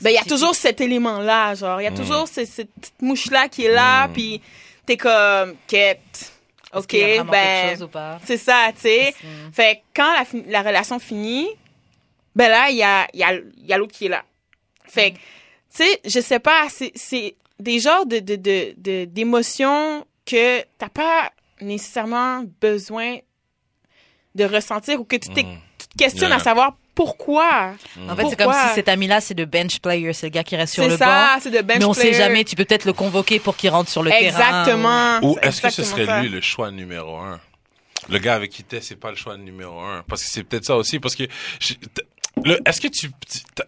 ben, 0.00 0.10
il 0.10 0.14
y 0.14 0.18
a 0.18 0.22
ce 0.22 0.28
toujours 0.28 0.54
cet 0.54 0.80
élément-là, 0.80 1.54
genre. 1.54 1.80
Il 1.80 1.84
y 1.84 1.86
a 1.86 1.90
Mm. 1.92 1.94
toujours 1.96 2.26
ce- 2.28 2.44
cette 2.44 2.72
petite 2.74 3.00
mouche-là 3.02 3.48
qui 3.48 3.64
est 3.66 3.72
là, 3.72 4.08
Mm. 4.08 4.12
puis 4.12 4.42
t'es 4.84 4.96
comme, 4.96 5.54
quête. 5.66 6.32
OK, 6.72 6.92
ben, 6.92 7.70
chose 7.70 7.82
ou 7.84 7.88
pas? 7.88 8.20
c'est 8.24 8.36
ça, 8.36 8.68
tu 8.74 8.82
sais. 8.82 9.14
Fait 9.52 9.76
que 9.76 9.80
quand 10.02 10.12
la 10.46 10.62
relation 10.62 10.98
finit, 11.00 11.48
ben 12.36 12.48
là, 12.48 12.70
il 12.70 12.76
y 12.76 12.82
a, 12.82 13.06
y 13.14 13.22
a, 13.22 13.32
y 13.58 13.72
a 13.72 13.78
l'autre 13.78 13.92
qui 13.94 14.06
est 14.06 14.10
là. 14.10 14.24
Fait 14.86 15.12
que, 15.12 15.16
tu 15.16 15.22
sais, 15.84 16.00
je 16.04 16.20
sais 16.20 16.38
pas, 16.40 16.66
c'est, 16.68 16.92
c'est 16.94 17.36
des 17.58 17.78
genres 17.80 18.06
de, 18.06 18.18
de, 18.18 18.36
de, 18.36 18.74
de- 18.76 19.04
d'émotions 19.04 20.04
que 20.26 20.62
t'as 20.78 20.88
pas 20.88 21.30
nécessairement 21.60 22.44
besoin 22.60 23.18
de 24.34 24.44
ressentir 24.44 25.00
ou 25.00 25.04
que 25.04 25.16
tu, 25.16 25.30
Mm. 25.30 25.34
tu 25.34 25.88
te 25.88 25.96
questionnes 25.98 26.30
Yeah. 26.30 26.36
à 26.38 26.42
savoir 26.42 26.76
pourquoi. 26.94 27.72
En 28.08 28.14
fait, 28.16 28.28
c'est 28.28 28.36
comme 28.36 28.52
si 28.52 28.74
cet 28.74 28.88
ami-là, 28.88 29.20
c'est 29.20 29.36
le 29.38 29.44
bench 29.46 29.78
player, 29.80 30.12
c'est 30.12 30.26
le 30.26 30.30
gars 30.30 30.44
qui 30.44 30.54
reste 30.56 30.74
sur 30.74 30.84
C'est 30.84 30.90
le 30.90 30.96
ça, 30.96 31.06
banc. 31.34 31.40
c'est 31.40 31.50
de 31.50 31.60
bench 31.62 31.78
Mais 31.78 31.84
on 31.84 31.92
sait 31.94 32.08
player. 32.10 32.16
jamais, 32.16 32.44
tu 32.44 32.56
peux 32.56 32.64
peut-être 32.64 32.84
le 32.84 32.92
convoquer 32.92 33.38
pour 33.40 33.56
qu'il 33.56 33.70
rentre 33.70 33.90
sur 33.90 34.02
le 34.02 34.10
terrain. 34.10 34.26
Exactement. 34.26 35.18
Ou 35.22 35.36
C'est 35.42 35.48
est-ce 35.48 35.62
que 35.62 35.70
ce 35.70 35.82
serait 35.82 36.06
ça. 36.06 36.20
lui 36.22 36.28
le 36.28 36.40
choix 36.40 36.70
numéro 36.70 37.16
un? 37.16 37.40
Le 38.08 38.18
gars 38.18 38.34
avec 38.34 38.50
qui 38.50 38.64
t'es, 38.64 38.80
c'est 38.80 38.96
pas 38.96 39.10
le 39.10 39.16
choix 39.16 39.36
numéro 39.36 39.78
un. 39.80 40.02
Parce 40.08 40.22
que 40.24 40.30
c'est 40.30 40.42
peut-être 40.44 40.64
ça 40.64 40.76
aussi. 40.76 40.98
Parce 41.00 41.14
que 41.16 41.24
je- 41.60 41.74
Le, 41.74 41.88
est-ce 42.66 42.80
que 42.80 42.88
tu, 42.88 43.08
tu- 43.28 43.38
t'as- 43.54 43.64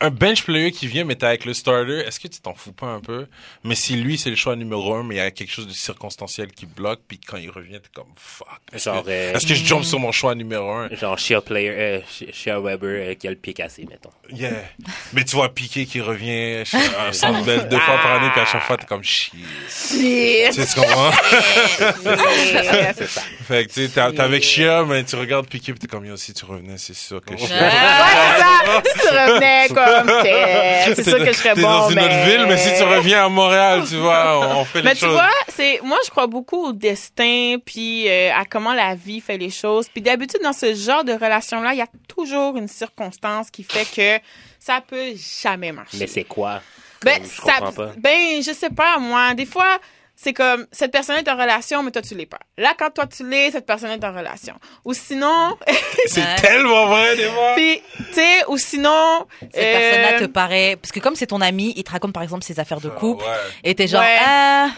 un 0.00 0.10
bench 0.10 0.42
player 0.42 0.72
qui 0.72 0.86
vient 0.88 1.04
mais 1.04 1.14
t'es 1.14 1.26
avec 1.26 1.44
le 1.44 1.54
starter, 1.54 2.00
est-ce 2.00 2.18
que 2.18 2.26
tu 2.28 2.40
t'en 2.40 2.54
fous 2.54 2.72
pas 2.72 2.86
un 2.86 3.00
peu? 3.00 3.26
Mais 3.64 3.74
si 3.76 3.94
lui 3.96 4.18
c'est 4.18 4.30
le 4.30 4.36
choix 4.36 4.56
numéro 4.56 4.92
un, 4.94 5.04
mais 5.04 5.14
il 5.16 5.18
y 5.18 5.20
a 5.20 5.30
quelque 5.30 5.52
chose 5.52 5.68
de 5.68 5.72
circonstanciel 5.72 6.48
qui 6.52 6.66
bloque, 6.66 7.00
puis 7.06 7.18
quand 7.18 7.36
il 7.36 7.48
revient 7.50 7.78
t'es 7.80 7.90
comme 7.94 8.06
fuck. 8.16 8.48
Est-ce 8.72 8.84
Genre, 8.90 9.04
que, 9.04 9.10
euh, 9.10 9.34
est-ce 9.34 9.46
que 9.46 9.54
je 9.54 9.64
jump 9.64 9.84
sur 9.84 10.00
mon 10.00 10.10
choix 10.10 10.34
numéro 10.34 10.68
un? 10.70 10.88
Genre 10.90 11.16
Shea 11.18 11.40
Player, 11.40 11.70
euh, 11.70 12.00
Shea- 12.10 12.32
Shea 12.32 12.58
Weber 12.60 13.10
euh, 13.10 13.14
qui 13.14 13.28
a 13.28 13.30
le 13.30 13.36
pied 13.36 13.52
cassé, 13.54 13.86
mettons. 13.88 14.10
Yeah. 14.30 14.64
Mais 15.12 15.24
tu 15.24 15.36
vois 15.36 15.48
Piqué 15.54 15.86
qui 15.86 16.00
revient 16.00 16.64
un 16.98 17.12
centre 17.12 17.44
belle 17.44 17.68
deux 17.68 17.78
fois 17.78 17.98
par 18.02 18.14
année, 18.20 18.30
puis 18.32 18.40
à 18.40 18.46
chaque 18.46 18.62
fois 18.64 18.76
t'es 18.76 18.86
comme 18.86 19.04
shit. 19.04 19.32
Tu 19.32 19.38
sais, 19.76 20.50
tu 20.66 20.80
comprends? 20.80 21.10
C'est 21.78 23.06
ça. 23.06 23.20
Fait 23.46 23.66
que 23.66 23.72
tu 23.72 23.86
sais, 23.86 23.88
t'es 23.88 24.12
t'es 24.12 24.20
avec 24.20 24.42
Chia, 24.42 24.84
mais 24.84 25.04
tu 25.04 25.16
regardes 25.16 25.46
Piqué, 25.46 25.72
puis 25.72 25.78
t'es 25.78 25.86
comme 25.86 26.04
yo 26.04 26.16
si 26.16 26.34
tu 26.34 26.44
revenais, 26.44 26.78
c'est 26.78 26.94
sûr 26.96 27.20
que 27.22 27.36
Chia. 27.36 27.97
Ouais, 27.98 28.32
c'est 28.36 28.40
ça. 28.40 28.82
Si 28.84 29.00
tu 29.00 29.08
revenais 29.08 29.68
comme 29.74 30.22
t'es, 30.22 30.94
c'est 30.94 31.08
sûr 31.08 31.18
que 31.18 31.26
je 31.26 31.32
serais 31.32 31.54
T'es 31.54 31.62
bon. 31.62 31.68
dans 31.68 31.88
une 31.90 31.94
mais... 31.96 32.04
autre 32.04 32.24
ville, 32.24 32.46
mais 32.48 32.56
si 32.58 32.74
tu 32.76 32.82
reviens 32.82 33.24
à 33.26 33.28
Montréal, 33.28 33.82
tu 33.88 33.96
vois, 33.96 34.38
on, 34.38 34.60
on 34.60 34.64
fait 34.64 34.82
Mais 34.82 34.90
les 34.90 34.96
tu 34.96 35.04
choses. 35.04 35.14
vois, 35.14 35.28
c'est 35.48 35.80
moi 35.82 35.98
je 36.04 36.10
crois 36.10 36.26
beaucoup 36.26 36.66
au 36.68 36.72
destin 36.72 37.56
puis 37.64 38.08
euh, 38.08 38.30
à 38.34 38.44
comment 38.44 38.74
la 38.74 38.94
vie 38.94 39.20
fait 39.20 39.38
les 39.38 39.50
choses. 39.50 39.88
Puis 39.88 40.02
d'habitude 40.02 40.40
dans 40.42 40.52
ce 40.52 40.74
genre 40.74 41.04
de 41.04 41.12
relation 41.12 41.60
là, 41.60 41.72
il 41.72 41.78
y 41.78 41.82
a 41.82 41.86
toujours 42.06 42.56
une 42.56 42.68
circonstance 42.68 43.50
qui 43.50 43.64
fait 43.64 43.86
que 44.20 44.24
ça 44.58 44.80
peut 44.86 45.12
jamais 45.42 45.72
marcher. 45.72 45.98
Mais 45.98 46.06
c'est 46.06 46.24
quoi? 46.24 46.60
ben 47.04 47.18
Comme, 47.20 47.30
je 47.30 47.36
ça 47.42 47.52
comprends 47.58 47.72
pas. 47.72 47.90
ben 47.98 48.42
je 48.42 48.52
sais 48.52 48.70
pas 48.70 48.98
moi, 48.98 49.34
des 49.34 49.46
fois 49.46 49.78
c'est 50.20 50.32
comme 50.32 50.66
cette 50.72 50.90
personne 50.90 51.16
est 51.16 51.28
en 51.28 51.36
relation 51.36 51.82
mais 51.84 51.90
toi 51.92 52.02
tu 52.02 52.14
l'es 52.16 52.26
pas. 52.26 52.40
Là 52.56 52.72
quand 52.76 52.90
toi 52.90 53.06
tu 53.06 53.28
l'es, 53.28 53.50
cette 53.52 53.66
personne 53.66 53.90
est 53.90 54.04
en 54.04 54.12
relation. 54.12 54.54
Ou 54.84 54.92
sinon 54.94 55.56
C'est 56.06 56.20
Ouais. 56.20 56.34
tellement 56.36 56.86
vrai, 56.86 57.16
des 57.16 57.28
fois. 57.28 57.52
puis 57.54 57.80
tu 57.96 58.14
sais 58.14 58.44
ou 58.48 58.56
sinon 58.58 59.26
Cette 59.40 59.56
euh, 59.56 59.78
personne-là 59.78 60.18
te 60.20 60.24
paraît, 60.26 60.76
parce 60.80 60.90
que 60.92 61.00
comme 61.00 61.14
c'est 61.14 61.26
ton 61.28 61.40
ami, 61.40 61.72
il 61.76 61.84
te 61.84 61.90
raconte 61.92 62.12
par 62.12 62.22
exemple 62.22 62.42
ses 62.44 62.58
affaires 62.58 62.80
de 62.80 62.88
couple, 62.88 63.24
Ouais. 63.24 63.30
et 63.64 63.74
t'es 63.74 63.86
genre, 63.86 64.00
Ouais. 64.00 64.18
ah, 64.26 64.68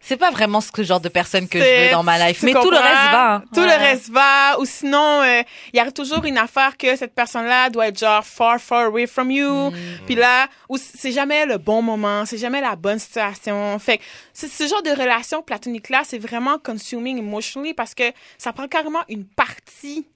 c'est 0.00 0.16
pas 0.16 0.30
vraiment 0.30 0.60
ce 0.62 0.82
genre 0.82 1.00
de 1.00 1.08
personne 1.10 1.46
que 1.48 1.58
je 1.58 1.84
veux 1.86 1.90
dans 1.90 2.02
ma 2.02 2.18
life. 2.28 2.42
Mais 2.42 2.52
tout 2.52 2.70
le 2.70 2.76
reste 2.78 3.10
va. 3.12 3.34
hein. 3.34 3.44
Tout 3.54 3.60
Ouais. 3.60 3.66
le 3.66 3.72
reste 3.84 4.08
va. 4.10 4.58
Ou 4.58 4.64
sinon, 4.64 5.20
euh, 5.22 5.42
il 5.72 5.76
y 5.76 5.80
a 5.80 5.90
toujours 5.92 6.24
une 6.24 6.38
affaire 6.38 6.76
que 6.78 6.96
cette 6.96 7.14
personne-là 7.14 7.68
doit 7.70 7.88
être 7.88 7.98
genre 7.98 8.24
far, 8.24 8.58
far 8.58 8.86
away 8.86 9.06
from 9.06 9.30
you. 9.30 9.70
Mm. 9.70 9.74
Puis 10.06 10.14
là, 10.14 10.46
ou 10.70 10.78
c'est 10.78 11.12
jamais 11.12 11.44
le 11.44 11.58
bon 11.58 11.82
moment, 11.82 12.24
c'est 12.24 12.38
jamais 12.38 12.62
la 12.62 12.76
bonne 12.76 12.98
situation. 12.98 13.78
Fait 13.78 13.98
que 13.98 14.02
c'est- 14.32 14.48
ce 14.48 14.66
genre 14.66 14.82
de 14.82 14.89
relation 14.94 15.42
platonique-là, 15.42 16.02
c'est 16.04 16.18
vraiment 16.18 16.58
consuming 16.58 17.18
emotionally 17.18 17.74
parce 17.74 17.94
que 17.94 18.12
ça 18.38 18.52
prend 18.52 18.68
carrément 18.68 19.02
une 19.08 19.24
partie 19.24 20.06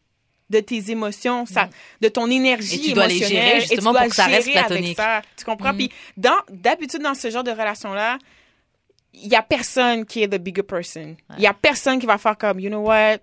de 0.50 0.60
tes 0.60 0.90
émotions, 0.90 1.46
ça, 1.46 1.68
de 2.00 2.08
ton 2.08 2.30
énergie. 2.30 2.76
Et 2.76 2.80
tu 2.80 2.92
dois 2.92 3.06
les 3.06 3.18
gérer, 3.18 3.58
et 3.58 3.62
tu 3.62 3.68
justement, 3.68 3.92
dois 3.92 4.02
pour 4.02 4.10
que 4.10 4.16
ça 4.16 4.26
reste 4.26 4.50
platonique. 4.50 4.96
ça. 4.96 5.22
Tu 5.36 5.44
comprends? 5.44 5.72
Mm. 5.72 5.76
Puis 5.76 5.92
dans, 6.16 6.36
d'habitude, 6.50 7.02
dans 7.02 7.14
ce 7.14 7.30
genre 7.30 7.44
de 7.44 7.50
relation-là, 7.50 8.18
il 9.14 9.28
y 9.28 9.34
a 9.34 9.42
personne 9.42 10.04
qui 10.04 10.22
est 10.22 10.28
the 10.28 10.40
bigger 10.40 10.62
person. 10.62 11.16
Il 11.36 11.42
y 11.42 11.46
a 11.46 11.54
personne 11.54 11.98
qui 11.98 12.06
va 12.06 12.18
faire 12.18 12.36
comme, 12.36 12.60
you 12.60 12.68
know 12.68 12.80
what, 12.80 13.18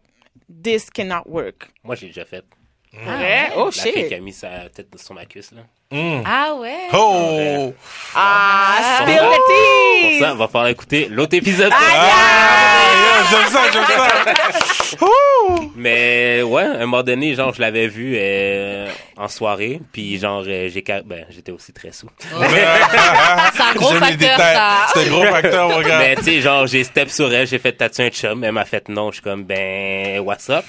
this 0.63 0.89
cannot 0.89 1.23
work. 1.25 1.69
Moi, 1.83 1.95
j'ai 1.95 2.07
déjà 2.07 2.25
fait. 2.25 2.43
Vrai? 2.93 3.51
Oh 3.55 3.65
La 3.65 3.71
fille 3.71 3.93
qui 3.93 3.99
shit. 4.01 4.13
a 4.13 4.19
mis 4.19 4.33
sa 4.33 4.69
tête 4.69 4.87
sur 4.99 5.13
ma 5.13 5.25
cuisse, 5.25 5.51
là. 5.51 5.61
Mm. 5.91 6.23
Ah 6.25 6.53
ouais. 6.55 6.87
Oh! 6.93 7.73
Ah, 8.15 9.01
spill 9.01 9.17
Pour 9.17 10.19
ça, 10.19 10.33
on 10.33 10.37
va 10.37 10.47
falloir 10.47 10.67
écouter 10.67 11.07
l'autre 11.09 11.35
épisode. 11.35 11.71
Ah, 11.73 11.91
yeah, 11.91 13.29
j'aime 13.29 13.49
ça, 13.49 13.61
j'aime 13.71 13.83
ça. 13.85 15.07
Mais 15.75 16.41
ouais, 16.43 16.63
à 16.63 16.71
un 16.75 16.79
moment 16.85 17.03
donné, 17.03 17.33
genre, 17.35 17.53
je 17.53 17.61
l'avais 17.61 17.87
vu 17.87 18.15
euh, 18.17 18.89
en 19.17 19.27
soirée, 19.27 19.81
puis 19.91 20.17
genre, 20.17 20.43
euh, 20.47 20.69
j'ai 20.69 20.83
ben, 21.05 21.25
j'étais 21.29 21.51
aussi 21.51 21.73
très 21.73 21.91
sous. 21.91 22.09
C'est 22.29 23.61
un 23.63 23.73
gros 23.75 23.93
facteur, 23.93 24.37
ça. 24.37 24.87
C'est 24.93 25.07
un 25.07 25.09
gros 25.09 25.25
facteur, 25.25 25.69
mon 25.69 25.81
gars. 25.81 25.99
Mais 25.99 26.15
tu 26.17 26.23
sais, 26.23 26.41
genre, 26.41 26.67
j'ai 26.67 26.83
step 26.83 27.09
sur 27.09 27.33
elle, 27.33 27.47
j'ai 27.47 27.59
fait 27.59 27.71
tatouer 27.71 28.05
un 28.05 28.09
chum, 28.09 28.43
elle 28.43 28.51
m'a 28.51 28.65
fait 28.65 28.87
non, 28.89 29.09
je 29.09 29.15
suis 29.15 29.23
comme, 29.23 29.43
ben, 29.43 30.19
what's 30.19 30.49
up? 30.49 30.65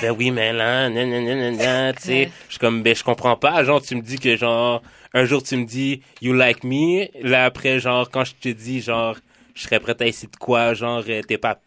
Fait 0.00 0.10
oui, 0.10 0.30
mais 0.30 0.52
là, 0.52 0.88
nan, 0.88 1.08
nan, 1.08 1.24
nan, 1.24 1.38
nan, 1.38 1.56
nan, 1.56 1.94
tu 1.94 2.02
sais. 2.02 2.30
Je 2.48 2.52
suis 2.54 2.58
comme, 2.58 2.82
ben, 2.82 2.94
je 2.94 3.04
comprends 3.04 3.36
pas. 3.36 3.62
Genre, 3.64 3.80
tu 3.82 3.94
me 3.94 4.02
dis 4.02 4.18
que 4.18 4.36
genre, 4.36 4.65
un 5.14 5.24
jour 5.24 5.42
tu 5.42 5.56
me 5.56 5.64
dis, 5.64 6.02
you 6.20 6.32
like 6.32 6.64
me. 6.64 7.06
Là, 7.22 7.44
après, 7.44 7.80
genre, 7.80 8.10
quand 8.10 8.24
je 8.24 8.34
te 8.34 8.48
dis, 8.48 8.80
genre, 8.80 9.16
je 9.54 9.62
serais 9.62 9.80
prête 9.80 10.00
à 10.02 10.06
essayer 10.06 10.28
de 10.30 10.36
quoi, 10.36 10.74
genre, 10.74 11.02
euh, 11.08 11.22
t'es 11.22 11.38
pas, 11.38 11.58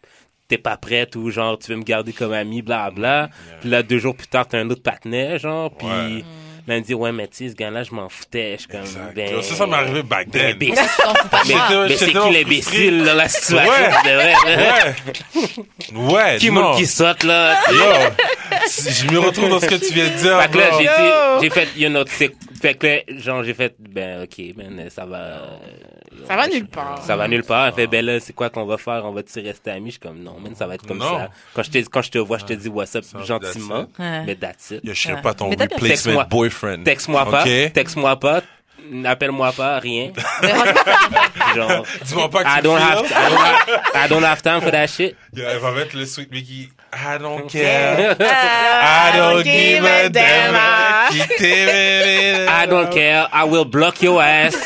t'es 0.48 0.58
pas 0.58 0.76
prête 0.76 1.16
ou 1.16 1.30
genre, 1.30 1.58
tu 1.58 1.70
veux 1.72 1.76
me 1.78 1.84
garder 1.84 2.12
comme 2.12 2.32
ami, 2.32 2.62
bla, 2.62 2.90
bla. 2.90 3.28
Puis 3.60 3.70
là, 3.70 3.82
deux 3.82 3.98
jours 3.98 4.16
plus 4.16 4.26
tard, 4.28 4.46
t'as 4.48 4.58
un 4.58 4.68
autre 4.70 4.82
patinet, 4.82 5.38
genre, 5.38 5.70
puis 5.76 5.86
Ouais. 5.88 6.24
Là, 6.70 6.76
elle 6.76 6.80
me 6.82 6.86
dit, 6.86 6.94
ouais, 6.94 7.12
mais 7.12 7.28
tu 7.28 7.36
sais, 7.36 7.48
ce 7.50 7.54
gars-là, 7.54 7.82
je 7.82 7.92
m'en 7.94 8.08
foutais. 8.08 8.52
Je 8.54 8.60
suis 8.60 8.68
comme, 8.68 8.80
Exact. 8.80 9.14
ben. 9.14 9.42
Ça, 9.42 9.54
ça 9.54 9.66
m'est 9.66 9.76
arrivé 9.76 10.02
back 10.02 10.28
ben, 10.30 10.56
then. 10.56 10.58
ben, 10.58 10.74
mais, 11.48 11.54
mais 11.88 11.96
c'est 11.96 12.06
qui 12.12 12.30
l'imbécile 12.32 13.04
dans 13.04 13.14
la 13.14 13.28
situation? 13.28 13.70
Ouais. 13.70 14.10
de 14.10 14.14
vrai? 14.14 14.34
Ouais. 15.94 16.12
Ouais, 16.14 16.36
Qui 16.38 16.50
monte 16.50 16.76
qui 16.78 16.86
saute, 16.86 17.24
là? 17.24 17.58
Yo, 17.70 17.78
je 18.90 19.10
me 19.12 19.18
retrouve 19.18 19.48
dans 19.50 19.60
ce 19.60 19.66
que 19.66 19.74
tu 19.74 19.92
viens 19.92 20.08
de 20.08 20.16
dire. 20.16 20.40
Fait 20.42 20.48
que 20.50 20.58
là, 20.58 20.70
j'ai 20.78 20.84
dit, 20.84 21.42
j'ai 21.42 21.50
fait, 21.50 21.68
you 21.76 21.88
know, 21.88 22.04
fait 22.06 22.74
que 22.74 22.86
là, 22.86 22.98
genre, 23.18 23.42
j'ai 23.42 23.54
fait, 23.54 23.74
ben, 23.78 24.22
ok, 24.24 24.54
man, 24.56 24.88
ça 24.90 25.06
va. 25.06 25.16
euh, 25.16 25.56
Ça 26.28 26.36
va 26.36 26.46
nulle 26.46 26.66
part. 26.66 27.02
Ça 27.02 27.16
va 27.16 27.26
nulle 27.26 27.42
part. 27.42 27.68
Elle 27.68 27.72
fait, 27.72 27.86
ben 27.86 28.04
là, 28.04 28.20
c'est 28.20 28.34
quoi 28.34 28.50
qu'on 28.50 28.66
va 28.66 28.76
faire? 28.76 29.02
On 29.06 29.12
va-tu 29.12 29.40
rester 29.40 29.70
amis? 29.70 29.86
Je 29.86 29.90
suis 29.92 30.00
comme, 30.00 30.18
non, 30.22 30.36
man, 30.38 30.54
ça 30.54 30.66
va 30.66 30.74
être 30.74 30.86
comme 30.86 30.98
Non. 30.98 31.18
ça. 31.18 31.30
Quand 31.54 31.62
je, 31.62 31.70
te, 31.70 31.78
quand 31.88 32.02
je 32.02 32.10
te 32.10 32.18
vois, 32.18 32.36
je 32.36 32.44
te 32.44 32.52
dis 32.52 32.68
what's 32.68 32.94
up 32.94 33.04
gentiment. 33.24 33.86
that's 33.96 34.20
it. 34.20 34.26
Mais 34.26 34.34
that's 34.34 34.70
it. 34.72 34.80
Yo, 34.84 34.92
je 34.92 35.00
serais 35.00 35.22
pas 35.22 35.32
ton 35.32 35.48
replacement 35.48 35.88
Texte-moi. 35.88 36.24
Boyfriend. 36.60 36.84
Texte-moi 36.84 37.24
pas. 37.30 37.44
Texte-moi 37.72 38.16
pas. 38.18 38.40
Appelle-moi 39.04 39.52
pas, 39.52 39.78
rien. 39.78 40.10
Genre, 41.54 41.84
Dis-moi 42.04 42.28
pas 42.28 42.42
que 42.42 42.48
I 42.48 42.56
tu 42.56 42.62
don't 42.62 42.76
feel. 42.78 42.88
have, 42.88 43.04
I 43.04 43.28
don't 43.28 43.38
have, 43.38 43.80
I 43.94 44.08
don't 44.08 44.24
have 44.24 44.42
time 44.42 44.60
for 44.60 44.70
that 44.72 44.88
shit. 44.88 45.14
Yo, 45.32 45.44
elle 45.48 45.58
va 45.58 45.70
mettre 45.72 45.96
le 45.96 46.06
sweet 46.06 46.30
Mickey. 46.32 46.70
I 46.92 47.18
don't 47.20 47.46
care. 47.48 48.16
I 48.18 49.12
I 49.12 49.16
don't 49.16 49.44
give 49.44 49.84
a 49.84 50.08
damn. 50.08 50.54
I 52.48 52.66
don't 52.66 52.90
care. 52.90 53.28
I 53.32 53.44
will 53.44 53.64
block 53.64 54.02
your 54.02 54.20
ass. 54.20 54.56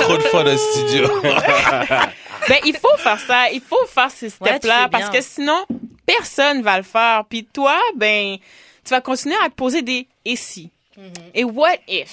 Trop 0.00 0.16
de 0.16 0.22
fois 0.22 0.44
dans 0.44 0.52
le 0.52 0.56
studio. 0.56 1.10
Ben, 2.48 2.58
il 2.64 2.76
faut 2.76 2.96
faire 2.98 3.20
ça. 3.20 3.50
Il 3.52 3.60
faut 3.60 3.86
faire 3.86 4.10
ces 4.10 4.26
Ouais, 4.26 4.32
steps-là 4.58 4.82
fais 4.84 4.88
parce 4.90 5.10
que 5.10 5.20
sinon, 5.20 5.64
personne 6.06 6.62
va 6.62 6.76
le 6.78 6.82
faire. 6.84 7.24
Puis 7.28 7.44
toi, 7.44 7.78
ben, 7.96 8.36
tu 8.84 8.90
vas 8.90 9.00
continuer 9.00 9.36
à 9.44 9.48
te 9.48 9.54
poser 9.54 9.82
des 9.82 10.06
et 10.24 10.36
si. 10.36 10.70
Mm-hmm. 10.98 11.30
Et 11.34 11.44
what 11.44 11.76
if? 11.88 12.10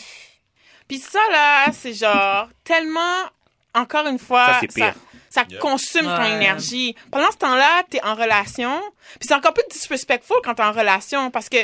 Puis 0.87 0.99
ça, 0.99 1.19
là, 1.31 1.65
c'est 1.71 1.93
genre 1.93 2.47
tellement, 2.63 3.23
encore 3.75 4.07
une 4.07 4.19
fois, 4.19 4.45
Ça, 4.45 4.57
c'est 4.61 4.73
pire. 4.73 4.95
ça 5.29 5.43
Yeah. 5.47 5.59
consume 5.59 6.05
ton 6.05 6.17
Ouais. 6.21 6.31
énergie. 6.35 6.95
Pendant 7.11 7.31
ce 7.31 7.37
temps-là, 7.37 7.83
t'es 7.89 8.03
en 8.03 8.15
relation. 8.15 8.81
Puis 9.19 9.27
c'est 9.27 9.33
encore 9.35 9.53
plus 9.53 9.63
disrespectful 9.71 10.37
quand 10.43 10.55
t'es 10.55 10.63
en 10.63 10.71
relation 10.71 11.29
parce 11.29 11.49
que 11.49 11.57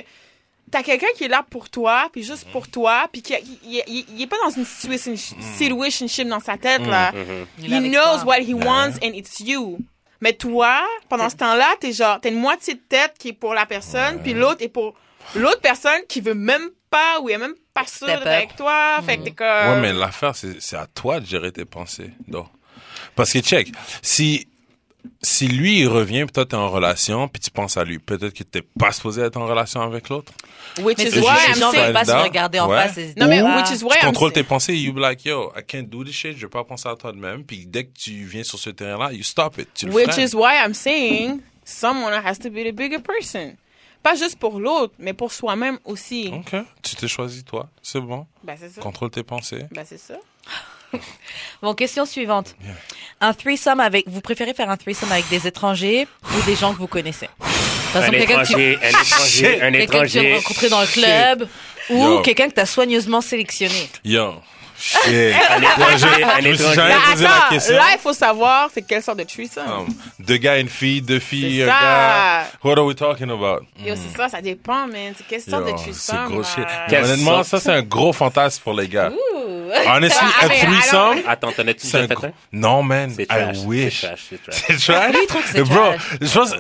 t'as 0.71 0.83
quelqu'un 0.83 1.07
qui 1.15 1.23
est 1.23 1.27
là 1.29 1.43
pour 1.49 1.69
toi, 1.69 2.09
puis 2.11 2.21
juste 2.23 2.47
pour 2.51 2.67
toi, 2.67 3.07
puis 3.11 3.21
qui 3.21 3.33
il, 3.63 3.83
il- 3.87 4.05
il 4.15 4.21
est 4.21 4.27
pas 4.27 4.37
dans 4.43 4.49
une 4.51 4.65
situation, 4.65 5.15
situationship 5.57 6.27
dans 6.27 6.39
sa 6.39 6.57
tête, 6.57 6.85
là. 6.85 7.11
Il 7.59 7.71
est 7.73 7.77
He 7.77 7.89
knows 7.89 8.21
toi. 8.23 8.25
what 8.25 8.39
he 8.41 8.53
wants 8.53 8.97
and 9.03 9.13
it's 9.13 9.39
you. 9.39 9.79
Mais 10.25 10.33
toi, 10.33 10.81
pendant 11.07 11.29
ce 11.29 11.35
temps-là, 11.35 11.75
t'es 11.79 11.93
genre, 11.93 12.19
t'as 12.19 12.29
une 12.29 12.39
moitié 12.39 12.73
de 12.73 12.79
tête 12.79 13.13
qui 13.19 13.27
est 13.27 13.33
pour 13.33 13.53
la 13.53 13.67
personne, 13.67 14.23
puis 14.23 14.33
l'autre 14.33 14.63
est 14.63 14.69
pour 14.69 14.95
l'autre 15.35 15.61
personne 15.61 15.99
qui 16.09 16.19
veut 16.19 16.33
même 16.33 16.67
pas 16.89 17.19
ou 17.21 17.29
est 17.29 17.37
même 17.37 17.53
pas 17.75 17.85
sûre 17.85 18.09
avec 18.09 18.55
toi. 18.55 18.99
Fait 19.05 19.17
que 19.17 19.25
t'es 19.25 19.31
comme. 19.33 19.45
Ouais, 19.45 19.81
mais 19.81 19.93
l'affaire, 19.93 20.35
c'est 20.35 20.59
c'est 20.59 20.77
à 20.77 20.87
toi 20.87 21.19
de 21.19 21.27
gérer 21.27 21.51
tes 21.51 21.65
pensées. 21.65 22.09
Donc. 22.27 22.47
Parce 23.15 23.33
que, 23.33 23.39
check, 23.39 23.71
si, 24.01 24.47
si 25.21 25.47
lui, 25.47 25.79
il 25.79 25.87
revient, 25.87 26.25
puis 26.25 26.33
toi, 26.33 26.45
t'es 26.45 26.55
en 26.55 26.69
relation, 26.69 27.27
puis 27.27 27.39
tu 27.39 27.51
penses 27.51 27.77
à 27.77 27.83
lui, 27.83 27.99
peut-être 27.99 28.33
que 28.33 28.43
t'es 28.43 28.61
pas 28.61 28.91
supposé 28.91 29.21
être 29.21 29.37
en 29.37 29.45
relation 29.47 29.81
avec 29.81 30.09
l'autre? 30.09 30.31
Which 30.81 30.99
is 30.99 31.11
c'est 31.11 31.19
why 31.19 31.27
I'm 31.47 31.71
saying. 31.71 31.93
pas 31.93 32.05
se 32.05 32.11
regarder 32.11 32.59
en 32.59 32.69
Ouais. 32.69 32.87
face. 32.87 32.97
et 32.97 33.13
se 33.13 33.19
Non, 33.19 33.27
mais 33.27 33.41
which 33.41 33.69
is 33.71 33.83
why 33.83 33.91
tu 33.99 34.05
I'm 34.05 34.07
contrôles 34.11 34.33
tes 34.33 34.43
pensées, 34.43 34.75
you 34.75 34.91
be 34.93 34.99
like, 34.99 35.23
yo, 35.25 35.51
I 35.57 35.61
can't 35.65 35.83
do 35.89 36.03
this 36.03 36.13
shit, 36.15 36.35
je 36.37 36.45
vais 36.45 36.49
pas 36.49 36.63
penser 36.63 36.89
à 36.89 36.95
toi 36.95 37.11
de 37.11 37.17
même, 37.17 37.43
puis 37.43 37.65
dès 37.65 37.85
que 37.85 37.93
tu 37.97 38.11
viens 38.25 38.43
sur 38.43 38.59
ce 38.59 38.69
terrain-là, 38.71 39.13
you 39.13 39.23
stop 39.23 39.57
it, 39.57 39.69
tu 39.73 39.85
le 39.85 39.93
Which 39.93 40.11
freines. 40.11 40.27
is 40.29 40.35
why 40.35 40.55
I'm 40.65 40.73
saying 40.73 41.39
someone 41.63 42.11
has 42.13 42.35
to 42.39 42.49
be 42.49 42.63
the 42.63 42.73
bigger 42.75 42.99
person. 42.99 43.55
Pas 44.03 44.13
juste 44.15 44.37
pour 44.37 44.59
l'autre, 44.59 44.93
mais 44.99 45.13
pour 45.13 45.31
soi-même 45.31 45.79
aussi. 45.83 46.31
OK, 46.31 46.55
tu 46.83 46.95
t'es 46.95 47.07
choisi, 47.07 47.43
toi, 47.43 47.69
c'est 47.81 47.99
bon, 48.01 48.27
Ben, 48.43 48.55
c'est 48.59 48.69
ça. 48.69 48.81
contrôle 48.81 49.09
tes 49.09 49.23
pensées. 49.23 49.65
Ben, 49.71 49.83
c'est 49.83 49.97
ça. 49.97 50.15
Bon, 51.61 51.73
question 51.73 52.05
suivante. 52.05 52.55
Un 53.21 53.33
threesome 53.33 53.79
avec, 53.79 54.07
vous 54.07 54.21
préférez 54.21 54.53
faire 54.53 54.69
un 54.69 54.77
threesome 54.77 55.11
avec 55.11 55.27
des 55.29 55.47
étrangers 55.47 56.07
ou 56.23 56.41
des 56.45 56.55
gens 56.55 56.73
que 56.73 56.79
vous 56.79 56.87
connaissez? 56.87 57.29
Par 57.93 58.03
Un 58.03 58.11
exemple, 58.11 58.17
quelqu'un 58.17 58.43
que 58.43 58.47
tu, 58.53 58.71
étranger, 58.73 58.81
un 58.81 58.87
étranger, 58.93 59.61
un 59.61 59.71
quelqu'un 59.71 59.85
que 59.85 59.87
tu 59.87 60.17
as 60.17 60.21
étranger. 60.21 60.35
rencontré 60.35 60.69
dans 60.69 60.81
le 60.81 60.87
club 60.87 61.49
ou 61.89 62.19
quelqu'un 62.21 62.49
que 62.49 62.53
tu 62.55 62.59
as 62.59 62.65
soigneusement 62.65 63.21
sélectionné. 63.21 63.89
Yo, 64.03 64.33
Shit. 64.77 65.33
Attends, 65.49 67.49
question. 67.49 67.75
là, 67.75 67.83
il 67.93 67.99
faut 68.01 68.13
savoir, 68.13 68.69
c'est 68.73 68.81
quelle 68.81 69.01
sorte 69.01 69.19
de 69.19 69.23
threesome. 69.23 69.63
Um, 69.67 69.87
deux 70.19 70.37
gars, 70.37 70.57
une 70.59 70.69
fille, 70.69 71.01
deux 71.01 71.19
filles, 71.19 71.57
C'est 71.59 71.63
un 71.63 71.67
gars. 71.67 72.43
What 72.63 72.77
are 72.77 72.85
we 72.85 72.95
talking 72.95 73.29
about? 73.29 73.65
Yo, 73.79 73.95
c'est 73.95 74.15
ça, 74.17 74.29
ça 74.29 74.41
dépend, 74.41 74.87
man. 74.87 75.13
C'est 75.17 75.25
quelle 75.27 75.41
sorte 75.41 75.67
Yo, 75.67 75.73
de 75.73 75.77
c'est 75.77 75.91
threesome. 75.91 76.27
gros 76.29 76.41
là? 76.41 76.47
shit. 76.55 76.65
Quelle 76.89 77.03
Honnêtement, 77.05 77.43
sorte? 77.43 77.47
ça, 77.47 77.59
c'est 77.59 77.71
un 77.71 77.81
gros 77.83 78.13
fantasme 78.13 78.61
pour 78.63 78.73
les 78.73 78.87
gars. 78.87 79.11
Honestly, 79.87 80.27
Ah, 80.41 80.45
un 80.45 80.47
mais 80.47 80.59
threesome, 80.59 81.17
Attends, 81.27 81.51
t'en 81.51 81.67
as-tu 81.67 81.87
c'est 81.87 81.97
déjà 81.97 82.07
fait 82.07 82.13
gros... 82.15 82.27
un? 82.27 82.31
Non, 82.53 82.83
man, 82.83 83.11
C'est 83.15 83.23
I 83.23 83.27
trash. 83.27 83.57
wish. 83.65 84.01
C'est 84.01 84.07
trash, 84.07 84.19
c'est 84.29 84.43
trash. 84.43 84.63
C'est 84.67 85.53
c'est 85.53 85.63
Bro, 85.63 85.93
je 86.21 86.33
pense, 86.33 86.51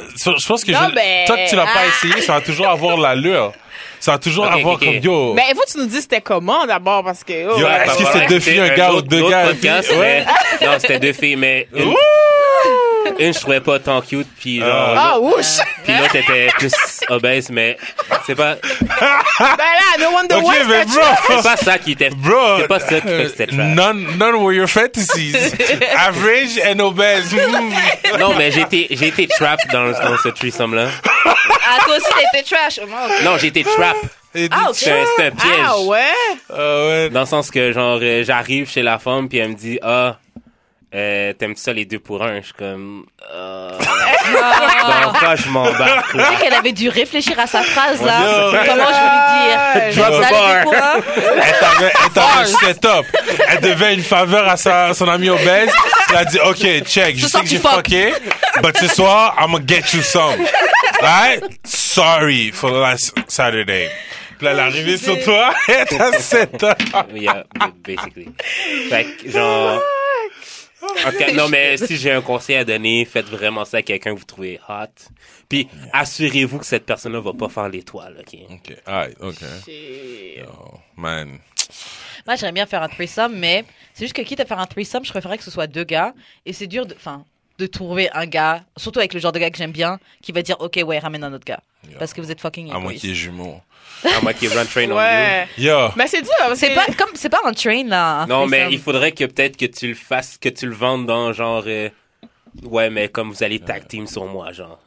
je 0.41 0.47
pense 0.47 0.63
que 0.63 0.71
je- 0.73 1.25
toi 1.27 1.37
que 1.37 1.49
tu 1.49 1.55
l'as 1.55 1.65
pas 1.65 1.71
Ah. 1.83 1.87
essayé, 1.87 2.21
ça 2.21 2.33
va 2.33 2.41
toujours 2.41 2.67
avoir 2.67 2.97
l'allure. 2.97 3.53
Ça 4.05 4.11
va 4.11 4.17
toujours 4.19 4.45
avoir 4.45 4.75
ok, 4.75 4.85
comme 4.85 4.97
yo. 5.01 5.33
Mais 5.33 5.45
il 5.49 5.55
faut 5.55 5.63
que 5.63 5.71
tu 5.71 5.79
nous 5.79 5.87
dises 5.87 6.01
c'était 6.01 6.21
comment 6.21 6.67
d'abord, 6.67 7.03
parce 7.03 7.23
que. 7.23 7.47
oh, 7.47 7.57
Yo, 7.57 7.65
ouais. 7.65 7.87
est-ce 7.87 7.97
que 7.97 8.03
c'est 8.13 8.27
deux 8.27 8.39
filles, 8.39 8.59
un 8.59 8.75
gars 8.75 8.93
ou 8.93 9.01
deux 9.01 9.27
gars, 9.27 9.45
Non, 9.47 10.71
c'était 10.77 10.99
deux 10.99 11.13
filles, 11.13 11.35
mais 11.37 11.67
une, 13.19 13.33
je 13.33 13.39
trouvais 13.39 13.59
pas 13.61 13.79
tant 13.79 14.01
cute, 14.01 14.27
puis 14.39 14.59
genre, 14.59 14.69
Ah, 14.97 15.13
l'autre- 15.17 15.37
ouch! 15.39 15.65
puis 15.83 15.93
l'autre 15.97 16.15
était 16.15 16.47
plus 16.57 16.73
obèse, 17.09 17.49
mais 17.49 17.77
c'est 18.25 18.35
pas, 18.35 18.55
ben 18.81 18.87
là, 18.99 19.97
no 19.99 20.11
wonder 20.11 20.35
Ok, 20.35 20.43
why 20.45 20.55
mais 20.67 20.85
c'est 20.87 20.97
bro, 20.99 21.05
c'est 21.27 21.43
pas 21.43 21.57
ça 21.57 21.77
qui 21.77 21.91
était, 21.93 22.09
bro, 22.09 22.57
c'est 22.59 22.67
pas 22.67 22.79
ça 22.79 23.01
qui 23.01 23.07
fait 23.07 23.29
c'était 23.29 23.47
trash. 23.47 23.75
none, 23.75 24.17
none 24.17 24.35
were 24.35 24.53
your 24.53 24.67
fantasies. 24.67 25.35
Average 25.97 26.59
and 26.65 26.79
obese. 26.79 27.31
Mm. 27.33 27.73
Non, 28.19 28.33
mais 28.37 28.51
j'ai 28.51 28.61
été, 28.61 28.87
j'ai 28.91 29.07
été 29.07 29.27
trap 29.27 29.59
dans, 29.71 29.89
dans 29.91 30.17
ce 30.23 30.29
threesome-là. 30.29 30.87
Ah, 31.25 31.77
toi 31.83 31.95
aussi, 31.97 32.05
t'as 32.09 32.39
été 32.39 32.49
trash. 32.55 32.79
Oh, 32.83 33.23
non, 33.23 33.37
j'ai 33.37 33.47
été 33.47 33.63
trap. 33.63 33.95
Ah, 34.51 34.69
ok. 34.69 34.75
C'est 34.75 34.91
un, 34.91 35.31
piège. 35.31 35.51
Ah 35.65 35.79
ouais? 35.81 35.99
Ah 36.49 36.55
ouais. 36.87 37.09
Dans 37.09 37.21
le 37.21 37.25
sens 37.25 37.49
que, 37.51 37.71
genre, 37.71 37.99
euh, 38.01 38.23
j'arrive 38.23 38.69
chez 38.69 38.81
la 38.83 38.99
femme, 38.99 39.27
puis 39.29 39.37
elle 39.39 39.49
me 39.49 39.55
dit, 39.55 39.79
ah, 39.81 40.17
euh, 40.95 41.33
t'aimes 41.33 41.55
ça 41.57 41.73
les 41.73 41.83
deux 41.85 41.99
pour 41.99 42.23
un? 42.23 42.37
Je 42.39 42.45
suis 42.45 42.53
comme, 42.53 43.05
euh... 43.33 43.69
Donc 43.77 45.21
là, 45.21 45.35
je 45.35 45.49
m'embarque? 45.49 46.11
Tu 46.11 46.17
là. 46.17 46.29
sais 46.29 46.35
qu'elle 46.43 46.53
avait 46.53 46.71
dû 46.71 46.89
réfléchir 46.89 47.37
à 47.39 47.47
sa 47.47 47.61
phrase, 47.61 48.01
là. 48.01 48.21
Yo. 48.21 48.57
Comment 48.65 48.87
je 48.87 49.83
vais 49.83 49.89
lui 49.89 49.93
dire? 49.93 50.03
Drop 50.09 50.23
Ça, 50.23 50.27
a 50.27 50.29
le 50.29 50.31
bar. 50.31 50.59
fait 50.59 50.63
quoi? 50.63 51.31
Elle 51.43 51.59
t'avait, 51.59 51.93
elle 52.15 52.41
un 52.41 52.45
setup. 52.45 53.05
Elle 53.49 53.59
devait 53.61 53.93
une 53.93 54.03
faveur 54.03 54.47
à 54.47 54.57
sa, 54.57 54.93
son 54.93 55.07
ami 55.09 55.29
obèse. 55.29 55.69
Elle 56.09 56.17
a 56.17 56.25
dit, 56.25 56.39
OK, 56.39 56.83
check. 56.85 57.17
Je 57.17 57.23
Ce 57.25 57.27
sais 57.29 57.39
que 57.39 57.43
tu 57.43 57.49
j'ai 57.51 57.57
fuck. 57.59 57.73
fucké, 57.75 58.13
but 58.63 58.77
ce 58.77 58.87
soir, 58.87 59.35
I'm 59.39 59.51
gonna 59.51 59.65
get 59.67 59.93
you 59.93 60.01
some. 60.01 60.39
Right? 61.01 61.43
Sorry 61.65 62.51
for 62.51 62.71
last 62.71 63.13
Saturday. 63.27 63.89
Puis 64.37 64.45
là, 64.45 64.51
elle 64.51 64.59
est 64.59 64.61
arrivée 64.61 64.97
sur 64.97 65.21
toi, 65.23 65.53
et 65.67 65.85
t'as 65.85 66.11
setup. 66.19 66.75
Yeah, 67.13 67.43
basically. 67.85 68.29
Fait 68.89 69.05
que, 69.23 69.31
genre. 69.31 69.81
Ok, 71.07 71.33
non, 71.33 71.49
mais 71.49 71.77
si 71.77 71.97
j'ai 71.97 72.11
un 72.11 72.21
conseil 72.21 72.55
à 72.55 72.65
donner, 72.65 73.05
faites 73.05 73.27
vraiment 73.27 73.65
ça 73.65 73.77
à 73.77 73.81
quelqu'un 73.81 74.13
que 74.13 74.19
vous 74.19 74.25
trouvez 74.25 74.59
hot. 74.67 74.85
Puis, 75.49 75.67
assurez-vous 75.93 76.59
que 76.59 76.65
cette 76.65 76.85
personne-là 76.85 77.19
va 77.19 77.33
pas 77.33 77.49
faire 77.49 77.69
l'étoile, 77.69 78.17
ok? 78.19 78.39
OK, 78.49 78.77
alright, 78.85 79.17
OK. 79.19 79.43
Oh, 80.47 80.79
man. 80.95 81.39
Moi, 82.25 82.35
j'aimerais 82.35 82.53
bien 82.53 82.65
faire 82.65 82.81
un 82.81 82.87
threesome, 82.89 83.35
mais 83.37 83.65
c'est 83.93 84.05
juste 84.05 84.15
que 84.15 84.21
quitte 84.21 84.39
à 84.39 84.45
faire 84.45 84.59
un 84.59 84.65
threesome, 84.65 85.05
je 85.05 85.11
préférerais 85.11 85.37
que 85.37 85.43
ce 85.43 85.51
soit 85.51 85.67
deux 85.67 85.83
gars. 85.83 86.13
Et 86.45 86.53
c'est 86.53 86.67
dur 86.67 86.85
de, 86.85 86.95
enfin, 86.95 87.23
de 87.57 87.67
trouver 87.67 88.09
un 88.13 88.25
gars, 88.25 88.63
surtout 88.77 88.99
avec 88.99 89.13
le 89.13 89.19
genre 89.19 89.31
de 89.31 89.39
gars 89.39 89.49
que 89.49 89.57
j'aime 89.57 89.71
bien, 89.71 89.99
qui 90.21 90.31
va 90.31 90.41
dire, 90.41 90.57
OK, 90.59 90.79
ouais, 90.85 90.99
ramène 90.99 91.23
un 91.23 91.33
autre 91.33 91.45
gars. 91.45 91.61
Parce 91.99 92.13
que 92.13 92.21
vous 92.21 92.31
êtes 92.31 92.41
fucking 92.41 92.71
À 92.73 92.79
ait 92.91 93.13
jumeaux. 93.13 93.61
À 94.03 94.33
qu'il 94.33 94.49
run 94.49 94.65
train 94.65 94.89
on 94.91 94.97
Ouais. 94.97 95.47
Yo. 95.57 95.89
Mais 95.95 96.07
c'est 96.07 96.21
dur, 96.21 96.31
C'est 96.55 96.73
pas 96.73 96.85
comme, 96.97 97.11
c'est 97.15 97.29
pas 97.29 97.39
un 97.45 97.53
train, 97.53 97.83
là. 97.85 98.25
Non, 98.27 98.45
mais 98.45 98.67
il 98.71 98.79
faudrait 98.79 99.11
que 99.11 99.23
peut-être 99.25 99.57
que 99.57 99.65
tu 99.65 99.87
le 99.87 99.95
fasses, 99.95 100.37
que 100.37 100.49
tu 100.49 100.67
le 100.67 100.75
vendes 100.75 101.05
dans 101.05 101.31
genre. 101.33 101.63
euh, 101.67 101.89
ouais, 102.63 102.89
mais 102.89 103.07
comme 103.09 103.31
vous 103.31 103.43
allez 103.43 103.59
tag 103.59 103.87
team 103.87 104.05
sur 104.07 104.25
moi, 104.25 104.51
genre. 104.51 104.79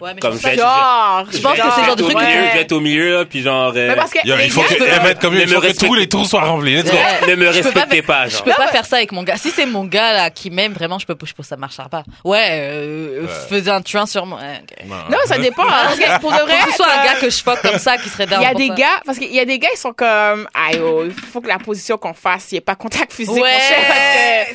Ouais, 0.00 0.12
mais 0.14 0.20
comme 0.20 0.36
je 0.36 0.42
pas 0.42 0.54
Genre, 0.54 1.24
Je 1.32 1.38
pense 1.40 1.52
que 1.56 1.58
c'est 1.74 1.80
le 1.80 1.86
genre 1.86 1.96
de 1.96 2.02
truc 2.02 2.14
que 2.16 2.20
milieu, 2.24 2.32
tu- 2.42 2.48
je 2.48 2.52
vais 2.54 2.60
être 2.60 2.72
au 2.72 2.80
milieu, 2.80 3.12
là, 3.18 3.24
puis 3.24 3.42
genre. 3.42 3.72
euh, 3.74 3.88
Mais 3.88 3.96
parce 3.96 4.10
que 4.12 4.18
il 4.24 4.50
faut 4.50 4.60
que, 4.62 5.20
comme 5.20 5.34
il 5.34 5.48
faut 5.48 5.60
que 5.60 5.76
tous 5.86 5.94
les 5.94 6.08
trous 6.08 6.24
soient 6.24 6.42
remplis. 6.42 6.74
Let's 6.76 6.90
go. 6.90 6.96
Ouais. 6.96 7.30
ne 7.30 7.34
me 7.36 7.52
Je 7.52 7.60
peux 7.62 7.70
pas 7.70 7.80
respectez 7.80 7.96
faire- 8.02 8.04
pas, 8.06 8.28
Je 8.28 8.42
peux 8.42 8.50
pas 8.52 8.68
faire 8.68 8.84
ça 8.86 8.96
avec 8.96 9.12
mon 9.12 9.22
gars. 9.22 9.36
Si 9.36 9.50
c'est 9.50 9.66
mon 9.66 9.84
gars 9.84 10.12
là 10.12 10.30
qui 10.30 10.50
m'aime 10.50 10.72
vraiment, 10.72 10.98
je 10.98 11.06
peux, 11.06 11.16
je 11.24 11.32
peux 11.32 11.42
ça 11.42 11.56
marchera 11.56 11.88
pas. 11.88 12.02
Ouais, 12.24 12.46
euh, 12.50 13.26
faisais 13.48 13.70
un 13.70 13.80
train 13.82 14.06
sur 14.06 14.26
moi. 14.26 14.38
Ouais. 14.40 14.62
Non, 14.86 15.18
ça 15.26 15.38
dépend. 15.38 15.62
hein, 15.64 15.84
Parce 15.84 15.98
que 15.98 16.20
pour 16.20 16.32
de 16.32 16.38
vrai, 16.38 16.54
que 16.64 16.70
ce 16.70 16.76
soit 16.76 16.86
un 16.86 17.00
euh, 17.00 17.04
gars 17.04 17.20
que 17.20 17.30
je 17.30 17.42
fuck 17.42 17.60
comme 17.62 17.78
ça 17.78 17.96
qui 17.96 18.08
serait 18.08 18.24
il 18.24 18.42
y 18.42 18.44
a 18.46 18.54
des 18.54 18.68
ça. 18.68 18.74
gars, 18.74 19.00
parce 19.06 19.18
qu'il 19.18 19.32
y 19.32 19.40
a 19.40 19.44
des 19.44 19.58
gars, 19.58 19.68
ils 19.74 19.78
sont 19.78 19.92
comme, 19.92 20.48
aïe, 20.54 20.80
oh, 20.82 21.02
il 21.06 21.12
faut 21.12 21.40
que 21.40 21.48
la 21.48 21.58
position 21.58 21.96
qu'on 21.98 22.14
fasse, 22.14 22.48
il 22.50 22.54
n'y 22.54 22.58
ait 22.58 22.60
pas 22.62 22.74
contact 22.74 23.12
physique, 23.12 23.34
Ouais, 23.42 23.58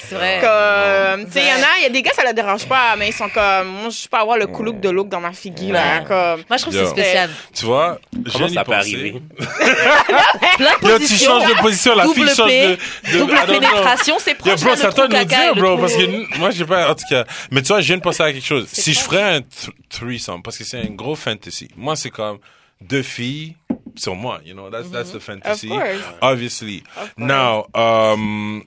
c'est 0.07 0.15
vrai. 0.15 0.39
comme, 0.41 1.25
tu 1.25 1.31
sais, 1.33 1.41
il 1.41 1.47
y 1.47 1.51
en 1.51 1.63
a, 1.63 1.77
il 1.79 1.83
y 1.83 1.85
a 1.85 1.89
des 1.89 2.01
gars, 2.01 2.11
ça 2.15 2.23
leur 2.23 2.33
dérange 2.33 2.65
pas, 2.67 2.95
mais 2.97 3.09
ils 3.09 3.13
sont 3.13 3.29
comme, 3.29 3.67
moi, 3.67 3.89
je 3.89 4.07
peux 4.07 4.17
avoir 4.17 4.37
le 4.37 4.47
coup 4.47 4.63
look 4.63 4.79
de 4.79 4.89
dans 5.07 5.19
ma 5.21 5.31
figure, 5.33 5.73
là, 5.73 6.01
comme. 6.01 6.43
Moi, 6.49 6.57
je 6.57 6.61
trouve 6.61 6.73
que 6.73 6.79
Yo. 6.79 6.85
c'est 6.85 6.91
spécial. 6.91 7.29
Tu 7.53 7.65
vois, 7.65 7.99
je 8.13 8.31
Comment 8.31 8.45
viens 8.47 8.55
ça 8.55 8.63
d'y 8.63 8.69
peut 8.69 8.75
penser. 8.75 8.95
arriver? 8.95 9.21
Plein 10.57 10.71
de 10.81 10.87
Yo, 10.87 10.93
tu 10.93 10.99
positions. 10.99 11.31
changes 11.39 11.49
de 11.55 11.61
position, 11.61 11.95
la 11.95 12.03
double 12.05 12.15
fille 12.27 12.35
change 12.35 12.47
P, 12.49 12.61
de, 12.67 13.11
de 13.13 13.17
double 13.19 13.31
I 13.31 13.35
don't 13.35 13.45
know. 13.47 13.59
pénétration, 13.59 14.15
c'est 14.19 14.31
Yo, 14.31 14.37
proche. 14.37 14.61
bro, 14.61 14.69
là, 14.69 14.75
c'est 14.75 14.83
le 14.83 14.89
à 14.89 14.91
toi 14.93 15.07
de 15.07 15.13
trou 15.13 15.19
nous 15.23 15.25
dire, 15.27 15.55
bro, 15.55 15.77
parce 15.77 15.93
que 15.95 16.37
moi, 16.39 16.51
j'ai 16.51 16.65
pas, 16.65 16.91
en 16.91 16.95
tout 16.95 17.05
cas. 17.09 17.25
Mais 17.51 17.61
tu 17.61 17.67
vois, 17.69 17.81
je 17.81 17.87
viens 17.87 17.97
de 17.97 18.01
penser 18.01 18.23
à 18.23 18.31
quelque 18.33 18.45
chose. 18.45 18.67
Si 18.71 18.93
je 18.93 18.99
ferais 18.99 19.21
un 19.35 19.39
th- 19.39 19.69
threesome, 19.89 20.41
parce 20.43 20.57
que 20.57 20.63
c'est 20.63 20.79
un 20.79 20.89
gros 20.91 21.15
fantasy. 21.15 21.69
Moi, 21.75 21.95
c'est 21.95 22.09
comme 22.09 22.39
deux 22.81 23.01
filles 23.03 23.55
sur 23.95 24.15
moi, 24.15 24.39
you 24.45 24.53
know, 24.53 24.69
that's, 24.69 24.91
that's 24.91 25.11
the 25.11 25.19
fantasy. 25.19 25.67
Of 25.71 25.73
course. 25.79 26.01
Obviously. 26.21 26.83
Now, 27.17 27.65
um, 27.73 28.63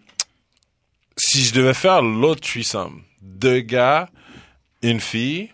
si 1.16 1.44
je 1.44 1.52
devais 1.54 1.74
faire 1.74 2.02
l'autre 2.02 2.40
threesome, 2.40 3.02
deux 3.22 3.60
gars, 3.60 4.08
une 4.82 4.98
fille, 5.00 5.50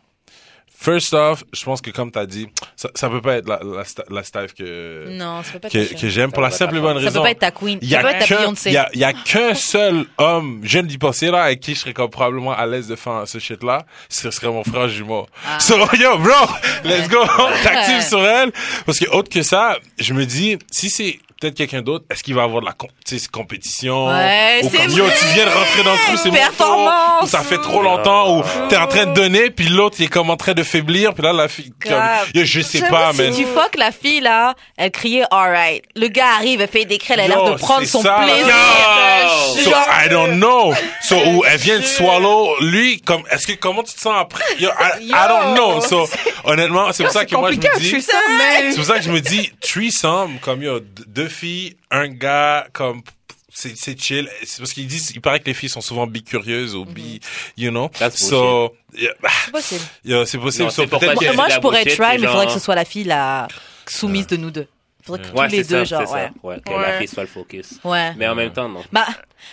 first 0.87 1.13
off, 1.15 1.43
je 1.53 1.65
pense 1.65 1.81
que 1.81 1.91
comme 1.91 2.13
t'as 2.13 2.27
dit, 2.27 2.47
ça, 2.77 2.89
ça 2.95 3.09
peut 3.11 3.21
pas 3.21 3.39
être 3.39 3.49
la, 3.49 3.59
la, 3.65 3.83
sta- 3.83 4.05
la 4.09 4.23
style 4.23 4.47
que, 4.57 5.07
Non, 5.11 5.43
ça 5.43 5.53
peut 5.55 5.59
pas 5.59 5.69
que, 5.69 5.79
être 5.79 6.09
j'aime 6.09 6.31
pour 6.31 6.43
la 6.43 6.53
simple 6.53 6.77
et 6.77 6.81
bonne 6.81 6.99
Ça 6.99 7.07
raison. 7.07 7.19
peut 7.19 7.25
pas 7.25 7.31
être 7.33 7.39
ta 7.41 7.51
queen. 7.51 7.79
Il 7.83 7.89
y 7.89 7.91
Ça 7.91 7.99
a 7.99 8.03
peut 8.03 8.09
être 8.11 8.67
y 8.71 8.77
a, 8.77 8.89
il 8.95 9.01
y 9.01 9.05
a 9.05 9.13
qu'un 9.13 9.55
seul 9.55 10.07
homme, 10.19 10.61
je 10.63 10.69
viens 10.75 10.83
d'y 10.85 10.99
penser 10.99 11.31
là, 11.33 11.43
avec 11.43 11.59
qui 11.61 11.75
je 11.75 11.81
serais 11.81 11.93
comme 11.93 12.09
probablement 12.11 12.53
à 12.53 12.65
l'aise 12.67 12.87
de 12.87 12.95
faire 12.95 13.23
ce 13.27 13.39
shit 13.41 13.63
là, 13.65 13.85
ce 14.09 14.31
serait 14.31 14.47
mon 14.49 14.63
frère 14.63 14.89
jumeau. 14.89 15.27
Ah. 15.47 15.59
So, 15.67 15.75
yo, 15.97 16.19
bro, 16.19 16.33
let's 16.85 17.09
go, 17.09 17.19
t'actives 17.65 18.03
sur 18.03 18.25
elle. 18.25 18.53
Parce 18.85 18.99
que 19.01 19.09
autre 19.11 19.29
que 19.29 19.43
ça, 19.43 19.79
je 19.99 20.15
me 20.15 20.25
dis, 20.25 20.57
si 20.71 20.89
c'est 20.91 21.19
peut-être 21.41 21.55
quelqu'un 21.55 21.83
d'autre, 21.83 22.05
est-ce 22.11 22.23
qu'il 22.23 22.35
va 22.35 22.43
avoir 22.45 22.61
de 22.61 22.67
la 22.67 22.73
com- 22.73 22.89
tu 23.05 23.19
sais, 23.19 23.29
compétition? 23.29 24.09
Ouais, 24.09 24.61
ou 24.63 24.71
c'est 24.71 24.77
comme, 24.79 24.91
yo, 24.97 25.05
vrai. 25.05 25.15
tu 25.19 25.27
viens 25.35 25.45
de 25.47 25.51
rentrer 25.51 25.83
dans 25.83 25.93
le 25.93 25.99
trou, 25.99 26.17
c'est 26.17 26.31
mon. 26.31 27.23
Ou 27.23 27.27
ça 27.27 27.41
fait 27.41 27.59
trop 27.59 27.83
longtemps, 27.83 28.39
ou 28.39 28.43
t'es 28.69 28.77
en 28.77 28.87
train 28.87 29.07
de 29.07 29.13
donner, 29.15 29.51
puis 29.51 29.69
l'autre, 29.69 29.97
il 29.99 30.05
est 30.05 30.09
comme 30.09 30.31
en 30.31 30.37
train 30.37 30.55
de 30.55 30.63
faiblir, 30.63 31.15
puis 31.15 31.23
là, 31.23 31.33
la 31.33 31.49
fille, 31.49 31.73
comme, 31.83 31.93
yo, 32.35 32.45
je 32.45 32.61
sais 32.61 32.81
pas, 32.89 33.13
si 33.13 33.23
man. 33.23 33.35
tu 33.35 33.45
fuck 33.45 33.77
la 33.77 33.93
fille 33.93 34.21
là, 34.21 34.55
elle 34.77 34.91
criait 34.91 35.25
alright. 35.31 35.83
Le 35.95 36.09
gars 36.09 36.35
arrive, 36.37 36.61
elle 36.61 36.69
fait 36.69 36.85
des 36.85 36.99
crêles, 36.99 37.21
elle 37.21 37.33
a 37.33 37.37
l'air 37.37 37.45
de 37.45 37.59
prendre 37.59 37.85
son 37.87 38.03
ça. 38.03 38.21
plaisir. 38.25 38.47
Yo! 38.47 39.63
So, 39.65 39.71
I 39.71 40.09
don't 40.09 40.37
know. 40.39 40.75
So, 41.03 41.17
ou 41.17 41.45
elle 41.47 41.59
vient 41.59 41.79
de 41.79 41.85
swallow, 41.85 42.57
lui, 42.61 43.01
comme, 43.01 43.23
est-ce 43.31 43.47
que, 43.47 43.53
comment 43.53 43.83
tu 43.83 43.95
te 43.95 44.01
sens 44.01 44.15
après? 44.19 44.45
Yo, 44.59 44.69
I, 44.71 45.05
I 45.07 45.29
don't 45.29 45.55
know. 45.55 45.81
So, 45.81 46.09
honnêtement, 46.45 46.93
c'est 46.93 47.05
pour 47.05 47.13
ça 47.13 47.25
que 47.25 47.35
moi, 47.37 47.51
je 47.53 47.57
me 47.57 47.79
dis, 47.79 47.93
mais. 47.93 48.71
c'est 48.71 48.77
pour 48.77 48.85
ça 48.85 48.95
que 48.99 49.03
je 49.05 49.11
me 49.11 49.21
dis, 49.21 49.51
threesome, 49.61 50.39
comme, 50.41 50.63
yo, 50.63 50.81
d- 50.81 50.87
deux 51.27 51.35
filles, 51.35 51.77
un 51.91 52.09
gars, 52.09 52.69
comme, 52.73 53.03
c'est, 53.53 53.77
c'est 53.77 53.99
chill. 54.01 54.29
C'est 54.45 54.59
parce 54.59 54.73
qu'ils 54.73 54.87
disent, 54.87 55.11
il 55.15 55.21
paraît 55.21 55.41
que 55.41 55.47
les 55.47 55.55
filles 55.55 55.69
sont 55.69 55.81
souvent 55.81 56.07
bicurieuses 56.07 56.75
ou 56.75 56.85
bi, 56.85 57.21
you 57.57 57.71
know. 57.71 57.89
That's 57.99 58.17
So, 58.17 58.75
yeah, 58.97 59.11
bah, 59.21 59.29
C'est 59.45 59.51
possible. 59.51 59.83
c'est 60.27 60.39
possible. 60.39 60.65
Non, 60.65 60.71
So, 60.71 60.83
Moi, 61.35 61.49
je 61.49 61.59
pourrais 61.61 61.85
try, 61.85 61.99
mais 62.19 62.23
il 62.23 62.29
faudrait 62.29 62.47
que 62.47 62.53
ce 62.53 62.59
soit 62.61 62.75
la 62.75 62.85
fille 62.85 63.05
la 63.05 63.49
soumise 63.87 64.27
de 64.27 64.37
nous 64.37 64.51
deux. 64.51 64.69
Il 65.01 65.07
faudrait 65.07 65.23
que 65.31 65.37
Ouais, 65.37 65.47
tous 65.49 65.53
les 65.53 65.65
ça, 65.65 65.79
deux, 65.79 65.85
genre, 65.85 66.13
ouais. 66.13 66.31
Ouais, 66.43 66.61
que 66.65 66.71
Ouais. 66.73 66.83
la 66.83 66.99
fille 66.99 67.09
soit 67.09 67.23
le 67.23 67.29
focus. 67.29 67.75
Ouais. 67.85 68.13
Mais 68.17 68.27
en 68.29 68.35
même 68.35 68.53
temps, 68.53 68.69
non. 68.69 68.83
Bah, 68.93 69.07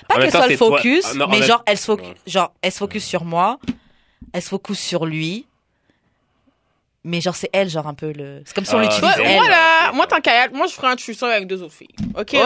pas 0.07 0.15
qu'elle 0.19 0.31
soit 0.31 0.47
le 0.47 0.57
toi- 0.57 0.77
focus, 0.77 1.05
Ah, 1.11 1.13
non, 1.15 1.27
mais 1.27 1.39
même- 1.39 1.47
genre, 1.47 1.63
elle 1.67 1.77
se 1.77 1.85
focus, 1.85 2.07
Ouais. 2.07 2.15
genre, 2.27 2.53
elle 2.61 2.71
se 2.71 2.77
focus 2.79 3.05
sur 3.05 3.23
moi, 3.23 3.59
elle 4.33 4.41
se 4.41 4.49
focus 4.49 4.79
sur 4.79 5.05
lui. 5.05 5.45
Mais 7.05 7.19
genre, 7.19 7.35
c'est 7.35 7.49
elle, 7.51 7.69
genre, 7.69 7.87
un 7.87 7.93
peu 7.93 8.13
le. 8.13 8.41
C'est 8.45 8.55
comme 8.55 8.63
si 8.65 8.73
on 8.73 8.77
Ah, 8.79 8.83
l'utilise 8.83 9.01
Moi, 9.01 9.13
elle. 9.25 9.35
moi, 9.35 9.49
là, 9.49 9.91
moi, 9.93 10.07
tant 10.07 10.21
qu'à 10.21 10.35
y 10.41 10.45
être, 10.45 10.53
moi, 10.53 10.67
je 10.67 10.73
ferais 10.73 10.87
un 10.87 10.95
threesome 10.95 11.29
avec 11.29 11.47
deux 11.47 11.61
autres 11.61 11.73
filles. 11.73 11.93
OK? 12.17 12.35
Oh! 12.35 12.39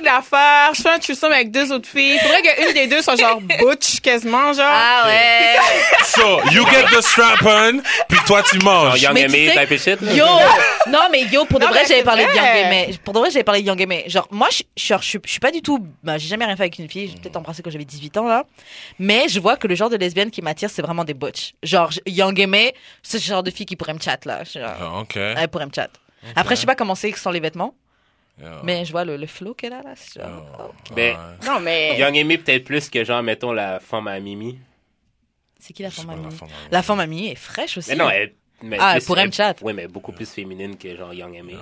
Oh! 0.00 0.04
Règle 0.04 0.04
l'affaire. 0.04 0.74
Je 0.74 0.82
fais 0.82 0.88
un 0.90 0.98
threesome 0.98 1.32
avec 1.32 1.50
deux 1.50 1.70
autres 1.72 1.88
filles. 1.88 2.14
Il 2.14 2.18
faudrait 2.20 2.42
qu'une 2.42 2.72
des 2.74 2.86
deux 2.86 3.02
soit 3.02 3.16
genre 3.16 3.40
butch, 3.40 4.00
quasiment, 4.00 4.52
genre. 4.52 4.66
Ah 4.68 5.04
ouais. 5.06 5.56
So, 6.04 6.40
you 6.50 6.64
get 6.66 6.84
the 6.96 7.00
strap 7.02 7.42
on, 7.42 7.80
puis 8.08 8.18
toi, 8.26 8.42
tu 8.42 8.58
Genre 8.58 8.64
manges. 8.84 9.00
Young 9.02 9.14
Mais 9.14 9.26
tu 9.26 9.36
Aimé 9.36 9.52
type 9.56 9.70
of 9.72 9.82
shit. 9.82 10.00
Yo! 10.16 10.26
Non, 10.86 11.08
mais 11.12 11.22
yo, 11.24 11.44
pour 11.44 11.58
de 11.60 11.66
Non, 11.66 11.70
vrai, 11.72 11.82
j'avais 11.86 12.02
parlé 12.02 12.24
de. 12.24 12.30
Young 12.34 12.46
Aimé. 12.56 12.98
Pour 13.04 13.12
de 13.14 13.18
vrai, 13.18 13.30
j'avais 13.30 13.44
parlé 13.44 13.60
de 13.62 13.66
Young 13.66 13.80
Aimé. 13.80 14.04
Genre, 14.06 14.26
moi, 14.30 14.48
je, 14.50 14.96
suis 15.02 15.18
pas 15.40 15.50
du 15.50 15.60
tout. 15.60 15.78
bah, 16.02 16.16
j'ai 16.16 16.26
jamais 16.28 16.46
rien 16.46 16.56
fait 16.56 16.62
avec 16.64 16.78
une 16.78 16.88
fille. 16.88 17.08
J'ai 17.08 17.18
peut-être 17.20 17.36
embrassé 17.36 17.62
quand 17.62 17.70
j'avais 17.70 17.84
18 17.84 18.16
ans, 18.16 18.26
là. 18.26 18.44
Mais 18.98 19.28
je 19.28 19.38
vois 19.40 19.56
que 19.56 19.66
le 19.66 19.74
genre 19.74 19.90
de 19.90 19.96
lesbienne 19.96 20.30
qui 20.30 20.40
m'attire, 20.40 20.70
c'est 20.70 20.82
vraiment 20.82 21.04
des 21.04 21.14
butch. 21.14 21.52
Genre, 21.62 21.90
Young 22.06 22.38
Aimé, 22.40 22.74
c'est 23.02 23.18
le 23.18 23.22
genre 23.24 23.42
de 23.42 23.50
fille 23.50 23.66
qui 23.66 23.76
pourrait 23.76 23.94
me 23.94 24.00
chat, 24.00 24.24
là. 24.24 24.42
Genre, 24.44 24.62
Ah, 24.80 25.00
ok. 25.00 25.16
elle 25.16 25.48
pourrait 25.48 25.66
me 25.66 25.72
chat. 25.74 25.90
Après, 26.34 26.56
je 26.56 26.60
sais 26.60 26.66
pas 26.66 26.74
comment 26.74 26.94
c'est 26.94 27.12
sans 27.12 27.30
les 27.30 27.40
vêtements. 27.40 27.74
Yeah. 28.38 28.60
Mais 28.64 28.84
je 28.84 28.92
vois 28.92 29.04
le, 29.04 29.16
le 29.16 29.26
flow 29.26 29.54
qu'elle 29.54 29.72
a 29.72 29.82
là. 29.82 29.92
c'est 29.96 30.20
genre, 30.20 30.28
Yeah. 30.28 30.66
oh. 30.66 30.94
Ben, 30.94 31.16
Ouais. 31.16 31.46
Non, 31.46 31.60
mais. 31.60 31.98
Young 31.98 32.16
Amy 32.18 32.38
peut-être 32.38 32.64
plus 32.64 32.88
que 32.88 33.04
genre, 33.04 33.22
mettons, 33.22 33.52
la 33.52 33.80
femme 33.80 34.08
à 34.08 34.18
Mimi. 34.20 34.58
C'est 35.58 35.72
qui 35.74 35.82
la 35.82 35.90
femme 35.90 36.06
pas, 36.06 36.12
amie 36.14 36.24
la 36.70 36.82
femme 36.82 37.00
à- 37.00 37.02
amie 37.02 37.28
est 37.28 37.34
fraîche 37.34 37.76
aussi. 37.76 37.90
Mais 37.90 37.96
non, 37.96 38.08
elle. 38.08 38.32
mais 38.62 38.78
Ah, 38.80 38.94
plus- 38.96 39.04
pour 39.06 39.18
M-Chat. 39.18 39.56
Oui, 39.62 39.74
mais 39.74 39.86
beaucoup 39.88 40.12
plus 40.12 40.30
féminine 40.30 40.76
que 40.78 40.96
genre 40.96 41.12
Young 41.12 41.36
Amy. 41.36 41.56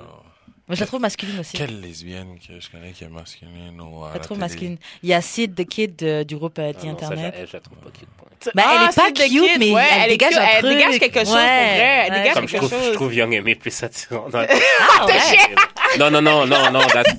Moi, 0.68 0.74
je 0.74 0.80
la 0.80 0.86
trouve 0.86 1.00
masculine 1.00 1.40
aussi. 1.40 1.56
Quelle 1.56 1.80
lesbienne 1.80 2.38
que 2.46 2.60
je 2.60 2.70
connais 2.70 2.92
qui 2.92 3.02
est 3.04 3.08
masculine 3.08 3.80
ou 3.80 4.04
à 4.04 4.08
Je 4.08 4.12
la 4.12 4.18
la 4.18 4.24
trouve 4.24 4.36
télé? 4.36 4.48
masculine. 4.48 4.76
Il 5.02 5.08
y 5.08 5.14
a 5.14 5.20
Sid, 5.22 5.54
the 5.54 5.64
kid 5.66 6.02
euh, 6.02 6.24
du 6.24 6.36
groupe 6.36 6.58
euh, 6.58 6.72
Ah 6.74 6.84
non, 6.84 6.98
ça, 6.98 7.06
Internet. 7.06 7.34
je, 7.40 7.46
je 7.46 7.52
la 7.54 7.60
trouve 7.60 7.78
pas 7.78 7.90
cute. 7.90 8.08
point. 8.18 8.28
Ben, 8.54 8.62
elle 8.68 8.82
est 8.82 8.86
pas 8.86 8.92
c'est 8.92 9.12
de 9.12 9.18
cute, 9.22 9.50
kid, 9.52 9.58
mais 9.58 9.70
ouais, 9.72 9.82
elle 9.96 10.04
est 10.04 10.08
dégage 10.18 10.30
cute, 10.34 10.38
un 10.38 10.46
Elle 10.46 10.62
truc. 10.62 10.76
dégage 10.76 10.98
quelque 11.00 11.18
chose 11.20 11.24
pour 11.28 11.34
Ouais, 11.36 11.42
vrai. 11.42 12.04
Elle 12.06 12.12
ouais. 12.12 12.18
dégage 12.20 12.34
Comme 12.34 12.46
je 12.48 12.52
quelque 12.52 12.66
trouve, 12.66 12.78
je 12.78 12.84
chose. 12.84 12.94
trouve 12.94 13.14
Young 13.14 13.34
Amy 13.34 13.54
plus 13.54 13.82
attirante. 13.82 14.30
dans- 14.30 14.46
Ah, 14.90 15.06
ouais. 15.06 15.98
non, 15.98 16.10
non, 16.10 16.20
non, 16.22 16.46
non, 16.46 16.70
non. 16.70 16.80
That's, 16.92 17.16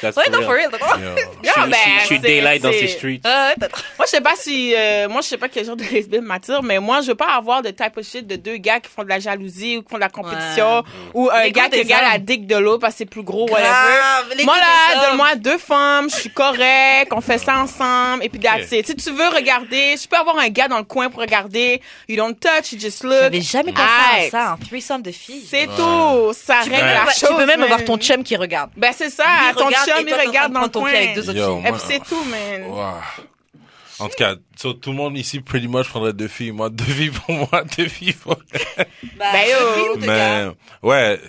that's 0.00 0.16
Ouais, 0.16 0.28
non, 0.30 0.42
for 0.42 0.52
real. 0.54 0.70
d'accord. 0.70 0.96
Yeah. 0.98 1.14
Je, 1.16 1.48
Non, 1.48 1.52
suis- 1.64 1.70
ben, 1.70 1.76
je 2.00 2.06
suis 2.06 2.16
c'est- 2.16 2.22
daylight 2.22 2.62
dans 2.62 2.72
ces 2.72 2.88
streets. 2.88 3.20
T'as- 3.22 3.54
Moi, 3.98 4.06
je 4.06 4.10
sais 4.10 4.20
pas 4.20 4.34
si, 4.36 4.74
euh, 4.76 5.08
moi, 5.08 5.20
je 5.22 5.28
sais 5.28 5.36
pas 5.38 5.48
quel 5.48 5.64
genre 5.64 5.76
de 5.76 5.84
lesbienne 5.84 6.24
m'attire, 6.24 6.62
mais 6.62 6.78
moi, 6.78 7.00
je 7.00 7.08
veux 7.08 7.14
pas 7.14 7.32
avoir 7.34 7.62
de 7.62 7.70
type 7.70 7.96
of 7.96 8.04
shit 8.06 8.26
de 8.26 8.36
deux 8.36 8.56
gars 8.56 8.80
qui 8.80 8.90
font 8.90 9.02
de 9.04 9.08
la 9.08 9.18
jalousie 9.20 9.76
ou 9.78 9.82
qui 9.82 9.88
font 9.90 9.96
de 9.96 10.00
la 10.00 10.08
compétition 10.08 10.84
ou 11.14 11.30
un 11.30 11.42
Les 11.44 11.52
gars 11.52 11.68
qui 11.68 11.78
regarde 11.80 12.04
la 12.12 12.18
dick 12.18 12.46
de 12.46 12.56
l'autre 12.56 12.80
parce 12.80 12.94
que 12.94 12.98
c'est 12.98 13.04
plus 13.06 13.22
gros, 13.22 13.48
whatever. 13.48 13.68
Grave, 13.68 14.44
Moi, 14.44 14.56
là, 14.56 15.08
donne-moi 15.08 15.34
deux 15.36 15.58
femmes, 15.58 16.08
je 16.10 16.16
suis 16.16 16.30
correct, 16.30 17.12
on 17.12 17.20
fait 17.20 17.38
ça 17.38 17.56
ensemble, 17.58 18.24
et 18.24 18.28
puis 18.28 18.40
that's 18.40 18.70
it. 18.72 18.86
Si 18.86 18.94
tu 18.96 19.10
veux 19.10 19.28
regarder, 19.28 19.96
je 20.00 20.06
peux 20.08 20.16
avoir 20.16 20.38
un 20.38 20.48
gars 20.48 20.68
dans 20.68 20.78
le 20.78 20.84
coin 20.84 21.08
pour 21.10 21.20
regarder. 21.20 21.80
You 22.08 22.16
don't 22.16 22.34
touch, 22.34 22.72
you 22.72 22.78
just 22.80 23.02
look. 23.04 23.12
J'avais 23.20 23.40
jamais 23.40 23.72
pensé 23.72 23.84
à 23.84 24.16
Aïe. 24.20 24.30
ça, 24.30 24.50
un 24.52 24.56
threesome 24.56 25.02
de 25.02 25.10
filles. 25.12 25.44
C'est 25.48 25.66
tout. 25.66 26.32
Ça 26.34 26.60
Tu 26.64 26.70
règle 26.70 26.82
peux, 26.82 26.86
la 26.86 26.94
même- 27.04 27.06
chose. 27.06 27.28
tu 27.30 27.34
peux 27.36 27.46
même 27.46 27.62
avoir 27.62 27.84
ton 27.84 27.96
chum 27.98 28.22
qui 28.22 28.36
regarde. 28.36 28.70
Ben, 28.76 28.92
c'est 28.96 29.10
ça. 29.10 29.24
Ton 29.56 29.69
regarde 29.70 29.88
chum, 29.98 30.08
et 30.08 30.10
il 30.10 30.28
regarde 30.28 30.48
de 30.50 30.54
dans 30.54 30.62
le 30.62 30.68
ton 30.68 30.80
coin. 30.80 30.90
avec 30.90 31.14
deux 31.14 31.30
autres 31.30 31.62
filles. 31.62 31.74
C'est 31.86 32.04
tout, 32.08 32.24
man. 32.24 32.64
Wow. 32.64 32.94
En 33.98 34.08
tout 34.08 34.14
cas, 34.16 34.34
so, 34.56 34.72
tout 34.72 34.90
le 34.90 34.96
monde 34.96 35.16
ici, 35.18 35.40
pretty 35.40 35.68
much, 35.68 35.88
prendrait 35.88 36.12
deux 36.14 36.28
filles. 36.28 36.52
Moi, 36.52 36.70
deux 36.70 36.84
filles 36.84 37.10
pour 37.10 37.34
moi, 37.34 37.64
deux 37.78 37.88
filles 37.88 38.14
pour 38.14 38.34
Bah, 38.36 39.26
Ben, 39.32 39.48
yo. 39.50 39.96
Mais, 39.98 40.46
ouais. 40.82 41.20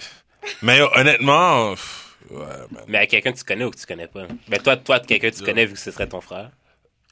Mais 0.61 0.77
yo, 0.77 0.87
honnêtement, 0.95 1.71
pff, 1.71 2.15
ouais, 2.29 2.37
man. 2.71 2.83
Mais 2.87 2.97
à 2.99 3.07
quelqu'un 3.07 3.33
que 3.33 3.37
tu 3.37 3.43
connais 3.43 3.65
ou 3.65 3.71
que 3.71 3.77
tu 3.77 3.85
connais 3.85 4.07
pas? 4.07 4.21
Ben 4.47 4.59
toi, 4.61 4.77
toi, 4.77 4.99
quelqu'un 5.01 5.31
que 5.31 5.35
tu 5.35 5.43
connais 5.43 5.65
vu 5.65 5.73
que 5.73 5.79
ce 5.79 5.91
serait 5.91 6.07
ton 6.07 6.21
frère. 6.21 6.49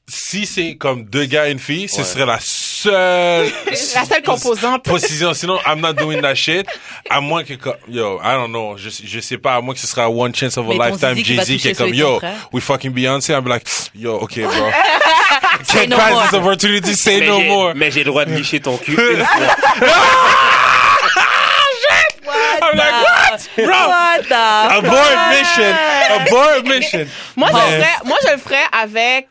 Si 0.08 0.46
c'est 0.46 0.78
comme 0.78 1.04
deux 1.06 1.26
gars 1.26 1.50
et 1.50 1.52
une 1.52 1.60
fille, 1.60 1.88
ce 1.90 1.98
Ouais. 1.98 2.04
serait 2.06 2.26
la 2.26 2.40
seule 2.40 2.48
La 2.90 4.06
seule 4.06 4.24
composante. 4.24 4.84
position. 4.84 5.34
Sinon, 5.34 5.60
I'm 5.66 5.80
not 5.82 5.94
doing 5.94 6.22
that 6.22 6.36
shit. 6.36 6.66
À 7.10 7.20
moins 7.22 7.44
que, 7.44 7.54
yo, 7.88 8.20
I 8.24 8.34
don't 8.36 8.50
know, 8.52 8.76
je, 8.78 8.90
je 8.90 9.20
sais 9.20 9.38
pas, 9.38 9.56
à 9.56 9.62
moins 9.62 9.74
que 9.74 9.80
ce 9.80 9.88
sera 9.88 10.10
one 10.10 10.34
chance 10.34 10.58
of 10.58 10.66
a 10.70 10.74
Mais 10.74 10.90
lifetime 10.92 11.16
qui 11.16 11.24
Jay-Z 11.24 11.46
qui 11.62 11.68
est 11.70 11.76
comme, 11.76 11.88
celui 11.88 11.98
de 11.98 12.04
ton 12.04 12.10
yo, 12.14 12.20
frère. 12.20 12.50
we 12.54 12.64
fucking 12.64 12.92
Beyoncé. 12.92 13.34
I'm 13.34 13.46
like, 13.48 13.66
yo, 13.96 14.16
okay, 14.22 14.44
bro. 14.44 14.52
Say 15.64 15.80
Can't 15.82 15.90
no 15.90 15.98
pass 15.98 16.12
more. 16.14 16.24
this 16.24 16.34
opportunity, 16.34 16.94
say 16.96 17.20
mais 17.20 17.28
no 17.28 17.40
j'ai- 17.40 17.48
more. 17.48 17.74
Mais 17.76 17.92
j'ai 17.92 18.00
le 18.00 18.06
droit 18.12 18.26
de 18.26 18.34
licher 18.34 18.60
ton 18.62 18.78
cul 18.78 18.92
une 19.14 19.26
fois. 19.26 19.56
I'm 22.62 22.78
like, 22.78 22.94
what? 23.04 23.50
Bro, 23.56 23.66
What 23.68 24.24
the 24.30 24.34
abort 24.78 25.30
mission. 25.32 25.74
Abort 26.20 26.64
mission. 26.64 27.08
Moi, 27.36 27.50
je 27.50 27.54
Mais- 27.54 27.78
le 27.78 27.82
ferais, 27.84 27.98
moi, 28.06 28.18
je 28.26 28.32
le 28.32 28.38
ferais 28.38 28.66
avec 28.72 29.28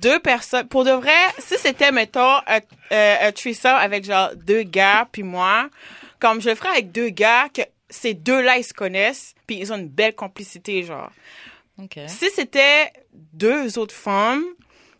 deux 0.00 0.18
personnes. 0.18 0.66
Pour 0.68 0.84
de 0.84 0.90
vrai, 0.90 1.10
si 1.38 1.58
c'était, 1.58 1.92
mettons, 1.92 2.36
un, 2.46 2.60
euh, 2.92 3.16
un 3.28 3.32
threesome 3.32 3.76
avec 3.76 4.04
genre 4.04 4.30
deux 4.34 4.62
gars 4.62 5.06
puis 5.10 5.22
moi, 5.22 5.68
comme 6.18 6.40
je 6.40 6.50
le 6.50 6.54
ferais 6.54 6.70
avec 6.70 6.92
deux 6.92 7.10
gars 7.10 7.48
que 7.54 7.62
ces 7.88 8.14
deux-là, 8.14 8.58
ils 8.58 8.64
se 8.64 8.74
connaissent 8.74 9.34
puis 9.46 9.56
ils 9.56 9.72
ont 9.72 9.76
une 9.76 9.88
belle 9.88 10.14
complicité, 10.14 10.82
genre. 10.82 11.10
Ok. 11.78 11.98
Si 12.06 12.30
c'était 12.34 12.92
deux 13.32 13.78
autres 13.78 13.94
femmes, 13.94 14.44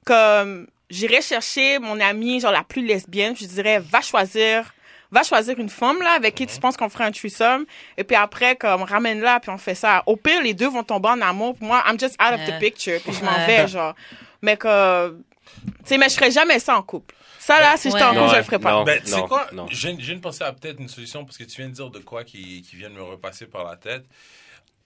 comme 0.04 0.66
j'irais 0.90 1.22
chercher 1.22 1.78
mon 1.78 1.98
amie, 2.00 2.40
genre 2.40 2.52
la 2.52 2.64
plus 2.64 2.84
lesbienne, 2.84 3.34
je 3.36 3.46
dirais, 3.46 3.78
va 3.78 4.00
choisir, 4.00 4.74
va 5.10 5.22
choisir 5.22 5.58
une 5.58 5.68
femme, 5.68 6.00
là, 6.00 6.12
avec 6.12 6.34
qui 6.34 6.46
tu 6.46 6.58
penses 6.60 6.76
qu'on 6.76 6.88
ferait 6.88 7.04
un 7.04 7.12
threesome, 7.12 7.64
et 7.96 8.04
puis 8.04 8.16
après, 8.16 8.56
comme, 8.56 8.82
ramène-la, 8.82 9.40
puis 9.40 9.50
on 9.50 9.58
fait 9.58 9.74
ça. 9.74 10.02
Au 10.06 10.16
pire, 10.16 10.42
les 10.42 10.54
deux 10.54 10.68
vont 10.68 10.82
tomber 10.82 11.08
en 11.08 11.20
amour, 11.20 11.54
puis 11.56 11.66
moi, 11.66 11.82
I'm 11.86 11.98
just 11.98 12.16
out 12.22 12.34
of 12.34 12.46
the 12.46 12.58
picture, 12.58 13.00
puis 13.00 13.12
je 13.12 13.24
m'en 13.24 13.46
vais, 13.46 13.68
genre. 13.68 13.94
Mais 14.42 14.56
que, 14.56 15.10
tu 15.10 15.64
sais, 15.84 15.98
mais 15.98 16.08
je 16.08 16.14
ferais 16.14 16.30
jamais 16.30 16.58
ça 16.58 16.76
en 16.76 16.82
couple. 16.82 17.14
Ça, 17.38 17.60
là, 17.60 17.76
si 17.76 17.90
j'étais 17.90 18.02
en 18.04 18.10
Ouais. 18.12 18.16
couple, 18.18 18.26
je 18.28 18.32
Ouais, 18.32 18.38
le 18.38 18.44
ferais 18.44 18.58
pas. 18.58 18.70
non. 18.72 18.84
Ben, 18.84 19.00
tu 19.02 19.10
sais 19.10 19.22
quoi? 19.22 19.46
non. 19.52 19.66
J'ai 19.70 19.96
j'ai 19.98 20.12
une 20.12 20.20
pensée 20.20 20.44
à 20.44 20.52
peut-être 20.52 20.78
une 20.80 20.88
solution 20.88 21.24
parce 21.24 21.36
que 21.38 21.44
tu 21.44 21.56
viens 21.60 21.68
de 21.68 21.74
dire 21.74 21.90
de 21.90 21.98
quoi 21.98 22.22
qui, 22.24 22.62
qui 22.62 22.76
vient 22.76 22.90
de 22.90 22.94
me 22.94 23.02
repasser 23.02 23.46
par 23.46 23.64
la 23.64 23.76
tête. 23.76 24.04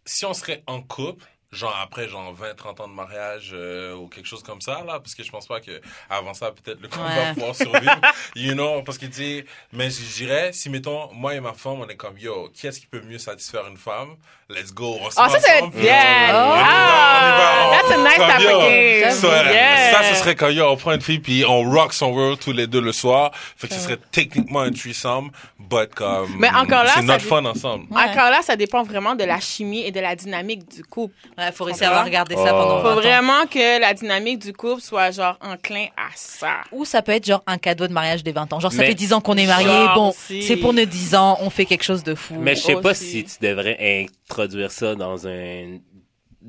Si 0.04 0.24
on 0.24 0.32
serait 0.34 0.62
en 0.66 0.80
couple, 0.82 1.24
genre 1.57 1.76
après 1.82 2.09
genre 2.09 2.32
20, 2.34 2.54
30 2.57 2.80
ans 2.80 2.88
de 2.88 2.92
mariage 2.92 3.50
euh, 3.52 3.94
ou 3.94 4.07
quelque 4.09 4.26
chose 4.28 4.42
comme 4.42 4.61
ça, 4.61 4.82
là, 4.86 5.00
parce 5.00 5.14
que 5.14 5.22
je 5.24 5.30
pense 5.30 5.46
pas 5.46 5.61
que 5.61 5.80
avant 6.11 6.34
ça, 6.34 6.50
peut-être 6.52 6.80
le 6.80 6.88
couple 6.88 7.02
Ouais. 7.04 7.24
va 7.26 7.34
pouvoir 7.34 7.54
survivre. 7.54 8.00
you 8.34 8.52
know, 8.54 8.82
parce 8.82 8.98
que 8.98 9.07
tu 9.07 9.12
sais, 9.14 9.44
mais 9.72 9.90
je 9.90 10.14
dirais, 10.24 10.50
si 10.52 10.70
mettons, 10.70 11.12
moi 11.12 11.34
et 11.34 11.40
ma 11.40 11.52
femme, 11.54 11.80
on 11.80 11.88
est 11.88 11.96
comme, 11.96 12.18
yo, 12.18 12.50
qui 12.54 12.66
est-ce 12.66 12.80
qui 12.80 12.86
peut 12.86 13.00
mieux 13.07 13.18
satisfaire 13.18 13.66
une 13.68 13.76
femme? 13.76 14.16
Let's 14.48 14.72
go. 14.72 14.96
On 15.00 15.11
se 15.11 15.20
met 15.20 15.28
ça, 15.28 15.40
c'est 15.40 15.57
ensemble, 15.57 15.72
bien. 15.74 15.82
puis 15.92 16.32
on- 16.32 16.36
on 16.36 16.57
y 16.57 16.61
va, 16.61 16.66
Ah, 16.68 17.70
that's 17.72 17.90
a 17.90 17.96
nice 17.96 18.14
type 18.14 18.36
of 18.36 18.42
yo, 18.52 18.59
game. 18.61 19.11
so, 19.12 19.26
Yeah. 19.26 19.92
Ça, 19.92 20.02
ce 20.04 20.14
serait 20.20 20.34
quand 20.36 20.48
yo, 20.50 20.64
on 20.68 20.76
prend 20.76 20.92
une 20.92 21.00
fille 21.00 21.18
puis 21.18 21.44
on 21.44 21.62
rock 21.68 21.92
son 21.92 22.12
world 22.12 22.38
tous 22.38 22.52
les 22.52 22.66
deux 22.68 22.80
le 22.80 22.92
soir. 22.92 23.32
Fait 23.57 23.66
que 23.66 23.74
ce 23.74 23.80
serait 23.80 23.98
techniquement 24.12 24.61
un 24.61 24.70
threesome, 24.70 25.30
but 25.59 25.92
comme. 25.94 26.36
Mais 26.38 26.48
encore 26.50 26.84
là, 26.84 26.90
c'est 26.94 27.00
ça 27.00 27.07
notre 27.07 27.24
fun 27.24 27.44
ensemble. 27.44 27.86
Ouais. 27.92 28.02
Encore 28.02 28.30
là, 28.30 28.40
ça 28.42 28.54
dépend 28.54 28.84
vraiment 28.84 29.16
de 29.16 29.24
la 29.24 29.40
chimie 29.40 29.84
et 29.84 29.90
de 29.90 29.98
la 30.00 30.14
dynamique 30.14 30.68
du 30.70 30.84
couple. 30.84 31.14
Ouais, 31.36 31.45
faut 31.53 31.64
réussir 31.64 31.92
à 31.92 32.03
regarder 32.05 32.34
ça 32.36 32.42
Oh. 32.55 32.62
pendant 32.62 32.76
Faut 32.82 32.88
20 32.88 32.92
ans. 32.92 33.01
vraiment 33.01 33.47
que 33.47 33.80
la 33.80 33.94
dynamique 33.94 34.38
du 34.40 34.53
couple 34.53 34.80
soit 34.80 35.11
genre 35.11 35.36
enclin 35.40 35.86
à 35.97 36.09
ça. 36.14 36.62
Ou 36.72 36.84
ça 36.84 37.03
peut 37.03 37.12
être 37.12 37.26
genre 37.26 37.42
un 37.47 37.59
cadeau 37.59 37.86
de 37.86 37.92
mariage 37.92 38.22
des 38.24 38.32
20 38.32 38.53
ans. 38.53 38.61
Genre, 38.61 38.72
ça 38.72 38.78
Mais- 38.82 38.88
fait 38.88 38.94
10 38.94 39.12
ans 39.12 39.20
qu'on 39.20 39.36
est 39.36 39.47
mariés. 39.47 39.86
Bon, 39.94 40.11
aussi. 40.11 40.42
c'est 40.42 40.57
pour 40.57 40.72
nos 40.72 40.84
10 40.84 41.14
ans, 41.14 41.38
on 41.40 41.51
fait 41.51 41.64
quelque 41.66 41.84
chose 41.84 42.03
de 42.05 42.14
fou. 42.14 42.34
Mais 42.38 42.55
je 42.55 42.61
sais 42.62 42.76
pas 42.76 42.94
si 42.94 43.24
tu 43.24 43.36
devrais 43.40 44.07
introduire 44.28 44.70
ça 44.70 44.94
dans 44.94 45.26
un 45.26 45.78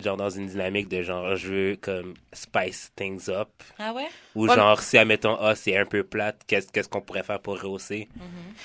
genre 0.04 0.16
dans 0.18 0.30
une 0.30 0.46
dynamique 0.46 0.90
de 0.90 1.02
genre 1.02 1.36
je 1.36 1.48
veux 1.48 1.76
comme 1.82 2.14
spice 2.32 2.92
things 2.96 3.30
up 3.30 3.50
Ah 3.80 3.94
ouais? 3.94 4.06
Ou 4.38 4.48
Ouais, 4.48 4.56
genre 4.56 4.80
si 4.82 4.98
admettons 4.98 5.36
ah 5.42 5.56
c'est 5.56 5.76
un 5.78 5.86
peu 5.86 6.04
plate 6.04 6.42
qu'est-ce 6.48 6.68
qu'est-ce 6.72 6.88
qu'on 6.88 7.02
pourrait 7.02 7.24
faire 7.24 7.40
pour 7.40 7.60
rehausser? 7.60 8.08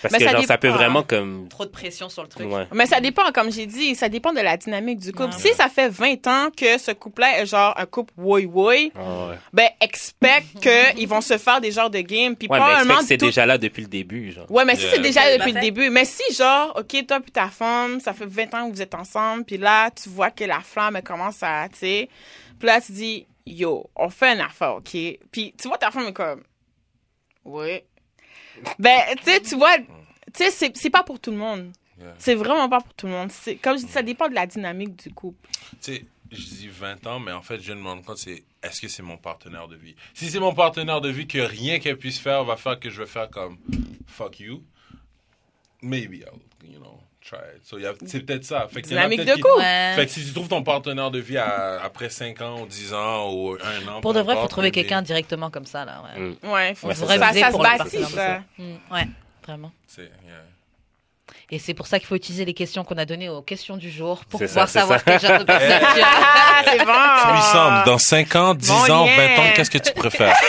Parce 0.02 0.12
Mais 0.12 0.18
que 0.18 0.24
ça 0.24 0.32
genre 0.32 0.44
ça 0.44 0.58
peut 0.58 0.68
vraiment 0.68 1.02
comme 1.02 1.48
Trop 1.48 1.64
de 1.64 1.70
pression 1.70 2.08
sur 2.08 2.22
le 2.22 2.28
truc. 2.28 2.50
ouais 2.52 2.66
Mais 2.72 2.86
ça 2.86 3.00
dépend, 3.00 3.30
comme 3.32 3.50
j'ai 3.50 3.66
dit, 3.66 3.94
ça 3.94 4.08
dépend 4.08 4.32
de 4.32 4.40
la 4.40 4.56
dynamique 4.56 4.98
du 5.00 5.12
couple. 5.12 5.34
Ouais. 5.34 5.40
Si 5.40 5.54
ça 5.54 5.68
fait 5.68 5.88
20 5.88 6.26
ans 6.26 6.48
que 6.56 6.78
ce 6.78 6.92
couple-là 6.92 7.40
est 7.40 7.46
genre 7.46 7.74
un 7.78 7.86
couple 7.86 8.12
woy-woy, 8.20 8.92
Ah 8.94 9.28
ouais, 9.30 9.38
ben, 9.52 9.68
expect 9.80 10.46
qu'ils 10.96 11.08
vont 11.08 11.20
se 11.20 11.38
faire 11.38 11.60
des 11.60 11.70
genres 11.72 11.90
de 11.90 12.00
games. 12.00 12.36
Puis 12.36 12.48
ouais 12.48 12.58
mais 12.58 12.64
probablement 12.64 12.94
expect 12.94 13.02
que 13.02 13.06
c'est 13.08 13.16
tout- 13.18 13.26
déjà 13.26 13.46
là 13.46 13.58
depuis 13.58 13.82
le 13.82 13.88
début 13.88 14.32
genre 14.32 14.50
Ouais, 14.50 14.64
mais 14.64 14.76
si 14.76 14.86
c'est 14.90 15.00
déjà 15.00 15.20
Ouais, 15.22 15.38
depuis 15.38 15.52
le 15.52 15.60
début. 15.60 15.88
Mais 15.90 16.04
si, 16.04 16.34
genre, 16.34 16.74
OK, 16.78 17.06
toi 17.06 17.20
puis 17.20 17.30
ta 17.32 17.48
femme, 17.48 18.00
ça 18.00 18.12
fait 18.12 18.26
20 18.26 18.52
ans 18.54 18.68
que 18.68 18.74
vous 18.74 18.82
êtes 18.82 18.94
ensemble, 18.94 19.44
puis 19.44 19.56
là, 19.56 19.90
tu 19.90 20.08
vois 20.08 20.30
que 20.30 20.44
la 20.44 20.60
flamme, 20.60 21.00
commence 21.02 21.42
à, 21.42 21.68
tu 21.72 21.78
sais, 21.78 22.08
puis 22.58 22.66
là, 22.66 22.80
tu 22.80 22.92
dis, 22.92 23.26
yo, 23.46 23.90
on 23.96 24.08
fait 24.10 24.34
une 24.34 24.40
affaire, 24.40 24.76
OK? 24.76 24.90
Puis 25.30 25.54
tu 25.58 25.68
vois 25.68 25.78
ta 25.78 25.90
femme 25.90 26.06
est 26.08 26.12
comme, 26.12 26.42
ouais. 27.44 27.86
Ben, 28.78 29.00
tu 29.18 29.24
sais, 29.24 29.40
tu 29.40 29.56
vois, 29.56 29.78
tu 29.78 29.84
sais, 30.34 30.50
c'est- 30.50 30.76
c'est 30.76 30.90
pas 30.90 31.02
pour 31.02 31.18
tout 31.20 31.30
le 31.30 31.36
monde. 31.38 31.72
Yeah. 31.98 32.14
C'est 32.18 32.34
vraiment 32.34 32.68
pas 32.68 32.80
pour 32.80 32.94
tout 32.94 33.06
le 33.06 33.12
monde. 33.12 33.30
C'est 33.30 33.56
Comme 33.56 33.78
je 33.78 33.84
dis, 33.86 33.92
ça 33.92 34.02
dépend 34.02 34.28
de 34.28 34.34
la 34.34 34.46
dynamique 34.46 34.96
du 34.96 35.12
couple. 35.14 35.48
Tu 35.82 35.94
sais, 35.94 36.04
je 36.30 36.40
dis 36.42 36.68
20 36.68 37.06
ans, 37.06 37.18
mais 37.20 37.32
en 37.32 37.42
fait, 37.42 37.60
je 37.60 37.72
me 37.72 37.82
rendre 37.86 38.02
compte, 38.04 38.18
c'est 38.18 38.44
est-ce 38.62 38.80
que 38.80 38.88
c'est 38.88 39.02
mon 39.02 39.16
partenaire 39.18 39.68
de 39.68 39.76
vie? 39.76 39.94
Si 40.14 40.30
c'est 40.30 40.40
mon 40.40 40.54
partenaire 40.54 41.00
de 41.00 41.08
vie, 41.10 41.26
que 41.26 41.38
rien 41.38 41.78
qu'elle 41.78 41.98
puisse 41.98 42.18
faire 42.18 42.44
va 42.44 42.56
faire 42.56 42.78
que 42.80 42.90
je 42.90 43.00
vais 43.02 43.06
faire 43.08 43.28
comme 43.30 43.58
fuck 44.06 44.40
you, 44.40 44.62
maybe 45.82 46.22
I'll, 46.24 46.40
you 46.70 46.78
know, 46.78 47.00
try 47.28 47.38
it. 47.56 47.64
So, 47.64 47.78
il 47.78 47.90
c'est 48.06 48.20
peut-être 48.20 48.44
ça. 48.44 48.66
Fait 48.72 48.82
que 48.82 48.86
il 48.86 48.90
Dynamique 48.90 49.24
de 49.24 49.34
couple. 49.34 49.58
Ouais. 49.58 49.92
Fait 49.96 50.06
que 50.06 50.12
si 50.12 50.24
tu 50.24 50.32
trouves 50.32 50.48
ton 50.48 50.62
partenaire 50.62 51.10
de 51.10 51.18
vie 51.18 51.38
à- 51.38 51.80
après 51.82 52.10
5 52.10 52.40
ans 52.42 52.60
ou 52.62 52.66
10 52.66 52.92
ans 52.94 53.30
ou 53.32 53.56
un 53.62 53.88
an. 53.88 54.00
Pour 54.00 54.12
de 54.14 54.20
vrai, 54.20 54.32
faut 54.34 54.38
importe, 54.40 54.50
trouver 54.50 54.70
quelqu'un 54.70 55.02
directement 55.02 55.50
comme 55.50 55.66
ça, 55.66 55.84
là. 55.84 56.02
Ouais. 56.16 56.20
Mm. 56.20 56.36
Ouais, 56.52 56.74
faut 56.74 56.88
ça, 56.92 57.06
ça, 57.06 57.06
ça. 57.06 57.32
ça 57.32 57.52
se 57.52 57.56
bâtit, 57.58 58.04
ça. 58.04 58.42
Mm, 58.58 58.74
Ouais, 58.90 59.08
vraiment. 59.46 59.72
C'est, 59.86 60.02
yeah. 60.02 60.10
Et 61.50 61.58
c'est 61.58 61.74
pour 61.74 61.86
ça 61.86 61.98
qu'il 61.98 62.08
faut 62.08 62.14
utiliser 62.16 62.44
les 62.46 62.54
questions 62.54 62.82
qu'on 62.82 62.96
a 62.96 63.04
données 63.04 63.28
aux 63.28 63.42
questions 63.42 63.76
du 63.76 63.90
jour 63.90 64.24
pour 64.24 64.40
pouvoir 64.40 64.68
ça, 64.68 64.80
savoir 64.80 65.04
quel 65.04 65.20
genre 65.20 65.38
de 65.38 65.44
personne 65.44 65.80
tu 65.94 66.00
es. 66.00 66.02
Ah, 66.04 66.62
c'est 66.64 66.78
bon! 66.78 67.32
Lui 67.34 67.42
semble, 67.52 67.84
dans 67.84 67.98
5 67.98 68.36
ans, 68.36 68.54
10 68.54 68.70
Mon 68.70 68.90
ans, 68.90 69.04
lien. 69.06 69.16
20 69.36 69.38
ans, 69.38 69.52
qu'est-ce 69.54 69.70
que 69.70 69.78
tu 69.78 69.92
préfères? 69.92 70.36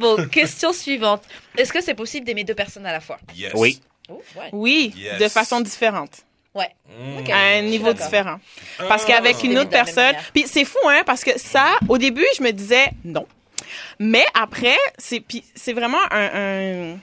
Bon, 0.00 0.26
question 0.28 0.72
suivante. 0.72 1.22
Est-ce 1.58 1.70
que 1.72 1.82
c'est 1.82 1.94
possible 1.94 2.24
d'aimer 2.24 2.44
deux 2.44 2.54
personnes 2.54 2.86
à 2.86 2.92
la 2.92 3.00
fois? 3.00 3.18
Yes. 3.36 3.52
oui 3.54 3.80
Oh, 4.10 4.22
ouais. 4.36 4.50
Oui, 4.52 4.92
Yes. 4.96 5.18
de 5.18 5.28
façon 5.28 5.60
différente. 5.60 6.22
Ouais. 6.54 6.68
Mm. 6.88 7.18
Ok. 7.18 7.30
à 7.30 7.38
un 7.58 7.62
niveau 7.62 7.92
différent. 7.92 8.38
Parce 8.78 9.04
qu'avec 9.04 9.36
Ah. 9.42 9.46
une 9.46 9.58
autre 9.58 9.70
personne, 9.70 10.14
puis 10.32 10.44
c'est 10.46 10.64
fou 10.64 10.78
hein 10.88 11.02
parce 11.04 11.24
que 11.24 11.36
ça 11.38 11.66
au 11.88 11.98
début 11.98 12.26
je 12.36 12.42
me 12.42 12.52
disais 12.52 12.90
non. 13.04 13.26
Mais 13.98 14.24
après 14.34 14.76
c'est 14.98 15.20
puis 15.20 15.42
c'est 15.54 15.72
vraiment 15.72 15.98
un, 16.10 16.92
un 16.92 16.98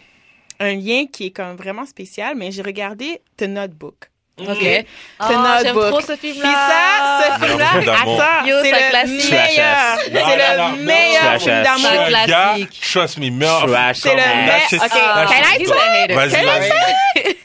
un 0.60 0.76
lien 0.76 1.06
qui 1.12 1.26
est 1.26 1.32
comme 1.32 1.56
vraiment 1.56 1.86
spécial 1.86 2.36
mais 2.38 2.52
j'ai 2.52 2.62
regardé 2.62 3.20
The 3.36 3.44
Notebook. 3.44 4.11
Ok. 4.50 4.86
Ah, 5.20 5.28
The 5.60 5.64
j'aime 5.66 5.76
trop 5.76 6.02
ce 6.02 6.14
Puis 6.14 6.32
film-là. 6.34 6.68
ça, 6.68 7.36
ce 7.40 7.46
film-là, 7.46 7.66
film 7.72 7.84
d'amour. 7.86 8.22
attends, 8.22 8.46
c'est 8.64 8.72
le 8.72 8.90
classique. 8.90 9.32
meilleur. 9.32 9.98
C'est 10.04 10.10
le 10.12 10.84
meilleur 10.84 11.42
film 11.42 11.64
d'amour. 11.64 12.08
classique. 12.08 12.82
trust 12.92 13.18
me, 13.18 13.30
meilleur. 13.30 13.96
C'est 13.96 14.16
le 14.16 14.22
oh, 14.22 14.36
meilleur. 14.36 14.62
Ok, 14.74 14.92
can 14.92 15.44
I 15.60 15.64
talk? 15.64 16.12
Vas-y, 16.16 16.32
Can 16.32 16.40
I 16.40 16.46
vas-y. 16.46 17.36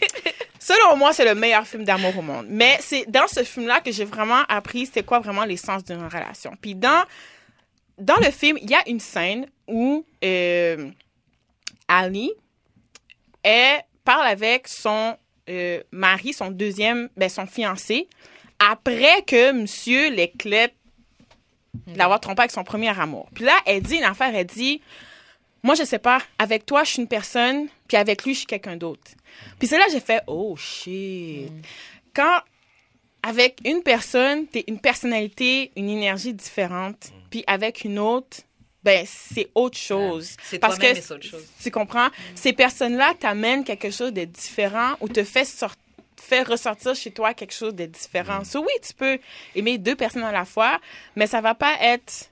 Selon 0.59 0.97
moi, 0.97 1.13
c'est 1.13 1.25
le 1.25 1.35
meilleur 1.37 1.65
film 1.67 1.85
d'amour 1.85 2.19
au 2.19 2.23
monde. 2.23 2.47
Mais 2.49 2.77
c'est 2.81 3.05
dans 3.09 3.29
ce 3.29 3.45
film-là 3.45 3.81
que 3.81 3.93
j'ai 3.93 4.05
vraiment 4.05 4.43
appris 4.49 4.89
c'est 4.93 5.05
quoi 5.05 5.21
vraiment 5.21 5.45
l'essence 5.45 5.85
d'une 5.85 6.05
relation. 6.05 6.53
Puis 6.61 6.75
dans, 6.75 7.05
dans 7.99 8.17
le 8.17 8.31
film, 8.33 8.59
il 8.61 8.69
y 8.71 8.75
a 8.75 8.83
une 8.89 8.99
scène 8.99 9.47
où 9.69 10.05
euh, 10.25 10.91
Ali 11.87 12.33
elle 13.45 13.81
parle 14.05 14.27
avec 14.27 14.67
son 14.67 15.17
euh, 15.49 15.83
mari, 15.91 16.33
son 16.33 16.51
deuxième, 16.51 17.09
ben, 17.17 17.29
son 17.29 17.47
fiancé, 17.47 18.09
après 18.59 19.23
que 19.27 19.53
monsieur 19.53 20.11
l'éclate 20.11 20.73
l'avoir 21.95 22.21
trompé 22.21 22.43
avec 22.43 22.51
son 22.51 22.65
premier 22.65 22.99
amour. 22.99 23.29
Puis 23.35 23.45
là, 23.45 23.55
elle 23.67 23.83
dit 23.83 23.97
une 23.97 24.05
affaire, 24.05 24.35
elle 24.35 24.47
dit, 24.47 24.81
moi, 25.63 25.75
je 25.75 25.85
sais 25.85 25.99
pas, 25.99 26.19
avec 26.39 26.65
toi, 26.67 26.85
je 26.85 26.93
suis 26.93 27.03
une 27.03 27.09
personne, 27.09 27.67
puis 27.89 27.97
avec 27.97 28.25
lui, 28.25 28.35
je 28.35 28.39
suis 28.39 28.47
quelqu'un 28.47 28.77
d'autre. 28.77 29.11
Puis 29.59 29.69
c'est 29.69 29.79
là 29.79 29.85
j'ai 29.91 30.01
fait, 30.01 30.23
oh 30.27 30.57
shit. 30.57 31.53
Quand, 32.15 32.41
avec 33.23 33.59
une 33.65 33.83
personne, 33.83 34.47
t'es 34.47 34.65
une 34.69 34.81
personnalité, 34.81 35.73
une 35.77 35.91
énergie 35.91 36.33
différente, 36.33 37.13
puis 37.31 37.45
avec 37.47 37.85
une 37.85 37.99
autre, 37.99 38.39
ben, 38.87 39.05
c'est 39.07 39.49
autre 39.55 39.77
chose. 39.77 40.37
C'est 40.45 40.59
Parce 40.61 40.79
que 40.79 40.95
c'est 40.95 41.13
autre 41.13 41.27
chose. 41.27 41.45
tu 41.63 41.71
comprends? 41.71 42.09
Ces 42.37 42.53
personnes-là 42.55 43.15
t'amènent 43.19 43.65
quelque 43.65 43.91
chose 43.91 44.13
de 44.13 44.25
différent 44.25 44.93
ou 45.01 45.09
te 45.09 45.23
fait 45.25 45.45
sortir 45.45 45.77
fait 46.23 46.43
ressortir 46.43 46.95
chez 46.95 47.11
toi 47.13 47.35
quelque 47.35 47.53
chose 47.55 47.75
de 47.75 47.85
différent. 47.87 48.43
So, 48.45 48.61
oui, 48.61 48.73
tu 48.85 48.93
peux 48.95 49.19
aimer 49.55 49.77
deux 49.79 49.95
personnes 49.95 50.25
à 50.25 50.33
la 50.33 50.45
fois, 50.45 50.81
mais 51.17 51.27
ça 51.27 51.41
va 51.41 51.55
pas 51.55 51.75
être 51.81 52.31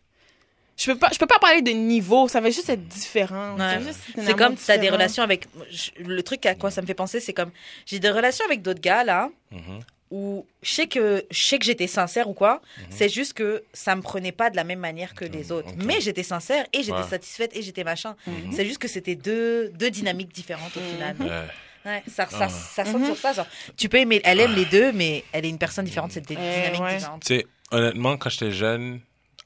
je 0.76 0.86
peux 0.90 0.98
pas 0.98 1.10
je 1.12 1.18
peux 1.18 1.26
pas 1.26 1.38
parler 1.38 1.62
de 1.62 1.70
niveau, 1.70 2.26
ça 2.26 2.40
va 2.40 2.50
juste 2.50 2.68
être 2.68 2.86
différent. 2.88 3.56
Ouais. 3.56 3.78
C'est 4.16 4.34
comme 4.36 4.56
tu 4.56 4.70
as 4.70 4.78
des 4.78 4.90
relations 4.90 5.22
avec. 5.22 5.46
je- 5.70 5.90
Le 6.02 6.22
truc 6.24 6.44
à 6.46 6.54
quoi 6.56 6.70
ça 6.72 6.82
me 6.82 6.86
fait 6.86 6.94
penser, 6.94 7.20
c'est 7.20 7.32
comme. 7.34 7.50
J'ai 7.86 8.00
des 8.00 8.10
relations 8.10 8.44
avec 8.46 8.62
d'autres 8.62 8.80
gars, 8.80 9.04
là, 9.04 9.28
Mhm. 9.52 9.80
Où 10.16 10.46
je 10.62 10.72
sais 10.72 10.86
que, 10.86 11.24
je 11.30 11.42
sais 11.44 11.58
que 11.58 11.64
j'étais 11.64 11.88
sincère 11.88 12.28
ou 12.28 12.34
quoi. 12.34 12.60
C'est 12.88 13.08
juste 13.08 13.32
que 13.32 13.64
ça 13.72 13.96
me 13.96 14.00
prenait 14.02 14.30
pas 14.30 14.48
de 14.48 14.54
la 14.54 14.62
même 14.62 14.78
manière 14.78 15.14
que 15.14 15.24
les 15.24 15.50
autres. 15.50 15.74
Mhm. 15.74 15.86
Mais 15.86 16.00
j'étais 16.00 16.22
sincère 16.22 16.64
et 16.72 16.84
j'étais 16.84 16.92
Ouais. 16.98 17.08
satisfaite 17.10 17.50
et 17.56 17.62
j'étais 17.62 17.82
machin. 17.82 18.14
Mhm. 18.28 18.52
C'est 18.52 18.64
juste 18.64 18.78
que 18.78 18.86
c'était 18.86 19.16
deux, 19.16 19.70
deux 19.70 19.90
dynamiques 19.90 20.32
différentes 20.32 20.76
au 20.76 20.80
final. 20.80 21.16
Ouais. 21.18 21.90
Ouais, 21.90 22.02
ça, 22.06 22.26
ça, 22.30 22.38
Ah. 22.42 22.48
ça 22.48 22.84
sonne 22.84 23.04
sur 23.04 23.16
ça. 23.16 23.32
Genre, 23.32 23.46
tu 23.76 23.88
peux 23.88 23.98
aimer. 23.98 24.20
Elle 24.24 24.38
aime 24.40 24.54
les 24.54 24.64
deux, 24.66 24.92
mais 24.92 25.24
elle 25.32 25.44
est 25.44 25.50
une 25.50 25.58
personne 25.58 25.84
différente. 25.84 26.12
C'est 26.12 26.24
des 26.26 26.36
dynamiques 26.36 26.80
ouais. 26.80 26.96
différentes. 26.96 27.24
Tu 27.24 27.34
sais, 27.38 27.46
honnêtement, 27.72 28.16
quand 28.16 28.30
j'étais 28.30 28.52
jeune, 28.52 29.00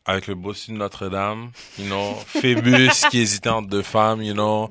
avec 0.05 0.27
le 0.27 0.35
bossu 0.35 0.71
de 0.73 0.77
Notre-Dame, 0.77 1.51
you 1.79 1.87
know, 1.87 2.15
Phébus 2.27 2.91
qui 3.11 3.21
hésitait 3.21 3.49
entre 3.49 3.69
deux 3.69 3.83
femmes, 3.83 4.23
you 4.23 4.35
know, 4.35 4.71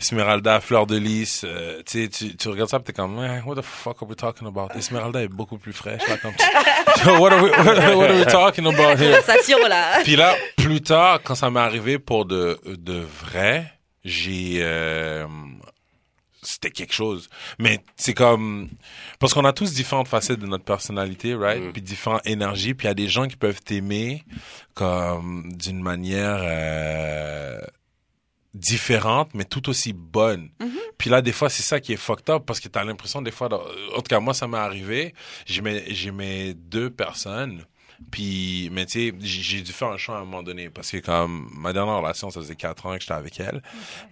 Esmeralda, 0.00 0.60
Fleur 0.60 0.86
de 0.86 0.96
Lys, 0.96 1.42
euh, 1.44 1.82
tu 1.84 2.04
sais, 2.04 2.08
tu, 2.08 2.36
tu 2.36 2.48
regardes 2.48 2.70
ça, 2.70 2.78
pis 2.78 2.84
t'es 2.86 2.92
comme, 2.92 3.18
eh, 3.18 3.40
what 3.44 3.56
the 3.56 3.62
fuck 3.64 3.96
are 4.00 4.08
we 4.08 4.16
talking 4.16 4.46
about? 4.46 4.68
Esmeralda 4.76 5.22
est 5.22 5.28
beaucoup 5.28 5.58
plus 5.58 5.72
fraîche, 5.72 6.06
là, 6.08 6.16
comme, 6.18 6.34
what 7.20 7.32
are 7.32 7.42
we, 7.42 7.50
what, 7.50 7.96
what 7.96 8.08
are 8.10 8.16
we 8.16 8.26
talking 8.26 8.66
about 8.66 8.96
here? 9.00 9.20
Ça 9.22 9.34
tire 9.44 9.68
là. 9.68 10.00
Puis 10.04 10.14
là, 10.14 10.36
plus 10.56 10.80
tard, 10.82 11.20
quand 11.24 11.34
ça 11.34 11.50
m'est 11.50 11.58
arrivé 11.60 11.98
pour 11.98 12.26
de, 12.26 12.60
de 12.64 13.04
vrai, 13.24 13.72
j'ai... 14.04 14.58
euh, 14.60 15.26
c'était 16.40 16.70
quelque 16.70 16.94
chose. 16.94 17.28
Mais 17.58 17.80
c'est 17.96 18.14
comme... 18.14 18.68
Parce 19.18 19.34
qu'on 19.34 19.44
a 19.44 19.52
tous 19.52 19.74
différentes 19.74 20.08
facettes 20.08 20.38
de 20.38 20.46
notre 20.46 20.64
personnalité, 20.64 21.34
right? 21.34 21.60
Mm. 21.60 21.72
Puis 21.72 21.82
différentes 21.82 22.24
énergies. 22.26 22.72
Puis 22.74 22.86
il 22.86 22.88
y 22.88 22.90
a 22.90 22.94
des 22.94 23.08
gens 23.08 23.26
qui 23.26 23.36
peuvent 23.36 23.60
t'aimer 23.60 24.24
comme 24.74 25.52
d'une 25.52 25.82
manière... 25.82 26.38
euh, 26.42 27.60
différente 28.54 29.30
mais 29.34 29.44
tout 29.44 29.68
aussi 29.68 29.92
bonne. 29.92 30.50
Puis 30.96 31.10
là 31.10 31.22
des 31.22 31.32
fois 31.32 31.48
c'est 31.50 31.62
ça 31.62 31.80
qui 31.80 31.92
est 31.92 31.96
fucked 31.96 32.28
up 32.30 32.44
parce 32.46 32.60
que 32.60 32.68
t'as 32.68 32.84
l'impression 32.84 33.22
des 33.22 33.30
fois 33.30 33.48
dans- 33.48 33.62
en 33.94 33.96
tout 33.96 34.02
cas 34.08 34.20
moi 34.20 34.34
ça 34.34 34.46
m'est 34.48 34.56
arrivé, 34.58 35.14
j'aimais 35.46 35.84
j'aimais 35.88 36.54
deux 36.54 36.90
personnes 36.90 37.64
puis, 38.12 38.70
mais 38.72 38.86
tu 38.86 39.10
sais, 39.10 39.14
j'ai 39.18 39.42
j'ai 39.42 39.60
dû 39.60 39.72
faire 39.72 39.88
un 39.88 39.96
choix 39.96 40.18
à 40.18 40.20
un 40.20 40.24
moment 40.24 40.44
donné 40.44 40.70
parce 40.70 40.88
que 40.92 40.98
comme 40.98 41.50
ma 41.52 41.72
dernière 41.72 41.96
relation, 41.96 42.30
ça 42.30 42.40
faisait 42.40 42.54
quatre 42.54 42.86
ans 42.86 42.94
que 42.94 43.00
j'étais 43.00 43.12
avec 43.12 43.40
elle. 43.40 43.60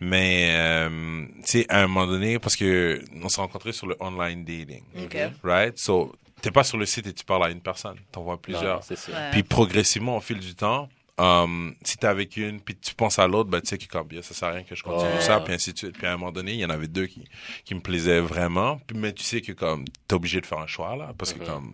Mais, 0.00 0.48
euh, 0.56 1.24
tu 1.36 1.42
sais, 1.44 1.66
à 1.68 1.82
un 1.84 1.86
moment 1.86 2.08
donné, 2.08 2.40
parce 2.40 2.56
que 2.56 3.00
on 3.22 3.28
s'est 3.28 3.40
rencontrés 3.40 3.70
sur 3.70 3.86
le 3.86 3.96
online 4.00 4.44
dating, 4.44 4.82
Ok. 5.04 5.16
right? 5.44 5.78
So, 5.78 6.12
t'es 6.42 6.50
pas 6.50 6.64
sur 6.64 6.78
le 6.78 6.84
site 6.84 7.06
et 7.06 7.12
tu 7.12 7.24
parles 7.24 7.44
à 7.44 7.50
une 7.50 7.60
personne, 7.60 7.94
t'en 8.10 8.22
vois 8.24 8.42
plusieurs. 8.42 8.80
Non. 8.90 8.96
Puis 9.30 9.44
progressivement, 9.44 10.16
au 10.16 10.20
fil 10.20 10.40
du 10.40 10.56
temps, 10.56 10.88
um, 11.18 11.74
si 11.82 11.96
t'es 11.96 12.06
avec 12.06 12.36
une, 12.36 12.60
puis 12.60 12.76
tu 12.76 12.94
penses 12.94 13.18
à 13.18 13.26
l'autre, 13.26 13.48
ben 13.50 13.60
tu 13.60 13.68
sais 13.68 13.78
que 13.78 13.86
comme 13.86 14.06
bien, 14.06 14.22
ça 14.22 14.34
sert 14.34 14.48
à 14.48 14.52
rien 14.52 14.62
que 14.64 14.74
je 14.74 14.82
continue 14.82 15.20
ça, 15.20 15.40
puis 15.40 15.54
ainsi 15.54 15.72
de 15.72 15.78
suite. 15.78 15.96
Puis 15.96 16.06
à 16.06 16.12
un 16.12 16.16
moment 16.16 16.32
donné, 16.32 16.52
il 16.52 16.58
y 16.58 16.64
en 16.64 16.70
avait 16.70 16.88
deux 16.88 17.06
qui, 17.06 17.24
qui 17.64 17.74
me 17.74 17.80
plaisaient 17.80 18.20
vraiment. 18.20 18.78
Puis, 18.86 18.96
mais 18.98 19.12
tu 19.12 19.22
sais 19.24 19.40
que 19.40 19.52
comme 19.52 19.84
t'es 20.06 20.14
obligé 20.14 20.40
de 20.40 20.46
faire 20.46 20.58
un 20.58 20.66
choix 20.66 20.94
là, 20.96 21.12
parce 21.16 21.32
que 21.32 21.40
Mhm. 21.40 21.46
comme 21.46 21.72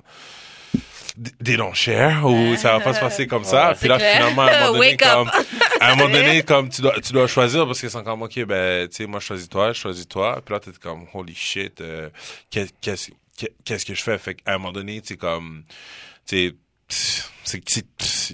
des 1.38 1.58
don't 1.58 1.74
share 1.74 2.24
ou 2.24 2.56
ça 2.56 2.72
va 2.78 2.80
pas 2.80 2.94
se 2.94 3.00
passer 3.00 3.26
comme 3.26 3.44
ça. 3.44 3.74
Puis 3.78 3.86
là, 3.86 3.98
clair. 3.98 4.16
finalement, 4.16 4.42
à 4.42 4.50
un 4.50 4.60
moment 4.68 4.72
donné, 4.78 4.96
comme, 4.96 5.30
à 5.80 5.92
un 5.92 5.96
moment 5.96 6.08
donné, 6.10 6.42
comme 6.46 6.68
tu 6.70 6.80
dois, 6.80 6.98
tu 7.00 7.12
dois 7.12 7.26
choisir 7.26 7.66
parce 7.66 7.80
que 7.82 7.88
c'est 7.90 8.02
comme, 8.02 8.22
ok, 8.22 8.44
ben, 8.46 8.88
tu 8.88 8.96
sais, 8.96 9.06
moi, 9.06 9.20
je 9.20 9.26
choisis 9.26 9.48
toi, 9.48 9.72
je 9.74 9.78
choisis 9.80 10.08
toi. 10.08 10.40
Puis 10.42 10.54
là, 10.54 10.60
t'es 10.60 10.70
comme, 10.80 11.04
holy 11.12 11.34
shit, 11.34 11.82
euh, 11.82 12.08
qu'est- 12.48 12.74
qu'est-ce, 12.80 13.10
qu'est- 13.36 13.52
qu'est-ce 13.62 13.84
que 13.84 13.94
je 13.94 14.02
fais? 14.02 14.16
Fait 14.16 14.36
qu'à 14.36 14.54
un 14.54 14.58
moment 14.58 14.72
donné, 14.72 15.02
tu 15.02 15.18
comme, 15.18 15.64
tu 16.26 16.54
sais, 16.88 17.14
c'est 17.44 17.60
que 17.60 17.70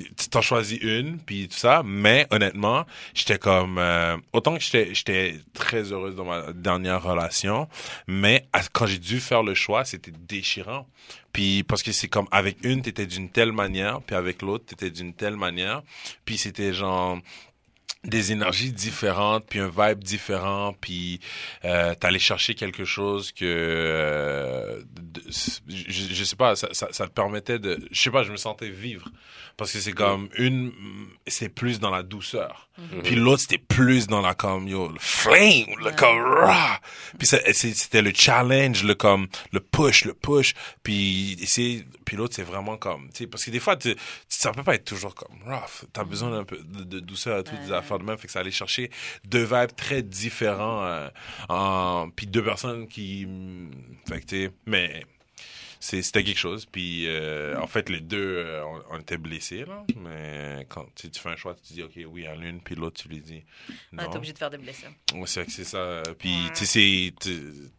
tu- 0.05 0.29
t'en 0.29 0.41
choisis 0.43 0.79
une 0.81 1.19
puis 1.19 1.49
tout 1.49 1.57
ça 1.57 1.83
mais 1.85 2.27
honnêtement 2.31 2.85
j'étais 3.15 3.39
comme 3.39 3.79
euh, 3.79 4.17
autant 4.33 4.57
que 4.57 4.63
j'étais 4.63 5.37
très 5.55 5.93
heureuse 5.93 6.15
dans 6.17 6.25
ma 6.25 6.53
dernière 6.53 7.03
relation 7.03 7.69
mais 8.07 8.47
quand 8.73 8.87
j'ai 8.87 8.99
dû 8.99 9.21
faire 9.21 9.43
le 9.43 9.55
choix 9.55 9.85
c'était 9.85 10.13
déchirant. 10.29 10.87
Puis 11.33 11.63
parce 11.63 11.83
que 11.83 11.93
c'est 11.93 12.09
comme 12.09 12.27
avec 12.31 12.57
une 12.65 12.81
t'étais 12.83 13.07
d'une 13.07 13.29
telle 13.31 13.53
manière 13.53 14.01
puis 14.03 14.17
avec 14.17 14.43
l'autre 14.43 14.65
t'étais 14.67 14.91
d'une 14.91 15.13
telle 15.15 15.37
manière 15.37 15.83
puis 16.25 16.39
c'était 16.39 16.73
genre 16.73 17.19
des 18.05 18.33
énergies 18.33 18.73
différentes, 18.73 19.45
puis 19.49 19.59
un 19.59 19.69
vibe 19.69 20.03
différent, 20.05 20.73
puis 20.81 21.21
euh, 21.65 21.95
t'allais 21.95 22.19
chercher 22.21 22.55
quelque 22.55 22.85
chose 22.85 23.33
que 23.33 23.45
euh, 23.45 24.81
de- 25.01 25.23
je, 25.29 26.15
je 26.15 26.25
sais 26.25 26.37
pas, 26.37 26.57
ça, 26.57 26.69
ça, 26.73 26.89
ça 26.91 27.07
te 27.07 27.13
permettait 27.13 27.59
de, 27.59 27.79
je 27.91 28.01
sais 28.01 28.11
pas, 28.11 28.23
je 28.23 28.33
me 28.33 28.37
sentais 28.37 28.71
vivre. 28.71 29.09
Parce 29.57 29.73
que 29.73 29.81
c'est 29.81 29.93
comme 29.93 30.29
une, 30.39 30.73
c'est 31.27 31.49
plus 31.49 31.81
dans 31.81 31.91
la 31.91 32.05
douceur, 32.05 32.69
puis 33.03 33.17
l'autre 33.17 33.43
c'était 33.43 33.59
plus 33.59 34.07
dans 34.07 34.21
la 34.21 34.35
comme 34.35 34.69
yo 34.69 34.87
le 34.89 35.01
flame, 35.01 35.67
le 35.85 35.91
comme 35.97 36.21
rah! 36.21 36.79
puis 37.19 37.27
c'était 37.27 38.03
le 38.03 38.13
challenge, 38.15 38.85
le 38.85 38.95
comme 38.95 39.27
le 39.51 39.59
push, 39.59 40.05
le 40.05 40.15
push, 40.15 40.55
puis 40.85 41.37
c'est, 41.45 41.85
puis 42.05 42.17
l'autre 42.17 42.37
c'est 42.37 42.45
vraiment 42.45 42.77
comme, 42.77 43.09
tu 43.11 43.25
sais, 43.25 43.27
parce 43.27 43.45
que 43.45 43.51
des 43.51 43.59
fois 43.59 43.77
tu, 43.77 43.97
ça 44.29 44.53
peut 44.53 44.63
pas 44.63 44.77
être 44.77 44.85
toujours 44.85 45.17
comme 45.17 45.37
rough, 45.45 45.85
t'as 45.93 46.05
besoin 46.05 46.31
d'un 46.31 46.45
peu 46.45 46.59
de, 46.59 46.85
de 46.85 47.01
douceur 47.01 47.41
et 47.41 47.43
tout, 47.43 47.57
des 47.67 47.73
affaires 47.73 47.88
de 47.97 48.03
même, 48.05 48.19
fait 48.19 48.27
que 48.27 48.33
ça 48.33 48.41
allait 48.41 48.51
chercher 48.51 48.91
deux 49.25 49.45
vibes 49.45 49.75
très 49.77 50.03
différents, 50.03 50.85
euh, 50.85 51.09
en, 51.49 52.11
puis 52.15 52.27
deux 52.27 52.45
personnes 52.45 52.87
qui, 52.89 53.25
mm, 53.27 53.71
fait 54.09 54.21
que 54.21 54.51
mais 54.67 55.05
c'est- 55.81 56.03
c'était 56.03 56.25
quelque 56.25 56.39
chose. 56.41 56.67
Puis, 56.67 57.05
euh, 57.07 57.57
en 57.61 57.69
fait, 57.69 57.89
les 57.89 58.01
deux, 58.01 58.39
euh, 58.39 58.65
on, 58.91 58.97
on 58.97 58.99
était 58.99 59.17
blessés, 59.17 59.65
là. 59.65 59.85
Mais 59.97 60.67
quand 60.69 60.85
tu, 60.97 61.09
fais 61.15 61.29
un 61.29 61.37
choix, 61.37 61.55
tu 61.55 61.73
dis, 61.75 61.83
OK, 61.85 61.93
oui 62.09 62.27
à 62.27 62.35
l'une, 62.35 62.61
puis 62.61 62.75
l'autre, 62.75 63.01
tu 63.01 63.09
lui 63.09 63.21
dis 63.21 63.45
Ouais, 63.93 64.03
non. 64.05 64.11
T'es 64.11 64.17
obligé 64.17 64.33
de 64.33 64.39
faire 64.39 64.51
des 64.51 64.59
blessures. 64.59 64.91
Ouais, 65.15 65.23
c'est 65.27 65.41
vrai 65.41 65.47
que 65.47 65.53
c'est 65.53 65.63
ça. 65.63 66.03
Puis, 66.19 66.35
tu 66.57 66.67
sais, 66.67 67.15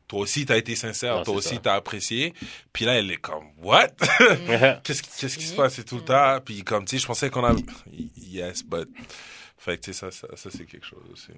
toi 0.08 0.22
aussi, 0.22 0.46
t'as 0.46 0.56
été 0.56 0.76
sincère, 0.78 1.18
Non, 1.18 1.24
toi 1.24 1.36
aussi, 1.36 1.56
ça. 1.56 1.62
t'as 1.62 1.76
apprécié. 1.76 2.34
Puis 2.72 2.86
là, 2.86 2.94
elle 2.98 3.12
est 3.12 3.18
comme, 3.18 3.44
what? 3.58 3.90
qu'est-ce, 4.84 5.02
qui- 5.04 5.10
qu'est-ce 5.20 5.38
qui 5.38 5.46
se 5.46 5.56
passe? 5.56 5.74
C'est 5.74 5.84
tout 5.84 5.98
le 5.98 6.06
temps. 6.06 6.40
Puis, 6.44 6.64
comme, 6.64 6.86
tu 6.86 6.92
sais, 6.96 7.02
je 7.02 7.06
pensais 7.06 7.30
qu'on 7.30 7.44
a... 7.44 7.54
Yes, 8.16 8.64
but... 8.64 8.88
Fait 9.60 9.78
que, 9.78 9.84
tu 9.84 9.94
sais, 9.94 10.00
ça, 10.00 10.12
ça, 10.12 10.28
ça 10.36 10.50
c'est 10.50 10.66
quelque 10.66 10.86
chose 10.86 11.04
aussi. 11.12 11.32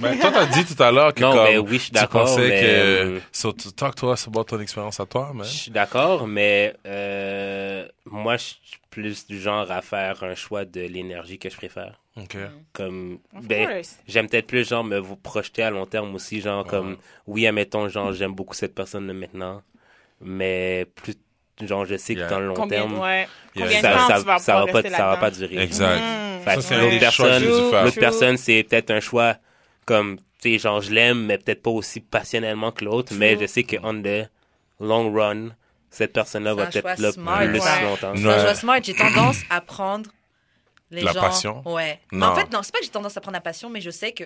Mais 0.00 0.18
toi, 0.18 0.30
t'as 0.30 0.46
dit 0.46 0.64
tout 0.64 0.80
à 0.82 0.92
l'heure 0.92 1.14
que 1.14 1.22
Non, 1.22 1.32
comme, 1.32 1.44
mais 1.44 1.58
oui, 1.58 1.78
je 1.78 1.82
suis 1.84 1.90
tu 1.90 1.94
d'accord, 1.94 2.26
pensais 2.26 2.48
mais, 2.48 2.60
que... 2.60 3.20
So, 3.32 3.52
talk 3.52 3.94
to 3.96 4.12
us 4.12 4.28
about 4.28 4.44
ton 4.44 4.60
expérience 4.60 5.00
à 5.00 5.06
toi, 5.06 5.32
man. 5.34 5.46
Je 5.46 5.50
suis 5.50 5.70
d'accord, 5.70 6.26
mais 6.26 6.74
euh, 6.86 7.88
moi, 8.04 8.36
je 8.36 8.44
suis 8.44 8.58
plus 8.90 9.26
du 9.26 9.40
genre 9.40 9.70
à 9.70 9.80
faire 9.80 10.22
un 10.22 10.34
choix 10.34 10.64
de 10.64 10.82
l'énergie 10.82 11.38
que 11.38 11.48
je 11.48 11.56
préfère. 11.56 12.00
OK. 12.16 12.36
Comme, 12.72 13.20
ben, 13.42 13.82
j'aime 14.06 14.28
peut-être 14.28 14.46
plus, 14.46 14.68
genre, 14.68 14.84
me 14.84 14.98
vous 14.98 15.16
projeter 15.16 15.62
à 15.62 15.70
long 15.70 15.86
terme 15.86 16.14
aussi, 16.14 16.40
genre, 16.40 16.66
comme, 16.66 16.98
oui, 17.26 17.46
admettons, 17.46 17.88
genre, 17.88 18.12
j'aime 18.12 18.34
beaucoup 18.34 18.54
cette 18.54 18.74
personne 18.74 19.10
maintenant, 19.12 19.62
mais 20.20 20.86
plus, 20.94 21.14
genre, 21.66 21.84
je 21.84 21.96
sais 21.96 22.14
Yeah. 22.14 22.26
que 22.26 22.30
dans 22.30 22.40
le 22.40 22.46
long 22.48 22.54
Combien, 22.54 22.78
terme, 22.80 22.98
ouais. 22.98 23.28
Yeah. 23.54 23.66
Combien 23.66 23.80
ça, 23.80 23.92
temps 23.92 24.06
ça, 24.08 24.18
tu 24.20 24.24
vas 24.26 24.38
ça 24.38 24.54
va 24.54 24.60
pouvoir 24.66 24.66
pas, 24.66 24.72
rester 24.88 24.90
ça 24.90 24.98
va 24.98 25.04
là-dedans? 25.10 25.20
pas 25.20 25.30
durer. 25.30 25.58
Exact. 25.62 26.00
Mm. 26.00 26.40
Fait 26.44 26.50
Ça, 26.50 26.56
que 26.56 26.62
c'est 26.62 26.74
un 26.74 26.78
l'autre 26.80 26.98
des 26.98 27.10
choix 27.10 27.26
que 27.26 27.32
j'ai 27.32 27.46
personne, 27.46 27.72
l'autre 27.72 27.90
True. 27.90 28.00
personne, 28.00 28.36
c'est 28.36 28.62
peut-être 28.64 28.90
un 28.90 29.00
choix 29.00 29.36
comme, 29.84 30.18
tu 30.40 30.52
sais, 30.52 30.58
genre, 30.58 30.80
je 30.80 30.90
l'aime, 30.92 31.26
mais 31.26 31.38
peut-être 31.38 31.62
pas 31.62 31.70
aussi 31.70 32.00
passionnellement 32.00 32.72
que 32.72 32.84
l'autre, 32.84 33.12
mais 33.16 33.36
je 33.38 33.46
sais 33.46 33.62
que 33.64 33.76
on 33.82 34.00
the 34.02 34.28
long 34.80 35.12
run, 35.12 35.48
cette 35.90 36.12
personne-là 36.12 36.54
va 36.54 36.70
C'est 36.70 36.78
un 36.78 36.82
peut-être 36.82 36.96
choix 36.96 37.06
là 37.06 37.12
smart, 37.12 37.38
plus 37.40 37.60
ouais. 37.60 37.82
longtemps. 37.82 38.12
C'est 38.16 38.24
Ouais. 38.26 38.32
un 38.34 38.40
choix 38.42 38.54
smart. 38.54 38.78
J'ai 38.82 38.94
tendance 38.94 39.38
à 39.50 39.60
prendre 39.60 40.08
les 40.92 41.02
La 41.02 41.12
gens. 41.12 41.20
passion? 41.20 41.62
Ouais. 41.66 42.00
Non. 42.12 42.28
en 42.28 42.34
fait, 42.36 42.50
non, 42.52 42.60
c'est 42.62 42.72
pas 42.72 42.78
que 42.78 42.84
j'ai 42.84 42.90
tendance 42.90 43.16
à 43.16 43.20
prendre 43.20 43.34
la 43.36 43.40
passion, 43.40 43.68
mais 43.70 43.80
je 43.80 43.90
sais 43.90 44.12
que. 44.12 44.24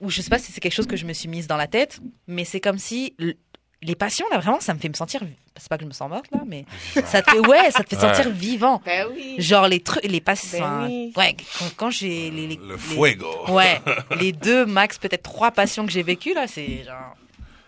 Ou 0.00 0.10
je 0.10 0.20
sais 0.22 0.30
pas 0.30 0.38
si 0.38 0.50
c'est 0.50 0.60
quelque 0.60 0.74
chose 0.74 0.86
que 0.86 0.96
je 0.96 1.04
me 1.04 1.12
suis 1.12 1.28
mise 1.28 1.46
dans 1.46 1.56
la 1.58 1.66
tête, 1.66 2.00
mais 2.26 2.44
c'est 2.44 2.60
comme 2.60 2.78
si. 2.78 3.14
l- 3.18 3.36
Les 3.82 3.94
passions, 3.94 4.26
là, 4.30 4.38
vraiment, 4.38 4.60
ça 4.60 4.74
me 4.74 4.78
fait 4.78 4.88
me 4.90 4.94
sentir. 4.94 5.22
C'est 5.56 5.68
pas 5.68 5.76
que 5.76 5.82
je 5.82 5.88
me 5.88 5.92
sens 5.92 6.08
morte, 6.08 6.26
là, 6.32 6.40
mais. 6.46 6.64
Ça 7.04 7.22
te 7.22 7.30
fait, 7.30 7.38
ouais, 7.40 7.70
ça 7.70 7.82
te 7.84 7.94
fait 7.94 8.02
Ouais. 8.06 8.14
sentir 8.14 8.30
vivant. 8.30 8.80
Ben 8.86 9.06
oui. 9.14 9.34
Genre, 9.38 9.68
les 9.68 9.80
trucs, 9.80 10.04
les 10.04 10.20
passions. 10.20 10.60
Ben 10.60 10.86
oui. 10.86 11.12
Ouais, 11.16 11.36
quand, 11.58 11.64
quand 11.76 11.90
j'ai 11.90 12.30
les. 12.30 12.46
les- 12.46 12.56
Le 12.56 12.72
les- 12.74 12.78
fuego. 12.78 13.26
Ouais, 13.48 13.80
les 14.20 14.32
deux, 14.32 14.64
max, 14.64 14.98
peut-être 14.98 15.22
trois 15.24 15.50
passions 15.50 15.84
que 15.84 15.92
j'ai 15.92 16.02
vécues, 16.02 16.34
là, 16.34 16.46
c'est 16.46 16.84
genre. 16.84 17.14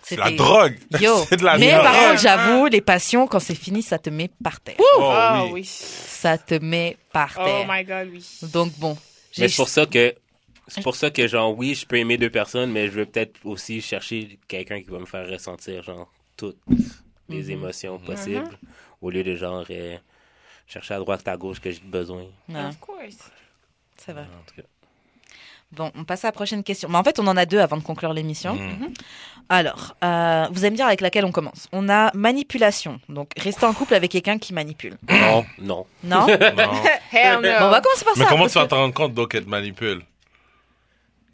C'est 0.05 0.17
la 0.17 0.31
drogue. 0.33 0.79
Yo. 1.01 1.25
C'est 1.29 1.37
de 1.37 1.45
la 1.45 1.59
mais 1.59 1.71
drogue. 1.73 1.83
par 1.85 1.95
contre, 1.95 2.21
j'avoue, 2.21 2.67
les 2.67 2.81
passions, 2.81 3.27
quand 3.29 3.39
c'est 3.39 3.55
fini, 3.55 3.83
ça 3.83 3.99
te 4.01 4.11
met 4.11 4.31
par 4.43 4.61
terre. 4.61 4.75
Oh, 4.81 5.01
Ah 5.03 5.43
oui. 5.45 5.51
oui. 5.53 5.65
Ça 5.65 6.39
te 6.39 6.55
met 6.55 6.97
par 7.13 7.37
Oh 7.41 7.45
terre. 7.45 7.67
my 7.69 7.85
god, 7.85 8.09
oui. 8.13 8.25
Donc 8.53 8.73
bon. 8.79 8.97
Mais 9.39 9.49
c'est 9.49 9.57
pour 9.57 9.69
ça 9.69 9.87
que 9.87 10.15
c'est 10.67 10.83
pour 10.83 10.97
ça 10.97 11.11
que 11.11 11.27
genre 11.29 11.57
oui, 11.57 11.75
je 11.77 11.87
peux 11.87 11.97
aimer 11.97 12.17
deux 12.17 12.31
personnes, 12.31 12.73
mais 12.73 12.87
je 12.87 12.93
veux 12.93 13.07
peut-être 13.07 13.35
aussi 13.45 13.81
chercher 13.81 14.39
quelqu'un 14.49 14.81
qui 14.81 14.89
va 14.91 14.99
me 14.99 15.07
faire 15.07 15.29
ressentir 15.29 15.83
genre 15.85 16.11
toutes 16.37 16.59
les 17.33 17.45
Mhm. 17.45 17.51
émotions 17.51 17.99
possibles 17.99 18.57
au 19.01 19.11
lieu 19.11 19.25
de 19.25 19.35
genre 19.35 19.65
euh, 19.71 19.97
chercher 20.67 20.95
à 20.95 20.99
droite 20.99 21.27
à 21.27 21.37
gauche 21.37 21.61
que 21.61 21.71
j'ai 21.71 21.81
besoin. 21.85 22.25
Ouais, 22.49 22.65
Of 22.67 22.79
course. 22.79 23.31
c'est 23.97 24.13
vrai. 24.13 24.23
En 24.23 24.45
tout 24.49 24.55
cas. 24.57 24.63
Bon, 25.73 25.91
on 25.97 26.05
passe 26.05 26.23
à 26.27 26.29
la 26.29 26.33
prochaine 26.33 26.63
question. 26.63 26.91
Mais 26.91 26.99
en 26.99 27.03
fait, 27.05 27.19
on 27.19 27.27
en 27.27 27.37
a 27.37 27.47
deux 27.47 27.59
avant 27.59 27.79
de 27.79 27.83
conclure 27.83 28.13
l'émission. 28.13 28.57
Mm. 28.57 28.93
Alors, 29.49 29.95
euh, 30.05 30.47
vous 30.51 30.61
allez 30.65 30.71
me 30.71 30.77
dire 30.77 30.87
avec 30.87 31.01
laquelle 31.01 31.25
on 31.25 31.33
commence. 31.33 31.67
On 31.73 31.89
a 31.89 32.11
manipulation. 32.15 33.01
Donc, 33.09 33.31
rester 33.39 33.65
en 33.65 33.73
couple 33.73 33.95
avec 33.95 34.11
quelqu'un 34.11 34.37
qui 34.39 34.53
manipule. 34.53 34.99
Non, 35.09 35.47
non. 35.59 35.87
Non? 36.05 36.27
Non? 36.27 36.27
Hell 37.13 37.37
no. 37.37 37.41
Bon, 37.41 37.65
on 37.67 37.71
va 37.71 37.81
commencer 37.81 38.05
par 38.05 38.15
Mais 38.19 38.25
ça. 38.25 38.29
comment 38.29 38.43
parce 38.43 38.53
tu 38.53 38.59
vas 38.59 38.67
te 38.67 38.75
rendre 38.75 38.93
compte, 38.93 39.15
donc, 39.15 39.31
qu'elle 39.31 39.45
te 39.45 39.49
manipule? 39.49 40.03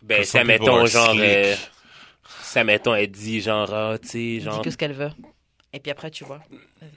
Ben, 0.02 0.24
ça 0.24 0.44
mettons 0.44 0.86
genre 0.86 1.16
euh, 1.18 1.54
ça 2.42 2.62
mettons 2.64 2.94
elle 2.94 3.10
dit 3.10 3.40
genre 3.42 3.68
ah, 3.74 3.98
tu 4.00 4.08
sais 4.08 4.34
Elle 4.36 4.40
genre 4.42 4.58
dit 4.58 4.62
que 4.64 4.70
ce 4.70 4.76
qu'elle 4.78 4.92
veut. 4.94 5.10
Et 5.72 5.80
puis 5.80 5.90
après, 5.90 6.10
tu 6.10 6.24
vois. 6.24 6.40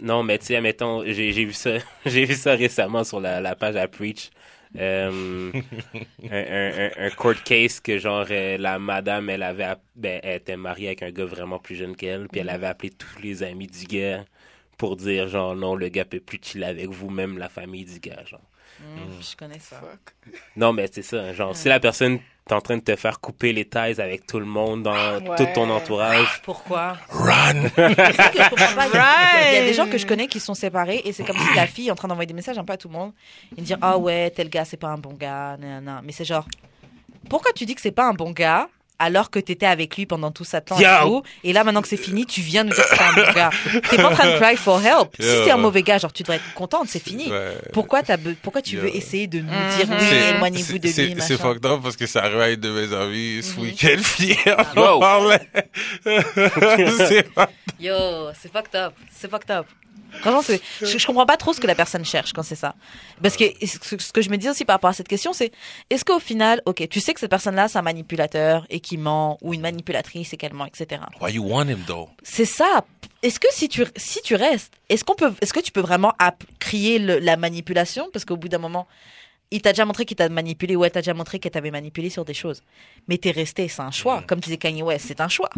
Non, 0.01 0.23
mais 0.23 0.37
tu 0.37 0.45
sais, 0.47 0.55
admettons, 0.55 1.03
j'ai 1.05 1.31
vu 1.31 1.53
ça, 1.53 1.71
j'ai 2.05 2.25
vu 2.25 2.35
ça 2.35 2.53
récemment 2.53 3.03
sur 3.03 3.19
la, 3.19 3.41
la 3.41 3.55
page 3.55 3.75
à 3.75 3.87
Preach. 3.87 4.29
Euh, 4.77 5.51
un, 6.31 6.89
un, 6.97 7.09
court 7.09 7.35
case 7.43 7.81
que 7.81 7.97
genre 7.97 8.25
euh, 8.31 8.57
la 8.57 8.79
madame 8.79 9.29
elle 9.29 9.43
avait 9.43 9.73
ben, 9.97 10.21
elle 10.23 10.37
était 10.37 10.55
mariée 10.55 10.87
avec 10.87 11.03
un 11.03 11.11
gars 11.11 11.25
vraiment 11.25 11.59
plus 11.59 11.75
jeune 11.75 11.93
qu'elle 11.93 12.29
puis 12.29 12.39
elle 12.39 12.49
avait 12.49 12.67
appelé 12.67 12.89
tous 12.89 13.21
les 13.21 13.43
amis 13.43 13.67
du 13.67 13.83
gars 13.83 14.23
pour 14.77 14.95
dire 14.95 15.27
genre 15.27 15.57
non 15.57 15.75
le 15.75 15.89
gars 15.89 16.05
peut 16.05 16.21
plus 16.21 16.39
chiller 16.41 16.67
avec 16.67 16.87
vous 16.87 17.09
même 17.09 17.37
la 17.37 17.49
famille 17.49 17.83
du 17.83 17.99
gars 17.99 18.23
genre 18.25 18.39
Hmm, 18.79 19.21
Je 19.21 19.35
connais 19.35 19.59
ça. 19.59 19.75
Fuck. 19.75 20.33
non 20.55 20.71
mais 20.71 20.87
c'est 20.89 21.01
ça 21.01 21.33
genre 21.33 21.53
si 21.53 21.67
la 21.67 21.81
personne 21.81 22.19
en 22.53 22.61
train 22.61 22.77
de 22.77 22.81
te 22.83 22.95
faire 22.95 23.19
couper 23.19 23.53
les 23.53 23.65
ties 23.65 23.99
avec 24.01 24.25
tout 24.27 24.39
le 24.39 24.45
monde 24.45 24.83
dans 24.83 24.91
Ouais. 24.93 25.35
tout 25.37 25.47
ton 25.53 25.69
entourage 25.69 26.41
Pourquoi? 26.43 26.97
Run! 27.09 27.63
C'est 27.75 28.13
ça 28.13 28.29
que 28.29 28.43
je 28.43 28.49
comprends 28.49 28.75
pas. 28.75 28.87
Il 28.87 28.93
y 28.93 28.97
a- 28.97 29.51
Il 29.51 29.55
y 29.55 29.57
a 29.61 29.65
des 29.65 29.73
gens 29.73 29.87
que 29.87 29.97
je 29.97 30.05
connais 30.05 30.27
qui 30.27 30.39
sont 30.39 30.53
séparés 30.53 31.01
et 31.05 31.13
c'est 31.13 31.23
comme 31.23 31.37
si 31.37 31.55
la 31.55 31.67
fille 31.67 31.87
est 31.87 31.91
en 31.91 31.95
train 31.95 32.07
d'envoyer 32.07 32.27
des 32.27 32.33
messages 32.33 32.57
un 32.57 32.63
peu 32.63 32.73
à 32.73 32.77
tout 32.77 32.87
le 32.87 32.93
monde 32.93 33.11
et 33.57 33.61
de 33.61 33.65
dire 33.65 33.77
ah 33.81 33.97
ouais 33.97 34.29
tel 34.31 34.49
gars 34.49 34.65
c'est 34.65 34.77
pas 34.77 34.87
un 34.89 34.97
bon 34.97 35.13
gars 35.13 35.57
nanana. 35.57 36.01
mais 36.03 36.11
c'est 36.11 36.25
genre 36.25 36.45
pourquoi 37.29 37.51
tu 37.53 37.65
dis 37.65 37.75
que 37.75 37.81
c'est 37.81 37.91
pas 37.91 38.07
un 38.07 38.13
bon 38.13 38.31
gars? 38.31 38.67
Alors 39.01 39.29
que 39.29 39.39
t'étais 39.39 39.65
avec 39.65 39.97
lui 39.97 40.05
pendant 40.05 40.31
tout 40.31 40.43
ce 40.43 40.57
temps 40.57 40.79
et, 40.79 40.83
Yo. 40.83 40.89
tout, 41.03 41.23
et 41.43 41.53
là 41.53 41.63
maintenant 41.63 41.81
que 41.81 41.87
c'est 41.87 41.97
fini 41.97 42.25
tu 42.25 42.41
viens 42.41 42.63
nous 42.63 42.71
dire 42.73 42.83
que 42.83 42.89
c'est 42.89 42.97
pas 42.97 43.09
un 43.09 43.13
bon 43.13 43.31
gars 43.33 43.49
t'es 43.89 43.97
pas 43.97 44.09
en 44.09 44.13
train 44.13 44.31
de 44.33 44.37
cry 44.39 44.55
for 44.55 44.79
help 44.85 45.09
si 45.19 45.25
t'es 45.27 45.51
un 45.51 45.57
mauvais 45.57 45.81
gars 45.83 45.97
genre 45.97 46.13
tu 46.13 46.23
devrais 46.23 46.37
être 46.37 46.53
contente 46.53 46.87
c'est 46.87 47.03
fini 47.03 47.29
Ouais. 47.31 47.55
pourquoi 47.73 48.03
t'as 48.03 48.17
be- 48.17 48.35
pourquoi 48.41 48.61
tu 48.61 48.75
Yo. 48.75 48.81
veux 48.83 48.95
essayer 48.95 49.27
de 49.27 49.39
nous 49.39 49.45
Mhm. 49.51 49.75
dire 49.77 49.87
oui 49.89 50.05
C'est- 50.09 50.29
éloignez-vous 50.35 50.77
de 50.79 50.87
c'est- 50.87 51.05
lui 51.07 51.15
C'est 51.21 51.37
fucked 51.37 51.65
up 51.65 51.79
parce 51.83 51.95
que 51.95 52.05
ça 52.05 52.23
arrive 52.23 52.39
à 52.39 52.49
une 52.49 52.59
de 52.59 52.69
mes 52.71 52.93
amies 52.95 53.41
ce 53.43 53.53
Mhm. 53.55 53.61
week-end, 53.61 54.01
puis 54.17 54.37
on 54.77 54.79
Wow. 54.81 54.99
parlait. 54.99 55.41
c'est 56.05 57.25
Yo, 57.79 57.93
c'est 58.39 58.51
fucked 58.51 58.75
up. 58.75 58.93
C'est 59.11 59.29
fucked 59.29 59.49
up. 59.51 59.65
Franchement, 60.19 60.41
c'est- 60.41 60.61
je, 60.81 60.97
je 60.97 61.05
comprends 61.07 61.25
pas 61.25 61.37
trop 61.37 61.53
ce 61.53 61.59
que 61.59 61.67
la 61.67 61.75
personne 61.75 62.03
cherche 62.05 62.33
quand 62.33 62.43
c'est 62.43 62.55
ça. 62.55 62.75
Parce 63.23 63.37
que 63.37 63.45
ce, 63.65 63.97
ce 63.97 64.11
que 64.11 64.21
je 64.21 64.29
me 64.29 64.37
dis 64.37 64.49
aussi 64.49 64.65
par 64.65 64.75
rapport 64.75 64.89
à 64.89 64.93
cette 64.93 65.07
question, 65.07 65.33
c'est 65.33 65.51
est-ce 65.89 66.03
qu'au 66.05 66.19
final, 66.19 66.61
ok, 66.65 66.87
tu 66.89 66.99
sais 66.99 67.13
que 67.13 67.19
cette 67.19 67.29
personne-là, 67.29 67.67
c'est 67.67 67.77
un 67.77 67.81
manipulateur 67.81 68.65
et 68.69 68.79
qui 68.79 68.97
ment, 68.97 69.37
ou 69.41 69.53
une 69.53 69.61
manipulatrice 69.61 70.33
et 70.33 70.37
qu'elle 70.37 70.53
ment, 70.53 70.65
etc. 70.65 71.01
Why 71.21 71.33
you 71.33 71.43
want 71.43 71.65
him, 71.69 71.79
though? 71.87 72.09
C'est 72.23 72.45
ça. 72.45 72.83
Est-ce 73.23 73.39
que 73.39 73.47
si 73.51 73.69
tu, 73.69 73.85
si 73.95 74.21
tu 74.21 74.35
restes, 74.35 74.73
est-ce 74.89 75.03
qu'on 75.03 75.15
peut, 75.15 75.33
est-ce 75.41 75.53
que 75.53 75.59
tu 75.59 75.71
peux 75.71 75.81
vraiment 75.81 76.13
app- 76.19 76.43
crier 76.59 76.99
le- 76.99 77.19
la 77.19 77.37
manipulation? 77.37 78.09
Parce 78.11 78.25
qu'au 78.25 78.35
bout 78.37 78.49
d'un 78.49 78.57
moment, 78.57 78.87
il 79.51 79.61
t'a 79.61 79.73
déjà 79.73 79.85
montré 79.85 80.05
qu'il 80.05 80.17
t'a 80.17 80.29
manipulé, 80.29 80.75
ouais, 80.75 80.89
t'as 80.89 81.01
déjà 81.01 81.13
montré 81.13 81.37
qu'elle 81.39 81.51
t'avait 81.51 81.71
manipulé 81.71 82.09
sur 82.09 82.25
des 82.25 82.33
choses. 82.33 82.63
Mais 83.07 83.17
t'es 83.17 83.31
resté, 83.31 83.67
c'est 83.67 83.81
un 83.81 83.91
choix. 83.91 84.21
Comme 84.27 84.39
disait 84.39 84.57
Kanye 84.57 84.81
West, 84.81 85.05
c'est 85.07 85.21
un 85.21 85.27
choix. 85.27 85.49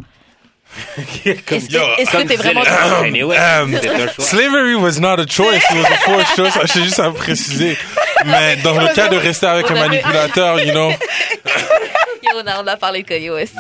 Est-ce 1.26 2.12
que 2.12 2.28
t'es 2.28 2.36
vraiment 2.36 2.62
Um. 2.62 3.78
Slavery 4.20 4.76
was 4.76 5.00
not 5.00 5.20
a 5.20 5.26
choice, 5.26 5.64
it 5.70 5.76
was 5.76 5.86
a 5.86 5.98
forced 5.98 6.36
choice. 6.36 6.74
Je 6.74 6.84
juste 6.84 7.00
à 7.00 7.12
préciser. 7.12 7.78
Mais 8.26 8.56
dans 8.58 8.80
le 8.80 8.94
cas 8.94 9.08
de 9.10 9.18
rester 9.18 9.46
avec 9.48 9.70
un 9.70 9.76
manipulateur, 9.76 10.60
you 10.64 10.72
know, 10.72 10.92
Yo, 12.24 12.40
on 12.42 12.48
a, 12.48 12.64
on 12.64 12.68
a 12.68 12.78
parlé 12.78 13.04
de 13.04 13.08
Kanye 13.08 13.30
West. 13.30 13.54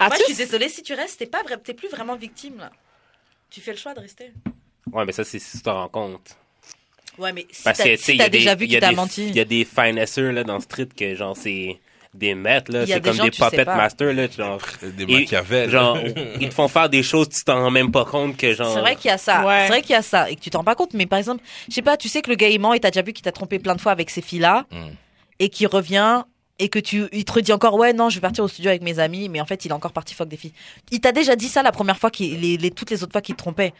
Ah, 0.00 0.06
Moi, 0.08 0.16
je 0.18 0.24
suis 0.24 0.34
désolée, 0.34 0.68
si 0.68 0.82
tu 0.82 0.94
restes, 0.94 1.18
t'es 1.18 1.26
pas 1.26 1.42
t'es 1.62 1.74
plus 1.74 1.88
vraiment 1.88 2.16
victime 2.16 2.58
là. 2.58 2.70
Tu 3.50 3.60
fais 3.60 3.72
le 3.72 3.78
choix 3.78 3.94
de 3.94 4.00
rester. 4.00 4.32
ouais, 4.92 5.04
mais 5.04 5.12
ça 5.12 5.24
c'est 5.24 5.38
si 5.38 5.56
tu 5.58 5.62
t'en 5.62 5.74
rends 5.74 5.88
compte. 5.88 6.36
Ouais, 7.18 7.32
mais 7.32 7.46
si 7.50 7.62
Parce 7.64 7.78
t'as 7.78 7.84
que, 7.84 7.90
tu 7.90 7.96
sais, 7.96 8.02
si 8.04 8.12
il 8.12 8.18
y 8.18 8.20
a 8.22 8.24
t'as 8.24 8.30
déjà 8.30 8.54
vu 8.54 8.68
qu'il 8.68 8.78
t'a 8.78 8.92
menti. 8.92 9.28
Il 9.28 9.34
y 9.34 9.40
a 9.40 9.44
des 9.44 9.64
finesseurs, 9.64 10.32
là, 10.32 10.44
dans 10.44 10.60
street 10.60 10.88
que, 10.96 11.14
genre, 11.16 11.36
c'est 11.36 11.78
des 12.14 12.34
maîtres, 12.34 12.72
là. 12.72 12.86
C'est 12.86 13.00
comme 13.04 13.16
des 13.18 13.30
puppet 13.30 13.64
masters, 13.64 14.12
là. 14.14 14.26
Genre, 14.28 14.60
des 14.82 15.06
Machiavel. 15.06 15.70
genre, 15.70 15.98
ils 16.40 16.48
te 16.48 16.54
font 16.54 16.68
faire 16.68 16.88
des 16.88 17.02
choses, 17.02 17.28
tu 17.28 17.42
t'en 17.44 17.62
rends 17.62 17.70
même 17.70 17.90
pas 17.92 18.04
compte 18.04 18.36
que, 18.36 18.52
genre. 18.54 18.72
C'est 18.74 18.80
vrai 18.80 18.96
qu'il 18.96 19.10
y 19.10 19.14
a 19.14 19.18
ça. 19.18 19.44
Ouais. 19.46 19.62
C'est 19.62 19.68
vrai 19.68 19.82
qu'il 19.82 19.90
y 19.90 19.94
a 19.94 20.02
ça 20.02 20.30
et 20.30 20.36
que 20.36 20.40
tu 20.40 20.50
t'en 20.50 20.58
rends 20.58 20.64
pas 20.64 20.74
compte. 20.74 20.94
Mais 20.94 21.06
par 21.06 21.18
exemple, 21.18 21.42
je 21.68 21.74
sais 21.74 21.82
pas, 21.82 21.96
tu 21.96 22.08
sais 22.08 22.22
que 22.22 22.30
le 22.30 22.36
gars 22.36 22.48
il 22.48 22.58
ment 22.60 22.72
et 22.74 22.80
t'as 22.80 22.90
déjà 22.90 23.02
vu 23.02 23.12
qu'il 23.12 23.22
t'a 23.24 23.32
trompé 23.32 23.58
plein 23.58 23.74
de 23.74 23.80
fois 23.80 23.92
avec 23.92 24.10
ces 24.10 24.22
filles-là 24.22 24.66
Mm. 24.70 24.88
et 25.40 25.48
qu'il 25.50 25.66
revient 25.68 26.22
et 26.58 26.68
que 26.68 26.78
tu, 26.80 27.04
il 27.12 27.24
te 27.24 27.32
redit 27.32 27.52
encore 27.52 27.74
ouais 27.74 27.92
non 27.92 28.08
je 28.10 28.16
vais 28.16 28.20
partir 28.20 28.42
au 28.42 28.48
studio 28.48 28.70
avec 28.70 28.82
mes 28.82 28.98
amis 28.98 29.28
mais 29.28 29.40
en 29.40 29.46
fait 29.46 29.64
il 29.64 29.68
est 29.68 29.72
encore 29.72 29.92
parti 29.92 30.12
fuck 30.14 30.26
des 30.28 30.36
filles. 30.36 30.52
Il 30.90 31.00
t'a 31.00 31.12
déjà 31.12 31.36
dit 31.36 31.46
ça 31.48 31.62
la 31.62 31.70
première 31.70 31.98
fois 31.98 32.10
qu'il 32.10 32.40
les, 32.40 32.56
les- 32.56 32.70
toutes 32.72 32.90
les 32.90 33.02
autres 33.04 33.12
fois 33.12 33.20
qu'il 33.20 33.36
te 33.36 33.38
trompait. 33.38 33.72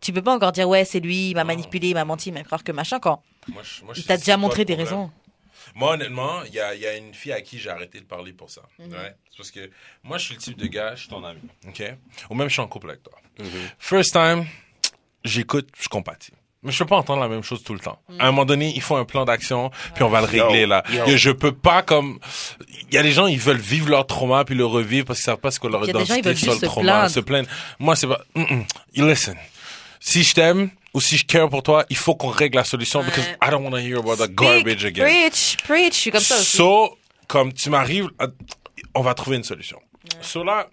Tu 0.00 0.12
peux 0.12 0.22
pas 0.22 0.32
encore 0.34 0.52
dire 0.52 0.68
ouais 0.68 0.84
c'est 0.84 1.00
lui 1.00 1.30
il 1.30 1.34
m'a 1.34 1.42
manipulé 1.44 1.88
il 1.88 1.94
m'a 1.94 2.04
menti 2.04 2.28
il 2.28 2.32
m'a 2.32 2.42
croire 2.44 2.62
que 2.62 2.70
machin 2.72 3.00
quand 3.00 3.20
Moi, 3.52 3.62
je- 3.64 3.84
moi, 3.84 3.94
je 3.94 4.00
il 4.00 4.04
t'a 4.04 4.16
déjà 4.16 4.36
montré 4.36 4.64
des 4.64 4.74
raisons. 4.76 5.10
Moi, 5.74 5.94
honnêtement, 5.94 6.42
il 6.44 6.54
y 6.54 6.60
a, 6.60 6.74
il 6.74 6.80
y 6.80 6.86
a 6.86 6.96
une 6.96 7.14
fille 7.14 7.32
à 7.32 7.40
qui 7.40 7.58
j'ai 7.58 7.70
arrêté 7.70 8.00
de 8.00 8.04
parler 8.04 8.32
pour 8.32 8.50
ça. 8.50 8.62
Mhm. 8.78 8.92
Ouais. 8.92 9.14
C'est 9.30 9.36
parce 9.36 9.50
que 9.50 9.70
moi, 10.02 10.18
je 10.18 10.24
suis 10.26 10.34
le 10.34 10.40
type 10.40 10.58
de 10.58 10.66
gars, 10.66 10.94
je 10.94 11.00
suis 11.00 11.08
ton 11.08 11.24
ami. 11.24 11.40
OK? 11.66 11.82
Ou 12.28 12.34
même, 12.34 12.48
je 12.48 12.54
suis 12.54 12.62
en 12.62 12.68
couple 12.68 12.90
avec 12.90 13.02
toi. 13.02 13.14
Mhm. 13.38 13.48
First 13.78 14.12
time, 14.12 14.46
j'écoute, 15.24 15.68
je 15.80 15.88
compatis. 15.88 16.32
Mais 16.62 16.72
je 16.72 16.78
peux 16.78 16.88
pas 16.88 16.96
entendre 16.96 17.22
la 17.22 17.28
même 17.28 17.42
chose 17.42 17.62
tout 17.62 17.72
le 17.72 17.80
temps. 17.80 17.98
Mhm. 18.08 18.20
À 18.20 18.24
un 18.24 18.26
moment 18.32 18.44
donné, 18.44 18.72
il 18.74 18.82
faut 18.82 18.96
un 18.96 19.06
plan 19.06 19.24
d'action, 19.24 19.70
puis 19.94 20.04
on 20.04 20.10
va 20.10 20.20
le 20.20 20.26
régler 20.26 20.60
Yo, 20.62 20.66
là. 20.66 20.82
yo. 20.90 21.16
Je 21.16 21.30
peux 21.30 21.52
pas 21.52 21.82
comme 21.82 22.18
il 22.68 22.94
y 22.94 22.98
a 22.98 23.02
des 23.02 23.12
gens 23.12 23.26
ils 23.26 23.38
veulent 23.38 23.56
vivre 23.56 23.88
leur 23.88 24.06
trauma 24.06 24.44
puis 24.44 24.54
le 24.54 24.66
revivre 24.66 25.06
parce 25.06 25.20
qu'ils 25.20 25.24
savent 25.24 25.38
pas 25.38 25.50
ce 25.50 25.58
que 25.58 25.68
leur 25.68 25.88
identité 25.88 26.34
sur 26.34 26.52
le 26.52 26.58
se 26.58 26.66
trauma, 26.66 27.08
se 27.08 27.20
plaindre. 27.20 27.48
Moi 27.78 27.96
c'est 27.96 28.06
pas 28.06 28.20
mm, 28.34 28.42
mm. 28.42 28.64
Listen. 29.08 29.36
Si 30.00 30.22
je 30.22 30.34
t'aime 30.34 30.70
ou 30.94 31.00
si 31.00 31.16
je 31.16 31.24
care 31.24 31.48
pour 31.48 31.62
toi, 31.62 31.84
il 31.90 31.96
faut 31.96 32.14
qu'on 32.14 32.28
règle 32.28 32.56
la 32.56 32.64
solution 32.64 33.00
Ouais. 33.00 33.06
because 33.06 33.24
I 33.42 33.50
don't 33.50 33.62
want 33.64 33.70
to 33.72 33.78
hear 33.78 33.98
about 33.98 34.16
the 34.16 34.24
Speak, 34.24 34.34
garbage 34.36 34.84
again. 34.84 35.04
Preach, 35.04 35.56
preach, 35.64 35.94
je 35.94 36.00
suis 36.00 36.10
comme 36.10 36.20
ça 36.20 36.36
aussi. 36.36 36.56
So, 36.56 36.96
comme 37.28 37.52
tu 37.52 37.70
m'arrives, 37.70 38.08
à- 38.18 38.26
on 38.94 39.02
va 39.02 39.14
trouver 39.14 39.36
une 39.36 39.44
solution. 39.44 39.78
So 40.20 40.42
là, 40.42 40.66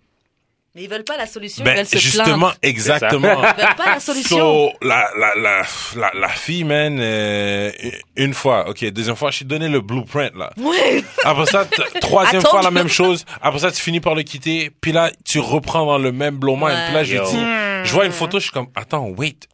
Mais 0.73 0.83
ils 0.83 0.89
veulent 0.89 1.03
pas 1.03 1.17
la 1.17 1.25
solution, 1.27 1.63
ils 1.63 1.65
ben, 1.65 1.75
veulent 1.77 1.85
se 1.87 1.97
justement, 1.97 2.37
plaindre. 2.37 2.55
exactement. 2.61 3.41
Ils 3.43 3.61
veulent 3.63 3.75
pas 3.75 3.85
la 3.95 3.99
solution. 3.99 4.37
So, 4.37 4.71
la, 4.81 5.09
la, 5.19 5.33
la, 5.35 5.61
la, 5.95 6.11
la 6.13 6.27
fille, 6.29 6.63
man, 6.63 6.97
euh, 6.99 7.71
une 8.15 8.33
fois, 8.33 8.69
ok, 8.69 8.85
deuxième 8.91 9.15
fois, 9.15 9.31
je 9.31 9.39
t'ai 9.39 9.45
donné 9.45 9.69
le 9.69 9.81
blueprint, 9.81 10.35
là. 10.35 10.51
Ouais. 10.57 11.03
Après 11.23 11.45
ça, 11.47 11.65
troisième 12.01 12.41
fois, 12.43 12.61
la 12.63 12.71
même 12.71 12.87
chose. 12.89 13.25
Après 13.41 13.59
ça, 13.59 13.71
tu 13.71 13.81
finis 13.81 13.99
par 13.99 14.13
le 14.15 14.21
quitter. 14.23 14.69
Puis 14.81 14.91
là, 14.91 15.11
tu 15.25 15.39
reprends 15.39 15.85
dans 15.85 15.97
le 15.97 16.11
même 16.11 16.37
blow 16.37 16.55
mind. 16.55 16.69
Ouais. 16.69 16.85
Puis 16.85 16.93
là, 16.93 17.03
je 17.03 17.17
dis, 17.17 17.87
je 17.89 17.93
vois 17.93 18.05
une 18.05 18.11
photo, 18.11 18.37
je 18.39 18.43
suis 18.43 18.51
comme, 18.51 18.67
attends, 18.75 19.07
wait. 19.17 19.47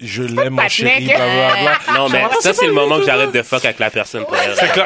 Je 0.00 0.22
l'aime, 0.22 0.50
mon 0.50 0.56
pas 0.62 0.68
chéri, 0.68 1.06
blablabla. 1.06 1.78
Non, 1.94 2.08
mais 2.08 2.24
ça, 2.40 2.52
c'est 2.52 2.66
le 2.66 2.72
moment 2.72 2.98
que 2.98 3.06
j'arrête 3.06 3.32
de 3.32 3.42
fuck 3.42 3.64
avec 3.64 3.78
la 3.78 3.90
personne 3.90 4.24
pour 4.24 4.36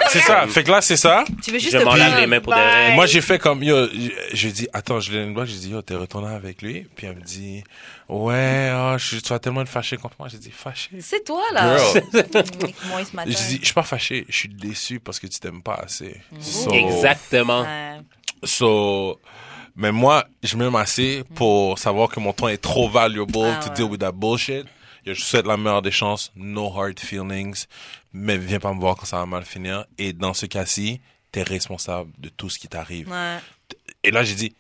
c'est 0.09 0.21
ça. 0.21 0.47
Fait 0.47 0.65
que 0.65 0.71
là, 0.71 0.81
c'est 0.81 0.97
ça. 0.97 1.25
Tu 1.45 1.51
veux 1.51 1.59
juste 1.59 1.73
Je 1.79 1.79
m'en 1.85 1.95
lave 1.95 2.21
les 2.21 2.27
mains 2.27 2.41
pour 2.41 2.53
de 2.53 2.59
Bye. 2.59 2.69
vrai. 2.71 2.95
Moi, 2.95 3.07
j'ai 3.07 3.21
fait 3.21 3.39
comme, 3.39 3.63
yo, 3.63 3.87
je- 3.93 4.11
je 4.37 4.49
dis, 4.49 4.69
attends, 4.73 5.01
je 5.01 5.13
l'ai 5.13 5.23
une 5.25 5.35
blague, 5.35 5.47
j'ai 5.47 5.57
dit, 5.59 5.71
yo, 5.71 5.83
t'es 5.83 5.95
retourné 5.95 6.33
avec 6.35 6.63
lui? 6.63 6.87
Puis 6.95 7.07
elle 7.07 7.17
me 7.17 7.21
dit, 7.23 7.63
ouais, 8.09 8.71
oh, 8.75 8.97
je, 8.99 9.19
tu 9.19 9.29
vas 9.29 9.39
tellement 9.39 9.65
te 9.65 9.69
fâcher 9.69 9.97
contre 9.97 10.15
moi. 10.19 10.29
J'ai 10.29 10.39
dit, 10.39 10.51
fâché? 10.51 10.91
C'est 11.01 11.25
toi 11.25 11.43
là. 11.53 11.77
Matin. 13.13 13.31
Je 13.31 13.37
dis, 13.49 13.59
je 13.61 13.65
suis 13.67 13.75
pas 13.75 13.83
fâché, 13.83 14.25
je 14.29 14.37
suis 14.37 14.49
déçu 14.49 15.01
parce 15.01 15.19
que 15.19 15.27
tu 15.27 15.39
t'aimes 15.39 15.63
pas 15.63 15.81
assez. 15.85 16.21
So, 16.41 16.73
Exactement. 16.73 17.67
So, 18.45 19.19
Mais 19.77 19.93
moi, 19.93 20.25
je 20.43 20.57
m'aime 20.57 20.75
assez 20.77 21.25
pour 21.35 21.79
savoir 21.79 22.09
que 22.09 22.21
mon 22.21 22.33
temps 22.33 22.49
est 22.49 22.59
trop 22.61 22.89
valuable 22.89 23.33
Ah 23.37 23.61
to 23.65 23.71
deal 23.75 23.91
with 23.91 24.01
that 24.01 24.13
bullshit. 24.13 24.67
Je 25.05 25.15
souhaite 25.15 25.47
la 25.47 25.57
meilleure 25.57 25.83
des 25.83 25.91
chances, 25.91 26.33
no 26.37 26.67
hard 26.67 26.99
feelings, 27.01 27.67
mais 28.13 28.39
viens 28.39 28.61
pas 28.61 28.73
me 28.73 28.81
voir 28.81 28.97
quand 28.97 29.07
ça 29.07 29.19
va 29.19 29.27
mal 29.27 29.45
finir. 29.45 29.85
Et 29.99 30.13
dans 30.13 30.35
ce 30.35 30.47
cas-ci, 30.47 31.01
t'es 31.33 31.43
responsable 31.43 32.13
de 32.19 32.29
tout 32.29 32.49
ce 32.49 32.59
qui 32.59 32.69
t'arrive. 32.69 33.11
Ouais. 33.11 33.39
Et 34.05 34.11
là, 34.11 34.23
j'ai 34.23 34.35
dit, 34.35 34.55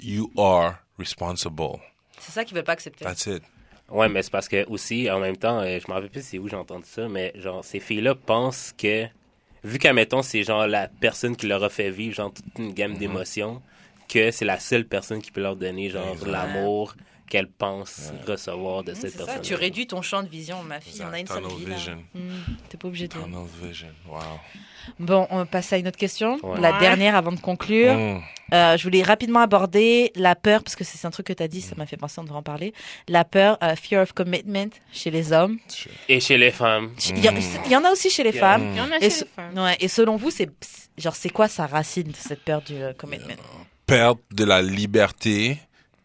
you 0.00 0.30
are 0.36 0.76
responsible. 0.98 1.78
C'est 2.18 2.32
ça 2.32 2.44
qu'ils 2.44 2.56
veulent 2.56 2.64
pas 2.64 2.72
accepter. 2.72 3.04
That's 3.04 3.26
it. 3.26 3.42
Ouais, 3.88 4.08
mais 4.08 4.22
c'est 4.22 4.32
parce 4.32 4.48
que 4.48 4.66
aussi, 4.68 5.10
en 5.10 5.20
même 5.20 5.36
temps, 5.36 5.60
euh, 5.60 5.78
je 5.78 5.86
me 5.88 5.94
rappelle 5.94 6.10
plus 6.10 6.24
c'est 6.24 6.38
où 6.38 6.48
j'ai 6.48 6.56
entendu 6.56 6.86
ça, 6.86 7.08
mais 7.08 7.32
genre, 7.36 7.64
ces 7.64 7.80
filles-là 7.80 8.14
pensent 8.14 8.74
que, 8.76 9.06
vu 9.62 9.78
qu'admettons, 9.78 10.22
c'est 10.22 10.42
genre 10.42 10.66
la 10.66 10.88
personne 10.88 11.36
qui 11.36 11.46
leur 11.46 11.62
a 11.62 11.68
fait 11.68 11.90
vivre, 11.90 12.14
genre, 12.14 12.32
toute 12.32 12.58
une 12.58 12.72
gamme 12.72 12.96
d'émotions, 12.96 13.62
que 14.08 14.30
c'est 14.30 14.46
la 14.46 14.58
seule 14.58 14.86
personne 14.86 15.20
qui 15.20 15.30
peut 15.30 15.42
leur 15.42 15.56
donner, 15.56 15.90
genre, 15.90 16.12
Exact. 16.12 16.26
L'amour 17.24 17.30
qu'elles 17.30 17.48
pensent 17.48 18.12
recevoir 18.26 18.84
de 18.84 18.94
cette 18.94 19.12
c'est 19.12 19.18
ça, 19.18 19.24
personne. 19.26 19.42
tu 19.42 19.54
réduis 19.54 19.86
ton 19.86 20.02
champ 20.02 20.22
de 20.22 20.28
vision, 20.28 20.62
ma 20.62 20.80
fille. 20.80 21.02
On 21.08 21.12
a 21.12 21.18
une 21.20 21.26
seule 21.26 21.42
Tunnel 21.42 21.68
là. 21.68 21.74
vision. 21.76 22.04
Hmm, 22.14 22.30
T'es 22.68 22.76
pas 22.76 22.88
obligé 22.88 23.08
de. 23.08 23.12
Tunnel 23.14 23.46
vision. 23.62 23.88
Wow. 24.08 24.20
Bon, 24.98 25.26
on 25.30 25.38
va 25.38 25.44
passer 25.46 25.76
à 25.76 25.78
une 25.78 25.88
autre 25.88 25.96
question. 25.98 26.38
Ouais. 26.42 26.60
La 26.60 26.72
Ouais. 26.72 26.80
dernière 26.80 27.16
avant 27.16 27.32
de 27.32 27.40
conclure. 27.40 27.94
Mm. 27.94 28.20
Euh, 28.52 28.76
je 28.76 28.82
voulais 28.84 29.02
rapidement 29.02 29.40
aborder 29.40 30.12
la 30.14 30.34
peur, 30.36 30.62
parce 30.62 30.76
que 30.76 30.84
c'est 30.84 31.04
un 31.06 31.10
truc 31.10 31.26
que 31.28 31.32
tu 31.32 31.42
as 31.42 31.48
dit, 31.48 31.62
ça 31.62 31.74
m'a 31.76 31.86
fait 31.86 31.96
penser, 31.96 32.20
on 32.20 32.24
devrait 32.24 32.38
en 32.38 32.42
parler. 32.42 32.74
La 33.08 33.24
peur, 33.24 33.56
euh, 33.62 33.74
fear 33.74 34.02
of 34.02 34.12
commitment 34.12 34.68
chez 34.92 35.10
les 35.10 35.32
hommes. 35.32 35.58
Et 36.10 36.20
chez 36.20 36.36
les 36.36 36.50
femmes. 36.50 36.90
Il 37.08 37.24
y, 37.24 37.28
Mm. 37.30 37.38
il 37.64 37.72
y 37.72 37.76
en 37.76 37.84
a 37.84 37.90
aussi 37.90 38.10
chez 38.10 38.22
les 38.22 38.32
Yeah. 38.32 38.40
femmes. 38.40 38.68
Il 38.72 38.76
y 38.76 38.80
en 38.82 38.90
a 38.92 38.96
Et, 38.98 39.08
chez 39.10 39.20
les 39.20 39.26
femmes. 39.34 39.58
ouais, 39.58 39.76
et 39.80 39.88
selon 39.88 40.16
vous, 40.16 40.30
c'est 40.30 40.50
genre 40.98 41.16
c'est 41.16 41.30
quoi 41.30 41.48
sa 41.48 41.66
racine 41.66 42.08
de 42.08 42.16
cette 42.16 42.44
peur 42.44 42.60
du 42.60 42.74
euh, 42.74 42.92
commitment? 42.92 43.34
Perte 43.86 44.18
de 44.32 44.44
la 44.44 44.60
liberté 44.60 45.58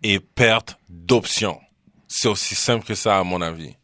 et 0.04 0.20
perte 0.20 0.78
d'options. 0.90 1.60
C'est 2.08 2.28
aussi 2.28 2.56
simple 2.56 2.86
que 2.86 2.96
ça, 2.96 3.20
à 3.20 3.24
mon 3.24 3.42
avis. 3.42 3.76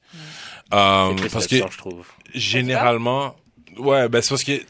Euh, 0.73 1.09
C'est 1.09 1.15
plus 1.15 1.29
parce 1.29 1.47
que 1.47 1.57
je 1.57 1.77
trouve. 1.77 2.05
généralement, 2.33 3.35
ouais, 3.77 4.09
ben 4.09 4.21
c'est 4.21 4.29
parce 4.29 4.43
que, 4.43 4.61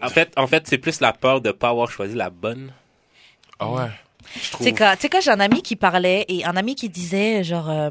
En 0.00 0.08
fait, 0.08 0.32
en 0.36 0.46
fait 0.46 0.66
c'est 0.66 0.78
plus 0.78 1.00
la 1.00 1.12
peur 1.12 1.40
de 1.40 1.50
pas 1.52 1.68
avoir 1.70 1.90
choisi 1.90 2.14
la 2.14 2.30
bonne. 2.30 2.72
ah 3.58 3.70
ouais, 3.70 3.88
Tu 4.58 4.62
sais 4.64 4.72
quand 4.72 5.20
j'ai 5.20 5.30
un 5.30 5.40
ami 5.40 5.62
qui 5.62 5.76
parlait 5.76 6.24
et 6.28 6.44
un 6.44 6.56
ami 6.56 6.74
qui 6.74 6.88
disait 6.88 7.44
genre 7.44 7.68
euh, 7.70 7.90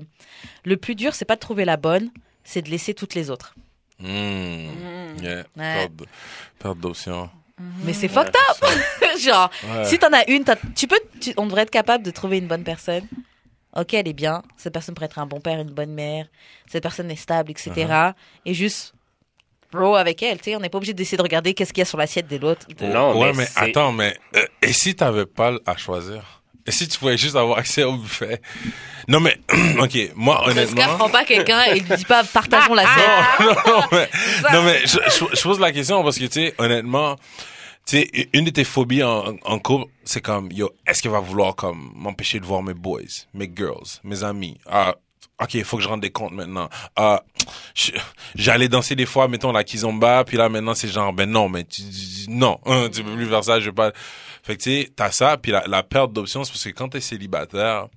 le 0.64 0.78
plus 0.78 0.96
dur 0.96 1.14
c'est 1.14 1.26
pas 1.26 1.36
de 1.36 1.40
trouver 1.40 1.66
la 1.66 1.78
bonne, 1.78 2.10
c'est 2.44 2.62
de 2.64 2.70
laisser 2.70 2.94
toutes 2.96 3.14
les 3.16 3.30
autres. 3.30 3.54
Mm. 4.00 4.68
Yeah. 5.22 5.44
Perte, 5.56 5.96
de- 5.96 6.06
perte 6.60 6.78
d'options. 6.80 7.30
Mais 7.84 7.94
c'est 7.94 8.08
fucked 8.10 8.36
up. 8.36 8.70
genre 9.20 9.50
si 9.86 9.98
t'en 9.98 10.12
as 10.14 10.30
une, 10.30 10.44
t'as- 10.44 10.58
tu 10.76 10.88
peux, 10.88 11.00
tu- 11.22 11.34
on 11.38 11.46
devrait 11.46 11.62
être 11.62 11.72
capable 11.72 12.04
de 12.04 12.12
trouver 12.12 12.38
une 12.40 12.48
bonne 12.48 12.64
personne. 12.64 13.08
Ok, 13.76 13.94
elle 13.94 14.08
est 14.08 14.14
bien. 14.14 14.42
Cette 14.58 14.74
personne 14.74 14.96
pourrait 14.96 15.06
être 15.08 15.20
un 15.20 15.26
bon 15.26 15.40
père, 15.42 15.60
une 15.60 15.72
bonne 15.72 15.94
mère. 15.94 16.28
Cette 16.70 16.84
personne 16.84 17.10
est 17.12 17.16
stable, 17.18 17.52
etc. 17.52 17.72
Uh-huh. 17.76 18.14
Et 18.46 18.54
juste 18.54 18.94
bro 19.72 19.96
avec 19.96 20.22
elle. 20.24 20.38
Tu 20.38 20.46
sais, 20.52 20.56
on 20.56 20.60
n'est 20.62 20.70
pas 20.70 20.78
obligé 20.78 20.94
d'essayer 20.94 21.18
de 21.18 21.22
regarder 21.24 21.54
qu'est-ce 21.54 21.74
qu'il 21.74 21.82
y 21.82 21.84
a 21.84 21.86
sur 21.86 21.98
l'assiette 21.98 22.28
de 22.28 22.38
l'autre. 22.38 22.66
Non, 22.82 23.18
ouais, 23.20 23.32
mais 23.32 23.40
mais, 23.40 23.46
c'est- 23.46 23.60
attends, 23.60 23.92
mais 23.92 24.18
euh, 24.36 24.46
et 24.62 24.72
si 24.74 24.96
t'avais 24.96 25.26
pas 25.26 25.54
à 25.66 25.76
choisir? 25.78 26.35
Et 26.68 26.72
si 26.72 26.88
tu 26.88 26.98
pouvais 26.98 27.18
juste 27.18 27.36
avoir 27.36 27.60
accès 27.60 27.84
au 27.84 27.94
buffet? 27.98 28.42
Non, 29.08 29.20
mais, 29.20 29.38
ok, 29.80 30.12
moi, 30.16 30.48
honnêtement. 30.48 30.96
prend 30.98 31.10
pas 31.10 31.24
quelqu'un 31.24 31.62
et 31.66 31.80
lui 31.80 31.96
dit 31.96 32.06
pas 32.06 32.24
partageons 32.24 32.74
l'assiette. 32.74 33.24
non, 33.40 33.54
non, 33.68 33.88
mais, 33.92 34.10
non, 34.52 34.64
mais 34.64 34.80
je, 34.86 34.98
je- 35.08 35.36
je 35.38 35.44
pose 35.44 35.60
la 35.60 35.72
question 35.72 36.04
parce 36.04 36.18
que, 36.18 36.26
tu 36.26 36.32
sais, 36.32 36.56
honnêtement, 36.58 37.16
tu 37.86 38.00
sais, 38.00 38.30
une 38.34 38.46
de 38.46 38.50
tes 38.50 38.64
phobies 38.64 39.04
en, 39.04 39.36
en 39.44 39.60
couple, 39.60 39.92
c'est 40.06 40.22
comme, 40.22 40.52
yo, 40.52 40.72
est-ce 40.88 41.04
qu'elle 41.04 41.12
va 41.12 41.20
vouloir, 41.20 41.56
comme, 41.56 41.92
m'empêcher 41.96 42.40
de 42.40 42.46
voir 42.46 42.64
mes 42.64 42.74
boys, 42.74 43.02
mes 43.36 43.52
girls, 43.56 44.00
mes 44.04 44.24
amis? 44.24 44.58
Ah, 44.68 44.96
ok, 45.40 45.54
il 45.54 45.64
faut 45.64 45.78
que 45.78 45.84
je 45.84 45.88
rende 45.88 46.02
des 46.02 46.10
comptes 46.10 46.34
maintenant. 46.34 46.68
Ah, 46.96 47.22
j'allais 48.34 48.70
danser 48.70 48.96
des 48.96 49.06
fois, 49.06 49.28
mettons, 49.28 49.52
la 49.52 49.64
kizomba, 49.64 50.24
puis 50.24 50.38
là, 50.38 50.50
maintenant, 50.50 50.74
c'est 50.74 50.88
genre, 50.88 51.14
ben 51.14 51.30
non, 51.30 51.48
mais 51.50 51.64
tu, 51.64 51.84
tu- 51.84 52.30
non, 52.30 52.60
hein, 52.66 52.90
tu 52.94 53.04
peux 53.04 53.12
plus 53.16 53.28
faire 53.28 53.44
ça, 53.44 53.60
je 53.60 53.66
veux 53.68 53.72
pas. 53.76 53.92
Fait 54.46 54.58
que, 54.58 54.62
tu 54.62 54.82
sais, 54.82 54.92
t'as 54.96 55.10
ça, 55.12 55.38
puis 55.38 55.52
la, 55.52 55.64
la 55.66 55.82
perte 55.82 56.14
d'options, 56.14 56.44
c'est 56.44 56.52
parce 56.52 56.64
que 56.66 56.70
quand 56.70 56.90
t'es 56.90 57.02
célibataire, 57.02 57.88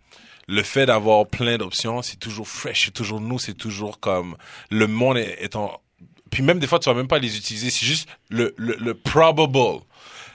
le 0.47 0.63
fait 0.63 0.87
d'avoir 0.87 1.27
plein 1.27 1.59
d'options, 1.59 2.01
c'est 2.01 2.17
toujours 2.17 2.49
fresh, 2.49 2.87
c'est 2.87 2.91
toujours 2.91 3.21
nous, 3.21 3.39
c'est 3.39 3.53
toujours 3.53 4.01
comme 4.01 4.35
le 4.71 4.87
monde 4.87 5.19
est, 5.19 5.37
est 5.43 5.57
en. 5.57 5.79
Puis 6.31 6.43
même 6.43 6.59
des 6.59 6.67
fois, 6.67 6.79
tu 6.79 6.89
vas 6.89 6.95
même 6.95 7.07
pas 7.07 7.19
les 7.19 7.37
utiliser, 7.37 7.69
c'est 7.69 7.85
juste 7.85 8.09
le, 8.31 8.55
le, 8.57 8.77
le 8.81 8.95
probable, 8.95 9.83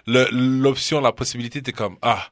le, 0.05 0.27
l'option, 0.31 1.01
la 1.01 1.13
possibilité, 1.13 1.63
t'es 1.63 1.71
comme 1.71 1.97
ah. 2.03 2.27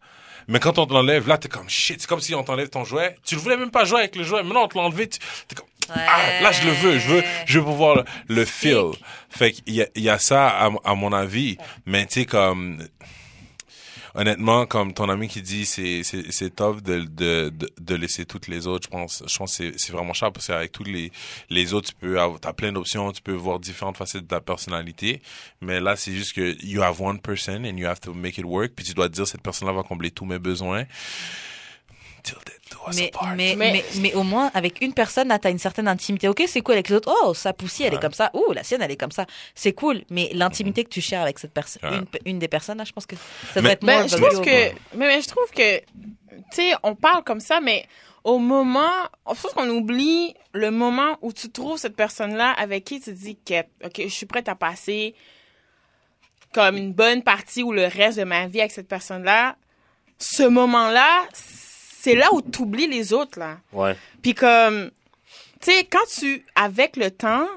Mais 0.48 0.60
quand 0.60 0.78
on 0.78 0.86
te 0.86 0.94
l'enlève, 0.94 1.28
là, 1.28 1.40
t'es 1.40 1.50
comme 1.50 1.70
shit. 1.70 2.02
C'est 2.02 2.08
comme 2.08 2.20
si 2.20 2.36
on 2.36 2.44
t'enlève 2.44 2.70
ton 2.70 2.84
jouet. 2.84 3.16
Tu 3.26 3.36
ne 3.36 3.40
voulais 3.40 3.58
même 3.58 3.72
pas 3.72 3.86
jouer 3.86 4.00
avec 4.00 4.16
le 4.16 4.24
jouet. 4.24 4.44
Maintenant, 4.44 4.66
on 4.66 4.68
te 4.68 4.78
l'a 4.78 4.84
enlevé. 4.84 5.08
T'es 5.08 5.20
comme 5.56 5.68
ah, 5.90 6.42
là, 6.42 6.52
je 6.52 6.68
le 6.68 6.74
veux. 6.74 7.00
Je 7.00 7.08
veux, 7.08 7.24
je 7.46 7.60
veux 7.60 7.66
pouvoir 7.66 7.96
le, 7.96 8.04
le 8.28 8.46
feel. 8.46 8.92
Fait 9.30 9.52
qu'il 9.52 9.74
y 9.74 9.82
a, 9.82 9.88
il 9.96 10.04
y 10.04 10.10
a 10.10 10.20
ça 10.20 10.50
à, 10.50 10.70
à 10.84 10.96
mon 10.96 11.14
avis. 11.14 11.58
Mais 11.86 12.06
tu 12.06 12.22
sais, 12.22 12.26
comme 12.26 12.80
honnêtement, 14.16 14.66
comme 14.66 14.94
ton 14.94 15.10
ami 15.10 15.28
qui 15.28 15.42
dit, 15.42 15.66
c'est 15.66 16.04
c'est 16.04 16.56
tough 16.56 16.82
de, 16.82 17.02
de 17.02 17.52
de 17.80 17.96
laisser 17.96 18.26
toutes 18.26 18.48
les 18.48 18.68
autres. 18.68 18.88
Je 18.88 18.90
pense, 18.90 19.24
je 19.28 19.38
pense 19.38 19.54
c'est 19.54 19.74
c'est 19.78 19.92
vraiment 19.94 20.14
cher 20.14 20.32
parce 20.32 20.48
qu'avec 20.48 20.72
tous 20.72 20.84
les 20.84 21.12
les 21.50 21.74
autres, 21.74 21.90
tu 21.90 21.96
peux 21.96 22.18
t'as 22.40 22.54
plein 22.54 22.72
d'options, 22.72 23.12
tu 23.12 23.22
peux 23.22 23.34
voir 23.34 23.60
différentes 23.60 23.98
facettes 23.98 24.24
de 24.24 24.28
ta 24.28 24.42
personnalité. 24.42 25.22
Mais 25.62 25.80
là, 25.80 25.96
c'est 25.96 26.14
juste 26.14 26.34
que 26.34 26.58
you 26.64 26.82
have 26.82 27.02
one 27.02 27.20
person 27.20 27.64
and 27.66 27.78
you 27.78 27.88
have 27.88 28.00
to 28.00 28.14
make 28.14 28.38
it 28.38 28.46
work. 28.46 28.74
Puis 28.76 28.86
tu 28.86 28.94
dois 28.94 29.10
te 29.10 29.14
dire 29.14 29.28
cette 29.28 29.42
personne-là 29.42 29.74
va 29.74 29.84
combler 29.84 30.12
tous 30.12 30.26
mes 30.26 30.40
besoins. 30.40 30.86
Till 30.86 30.86
death 30.86 30.86
do 30.86 30.86
us 30.86 32.11
Mais, 32.96 33.08
apart. 33.14 33.36
mais, 33.36 33.56
Mais- 33.56 33.72
mais, 33.74 33.84
mais 34.00 34.14
au 34.14 34.24
moins, 34.24 34.50
avec 34.54 34.82
une 34.82 34.94
personne, 34.94 35.28
là, 35.28 35.38
t'as 35.40 35.52
une 35.52 35.60
certaine 35.60 35.88
intimité. 35.88 36.28
Ok, 36.28 36.44
c'est 36.48 36.62
cool 36.62 36.74
avec 36.74 36.90
les 36.90 36.96
autres. 36.96 37.14
Oh, 37.24 37.34
sa 37.34 37.54
poussie, 37.54 37.84
elle 37.84 37.94
est 37.94 38.02
comme 38.02 38.14
ça. 38.14 38.30
Oh, 38.34 38.54
la 38.54 38.64
sienne, 38.64 38.82
elle 38.82 38.92
est 38.92 38.98
comme 38.98 39.12
ça. 39.12 39.26
C'est 39.56 39.74
cool. 39.74 40.02
Mais 40.10 40.30
l'intimité 40.34 40.84
que 40.84 40.90
tu 40.90 41.02
shares 41.02 41.24
avec 41.24 41.38
cette 41.40 41.54
personne, 41.54 41.82
Ouais. 41.84 41.98
une, 42.26 42.32
une 42.34 42.40
des 42.40 42.48
personnes, 42.48 42.78
là, 42.78 42.84
je 42.86 42.92
pense 42.92 43.06
que 43.06 43.16
ça 43.54 43.62
doit 43.62 43.64
Mais- 43.70 43.74
être 43.74 43.84
moins 43.84 44.02
Ben, 44.02 44.08
je 44.08 44.16
trouve 44.16 44.42
que, 44.42 44.70
mais, 44.96 45.08
mais 45.08 45.22
je 45.22 45.28
trouve 45.28 45.50
que, 45.52 45.80
tu 45.80 45.86
sais, 46.52 46.72
on 46.84 46.96
parle 46.96 47.24
comme 47.24 47.40
ça, 47.40 47.60
mais 47.62 47.86
au 48.24 48.38
moment, 48.38 48.90
je 49.28 49.42
pense 49.42 49.54
qu'on 49.54 49.70
oublie 49.70 50.34
le 50.54 50.72
moment 50.72 51.18
où 51.22 51.34
tu 51.34 51.50
trouves 51.50 51.78
cette 51.78 51.96
personne-là 51.96 52.52
avec 52.52 52.84
qui 52.86 53.00
tu 53.00 53.06
te 53.06 53.20
dis 53.20 53.38
que, 53.44 53.62
ok, 53.86 54.02
je 54.04 54.08
suis 54.10 54.26
prête 54.28 54.48
à 54.48 54.56
passer 54.56 55.16
comme 56.54 56.78
une 56.78 56.94
bonne 56.94 57.24
partie 57.24 57.64
ou 57.64 57.72
le 57.72 57.86
reste 57.86 58.18
de 58.20 58.24
ma 58.24 58.48
vie 58.48 58.60
avec 58.60 58.72
cette 58.72 58.88
personne-là. 58.88 59.56
Ce 60.20 60.44
moment-là, 60.44 61.24
c'est 62.02 62.16
là 62.16 62.34
où 62.34 62.42
tu 62.42 62.62
oublies 62.64 62.88
les 62.88 63.14
autres, 63.14 63.38
là. 63.38 63.60
Ouais. 63.72 63.96
Puis 64.24 64.34
comme, 64.34 64.90
tu 65.62 65.72
sais, 65.72 65.84
quand 65.84 66.08
tu, 66.18 66.44
avec 66.56 66.98
le 66.98 67.12
temps, 67.12 67.48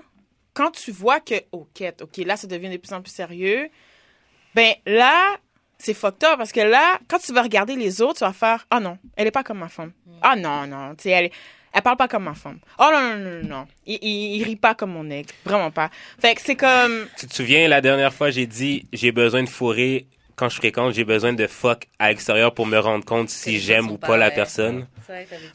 quand 0.52 0.70
tu 0.70 0.90
vois 0.92 1.20
que, 1.20 1.36
ok, 1.52 1.82
ok, 2.02 2.16
là, 2.18 2.36
ça 2.36 2.46
devient 2.46 2.68
de 2.68 2.76
plus 2.76 2.92
en 2.92 3.00
plus 3.00 3.10
sérieux, 3.10 3.70
ben 4.54 4.74
là, 4.84 5.36
c'est 5.78 5.94
fucked 5.94 6.24
up 6.24 6.36
parce 6.36 6.52
que 6.52 6.60
là, 6.60 6.98
quand 7.08 7.18
tu 7.18 7.32
vas 7.32 7.40
regarder 7.40 7.74
les 7.74 8.02
autres, 8.02 8.18
tu 8.18 8.24
vas 8.24 8.34
faire, 8.34 8.66
ah 8.70 8.80
non, 8.80 8.98
elle 9.16 9.28
est 9.28 9.30
pas 9.30 9.44
comme 9.44 9.60
ma 9.60 9.70
femme. 9.70 9.92
Ah 10.20 10.36
non, 10.36 10.66
non, 10.66 10.94
tu 10.94 11.04
sais, 11.04 11.10
elle, 11.10 11.30
elle 11.72 11.82
parle 11.82 11.96
pas 11.96 12.06
comme 12.06 12.24
ma 12.24 12.34
femme. 12.34 12.58
Oh 12.78 12.90
non, 12.92 13.00
non, 13.00 13.16
non, 13.16 13.30
non, 13.30 13.48
non. 13.48 13.66
Il, 13.86 13.98
il, 14.02 14.36
il 14.36 14.42
rit 14.42 14.56
pas 14.56 14.74
comme 14.74 14.90
mon 14.92 15.08
aigle. 15.08 15.32
Vraiment 15.46 15.70
pas. 15.70 15.90
Fait 16.20 16.34
que 16.34 16.42
c'est 16.42 16.54
comme, 16.54 17.06
Tu 17.18 17.26
te 17.26 17.34
souviens, 17.34 17.66
la 17.66 17.80
dernière 17.80 18.12
fois, 18.12 18.30
j'ai 18.30 18.46
dit, 18.46 18.86
j'ai 18.92 19.10
besoin 19.10 19.42
de 19.42 19.48
fourrer 19.48 20.06
quand 20.36 20.48
je 20.48 20.56
fréquente, 20.56 20.94
j'ai 20.94 21.04
besoin 21.04 21.32
de 21.32 21.46
fuck 21.46 21.86
à 21.98 22.08
l'extérieur 22.08 22.52
pour 22.54 22.66
me 22.66 22.78
rendre 22.78 23.04
compte 23.04 23.30
si 23.30 23.60
j'aime 23.60 23.90
ou 23.90 23.98
pas 23.98 24.16
la 24.16 24.30
personne. 24.30 24.86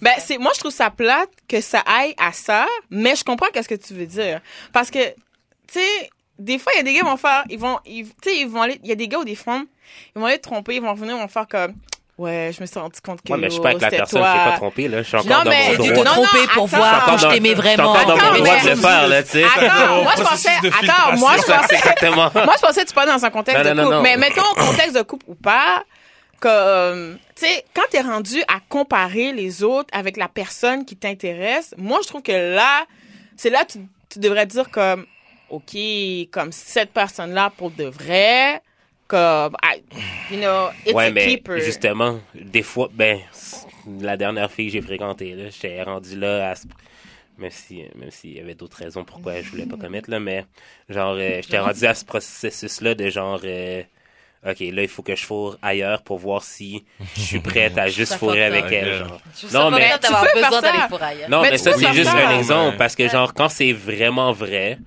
Ben, 0.02 0.14
c'est, 0.20 0.38
moi, 0.38 0.52
je 0.54 0.60
trouve 0.60 0.72
ça 0.72 0.90
plate 0.90 1.30
que 1.48 1.60
ça 1.62 1.80
aille 1.80 2.14
à 2.18 2.32
ça, 2.32 2.68
mais 2.90 3.16
je 3.16 3.24
comprends 3.24 3.48
qu'est-ce 3.54 3.70
que 3.70 3.76
tu 3.76 3.94
veux 3.94 4.06
dire. 4.06 4.42
Parce 4.72 4.90
que, 4.92 5.10
tu 5.68 5.80
sais, 5.80 6.10
des 6.38 6.60
fois, 6.60 6.72
il 6.76 6.78
y 6.78 6.80
a 6.80 6.84
des 6.84 6.94
gars 6.94 7.02
qui 7.02 7.06
vont 7.06 7.18
faire, 7.18 7.44
ils 7.50 7.60
vont, 7.60 7.80
ils, 7.86 8.08
tu 8.08 8.30
sais, 8.30 8.38
ils 8.38 8.48
vont 8.48 8.62
aller, 8.62 8.80
il 8.84 8.90
y 8.90 8.92
a 8.92 8.96
des 8.96 9.08
gars 9.08 9.20
ou 9.20 9.26
des 9.26 9.36
femmes, 9.36 9.66
ils 10.16 10.20
vont 10.20 10.26
aller 10.26 10.38
te 10.38 10.44
tromper, 10.44 10.76
ils 10.76 10.82
vont 10.82 10.92
revenir, 10.92 11.16
ils 11.16 11.22
vont 11.22 11.28
faire 11.28 11.48
comme, 11.48 11.74
ouais, 12.20 12.52
je 12.56 12.62
me 12.62 12.66
suis 12.68 12.80
rendu 12.80 13.00
compte 13.02 13.22
que, 13.22 13.32
Ouais, 13.32 13.38
mais 13.40 13.48
je 13.48 13.54
suis 13.54 13.62
pas 13.62 13.70
avec 13.70 13.82
la 13.82 13.90
personne, 13.90 14.20
toi. 14.22 14.34
je 14.36 14.40
suis 14.42 14.50
pas 14.52 14.56
trompé, 14.58 14.88
là. 14.88 15.02
Je 15.02 15.08
suis 15.08 15.18
encore 15.18 15.30
Non, 15.40 15.44
dans 15.44 15.50
mais 15.50 15.68
mon 15.70 15.76
droit. 15.76 15.88
te 15.88 15.94
Non, 15.94 16.04
non, 16.04 16.12
tromper 16.12 16.48
pour 16.54 16.64
attends. 16.66 16.66
voir 16.78 17.06
que 17.06 17.12
je 17.18 17.22
dans- 17.26 17.32
t'aimais 17.34 17.50
Je 17.50 17.54
suis 17.54 17.62
vraiment. 17.64 17.90
encore 17.92 18.06
dans 18.06 18.16
mon 18.18 18.22
droit 18.22 18.38
de 18.60 18.64
mais- 18.66 18.70
le 18.70 18.76
faire, 18.76 19.08
là, 19.08 19.24
tu 19.24 19.30
sais. 19.30 19.44
Attends, 19.44 20.04
moi, 20.04 20.14
je 20.18 20.24
pensais, 20.24 20.50
de 20.64 20.68
attends, 20.68 21.18
moi, 21.18 21.32
je 21.38 21.42
pensais, 21.52 21.76
exactement. 21.76 22.32
moi, 22.46 22.54
je 22.58 22.62
pensais 22.62 22.84
que 22.84 22.88
tu 22.90 22.94
parlais 22.94 23.12
dans 23.12 23.26
un 23.26 23.30
contexte 23.32 23.64
Non, 23.64 23.70
de 23.70 23.76
non, 23.76 23.84
couple. 23.84 23.94
non, 23.96 23.98
non. 23.98 24.04
Mais 24.04 24.18
mettons, 24.18 24.42
contexte 24.56 24.96
de 24.96 25.02
couple 25.02 25.26
ou 25.28 25.36
pas, 25.36 25.84
comme, 26.40 27.18
tu 27.36 27.46
sais, 27.46 27.66
quand 27.74 27.84
t'es 27.90 28.02
rendu 28.02 28.42
à 28.48 28.60
comparer 28.70 29.34
les 29.34 29.64
autres 29.64 29.90
avec 29.92 30.16
la 30.18 30.28
personne 30.28 30.86
qui 30.86 30.96
t'intéresse, 30.96 31.74
moi, 31.78 32.00
je 32.04 32.08
trouve 32.08 32.22
que 32.22 32.56
là, 32.56 32.86
c'est 33.36 33.50
là 33.50 33.66
que 33.66 33.74
tu, 33.74 33.80
tu 34.10 34.20
devrais 34.20 34.46
dire 34.46 34.70
comme, 34.72 35.06
OK, 35.50 35.76
comme 36.32 36.52
cette 36.52 36.92
personne-là 36.94 37.52
pour 37.58 37.72
de 37.72 37.86
vrai, 37.86 38.62
comme, 39.10 39.58
I- 39.64 39.82
you 40.32 40.38
know, 40.40 40.70
it's 40.86 40.94
ouais, 40.94 41.08
a 41.08 41.12
mais 41.12 41.26
keeper. 41.28 41.60
justement, 41.60 42.20
des 42.34 42.64
fois, 42.64 42.88
ben, 42.94 43.20
la 44.00 44.16
dernière 44.16 44.50
fille 44.52 44.68
que 44.68 44.74
j'ai 44.74 44.82
fréquentée, 44.82 45.34
là, 45.34 45.50
j'étais 45.50 45.82
rendu 45.84 46.18
là 46.18 46.52
à 46.52 46.56
ce- 46.56 46.68
Même 47.38 47.52
si, 47.52 47.84
même 47.96 48.12
s'il 48.12 48.34
y 48.38 48.40
avait 48.40 48.54
d'autres 48.56 48.78
raisons 48.78 49.04
pourquoi 49.06 49.42
je 49.42 49.50
voulais 49.50 49.66
pas 49.66 49.78
commettre, 49.78 50.10
là, 50.10 50.20
mais 50.20 50.46
genre, 50.90 51.16
euh, 51.18 51.42
j'étais 51.42 51.58
rendu 51.60 51.86
à 51.86 51.94
ce 51.96 52.04
processus-là 52.06 52.96
de 52.96 53.10
genre, 53.10 53.40
euh, 53.46 53.82
OK, 54.46 54.60
là, 54.60 54.82
il 54.84 54.88
faut 54.88 55.02
que 55.04 55.16
je 55.16 55.26
fourre 55.26 55.58
ailleurs 55.62 56.02
pour 56.02 56.18
voir 56.20 56.44
si 56.44 56.86
je 57.16 57.22
suis 57.22 57.40
prête 57.40 57.78
à 57.78 57.88
juste 57.98 58.16
fourrer 58.16 58.44
avec 58.46 58.66
elle. 58.72 58.94
Genre. 59.00 59.22
Non, 59.54 59.72
mais- 59.72 59.90
pas 59.90 59.98
d'avoir 59.98 60.26
Tu 60.26 60.32
peux 60.34 60.40
faire 60.40 60.50
besoin 60.50 60.62
ça. 60.62 60.62
d'aller 60.62 60.88
pour 60.90 61.02
ailleurs. 61.04 61.30
Non, 61.30 61.42
Mais 61.42 61.58
ça, 61.58 61.74
c'est 61.74 61.94
juste 61.94 62.10
ça. 62.12 62.28
un 62.30 62.38
exemple. 62.38 62.78
Parce 62.78 62.96
que, 62.96 63.08
genre, 63.10 63.34
quand 63.34 63.50
c'est 63.50 63.74
vraiment 63.74 64.32
vrai, 64.34 64.78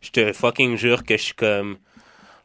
je 0.00 0.10
te 0.10 0.32
fucking 0.32 0.76
jure 0.76 1.04
que 1.04 1.16
je 1.16 1.22
suis 1.22 1.34
comme. 1.34 1.78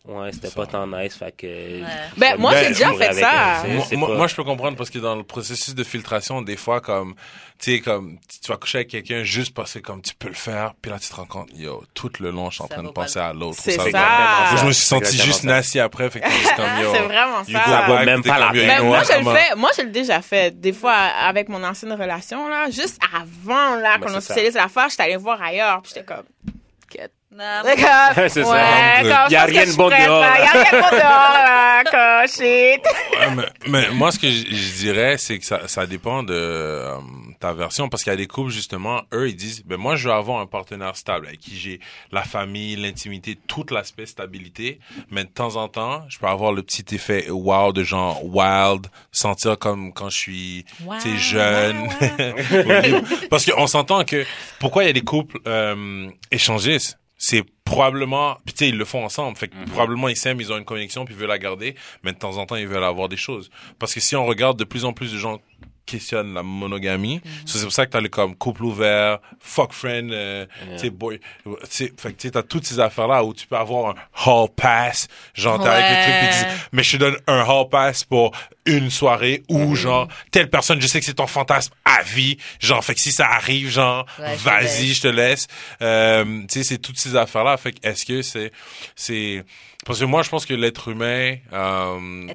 Ouais, 0.07 0.32
c'était 0.32 0.52
pas 0.52 0.68
tant 0.68 0.86
nice, 0.86 1.15
fait 1.15 1.36
que. 1.36 1.82
Ben, 2.18 2.38
moi, 2.38 2.56
j'ai 2.56 2.68
déjà 2.69 2.94
fait 2.94 3.14
ça. 3.14 3.64
Moi, 3.68 3.86
c'est 3.90 3.95
moi- 3.95 4.10
pas- 4.10 4.15
moi, 4.18 4.27
je 4.27 4.36
peux 4.36 4.44
comprendre 4.44 4.77
parce 4.77 4.91
que 4.91 4.99
dans 4.99 5.15
le 5.15 5.23
processus 5.23 5.73
de 5.73 5.84
filtration, 5.84 6.44
des 6.44 6.57
fois, 6.57 6.80
comme, 6.80 7.15
tu 7.57 7.76
sais, 7.76 7.80
comme, 7.80 8.19
tu 8.41 8.48
vas 8.52 8.57
coucher 8.57 8.80
avec 8.80 8.90
quelqu'un 8.90 9.23
juste 9.23 9.56
parce 9.56 9.73
que, 9.73 9.80
comme, 9.80 10.03
tu 10.03 10.14
peux 10.14 10.27
le 10.27 10.36
faire, 10.36 10.73
puis 10.80 10.91
là, 10.91 10.99
tu 10.99 11.10
te 11.10 11.15
rends 11.15 11.26
compte, 11.26 11.49
yo, 11.56 11.84
tout 11.95 12.11
le 12.19 12.30
long, 12.30 12.52
je 12.52 12.56
suis 12.56 12.64
en 12.64 12.68
train 12.68 12.84
de 12.84 12.90
penser 12.90 13.18
à 13.18 13.34
l'autre. 13.34 13.57
C'est 13.60 13.72
Ça 13.72 14.56
je 14.57 14.65
me 14.65 14.72
suis 14.72 14.86
senti 14.86 15.18
juste 15.18 15.44
nasty 15.44 15.80
après, 15.80 16.10
fait 16.11 16.22
que 16.22 16.30
c'est 16.30 16.56
comme, 16.56 16.65
yo. 16.84 16.91
C'est 16.94 17.02
vraiment 17.02 17.44
ça. 17.44 17.65
Ça 17.65 17.82
vaut 17.88 18.06
même 18.06 18.22
pas 18.23 18.38
la 18.38 18.52
peine. 18.52 18.68
Ben, 18.68 18.77
know 18.77 18.86
moi, 18.86 19.02
je 19.03 19.18
le 19.18 19.36
fais. 19.36 19.56
Moi, 19.56 19.72
je 19.76 19.82
l'ai 19.84 19.90
déjà 19.90 20.22
fait. 20.22 20.60
Des 20.60 20.73
fois, 20.73 20.94
avec 20.94 21.49
mon 21.49 21.64
ancienne 21.64 21.94
relation, 21.94 22.48
là, 22.48 22.69
juste 22.69 22.99
avant, 23.11 23.76
là, 23.76 23.98
Mais 23.98 24.06
qu'on 24.06 24.11
ça. 24.11 24.18
officialise 24.18 24.53
l'affaire, 24.53 24.88
j'étais 24.90 25.03
allée 25.03 25.18
voir 25.18 25.41
ailleurs, 25.41 25.82
puis 25.82 25.94
j'étais 25.95 26.06
comme. 26.06 26.23
Non, 27.36 27.44
C'est 28.30 28.44
ça. 28.44 28.52
ouais, 28.52 29.02
comme, 29.02 29.32
Y 29.32 29.36
a 29.36 29.45
rien 29.45 29.66
de 29.66 29.76
bon 29.76 29.90
dehors, 29.90 30.22
là. 30.22 30.40
Y 30.40 30.44
a 30.44 30.52
rien 30.52 30.72
de 30.72 30.82
bon 30.82 30.95
dehors, 30.95 31.34
là, 31.34 31.84
mais, 33.36 33.45
mais 33.68 33.90
moi, 33.91 34.12
ce 34.12 34.20
que 34.20 34.30
je, 34.30 34.78
dirais, 34.78 35.18
c'est 35.18 35.38
que 35.40 35.45
ça, 35.45 35.68
ça 35.68 35.86
dépend 35.86 36.24
de 36.24 36.34
euh, 36.34 36.98
ta 37.40 37.53
version, 37.53 37.90
parce 37.90 38.03
qu'il 38.03 38.12
y 38.12 38.14
a 38.14 38.18
des 38.18 38.28
couples, 38.28 38.52
justement, 38.52 39.02
eux, 39.14 39.28
ils 39.28 39.36
disent, 39.36 39.64
ben 39.66 39.78
moi, 39.78 39.95
je 39.95 40.07
veux 40.07 40.14
avoir 40.14 40.40
un 40.40 40.45
partenaire 40.45 40.95
stable, 40.95 41.28
avec 41.28 41.40
qui 41.40 41.57
j'ai 41.57 41.80
la 42.12 42.24
famille, 42.24 42.78
l'intimité, 42.78 43.38
tout 43.48 43.66
l'aspect 43.70 44.06
stabilité, 44.06 44.80
mais 45.12 45.26
de 45.26 45.30
temps 45.30 45.57
en 45.57 45.68
temps, 45.68 46.03
je 46.07 46.18
peux 46.18 46.28
avoir 46.28 46.53
le 46.53 46.64
petit 46.64 46.95
effet 46.95 47.30
wow 47.30 47.74
de 47.74 47.84
genre 47.84 48.24
wild, 48.24 48.88
sentir 49.12 49.57
comme 49.57 49.94
quand 49.94 50.10
je 50.10 50.18
suis, 50.18 50.66
Wow, 50.86 50.95
tu 51.02 51.10
sais, 51.10 51.18
jeune. 51.18 51.90
parce 53.30 53.45
qu'on 53.45 53.68
s'entend 53.68 54.03
que, 54.06 54.26
pourquoi 54.60 54.84
il 54.84 54.88
y 54.88 54.90
a 54.90 54.94
des 54.94 55.02
couples 55.02 55.40
euh, 55.48 56.10
échangistes? 56.32 56.98
C'est 57.27 57.43
probablement, 57.64 58.38
puis 58.45 58.53
tu 58.53 58.60
sais, 58.60 58.69
ils 58.69 58.77
le 58.77 58.85
font 58.85 59.03
ensemble. 59.03 59.35
Fait 59.35 59.47
que 59.47 59.56
probablement 59.72 60.10
ils 60.10 60.15
s'aiment, 60.15 60.39
ils 60.39 60.53
ont 60.53 60.57
une 60.60 60.64
connexion, 60.64 61.06
puis 61.06 61.15
ils 61.15 61.19
veulent 61.19 61.27
la 61.27 61.39
garder, 61.39 61.73
mais 62.03 62.14
de 62.14 62.19
temps 62.19 62.38
en 62.38 62.45
temps 62.45 62.56
ils 62.56 62.68
veulent 62.68 62.84
avoir 62.84 63.10
des 63.10 63.18
choses. 63.18 63.49
Parce 63.80 63.95
que 63.95 63.99
si 63.99 64.15
on 64.15 64.27
regarde 64.27 64.60
de 64.60 64.64
plus 64.64 64.85
en 64.85 64.93
plus 64.93 65.11
de 65.11 65.18
gens 65.18 65.41
questionnent 65.86 66.34
la 66.34 66.44
monogamie, 66.44 67.22
so, 67.45 67.57
c'est 67.57 67.64
pour 67.64 67.74
ça 67.74 67.86
que 67.86 67.91
t'as 67.91 68.02
le 68.02 68.10
comme 68.10 68.36
couple 68.36 68.64
ouvert, 68.64 69.20
fuck 69.40 69.74
friend, 69.74 70.12
euh, 70.12 70.45
tu 70.74 70.80
sais, 70.80 70.90
boy, 70.90 71.20
tu 71.44 71.52
sais, 71.70 71.94
fait 71.98 72.14
que 72.14 72.22
tu 72.22 72.28
sais, 72.28 72.32
t'as 72.32 72.44
toutes 72.44 72.66
ces 72.66 72.80
affaires-là 72.80 73.24
où 73.24 73.34
tu 73.34 73.48
peux 73.48 73.57
avoir 73.57 73.95
un 73.95 73.95
hall 74.26 74.49
pass, 74.56 75.07
genre 75.34 75.62
t'as 75.62 75.72
avec 75.72 75.86
le 75.86 76.03
truc, 76.03 76.16
puis 76.18 76.28
ils 76.28 76.32
disent, 76.32 76.68
mais 76.72 76.84
je 76.84 76.91
te 76.91 76.98
donne 76.98 77.18
un 77.28 77.44
hall 77.44 77.70
pass 77.70 78.03
pour 78.03 78.32
une 78.66 78.90
soirée 78.90 79.44
ou 79.48 79.76
genre 79.76 80.07
telle 80.32 80.49
personne, 80.49 80.82
je 80.82 80.88
sais 80.88 80.99
que 80.99 81.06
c'est 81.06 81.14
ton 81.14 81.28
fantasme 81.28 81.74
à 81.86 82.02
vie, 82.02 82.38
genre 82.60 82.84
fait 82.84 82.95
que 82.95 83.02
si 83.02 83.12
ça 83.12 83.28
arrive, 83.28 83.70
genre 83.70 84.06
Ouais, 84.20 84.36
vas-y, 84.36 84.94
je 84.94 85.02
te 85.02 85.07
laisse. 85.07 85.48
Euh, 85.82 86.41
tu 86.41 86.60
sais, 86.60 86.64
c'est 86.64 86.78
toutes 86.78 86.98
ces 86.98 87.16
affaires-là. 87.16 87.57
Fait 87.57 87.74
que 87.74 87.88
est-ce 87.88 88.06
que 88.06 88.22
c'est, 88.22 88.52
c'est, 88.95 89.44
parce 89.86 89.99
que 89.99 90.06
moi, 90.06 90.22
je 90.24 90.30
pense 90.30 90.45
que 90.45 90.53
l'être 90.53 90.90
humain, 90.90 91.36
euh, 91.53 92.28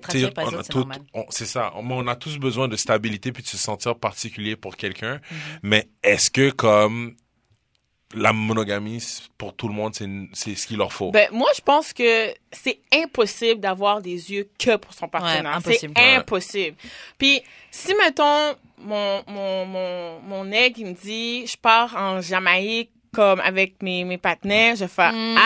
c'est 1.31 1.47
ça. 1.47 1.73
On, 1.77 1.91
on 1.91 2.07
a 2.07 2.17
tous 2.17 2.39
besoin 2.39 2.69
de 2.69 2.77
stabilité 2.77 3.33
puis 3.33 3.43
de 3.43 3.49
se 3.49 3.59
sentir 3.59 3.97
particulier 3.97 4.57
pour 4.57 4.77
quelqu'un. 4.77 5.15
Mhm. 5.31 5.39
Mais 5.63 5.89
est-ce 6.03 6.31
que 6.31 6.51
comme 6.51 7.17
la 8.15 8.33
monogamie 8.33 9.05
pour 9.39 9.55
tout 9.55 9.69
le 9.69 9.75
monde, 9.75 9.95
c'est, 9.95 10.09
c'est 10.33 10.55
ce 10.55 10.67
qu'il 10.67 10.79
leur 10.79 10.93
faut? 10.93 11.11
Ben, 11.13 11.29
moi, 11.33 11.49
je 11.57 11.61
pense 11.61 11.93
que 11.93 12.33
c'est 12.51 12.81
impossible 12.93 13.61
d'avoir 13.61 14.01
des 14.03 14.33
yeux 14.33 14.49
que 14.59 14.77
pour 14.77 14.93
son 14.95 15.09
partenaire. 15.09 15.55
impossible. 15.57 15.93
C'est 15.97 16.03
Ouais. 16.03 16.15
impossible. 16.17 16.77
Puis, 17.19 17.41
si, 17.71 17.95
mettons, 17.95 18.55
mon, 18.79 19.23
mon, 19.29 19.67
mon, 19.67 20.21
mon 20.21 20.51
ex, 20.53 20.79
il 20.79 20.87
me 20.87 20.93
dit, 20.93 21.47
je 21.47 21.57
pars 21.57 21.95
en 21.97 22.21
Jamaïque, 22.21 22.91
comme 23.15 23.41
avec 23.41 23.83
mes, 23.83 24.05
mes 24.05 24.19
partenaires, 24.19 24.77
je 24.77 24.87
fais, 24.87 25.11
Mm. 25.13 25.37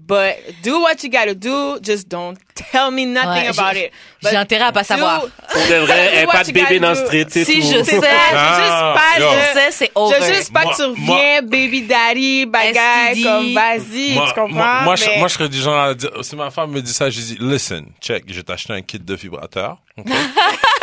but 0.00 0.62
do 0.64 0.80
what 0.82 0.94
you 1.02 1.10
gotta 1.10 1.34
do, 1.34 1.78
just 1.82 2.08
don't 2.08 2.36
tell 2.54 2.90
me 2.90 3.04
nothing 3.06 3.48
Ouais, 3.50 3.58
about 3.58 3.76
it. 3.78 3.90
J'ai 4.22 4.36
intérêt 4.36 4.64
à 4.64 4.72
pas 4.72 4.84
savoir. 4.84 5.20
Pour 5.20 5.60
de 5.68 5.74
vrai, 5.86 6.26
pas 6.32 6.42
de 6.44 6.52
bébé 6.52 6.80
dans 6.80 6.90
le 6.90 6.94
street, 6.96 7.26
c'est 7.28 7.44
Si 7.44 7.60
tout. 7.60 7.66
je 7.66 7.82
sais, 7.84 7.90
je 7.92 7.96
veux 7.96 8.00
juste 8.00 8.04
Ah, 8.04 8.94
pas 8.96 9.20
yo. 9.20 9.26
je 9.30 9.58
sais, 9.60 9.70
c'est 9.70 9.86
je 9.86 9.90
over. 10.00 10.18
veux 10.18 10.34
juste 10.34 10.52
pas 10.52 10.62
Moi- 10.64 10.72
que 10.72 10.76
tu 10.94 11.00
moi- 11.00 11.16
reviens, 11.16 11.42
baby 11.42 11.82
daddy, 11.82 12.46
bagaille, 12.46 13.14
STD. 13.20 13.22
comme 13.24 13.54
vas-y, 13.54 14.14
moi, 14.14 14.24
tu 14.28 14.34
comprends? 14.34 14.48
moi, 14.54 14.80
moi, 14.82 14.96
je, 14.96 15.04
Mais- 15.06 15.18
moi, 15.18 15.28
je 15.28 15.34
serais 15.34 15.48
du 15.48 15.58
genre 15.60 15.78
à 15.78 15.94
dire, 15.94 16.10
si 16.22 16.34
ma 16.36 16.50
femme 16.50 16.70
me 16.72 16.80
dit 16.82 16.92
ça, 16.92 17.10
je 17.10 17.20
dis, 17.20 17.36
listen, 17.40 17.86
check, 18.00 18.24
je 18.26 18.34
vais 18.34 18.42
t'acheter 18.42 18.72
un 18.72 18.82
kit 18.82 18.98
de 18.98 19.14
vibrateur. 19.14 19.78
ok? 19.98 20.06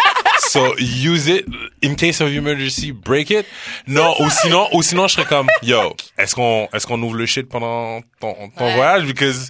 so, 0.51 0.75
use 0.79 1.27
it 1.27 1.45
in 1.81 1.95
case 1.95 2.21
of 2.21 2.29
emergency, 2.33 2.91
break 2.91 3.29
it. 3.31 3.45
Non, 3.87 4.13
ou 4.19 4.29
sinon, 4.29 4.67
ou 4.73 4.81
sinon, 4.83 5.07
je 5.07 5.13
serais 5.15 5.25
comme, 5.25 5.47
yo, 5.63 5.95
est-ce 6.17 6.35
qu'on, 6.35 6.67
est-ce 6.73 6.85
qu'on 6.85 7.01
ouvre 7.01 7.15
le 7.15 7.25
shit 7.25 7.47
pendant 7.49 8.01
ton, 8.19 8.35
ton 8.57 8.65
Ouais. 8.65 8.75
voyage? 8.75 9.05
Because, 9.05 9.49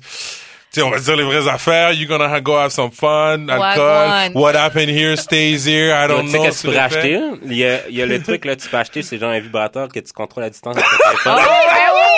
tu 0.71 0.79
sais, 0.79 0.81
on 0.83 0.89
va 0.89 0.99
se 0.99 1.03
dire 1.03 1.15
les 1.17 1.23
vraies 1.23 1.47
affaires. 1.49 1.91
You're 1.93 2.07
gonna 2.07 2.39
go 2.39 2.55
have 2.57 2.71
some 2.71 2.91
fun, 2.91 3.47
alcool. 3.49 4.39
What 4.41 4.55
happened 4.55 4.89
here 4.89 5.15
stays 5.17 5.65
here. 5.67 5.91
I 5.93 6.07
Tu 6.07 6.13
don't 6.13 6.27
sais 6.29 6.37
know. 6.37 6.43
qu'est-ce 6.43 6.61
que 6.63 6.67
tu 6.69 6.73
sur 6.73 6.81
pourrais 6.81 6.83
le 6.83 6.89
fait. 6.89 6.97
acheter? 6.99 7.15
hein? 7.17 7.37
Il 7.45 7.53
y 7.57 7.65
a, 7.65 7.87
il 7.89 7.95
y 7.95 8.01
a 8.01 8.05
le 8.05 8.21
truc, 8.23 8.45
là, 8.45 8.55
tu 8.55 8.69
peux 8.69 8.77
acheter, 8.77 9.01
c'est 9.01 9.17
genre 9.17 9.31
un 9.31 9.39
vibrateur 9.39 9.89
que 9.89 9.99
tu 9.99 10.13
contrôles 10.13 10.43
à 10.45 10.49
distance 10.49 10.77
avec 10.77 10.85
ton 10.87 10.97
téléphone. 11.09 11.35
Ben 11.35 11.43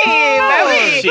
oui, 0.05 0.11
ben 0.38 0.68
oui. 1.03 1.10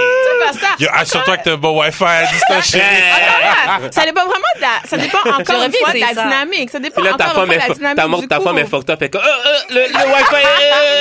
Assure-toi 0.93 1.37
que 1.39 1.45
t'as 1.45 1.53
un 1.53 1.57
bon 1.57 1.79
Wi-Fi 1.81 2.05
à 2.05 2.27
distance. 2.27 2.67
ça 3.91 4.05
dépend 4.05 4.23
vraiment 4.25 4.53
de 4.57 4.61
la, 4.61 4.69
ça 4.89 4.97
dépend 4.97 5.19
encore 5.19 5.63
une 5.65 5.73
fois 5.73 5.93
de 5.93 6.01
la 6.01 6.09
dynamique. 6.23 6.71
Ça 6.71 6.79
dépend 6.79 7.01
Puis 7.01 7.11
là, 7.11 7.17
ta 7.17 7.31
encore 7.31 7.45
une 7.45 7.53
femme 7.53 7.61
fois 7.61 7.67
de 7.67 7.69
la 7.69 7.75
dynamique 7.75 7.97
ta, 7.97 8.07
mo- 8.09 8.21
du 8.21 8.29
ta 8.29 8.41
femme 8.41 8.59
est 8.59 8.63
couple. 8.65 8.77
fucked 8.77 8.91
up, 8.91 8.99
elle 9.01 9.07
est 9.07 9.11
comme, 9.11 9.23
euh, 9.23 9.27
euh, 9.27 9.59
le, 9.71 9.81
Wi-Fi, 9.83 10.47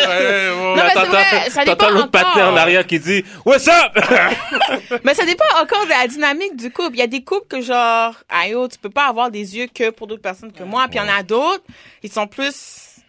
euh. 0.10 0.56
Non, 0.56 0.76
mais 0.76 0.82
c'est 0.90 0.94
T'entends- 0.94 1.08
vrai, 1.12 1.50
ça 1.50 1.66
t'entends 1.66 1.86
dépend 1.86 1.90
l'autre 1.90 2.12
patin 2.12 2.48
en 2.52 2.58
arrière 2.58 2.86
qui 2.86 3.00
dit, 3.00 3.24
What's 3.46 3.68
up? 3.68 3.98
Mais 5.04 5.14
ça 5.14 5.26
dépend 5.26 5.46
encore 5.62 5.86
de 5.86 5.90
la 5.90 6.08
dynamique 6.08 6.56
du 6.56 6.72
couple. 6.72 6.92
Il 6.96 7.00
y 7.00 7.04
a 7.04 7.08
des 7.08 7.24
couples 7.24 7.48
que 7.48 7.62
genre, 7.62 8.14
aïe, 8.30 8.56
oh, 8.56 8.68
tu 8.68 8.78
peux 8.78 8.90
pas 8.90 9.06
avoir 9.08 9.30
des 9.32 9.58
yeux 9.58 9.68
que 9.74 9.90
pour 9.90 10.08
d'autres 10.08 10.22
personnes 10.22 10.52
que 10.52 10.64
moi. 10.64 10.86
Puis 10.90 11.00
il 11.00 11.06
y 11.06 11.10
en 11.10 11.14
a 11.14 11.24
d'autres, 11.24 11.64
ils 12.04 12.12
sont 12.12 12.28
plus, 12.28 12.54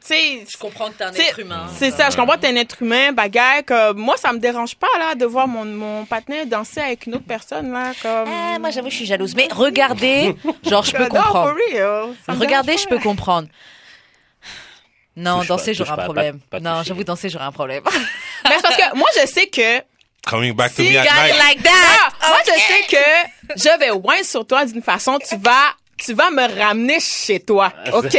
sais, 0.06 0.44
Je 0.50 0.56
comprends 0.56 0.88
que 0.88 0.94
t'es 0.94 1.04
un 1.04 1.12
être 1.12 1.38
humain. 1.38 1.66
C'est 1.78 1.90
ça, 1.90 2.10
je 2.10 2.16
comprends 2.16 2.34
que 2.36 2.40
t'es 2.40 2.48
un 2.48 2.56
être 2.56 2.82
humain, 2.82 3.12
bagaille, 3.12 3.64
que 3.64 3.92
moi, 3.92 4.16
ça 4.16 4.32
me 4.32 4.38
dérange 4.38 4.74
pas, 4.76 4.88
là, 4.98 5.14
de 5.14 5.24
voir 5.24 5.46
mon, 5.48 5.64
mon 5.64 6.04
partenaire 6.04 6.46
danser 6.46 6.80
avec 6.80 7.06
une 7.06 7.14
autre 7.16 7.26
personne, 7.26 7.72
là, 7.72 7.92
comme... 8.02 8.28
Ah, 8.32 8.58
moi, 8.58 8.70
j'avoue, 8.70 8.90
je 8.90 8.96
suis 8.96 9.06
jalouse. 9.06 9.34
Mais 9.34 9.48
regardez, 9.52 10.34
genre, 10.68 10.84
je 10.84 10.92
peux 10.92 11.06
comprendre. 11.08 11.54
Regardez, 12.28 12.76
je 12.76 12.86
peux 12.88 12.98
comprendre. 12.98 13.48
Non, 15.14 15.38
Touche 15.40 15.48
danser, 15.48 15.74
j'aurais 15.74 15.90
touche 15.90 15.92
un 15.92 15.96
pas, 15.96 16.04
problème. 16.04 16.40
pas- 16.40 16.58
pas 16.58 16.60
non, 16.60 16.82
j'avoue, 16.82 17.04
danser, 17.04 17.28
j'aurais 17.28 17.44
un 17.44 17.52
problème. 17.52 17.82
Mais 18.48 18.56
c'est 18.56 18.62
parce 18.62 18.76
que 18.76 18.96
moi, 18.96 19.08
je 19.20 19.26
sais 19.26 19.46
que 19.46 19.82
Coming 20.26 20.54
back 20.54 20.72
to 20.74 20.82
me 20.82 20.96
at 20.96 21.02
night. 21.02 21.34
like 21.36 21.58
Ah, 21.68 22.08
that. 22.20 22.28
moi, 22.28 22.38
je 22.46 22.52
sais 22.52 22.86
que 22.88 23.56
je 23.56 23.78
vais 23.78 23.90
wine 23.90 24.24
sur 24.24 24.46
toi 24.46 24.64
d'une 24.64 24.80
façon, 24.82 25.18
tu 25.18 25.36
vas, 25.36 25.74
tu 25.98 26.14
vas 26.14 26.30
me 26.30 26.58
ramener 26.60 26.98
chez 27.00 27.38
toi, 27.40 27.72
OK? 27.92 28.10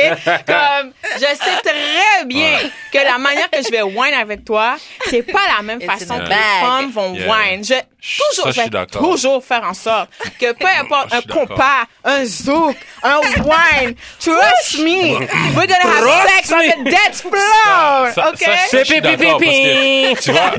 Comme, 0.48 0.94
je 1.16 1.20
sais 1.20 1.62
très 1.64 2.26
bien 2.26 2.58
que 2.92 2.98
la 2.98 3.18
manière 3.18 3.50
que 3.50 3.62
je 3.62 3.70
vais 3.70 3.82
wine 3.82 4.14
avec 4.14 4.46
toi, 4.46 4.78
c'est 5.10 5.24
pas 5.24 5.42
la 5.58 5.62
même 5.64 5.82
It's 5.82 5.92
façon 5.92 6.18
que 6.20 6.30
les 6.30 6.36
femmes 6.62 6.92
vont 6.92 7.14
Yeah. 7.14 7.28
wine. 7.30 7.64
Je, 7.66 7.74
toujours, 8.02 8.46
Ça, 8.46 8.50
je 8.50 8.50
je 8.50 8.52
suis 8.54 8.64
vais 8.64 8.70
d'accord. 8.70 9.02
toujours 9.02 9.44
faire 9.44 9.64
en 9.64 9.74
sorte 9.74 10.10
que 10.40 10.54
peu 10.54 10.66
importe 10.80 11.14
un 11.14 11.22
compas, 11.22 11.84
un 12.06 12.24
zouk, 12.26 12.76
un 13.04 13.18
wine, 13.20 13.96
trust 14.20 14.80
me, 14.80 15.20
we're 15.56 15.68
gonna 15.68 15.84
have 15.84 16.04
Trust 16.04 16.30
sex 16.36 16.52
on 16.52 16.58
me. 16.60 16.84
the 16.86 16.92
dance 16.92 17.22
floor, 17.22 18.12
Ça- 18.14 18.30
OK? 18.30 18.38
ça, 18.70 18.84
je 18.84 19.00
d'accord, 19.02 19.40
parce 19.40 19.52
que, 19.52 20.22
tu 20.22 20.32
vois, 20.32 20.52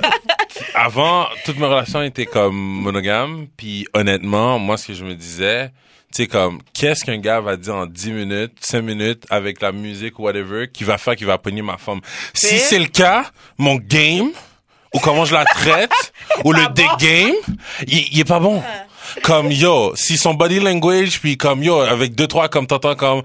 avant, 0.74 1.26
toutes 1.44 1.58
mes 1.58 1.66
relations 1.66 2.02
étaient 2.02 2.26
comme 2.26 2.54
monogames, 2.56 3.46
puis 3.56 3.86
honnêtement, 3.94 4.58
moi, 4.58 4.76
ce 4.76 4.88
que 4.88 4.94
je 4.94 5.04
me 5.04 5.14
disais, 5.14 5.70
sais, 6.22 6.26
comme, 6.26 6.60
qu'est-ce 6.72 7.04
qu'un 7.04 7.18
gars 7.18 7.40
va 7.40 7.56
dire 7.56 7.74
en 7.74 7.86
10 7.86 8.12
minutes, 8.12 8.52
5 8.60 8.82
minutes, 8.82 9.24
avec 9.30 9.60
la 9.60 9.72
musique 9.72 10.18
ou 10.18 10.22
whatever, 10.22 10.68
qui 10.72 10.84
va 10.84 10.98
faire, 10.98 11.16
qui 11.16 11.24
va 11.24 11.38
pogner 11.38 11.62
ma 11.62 11.76
femme? 11.76 12.00
Si 12.32 12.58
C'est- 12.58 12.78
le 12.78 12.86
cas, 12.86 13.26
mon 13.58 13.76
game, 13.76 14.30
ou 14.94 15.00
comment 15.00 15.24
je 15.24 15.34
la 15.34 15.44
traite, 15.44 16.12
ou 16.44 16.52
le 16.52 16.66
dick 16.72 16.90
game, 16.98 17.34
il, 17.86 18.18
est 18.20 18.24
pas 18.24 18.40
bon. 18.40 18.62
Comme 19.22 19.50
yo, 19.52 19.92
si 19.96 20.16
son 20.16 20.34
body 20.34 20.60
language, 20.60 21.20
puis 21.20 21.36
comme 21.36 21.62
yo, 21.62 21.80
avec 21.80 22.14
deux 22.14 22.26
trois 22.26 22.48
comme 22.48 22.66
t'entends 22.66 22.94
comme, 22.94 23.22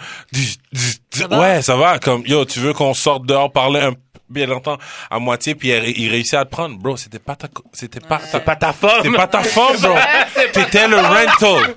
ouais, 1.31 1.61
ça 1.61 1.75
va. 1.75 1.99
Comme 1.99 2.23
yo, 2.25 2.45
tu 2.45 2.59
veux 2.59 2.73
qu'on 2.73 2.93
sorte 2.93 3.25
dehors 3.25 3.51
parler 3.51 3.79
un 3.79 3.93
bien 4.29 4.45
longtemps 4.45 4.77
à 5.09 5.19
moitié, 5.19 5.55
puis 5.55 5.69
il, 5.69 6.09
réussit 6.09 6.33
à 6.35 6.45
te 6.45 6.49
prendre. 6.51 6.77
Bro, 6.77 6.97
c'était 6.97 7.19
pas 7.19 7.35
ta, 7.35 7.47
c'était 7.73 7.99
pas, 7.99 8.19
C'est 8.31 8.43
pas 8.43 8.55
ta 8.55 8.73
femme. 8.73 9.01
c'était 9.03 9.17
pas 9.17 9.27
ta 9.27 9.43
femme, 9.43 9.77
bro. 9.81 9.95
T'étais 10.53 10.87
le 10.87 10.97
rental. 10.97 11.75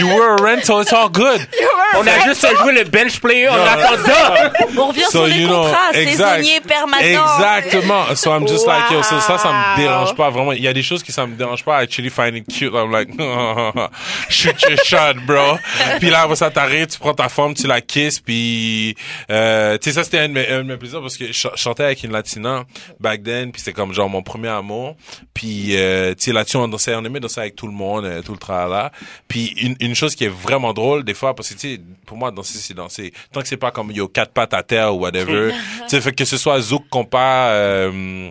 You 0.00 0.08
were 0.08 0.32
a 0.38 0.42
rental. 0.42 0.82
It's 0.82 0.92
all 0.92 1.08
good. 1.10 1.40
On 1.96 2.06
a 2.06 2.24
juste 2.26 2.44
joué 2.62 2.72
le 2.72 2.84
bench 2.84 3.20
player, 3.20 3.48
on 3.48 3.54
a 3.54 3.76
fait 3.76 4.10
ça. 4.10 4.52
On 4.76 4.86
revient 4.88 5.02
So, 5.04 5.10
sur 5.10 5.26
les 5.28 5.36
you 5.42 5.46
know, 5.46 5.62
contrats 5.62 5.92
exact. 5.92 6.36
saisonniers 6.42 6.60
permanents. 6.60 7.36
Exactement. 7.38 8.14
So 8.16 8.32
I'm 8.34 8.48
just 8.48 8.66
like, 8.66 8.90
yo, 8.90 9.00
so 9.04 9.20
ça, 9.20 9.38
ça 9.38 9.48
me 9.52 9.54
Wow. 9.54 9.76
dérange 9.76 10.14
pas 10.16 10.28
vraiment. 10.30 10.52
Il 10.52 10.60
y 10.62 10.66
a 10.66 10.72
des 10.72 10.82
choses 10.82 11.04
qui 11.04 11.12
ça 11.12 11.24
me 11.24 11.36
dérange 11.36 11.62
pas. 11.64 11.80
I 11.80 11.84
actually 11.84 12.10
find 12.10 12.34
it 12.36 12.48
cute. 12.48 12.72
I'm 12.74 12.90
like, 12.90 13.10
shoot 14.28 14.60
your 14.68 14.78
shot, 14.84 15.14
bro. 15.26 15.56
puis 16.00 16.10
là, 16.10 16.22
après 16.22 16.36
ça 16.36 16.50
t'arrives, 16.50 16.88
tu 16.88 16.98
prends 16.98 17.14
ta 17.14 17.28
femme, 17.28 17.54
tu 17.54 17.66
la 17.68 17.80
kisses, 17.80 18.18
puis, 18.20 18.96
euh, 19.30 19.78
tu 19.78 19.90
sais, 19.90 19.94
ça 19.94 20.04
c'était 20.04 20.18
un 20.20 20.28
de 20.28 20.34
mes, 20.34 20.48
un 20.48 20.58
de 20.64 20.68
mes 20.72 20.76
plaisirs 20.76 21.00
parce 21.00 21.16
que 21.16 21.28
je 21.28 21.32
ch- 21.32 21.52
je 21.54 21.60
chantais 21.62 21.84
avec 21.84 21.93
une 22.02 22.12
latina 22.12 22.64
back 23.00 23.22
then, 23.22 23.52
puis 23.52 23.60
c'était 23.60 23.72
comme 23.72 23.92
genre 23.92 24.08
mon 24.08 24.22
premier 24.22 24.48
amour. 24.48 24.96
Puis, 25.32 25.76
euh, 25.76 26.14
tu 26.14 26.24
sais, 26.24 26.32
là-dessus, 26.32 26.56
on 26.56 26.68
dansait, 26.68 26.94
on 26.94 27.04
aimait 27.04 27.20
danser 27.20 27.40
avec 27.40 27.56
tout 27.56 27.66
le 27.66 27.72
monde, 27.72 28.04
euh, 28.04 28.22
tout 28.22 28.32
le 28.32 28.38
tralala. 28.38 28.92
Puis 29.28 29.54
une, 29.60 29.76
une 29.80 29.94
chose 29.94 30.14
qui 30.14 30.24
est 30.24 30.32
vraiment 30.32 30.72
drôle 30.72 31.04
des 31.04 31.14
fois, 31.14 31.34
parce 31.34 31.48
que 31.50 31.54
tu 31.54 31.74
sais, 31.74 31.80
pour 32.06 32.16
moi, 32.16 32.30
danser, 32.30 32.58
c'est 32.58 32.74
danser. 32.74 33.12
Tant 33.32 33.40
que 33.40 33.48
c'est 33.48 33.56
pas 33.56 33.70
comme 33.70 33.90
yo 33.90 34.08
quatre 34.08 34.32
pattes 34.32 34.54
à 34.54 34.62
terre 34.62 34.94
ou 34.94 35.00
whatever. 35.00 35.52
tu 35.52 35.88
sais, 35.88 36.00
fait 36.00 36.12
que 36.12 36.24
ce 36.24 36.36
soit 36.36 36.60
zouk, 36.60 36.88
compas, 36.88 37.50
euh, 37.50 38.30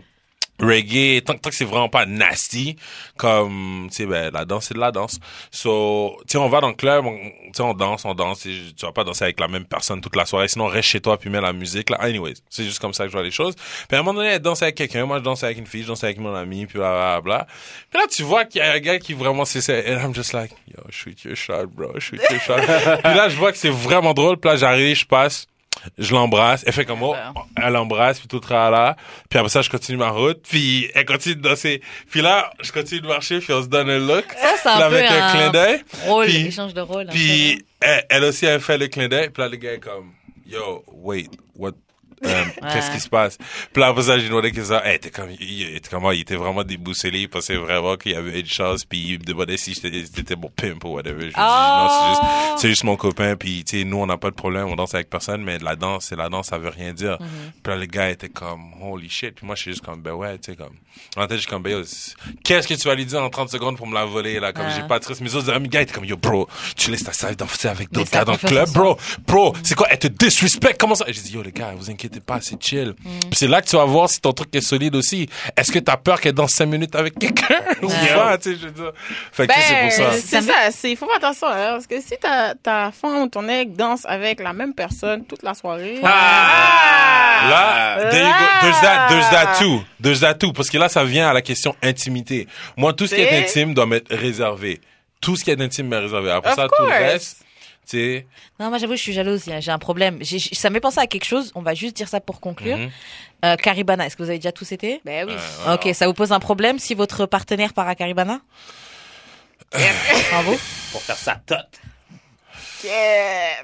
reggae, 0.63 1.21
tant, 1.23 1.35
tant 1.35 1.49
que 1.49 1.55
c'est 1.55 1.65
vraiment 1.65 1.89
pas 1.89 2.05
nasty, 2.05 2.75
comme, 3.17 3.87
tu 3.89 3.97
sais, 3.97 4.05
ben, 4.05 4.31
la 4.33 4.45
danse, 4.45 4.65
c'est 4.65 4.73
de 4.73 4.79
la 4.79 4.91
danse. 4.91 5.19
So, 5.51 6.17
tu 6.21 6.33
sais, 6.33 6.37
on 6.37 6.49
va 6.49 6.61
dans 6.61 6.69
le 6.69 6.73
club, 6.73 7.05
tu 7.05 7.51
sais, 7.53 7.63
on 7.63 7.73
danse, 7.73 8.05
on 8.05 8.13
danse, 8.13 8.41
tu 8.41 8.85
vas 8.85 8.91
pas 8.91 9.03
danser 9.03 9.25
avec 9.25 9.39
la 9.39 9.47
même 9.47 9.65
personne 9.65 10.01
toute 10.01 10.15
la 10.15 10.25
soirée, 10.25 10.47
sinon 10.47 10.67
reste 10.67 10.89
chez 10.89 11.01
toi 11.01 11.17
puis 11.17 11.29
mets 11.29 11.41
la 11.41 11.53
musique, 11.53 11.89
là. 11.89 11.97
Anyways, 12.01 12.35
c'est 12.49 12.63
juste 12.63 12.79
comme 12.79 12.93
ça 12.93 13.03
que 13.03 13.09
je 13.09 13.13
vois 13.13 13.23
les 13.23 13.31
choses. 13.31 13.55
Puis 13.55 13.97
à 13.97 13.99
un 13.99 14.03
moment 14.03 14.19
donné, 14.19 14.33
elle 14.33 14.39
danse 14.39 14.61
avec 14.61 14.75
quelqu'un, 14.75 15.05
moi 15.05 15.19
je 15.19 15.23
danse 15.23 15.43
avec 15.43 15.57
une 15.57 15.67
fille, 15.67 15.83
je 15.83 15.87
danse 15.87 16.03
avec 16.03 16.17
mon 16.17 16.33
ami, 16.33 16.65
puis 16.65 16.79
bla, 16.79 16.91
bla, 16.91 17.21
bla. 17.21 17.47
Puis 17.89 17.99
là, 17.99 18.07
tu 18.07 18.23
vois 18.23 18.45
qu'il 18.45 18.61
y 18.61 18.63
a 18.63 18.73
un 18.73 18.79
gars 18.79 18.99
qui 18.99 19.13
vraiment, 19.13 19.45
c'est 19.45 19.61
ça, 19.61 19.73
and 19.73 19.99
I'm 20.03 20.13
just 20.13 20.33
like, 20.33 20.51
yo, 20.67 20.83
shoot 20.89 21.23
your 21.23 21.35
shot, 21.35 21.67
bro, 21.67 21.99
shoot 21.99 22.19
your 22.29 22.39
shot. 22.39 22.57
puis 23.03 23.13
là, 23.13 23.29
je 23.29 23.35
vois 23.37 23.51
que 23.51 23.57
c'est 23.57 23.69
vraiment 23.69 24.13
drôle, 24.13 24.37
puis 24.37 24.49
là, 24.49 24.57
j'arrive, 24.57 24.95
je 24.95 25.05
passe, 25.05 25.47
je 25.97 26.13
l'embrasse, 26.13 26.63
elle 26.65 26.73
fait 26.73 26.85
comme 26.85 27.03
oh, 27.03 27.15
elle 27.61 27.73
l'embrasse 27.73 28.19
puis 28.19 28.27
tout 28.27 28.41
là, 28.49 28.95
puis 29.29 29.39
après 29.39 29.49
ça 29.49 29.61
je 29.61 29.69
continue 29.69 29.97
ma 29.97 30.09
route, 30.09 30.41
puis 30.47 30.89
elle 30.93 31.05
continue 31.05 31.35
de 31.35 31.41
danser, 31.41 31.81
puis 32.09 32.21
là 32.21 32.51
je 32.61 32.71
continue 32.71 33.01
de 33.01 33.07
marcher, 33.07 33.39
puis 33.39 33.53
on 33.53 33.61
se 33.61 33.67
donne 33.67 33.89
un 33.89 33.99
look, 33.99 34.25
Ça, 34.61 34.75
un 34.75 34.89
peu 34.89 34.95
avec 34.97 35.09
un, 35.09 35.31
clin 35.31 35.49
d'œil, 35.51 35.83
Rôle, 36.05 36.25
Puis- 36.27 36.47
échange 36.47 36.73
de 36.73 36.81
rôle. 36.81 37.09
un 37.09 37.11
puis 37.11 37.65
elle, 37.81 38.05
elle 38.09 38.23
aussi 38.23 38.45
elle 38.45 38.61
fait 38.61 38.77
le 38.77 38.87
clin 38.87 39.07
d'œil, 39.07 39.29
puis 39.29 39.41
là 39.41 39.49
le 39.49 39.57
gars 39.57 39.73
est 39.73 39.79
comme 39.79 40.11
yo 40.45 40.83
wait 40.87 41.29
what 41.55 41.71
euh, 42.25 42.43
Qu'est-ce 42.73 42.91
qui 42.91 42.99
se 42.99 43.09
passe? 43.09 43.37
Puis 43.71 43.81
là, 43.81 43.87
après 43.87 44.03
ça, 44.03 44.17
j'ai 44.17 44.27
demandé 44.29 44.51
que 44.51 44.63
ça, 44.63 44.81
hey, 44.85 44.99
t'es 44.99 45.09
comme, 45.09 45.29
il, 45.39 45.75
était 45.75 45.89
comme, 45.89 46.05
il 46.13 46.21
était 46.21 46.35
vraiment 46.35 46.63
déboussolé, 46.63 47.21
il 47.21 47.29
pensait 47.29 47.55
vraiment 47.55 47.95
qu'il 47.97 48.13
y 48.13 48.15
avait 48.15 48.39
une 48.39 48.45
chance, 48.45 48.85
puis 48.85 48.99
il 48.99 49.19
me 49.19 49.23
demandait 49.23 49.57
si 49.57 49.73
j'étais 49.73 50.03
c'était 50.05 50.35
mon 50.35 50.49
pimp 50.49 50.83
ou 50.85 50.89
whatever. 50.89 51.21
Je 51.21 51.27
dit, 51.27 51.33
non, 51.37 51.87
c'est 51.89 52.09
juste, 52.09 52.21
Oh! 52.23 52.55
c'est 52.57 52.69
juste 52.69 52.83
mon 52.83 52.95
copain, 52.95 53.35
puis 53.35 53.63
tu 53.63 53.79
sais, 53.79 53.83
nous, 53.83 53.97
on 53.97 54.05
n'a 54.05 54.17
pas 54.17 54.29
de 54.29 54.35
problème, 54.35 54.67
on 54.67 54.75
danse 54.75 54.93
avec 54.93 55.09
personne, 55.09 55.43
mais 55.43 55.57
la 55.59 55.75
danse, 55.75 56.05
c'est 56.05 56.15
la 56.15 56.29
danse, 56.29 56.47
ça 56.47 56.57
veut 56.57 56.69
rien 56.69 56.93
dire. 56.93 57.17
Puis 57.17 57.71
là, 57.71 57.75
le 57.75 57.85
gars 57.85 58.09
était 58.09 58.29
comme, 58.29 58.73
holy 58.81 59.09
shit, 59.09 59.35
puis 59.35 59.45
moi, 59.45 59.55
je 59.55 59.61
suis 59.61 59.71
juste 59.71 59.83
comme, 59.85 60.01
ben 60.01 60.13
ouais, 60.13 60.37
tu 60.39 60.51
sais, 60.51 60.57
comme, 60.57 60.73
en 61.17 61.27
tête, 61.27 61.37
je 61.37 61.41
suis 61.41 61.49
comme, 61.49 61.63
ben 61.63 61.83
qu'est-ce 62.43 62.67
que 62.67 62.73
tu 62.73 62.87
vas 62.87 62.95
lui 62.95 63.05
dire 63.05 63.21
en 63.21 63.29
30 63.29 63.49
secondes 63.49 63.77
pour 63.77 63.87
me 63.87 63.93
la 63.93 64.05
voler, 64.05 64.39
là, 64.39 64.53
comme, 64.53 64.65
j'ai 64.75 64.83
pas 64.87 64.99
de 64.99 65.03
stress. 65.03 65.21
Mes 65.21 65.33
autres 65.35 65.51
amis, 65.51 65.69
gars, 65.69 65.81
étaient 65.81 65.93
comme, 65.93 66.05
yo, 66.05 66.17
bro, 66.17 66.47
tu 66.75 66.91
laisses 66.91 67.03
ta 67.03 67.13
save 67.13 67.35
danser 67.35 67.67
avec 67.67 67.91
d'autres 67.91 68.11
gars 68.11 68.25
dans 68.25 68.33
le 68.33 68.37
club, 68.37 68.69
bro, 68.71 68.97
bro, 69.27 69.53
c'est 69.63 69.75
quoi, 69.75 69.87
elle 69.89 69.99
te 69.99 70.07
disrespect, 70.07 70.75
comment 70.79 70.95
ça? 70.95 71.05
J'ai 71.07 71.21
dit, 71.21 71.33
yo, 71.33 71.41
les 71.41 71.51
gars, 71.51 71.73
vous 71.75 71.89
inquiétez 71.89 72.12
pas, 72.19 72.39
c'est 72.41 72.61
chill. 72.61 72.93
Mm. 73.03 73.09
C'est 73.31 73.47
là 73.47 73.61
que 73.61 73.67
tu 73.67 73.75
vas 73.75 73.85
voir 73.85 74.09
si 74.09 74.19
ton 74.21 74.33
truc 74.33 74.55
est 74.55 74.61
solide 74.61 74.95
aussi. 74.95 75.29
Est-ce 75.57 75.71
que 75.71 75.79
t'as 75.79 75.97
peur 75.97 76.19
qu'elle 76.21 76.33
danse 76.33 76.51
5 76.51 76.65
minutes 76.65 76.95
avec 76.95 77.17
quelqu'un? 77.17 77.59
Ou 77.81 77.87
pas, 77.87 78.37
tu 78.37 78.51
sais, 78.53 78.59
je 78.61 78.65
veux 78.67 78.71
dire? 78.71 78.91
Fait 79.31 79.47
que 79.47 79.53
c'est 79.53 79.73
Ben, 79.73 79.81
pour 79.89 79.91
ça. 79.91 80.11
c'est 80.21 80.41
ça. 80.41 80.53
c'est- 80.71 80.91
Il 80.91 80.97
faut 80.97 81.05
faire 81.07 81.17
attention. 81.17 81.47
Hein, 81.47 81.71
parce 81.73 81.87
que 81.87 81.99
si 82.01 82.15
ta, 82.19 82.53
ta 82.55 82.91
femme 82.91 83.23
ou 83.23 83.27
ton 83.27 83.47
ex 83.49 83.71
danse 83.71 84.01
avec 84.05 84.39
la 84.41 84.53
même 84.53 84.73
personne 84.73 85.25
toute 85.25 85.43
la 85.43 85.53
soirée. 85.53 85.99
Ah! 86.03 87.49
Là, 87.49 88.09
there 88.11 88.23
you 88.23 88.29
go. 88.31 88.45
There's 88.61 88.81
that, 88.81 89.07
there's 89.09 89.29
that 89.29 89.59
too. 89.59 89.83
There's 90.01 90.19
that 90.21 90.35
too. 90.35 90.53
Parce 90.53 90.69
que 90.69 90.77
là, 90.77 90.89
ça 90.89 91.03
vient 91.03 91.29
à 91.29 91.33
la 91.33 91.41
question 91.41 91.75
intimité. 91.83 92.47
Moi, 92.77 92.93
tout 92.93 93.07
ce 93.07 93.15
qui 93.15 93.21
est 93.21 93.37
intime 93.43 93.73
doit 93.73 93.85
m'être 93.85 94.13
réservé. 94.15 94.79
Tout 95.21 95.35
ce 95.35 95.43
qui 95.43 95.51
est 95.51 95.61
intime 95.61 95.87
m'est 95.87 95.99
réservé. 95.99 96.31
Après 96.31 96.51
Of 96.51 96.55
ça, 96.57 96.67
tout 96.67 96.83
le 96.83 96.89
reste, 96.89 97.42
sais. 97.85 98.27
Non, 98.59 98.69
moi 98.69 98.77
j'avoue, 98.77 98.95
je 98.95 99.01
suis 99.01 99.13
jalouse. 99.13 99.43
J'ai 99.59 99.71
un 99.71 99.79
problème. 99.79 100.17
J'ai- 100.21 100.39
ça 100.39 100.69
m'est 100.69 100.79
pensé 100.79 100.99
à 100.99 101.07
quelque 101.07 101.25
chose. 101.25 101.51
On 101.55 101.61
va 101.61 101.73
juste 101.73 101.95
dire 101.95 102.07
ça 102.07 102.19
pour 102.19 102.39
conclure. 102.39 102.77
Euh, 103.45 103.55
Caribana, 103.57 104.05
est-ce 104.05 104.15
que 104.15 104.23
vous 104.23 104.29
avez 104.29 104.39
déjà 104.39 104.51
tous 104.51 104.71
été? 104.71 105.01
Ben 105.05 105.27
oui. 105.27 105.35
Ok, 105.73 105.89
ça 105.93 106.07
vous 106.07 106.13
pose 106.13 106.31
un 106.31 106.39
problème 106.39 106.79
si 106.79 106.93
votre 106.95 107.25
partenaire 107.25 107.73
part 107.73 107.87
à 107.87 107.95
Caribana 107.95 108.39
Bravo. 110.31 110.57
Pour 110.91 111.01
faire 111.01 111.17
sa 111.17 111.35
tote. 111.35 111.57
Yeah. 112.83 113.63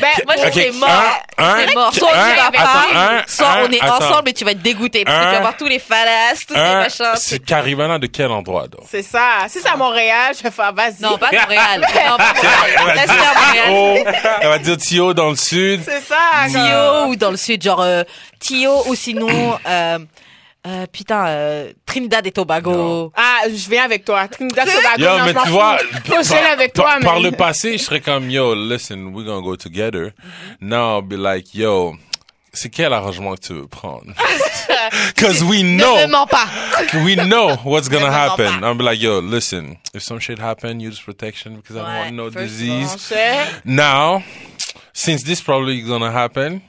Ben, 0.00 0.08
Moi, 0.26 0.34
je 0.38 0.46
Ok, 0.46 0.52
c'est 0.54 0.72
mort. 0.72 0.88
un, 1.38 1.44
un, 1.44 1.56
C'est 1.66 1.74
mort. 1.74 1.94
Soit 1.94 2.08
on 2.12 2.14
y 2.32 2.36
va 2.36 2.50
pas, 2.50 3.24
soit 3.26 3.46
un, 3.48 3.64
on 3.64 3.70
est 3.70 3.80
attends. 3.82 3.96
ensemble 4.04 4.28
et 4.30 4.32
tu 4.32 4.44
vas 4.44 4.50
être 4.52 4.62
dégoûté. 4.62 5.04
Parce 5.04 5.18
que 5.18 5.24
tu 5.28 5.34
vas 5.34 5.40
voir 5.40 5.56
tous 5.56 5.66
les 5.66 5.78
falas, 5.78 6.34
tous 6.46 6.54
les 6.54 6.60
machins. 6.60 7.04
c'est 7.16 7.38
Caribana 7.44 7.98
de 7.98 8.06
quel 8.06 8.30
endroit, 8.30 8.66
donc? 8.68 8.82
c'est 8.90 9.02
ça. 9.02 9.46
Si 9.48 9.60
c'est 9.60 9.68
à 9.68 9.76
Montréal, 9.76 10.34
je 10.36 10.42
vais 10.42 10.50
faire 10.50 10.72
vas-y. 10.72 11.02
Non, 11.02 11.18
pas 11.18 11.30
Montréal. 11.32 11.86
Non, 12.10 12.16
pas 12.16 12.32
Montréal. 12.34 12.96
Laisse 12.96 13.12
faire 13.12 13.34
Montréal. 13.46 13.66
Oh, 13.70 14.10
elle 14.40 14.48
va 14.48 14.58
dire 14.58 14.76
Tio 14.76 15.14
dans 15.14 15.30
le 15.30 15.36
sud. 15.36 15.80
C'est 15.84 16.00
ça. 16.00 16.16
Tio 16.48 17.06
ou 17.08 17.16
dans 17.16 17.30
le 17.30 17.36
sud, 17.36 17.62
genre 17.62 17.80
euh, 17.82 18.02
Tio 18.38 18.82
ou 18.86 18.94
sinon, 18.94 19.58
euh, 19.66 19.98
euh, 20.66 20.86
putain, 20.92 21.26
euh, 21.26 21.72
Trinidad 21.86 22.26
et 22.26 22.32
Tobago. 22.32 23.12
Ah, 23.16 23.42
je 23.48 23.68
viens 23.70 23.84
avec 23.84 24.04
toi. 24.04 24.28
Trinidad 24.28 24.66
Tobago. 24.68 25.02
Yo, 25.02 25.18
non, 25.18 25.24
mais 25.24 25.34
tu 25.34 25.48
vois, 25.50 25.78
gêner 26.22 26.40
avec 26.50 26.72
par, 26.74 26.84
toi, 26.84 27.00
par 27.02 27.14
man. 27.14 27.22
le 27.22 27.30
passé, 27.32 27.78
je 27.78 27.82
serais 27.84 28.00
comme, 28.00 28.28
yo, 28.30 28.54
listen, 28.54 29.12
we're 29.14 29.24
gonna 29.24 29.40
go 29.42 29.56
together. 29.56 30.12
Now, 30.60 30.96
I'll 30.98 31.02
be 31.02 31.16
like, 31.16 31.54
yo, 31.54 31.94
c'est 32.52 32.68
quel 32.70 32.92
arrangement 32.92 33.34
que 33.36 33.40
tu 33.46 33.54
veux 33.54 33.66
prendre? 33.68 34.12
Cause 35.16 35.42
we 35.44 35.62
know, 35.62 35.96
Ne 35.96 36.06
me 36.06 36.12
mens 36.12 36.26
pas. 36.28 36.46
we 37.04 37.14
know 37.16 37.56
what's 37.64 37.88
gonna 37.88 38.10
happen. 38.10 38.60
be 38.76 38.82
like, 38.84 39.00
yo, 39.00 39.20
listen, 39.20 39.76
if 39.94 40.02
some 40.02 40.18
shit 40.18 40.38
happen, 40.38 40.80
use 40.80 41.00
protection 41.00 41.56
because 41.56 41.76
I 41.76 41.80
don't 41.80 41.88
Ouais, 41.90 42.00
want 42.04 42.14
no 42.16 42.30
disease. 42.30 43.12
Now, 43.64 44.22
since 44.92 45.22
this 45.22 45.40
probably 45.40 45.80
gonna 45.82 46.10
happen, 46.10 46.62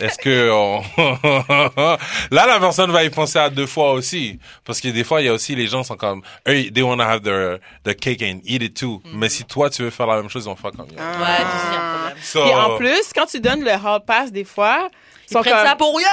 est-ce 0.00 0.18
que 0.18 0.50
on... 0.50 0.82
là 2.30 2.46
la 2.46 2.58
personne 2.58 2.90
va 2.90 3.04
y 3.04 3.10
penser 3.10 3.38
à 3.38 3.50
deux 3.50 3.66
fois 3.66 3.92
aussi, 3.92 4.38
parce 4.64 4.80
que 4.80 4.88
des 4.88 5.04
fois 5.04 5.20
il 5.20 5.26
y 5.26 5.28
a 5.28 5.32
aussi 5.32 5.54
les 5.54 5.66
gens 5.66 5.82
sont 5.82 5.96
comme, 5.96 6.22
eux, 6.48 6.70
they 6.70 6.82
wanna 6.82 7.08
have 7.08 7.22
their 7.22 7.58
the 7.84 7.94
cake 7.94 8.22
and 8.22 8.40
eat 8.44 8.62
it 8.62 8.74
too. 8.74 9.02
Mais 9.12 9.28
si 9.28 9.44
toi 9.44 9.68
tu 9.70 9.82
veux 9.82 9.90
faire 9.90 10.06
la 10.06 10.16
même 10.16 10.30
chose, 10.30 10.44
ils 10.44 10.48
vont 10.48 10.56
faire 10.56 10.72
comme 10.72 10.88
yo. 10.88 10.96
Ouais, 10.96 11.42
tu 11.42 11.56
sais, 11.58 11.66
il 11.66 11.72
y 11.72 11.76
a 11.76 11.80
un 11.80 11.98
problème. 11.98 12.16
So, 12.22 12.42
Puis 12.42 12.54
en 12.54 12.76
plus, 12.76 13.12
quand 13.14 13.26
tu 13.26 13.40
donnes 13.40 13.62
le 13.62 13.72
hall 13.72 14.00
pass, 14.06 14.32
des 14.32 14.44
fois, 14.44 14.88
ils 15.28 15.32
sont 15.32 15.42
comme... 15.42 15.52
ça 15.66 15.76
pour 15.76 15.96
rien. 15.96 16.06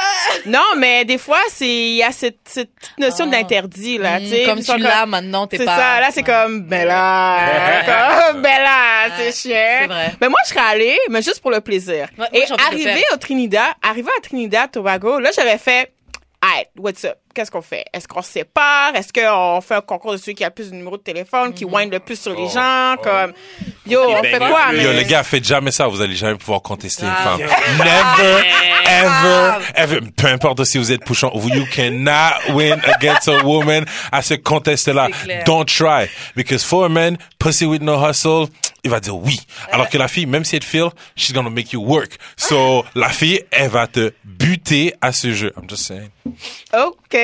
Non, 0.45 0.76
mais 0.77 1.06
des 1.06 1.18
fois, 1.18 1.40
c'est 1.49 1.68
il 1.68 1.95
y 1.95 2.03
a 2.03 2.11
cette, 2.11 2.40
cette 2.45 2.69
notion 2.98 3.26
Ah. 3.27 3.31
d'interdit 3.31 3.98
là, 3.98 4.19
Mm, 4.19 4.23
tu 4.23 4.30
sais. 4.30 4.44
Comme 4.45 4.61
tu 4.61 4.77
l'as 4.77 5.06
maintenant, 5.06 5.48
t'es 5.48 5.57
C'est 5.57 5.65
pas. 5.65 5.76
ça. 5.77 5.99
Là, 6.02 6.07
c'est 6.11 6.23
comme 6.23 6.61
ben 6.64 6.88
là, 6.88 8.30
comme 8.31 8.41
ben 8.41 8.61
là, 8.61 9.06
Ouais, 9.06 9.11
c'est 9.31 9.49
chiant. 9.49 9.77
c'est 9.81 9.88
vrai. 9.88 10.14
Mais 10.22 10.30
moi, 10.30 10.40
je 10.45 10.49
serais 10.53 10.65
allée, 10.65 10.98
mais 11.10 11.22
juste 11.22 11.41
pour 11.41 11.52
le 11.52 11.61
plaisir. 11.61 12.07
Ouais, 12.18 12.18
moi, 12.18 12.27
Et 12.34 12.45
de 12.45 12.61
arrivé 12.68 13.03
au 13.14 13.18
Trinidad, 13.18 13.73
arrivé 13.81 14.10
à 14.18 14.22
Trinidad, 14.22 14.72
Tobago, 14.72 15.19
là, 15.19 15.30
j'avais 15.35 15.57
fait. 15.57 15.94
Alright, 16.41 16.68
what's 16.77 17.03
up? 17.06 17.18
Qu'est-ce 17.34 17.49
qu'on 17.49 17.61
fait? 17.61 17.85
Est-ce 17.93 18.07
qu'on 18.07 18.22
se 18.22 18.31
sépare? 18.31 18.95
Est-ce 18.95 19.11
qu'on 19.11 19.60
fait 19.61 19.76
un 19.76 19.81
concours 19.81 20.11
de 20.14 20.18
celui 20.18 20.35
qui 20.35 20.43
a 20.43 20.47
le 20.49 20.53
plus 20.53 20.69
de 20.69 20.76
numéros 20.76 20.97
de 20.97 21.01
téléphone, 21.03 21.53
qui 21.53 21.65
whine 21.65 21.89
le 21.89 21.99
plus 21.99 22.19
sur 22.19 22.31
les 22.35 22.43
Oh, 22.45 22.51
gens? 22.53 22.93
oh. 22.97 23.01
Comme, 23.03 23.34
yo, 23.88 24.01
on 24.07 24.22
Ben, 24.22 24.31
fait 24.31 24.31
yo, 24.34 24.51
quoi, 24.51 24.73
yo, 24.73 24.81
Yo, 24.81 24.88
mais... 24.89 24.93
les 24.97 25.05
gars, 25.05 25.23
faites 25.23 25.43
jamais 25.45 25.72
ça. 25.72 25.88
Vous 25.88 25.99
allez 26.01 26.15
jamais 26.15 26.38
pouvoir 26.38 26.61
contester 26.61 27.03
Ah. 27.07 27.38
une 27.39 27.47
femme. 27.47 27.57
Never, 27.80 28.43
ever, 28.85 29.65
ever. 29.76 29.99
Peu 30.15 30.27
importe 30.27 30.64
si 30.65 30.77
vous 30.77 30.91
êtes 30.91 31.03
pouchon, 31.03 31.31
you 31.34 31.65
cannot 31.72 32.53
win 32.53 32.80
against 32.85 33.27
a 33.27 33.43
woman 33.43 33.85
à 34.11 34.22
ce 34.22 34.35
contest-là. 34.35 35.10
Don't 35.45 35.65
try. 35.65 36.07
Because 36.35 36.64
for 36.64 36.85
a 36.85 36.89
man, 36.89 37.18
pussy 37.39 37.65
with 37.65 37.81
no 37.81 37.97
hustle, 37.97 38.47
il 38.84 38.91
va 38.91 38.99
dire 38.99 39.15
oui. 39.15 39.39
Alors 39.72 39.89
que 39.89 39.97
la 39.97 40.07
fille, 40.07 40.26
même 40.26 40.43
si 40.45 40.55
elle 40.55 40.64
feel, 40.64 40.89
she's 41.15 41.34
gonna 41.34 41.49
make 41.49 41.72
you 41.73 41.81
work. 41.81 42.18
So, 42.38 42.85
la 42.95 43.10
fille, 43.10 43.41
elle 43.51 43.69
va 43.69 43.88
te 43.88 44.14
buter 44.23 44.93
à 45.01 45.11
ce 45.14 45.34
jeu. 45.34 45.51
I'm 45.57 45.69
just 45.69 45.85
saying. 45.85 46.10
OK. 46.26 47.18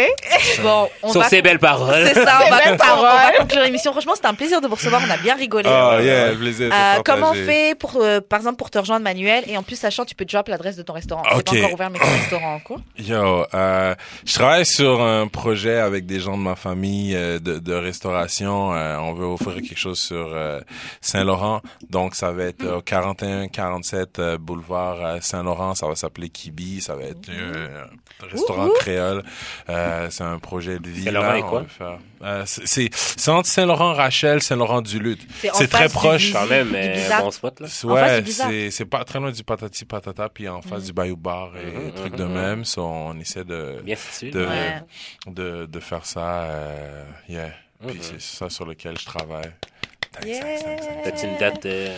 Bon, 0.61 0.89
on 1.03 1.11
Sur 1.11 1.21
va. 1.21 1.29
ces 1.29 1.41
belles 1.41 1.59
paroles. 1.59 2.05
C'est 2.05 2.13
ça, 2.13 2.39
on 2.45 2.49
va, 2.49 2.57
belles 2.57 2.67
on 2.67 2.71
va 2.71 2.77
paroles. 2.77 3.33
conclure 3.39 3.63
l'émission. 3.63 3.91
Franchement, 3.91 4.13
c'était 4.15 4.27
un 4.27 4.33
plaisir 4.33 4.61
de 4.61 4.67
vous 4.67 4.75
recevoir. 4.75 5.01
On 5.05 5.09
a 5.09 5.17
bien 5.17 5.35
rigolé. 5.35 5.69
Oh, 5.69 5.99
yeah, 6.01 6.35
plaisir. 6.35 6.69
Euh, 6.73 7.01
comment 7.05 7.31
on 7.31 7.33
fait 7.33 7.75
pour, 7.77 7.97
euh, 8.01 8.19
par 8.21 8.39
exemple, 8.39 8.57
pour 8.57 8.69
te 8.69 8.77
rejoindre, 8.77 9.03
Manuel? 9.03 9.43
Et 9.47 9.57
en 9.57 9.63
plus, 9.63 9.77
sachant, 9.77 10.05
tu 10.05 10.15
peux 10.15 10.25
drop 10.25 10.47
l'adresse 10.47 10.75
de 10.75 10.83
ton 10.83 10.93
restaurant. 10.93 11.23
C'est 11.25 11.43
pas 11.43 11.51
Ok. 11.51 11.57
encore 11.57 11.73
ouvert, 11.73 11.89
mais 11.89 11.99
ton 11.99 12.05
restaurant 12.05 12.53
en 12.55 12.59
cours. 12.59 12.79
Yo, 12.97 13.45
euh, 13.53 13.95
je 14.25 14.33
travaille 14.33 14.65
sur 14.65 15.01
un 15.01 15.27
projet 15.27 15.77
avec 15.77 16.05
des 16.05 16.19
gens 16.19 16.37
de 16.37 16.43
ma 16.43 16.55
famille 16.55 17.15
euh, 17.15 17.39
de, 17.39 17.57
de 17.59 17.73
restauration. 17.73 18.73
Euh, 18.73 18.97
on 18.97 19.13
veut 19.13 19.25
offrir 19.25 19.55
quelque 19.55 19.77
chose 19.77 19.99
sur 19.99 20.31
euh, 20.33 20.59
Saint-Laurent. 21.01 21.61
Donc, 21.89 22.15
ça 22.15 22.31
va 22.31 22.43
être 22.45 22.65
au 22.65 22.81
41-47 22.81 24.05
euh, 24.19 24.37
boulevard 24.37 24.97
euh, 25.03 25.17
Saint-Laurent. 25.21 25.73
Ça 25.75 25.87
va 25.87 25.95
s'appeler 25.95 26.29
Kibi. 26.29 26.81
Ça 26.81 26.95
va 26.95 27.03
être 27.03 27.29
euh, 27.29 27.83
un 28.23 28.27
restaurant 28.31 28.65
Ouh, 28.65 28.71
ouh. 28.71 28.77
Créole. 28.91 29.23
Euh, 29.69 30.07
c'est 30.09 30.23
un 30.23 30.39
projet 30.39 30.79
de 30.79 30.87
vie. 30.89 31.03
Saint-Laurent 31.03 31.35
et 31.35 31.41
quoi? 31.41 31.65
Euh, 32.21 32.43
c'est- 32.45 33.29
entre 33.29 33.47
Saint-Laurent-Rachel, 33.47 34.41
Saint-Laurent-du-Luth. 34.41 35.21
C'est 35.41 35.51
en 35.51 35.53
C'est 35.53 35.67
très 35.67 35.87
du 35.87 35.93
proche. 35.93 36.33
Quand 36.33 36.47
même, 36.47 36.67
du 36.69 36.99
bon 37.21 37.31
spot, 37.31 37.59
là. 37.61 37.67
Ouais, 37.85 38.21
du 38.21 38.31
c'est 38.31 38.71
c'est 38.71 38.85
pas 38.85 39.03
très 39.05 39.19
loin 39.19 39.31
du 39.31 39.43
patati 39.43 39.85
patata 39.85 40.27
puis 40.29 40.47
en 40.49 40.61
face 40.61 40.83
du 40.85 40.93
Bayou 40.93 41.15
Bar 41.15 41.51
et 41.57 41.65
Mhm, 41.71 41.91
trucs 41.93 42.13
mhm, 42.13 42.19
de 42.19 42.23
mhm. 42.25 42.33
même. 42.33 42.65
So, 42.65 42.81
on 42.83 43.17
essaie 43.19 43.43
de 43.43 43.81
Bien 43.83 43.95
situé. 43.95 44.31
de, 44.31 44.45
Ouais. 44.45 44.81
de, 45.27 45.65
de 45.65 45.79
faire 45.79 46.05
ça. 46.05 46.43
Euh, 46.43 47.03
yeah. 47.29 47.51
Puis 47.87 47.95
Mhm. 47.97 48.01
c'est 48.01 48.21
ça 48.21 48.49
sur 48.49 48.65
lequel 48.65 48.97
je 48.99 49.05
travaille. 49.05 49.51
Yeah. 50.25 50.41
T'as-tu 51.03 51.25
une 51.27 51.37
date 51.37 51.65
euh, 51.65 51.97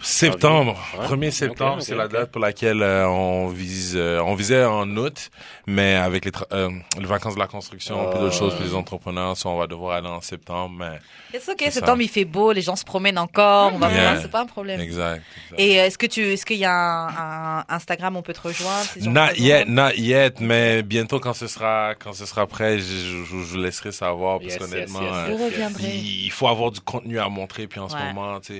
Septembre, 0.00 0.76
Ouais. 0.98 1.06
1er 1.06 1.30
septembre, 1.30 1.72
Ok, 1.74 1.78
ok, 1.78 1.84
c'est 1.86 1.94
la 1.94 2.08
date 2.08 2.30
pour 2.30 2.40
laquelle 2.40 2.82
euh, 2.82 3.08
on 3.08 3.48
vise. 3.48 3.94
euh, 3.96 4.20
on 4.24 4.34
visait 4.34 4.64
en 4.64 4.88
août, 4.96 5.30
mais 5.66 5.94
avec 5.94 6.24
les, 6.24 6.32
euh, 6.52 6.68
les 6.98 7.06
vacances 7.06 7.34
de 7.34 7.38
la 7.40 7.46
construction, 7.46 8.10
puis 8.10 8.18
d'autres 8.18 8.34
choses, 8.34 8.54
puis 8.54 8.64
les 8.64 8.74
entrepreneurs, 8.74 9.36
ça, 9.36 9.48
on 9.48 9.58
va 9.58 9.66
devoir 9.66 9.96
aller 9.96 10.08
en 10.08 10.20
septembre. 10.20 10.74
Mais 10.78 10.98
C'est 11.38 11.52
ok, 11.52 11.56
C'est 11.60 11.70
septembre, 11.70 12.02
il 12.02 12.08
fait 12.08 12.24
beau, 12.24 12.52
les 12.52 12.60
gens 12.62 12.76
se 12.76 12.84
promènent 12.84 13.18
encore. 13.18 13.72
On 13.74 13.78
va 13.78 13.90
Yeah. 13.94 14.20
c'est 14.20 14.30
pas 14.30 14.40
un 14.40 14.46
problème. 14.46 14.80
exact. 14.80 15.22
exact. 15.52 15.60
Et 15.60 15.78
euh, 15.80 15.84
est-ce 15.86 15.96
que 15.98 16.06
tu, 16.06 16.20
est-ce 16.32 16.44
qu'il 16.44 16.56
y 16.58 16.64
a 16.64 16.72
un, 16.74 17.58
un 17.60 17.64
Instagram, 17.68 18.16
on 18.16 18.22
peut 18.22 18.32
te 18.32 18.40
rejoindre 18.40 18.82
si 18.84 19.08
Not 19.08 19.34
yet, 19.36 19.60
rejoignent 19.60 19.74
not 19.74 19.90
yet, 19.96 20.32
mais 20.40 20.82
bientôt 20.82 21.20
quand 21.20 21.32
ce 21.34 21.46
sera 21.46 21.94
quand 21.94 22.12
ce 22.12 22.26
sera 22.26 22.46
prêt, 22.48 22.78
je, 22.80 22.84
je, 22.84 23.24
je 23.24 23.34
vous 23.36 23.56
laisserai 23.58 23.92
savoir 23.92 24.40
parce 24.40 24.52
Yes, 24.54 24.60
yes, 24.60 24.70
qu'honnêtement, 24.70 25.00
yes, 25.02 25.10
euh, 25.12 25.28
yes, 25.28 25.36
Vous 25.36 25.44
yes. 25.44 25.52
reviendrez. 25.52 25.96
il 25.96 26.30
faut 26.32 26.48
avoir 26.48 26.70
du 26.72 26.80
contenu 26.80 27.18
à 27.20 27.28
montrer 27.28 27.66
puis 27.68 27.78
en 27.78 27.88
ce 27.88 27.96
moment, 27.96 28.40
tu 28.40 28.52
sais, 28.52 28.56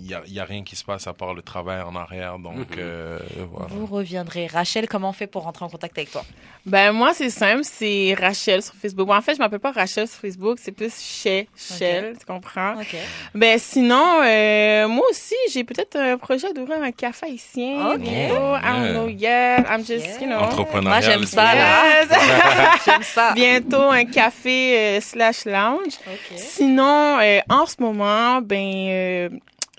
il 0.00 0.06
y 0.06 0.32
y 0.34 0.40
a 0.40 0.44
rien 0.44 0.62
qui 0.68 0.76
se 0.76 0.84
passe 0.84 1.06
à 1.06 1.14
part 1.14 1.32
le 1.32 1.40
travail 1.40 1.80
en 1.80 1.96
arrière, 1.96 2.38
donc 2.38 2.56
Mhm. 2.56 2.66
euh, 2.78 3.18
voilà. 3.50 3.68
Vous 3.70 3.86
reviendrez. 3.86 4.46
Rachel, 4.48 4.86
comment 4.86 5.08
on 5.08 5.12
fait 5.14 5.26
pour 5.26 5.44
rentrer 5.44 5.64
en 5.64 5.68
contact 5.70 5.96
avec 5.96 6.10
toi? 6.10 6.22
Ben, 6.66 6.92
moi, 6.92 7.14
c'est 7.14 7.30
simple, 7.30 7.62
c'est 7.64 8.14
Rachel 8.20 8.62
sur 8.62 8.74
Facebook. 8.74 9.06
Bon, 9.06 9.14
en 9.14 9.22
fait, 9.22 9.34
je 9.34 9.38
m'appelle 9.38 9.60
pas 9.60 9.72
Rachel 9.72 10.06
sur 10.06 10.20
Facebook, 10.20 10.58
c'est 10.60 10.72
plus 10.72 10.92
Chez, 11.00 11.48
Shell, 11.56 12.16
tu 12.20 12.26
comprends? 12.26 12.74
Ok. 12.78 12.94
Ben, 13.34 13.58
sinon, 13.58 14.20
euh, 14.22 14.86
moi 14.88 15.04
aussi, 15.10 15.34
j'ai 15.52 15.64
peut-être 15.64 15.96
un 15.96 16.18
projet 16.18 16.52
d'ouvrir 16.52 16.82
un 16.82 16.92
café 16.92 17.26
haïtien 17.26 17.92
Ok. 17.92 18.00
bientôt. 18.00 18.56
I 18.56 18.60
don't 18.72 18.92
know 18.92 19.08
yet. 19.08 19.64
I'm 19.70 19.84
just, 19.86 20.04
Yeah. 20.06 20.20
you 20.20 20.26
know. 20.26 20.38
Entrepreneurial. 20.40 20.82
Moi, 20.84 21.00
j'aime 21.00 21.24
ça, 21.24 21.54
là. 21.54 22.00
Yes. 22.02 22.08
J'aime 22.84 23.02
ça. 23.02 23.32
bientôt 23.32 23.90
un 23.90 24.04
café 24.04 24.76
euh, 24.78 25.00
slash 25.00 25.46
lounge. 25.46 25.94
Ok. 26.06 26.36
Sinon, 26.36 27.18
euh, 27.20 27.40
en 27.48 27.64
ce 27.64 27.76
moment, 27.80 28.42
ben, 28.42 28.88
euh, 28.90 29.28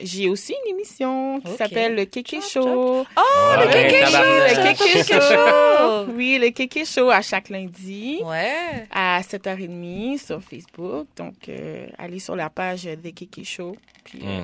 j'ai 0.01 0.29
aussi 0.29 0.53
une 0.65 0.71
émission 0.75 1.39
qui 1.41 1.51
s'appelle 1.53 1.95
le 1.95 2.05
Kéké 2.05 2.39
Show. 2.41 3.01
Oh, 3.01 3.05
le 3.57 3.65
Oui, 3.67 3.71
Kéké 3.71 3.99
le 4.01 4.05
Show. 4.07 4.63
Kéké 4.63 4.93
Kéké 4.93 5.13
Show. 5.13 5.21
Show. 5.21 6.11
Oui, 6.15 6.39
le 6.41 6.49
Kéké 6.51 6.85
Show 6.85 7.09
à 7.09 7.21
chaque 7.21 7.49
lundi 7.49 8.19
Ouais. 8.23 8.87
à 8.91 9.21
7h30 9.21 10.17
sur 10.17 10.41
Facebook. 10.43 11.07
Donc, 11.17 11.35
euh, 11.49 11.87
allez 11.97 12.19
sur 12.19 12.35
la 12.35 12.49
page 12.49 12.83
des 12.83 13.11
Kéké 13.11 13.43
Show. 13.43 13.75
Puis, 14.03 14.19
euh, 14.23 14.41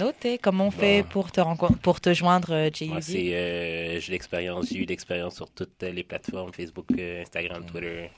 Noté. 0.00 0.38
Comment 0.38 0.68
on 0.68 0.70
fait 0.70 1.04
pour 1.10 1.32
te 1.32 1.40
pour 1.82 2.00
te 2.00 2.14
joindre, 2.14 2.52
euh, 2.52 2.70
Moi, 2.82 3.00
JUD 3.00 3.02
c'est, 3.02 3.34
euh, 3.34 3.98
j'ai 3.98 4.12
l'expérience, 4.12 4.68
j'ai 4.70 4.78
eu 4.78 4.84
l'expérience 4.84 5.34
sur 5.34 5.50
toutes 5.50 5.82
les 5.82 6.04
plateformes, 6.04 6.52
Facebook, 6.52 6.86
Mm. 6.90 7.22
Instagram, 7.22 7.64
Twitter. 7.66 8.08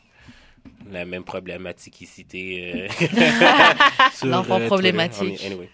La 0.91 1.05
même 1.05 1.25
problématique 1.25 2.01
ici, 2.03 2.27
euh, 2.35 2.89
sur, 4.13 4.27
L'enfant 4.27 4.61
euh, 4.61 4.67
problématique. 4.67 5.39
Twitter. 5.39 5.47
Anyway. 5.47 5.69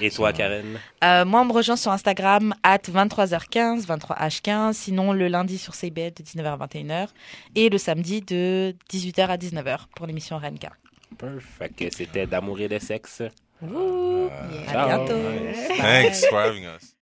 Et 0.00 0.10
toi, 0.10 0.32
Karen? 0.32 0.78
Euh, 1.02 1.24
moi, 1.24 1.40
on 1.40 1.44
me 1.46 1.52
rejoint 1.52 1.76
sur 1.76 1.90
Instagram, 1.90 2.54
at 2.62 2.78
23h15, 2.78 3.86
23h15. 3.86 4.72
Sinon, 4.74 5.12
le 5.12 5.28
lundi 5.28 5.58
sur 5.58 5.74
CBL 5.74 6.12
de 6.14 6.22
19h 6.22 6.58
à 6.60 6.66
21h. 6.66 7.08
Et 7.54 7.68
le 7.68 7.78
samedi 7.78 8.20
de 8.20 8.74
18h 8.90 9.26
à 9.26 9.36
19h 9.36 9.86
pour 9.94 10.06
l'émission 10.06 10.38
Renka. 10.38 10.70
Perfect. 11.18 11.94
C'était 11.94 12.26
d'amour 12.26 12.60
et 12.60 12.68
de 12.68 12.78
sexe. 12.78 13.22
Ouh. 13.62 14.28
À 14.68 14.86
bientôt. 14.86 15.14
Nice. 15.14 15.78
Thanks 15.78 16.26
for 16.28 16.38
having 16.38 16.64
us. 16.64 16.92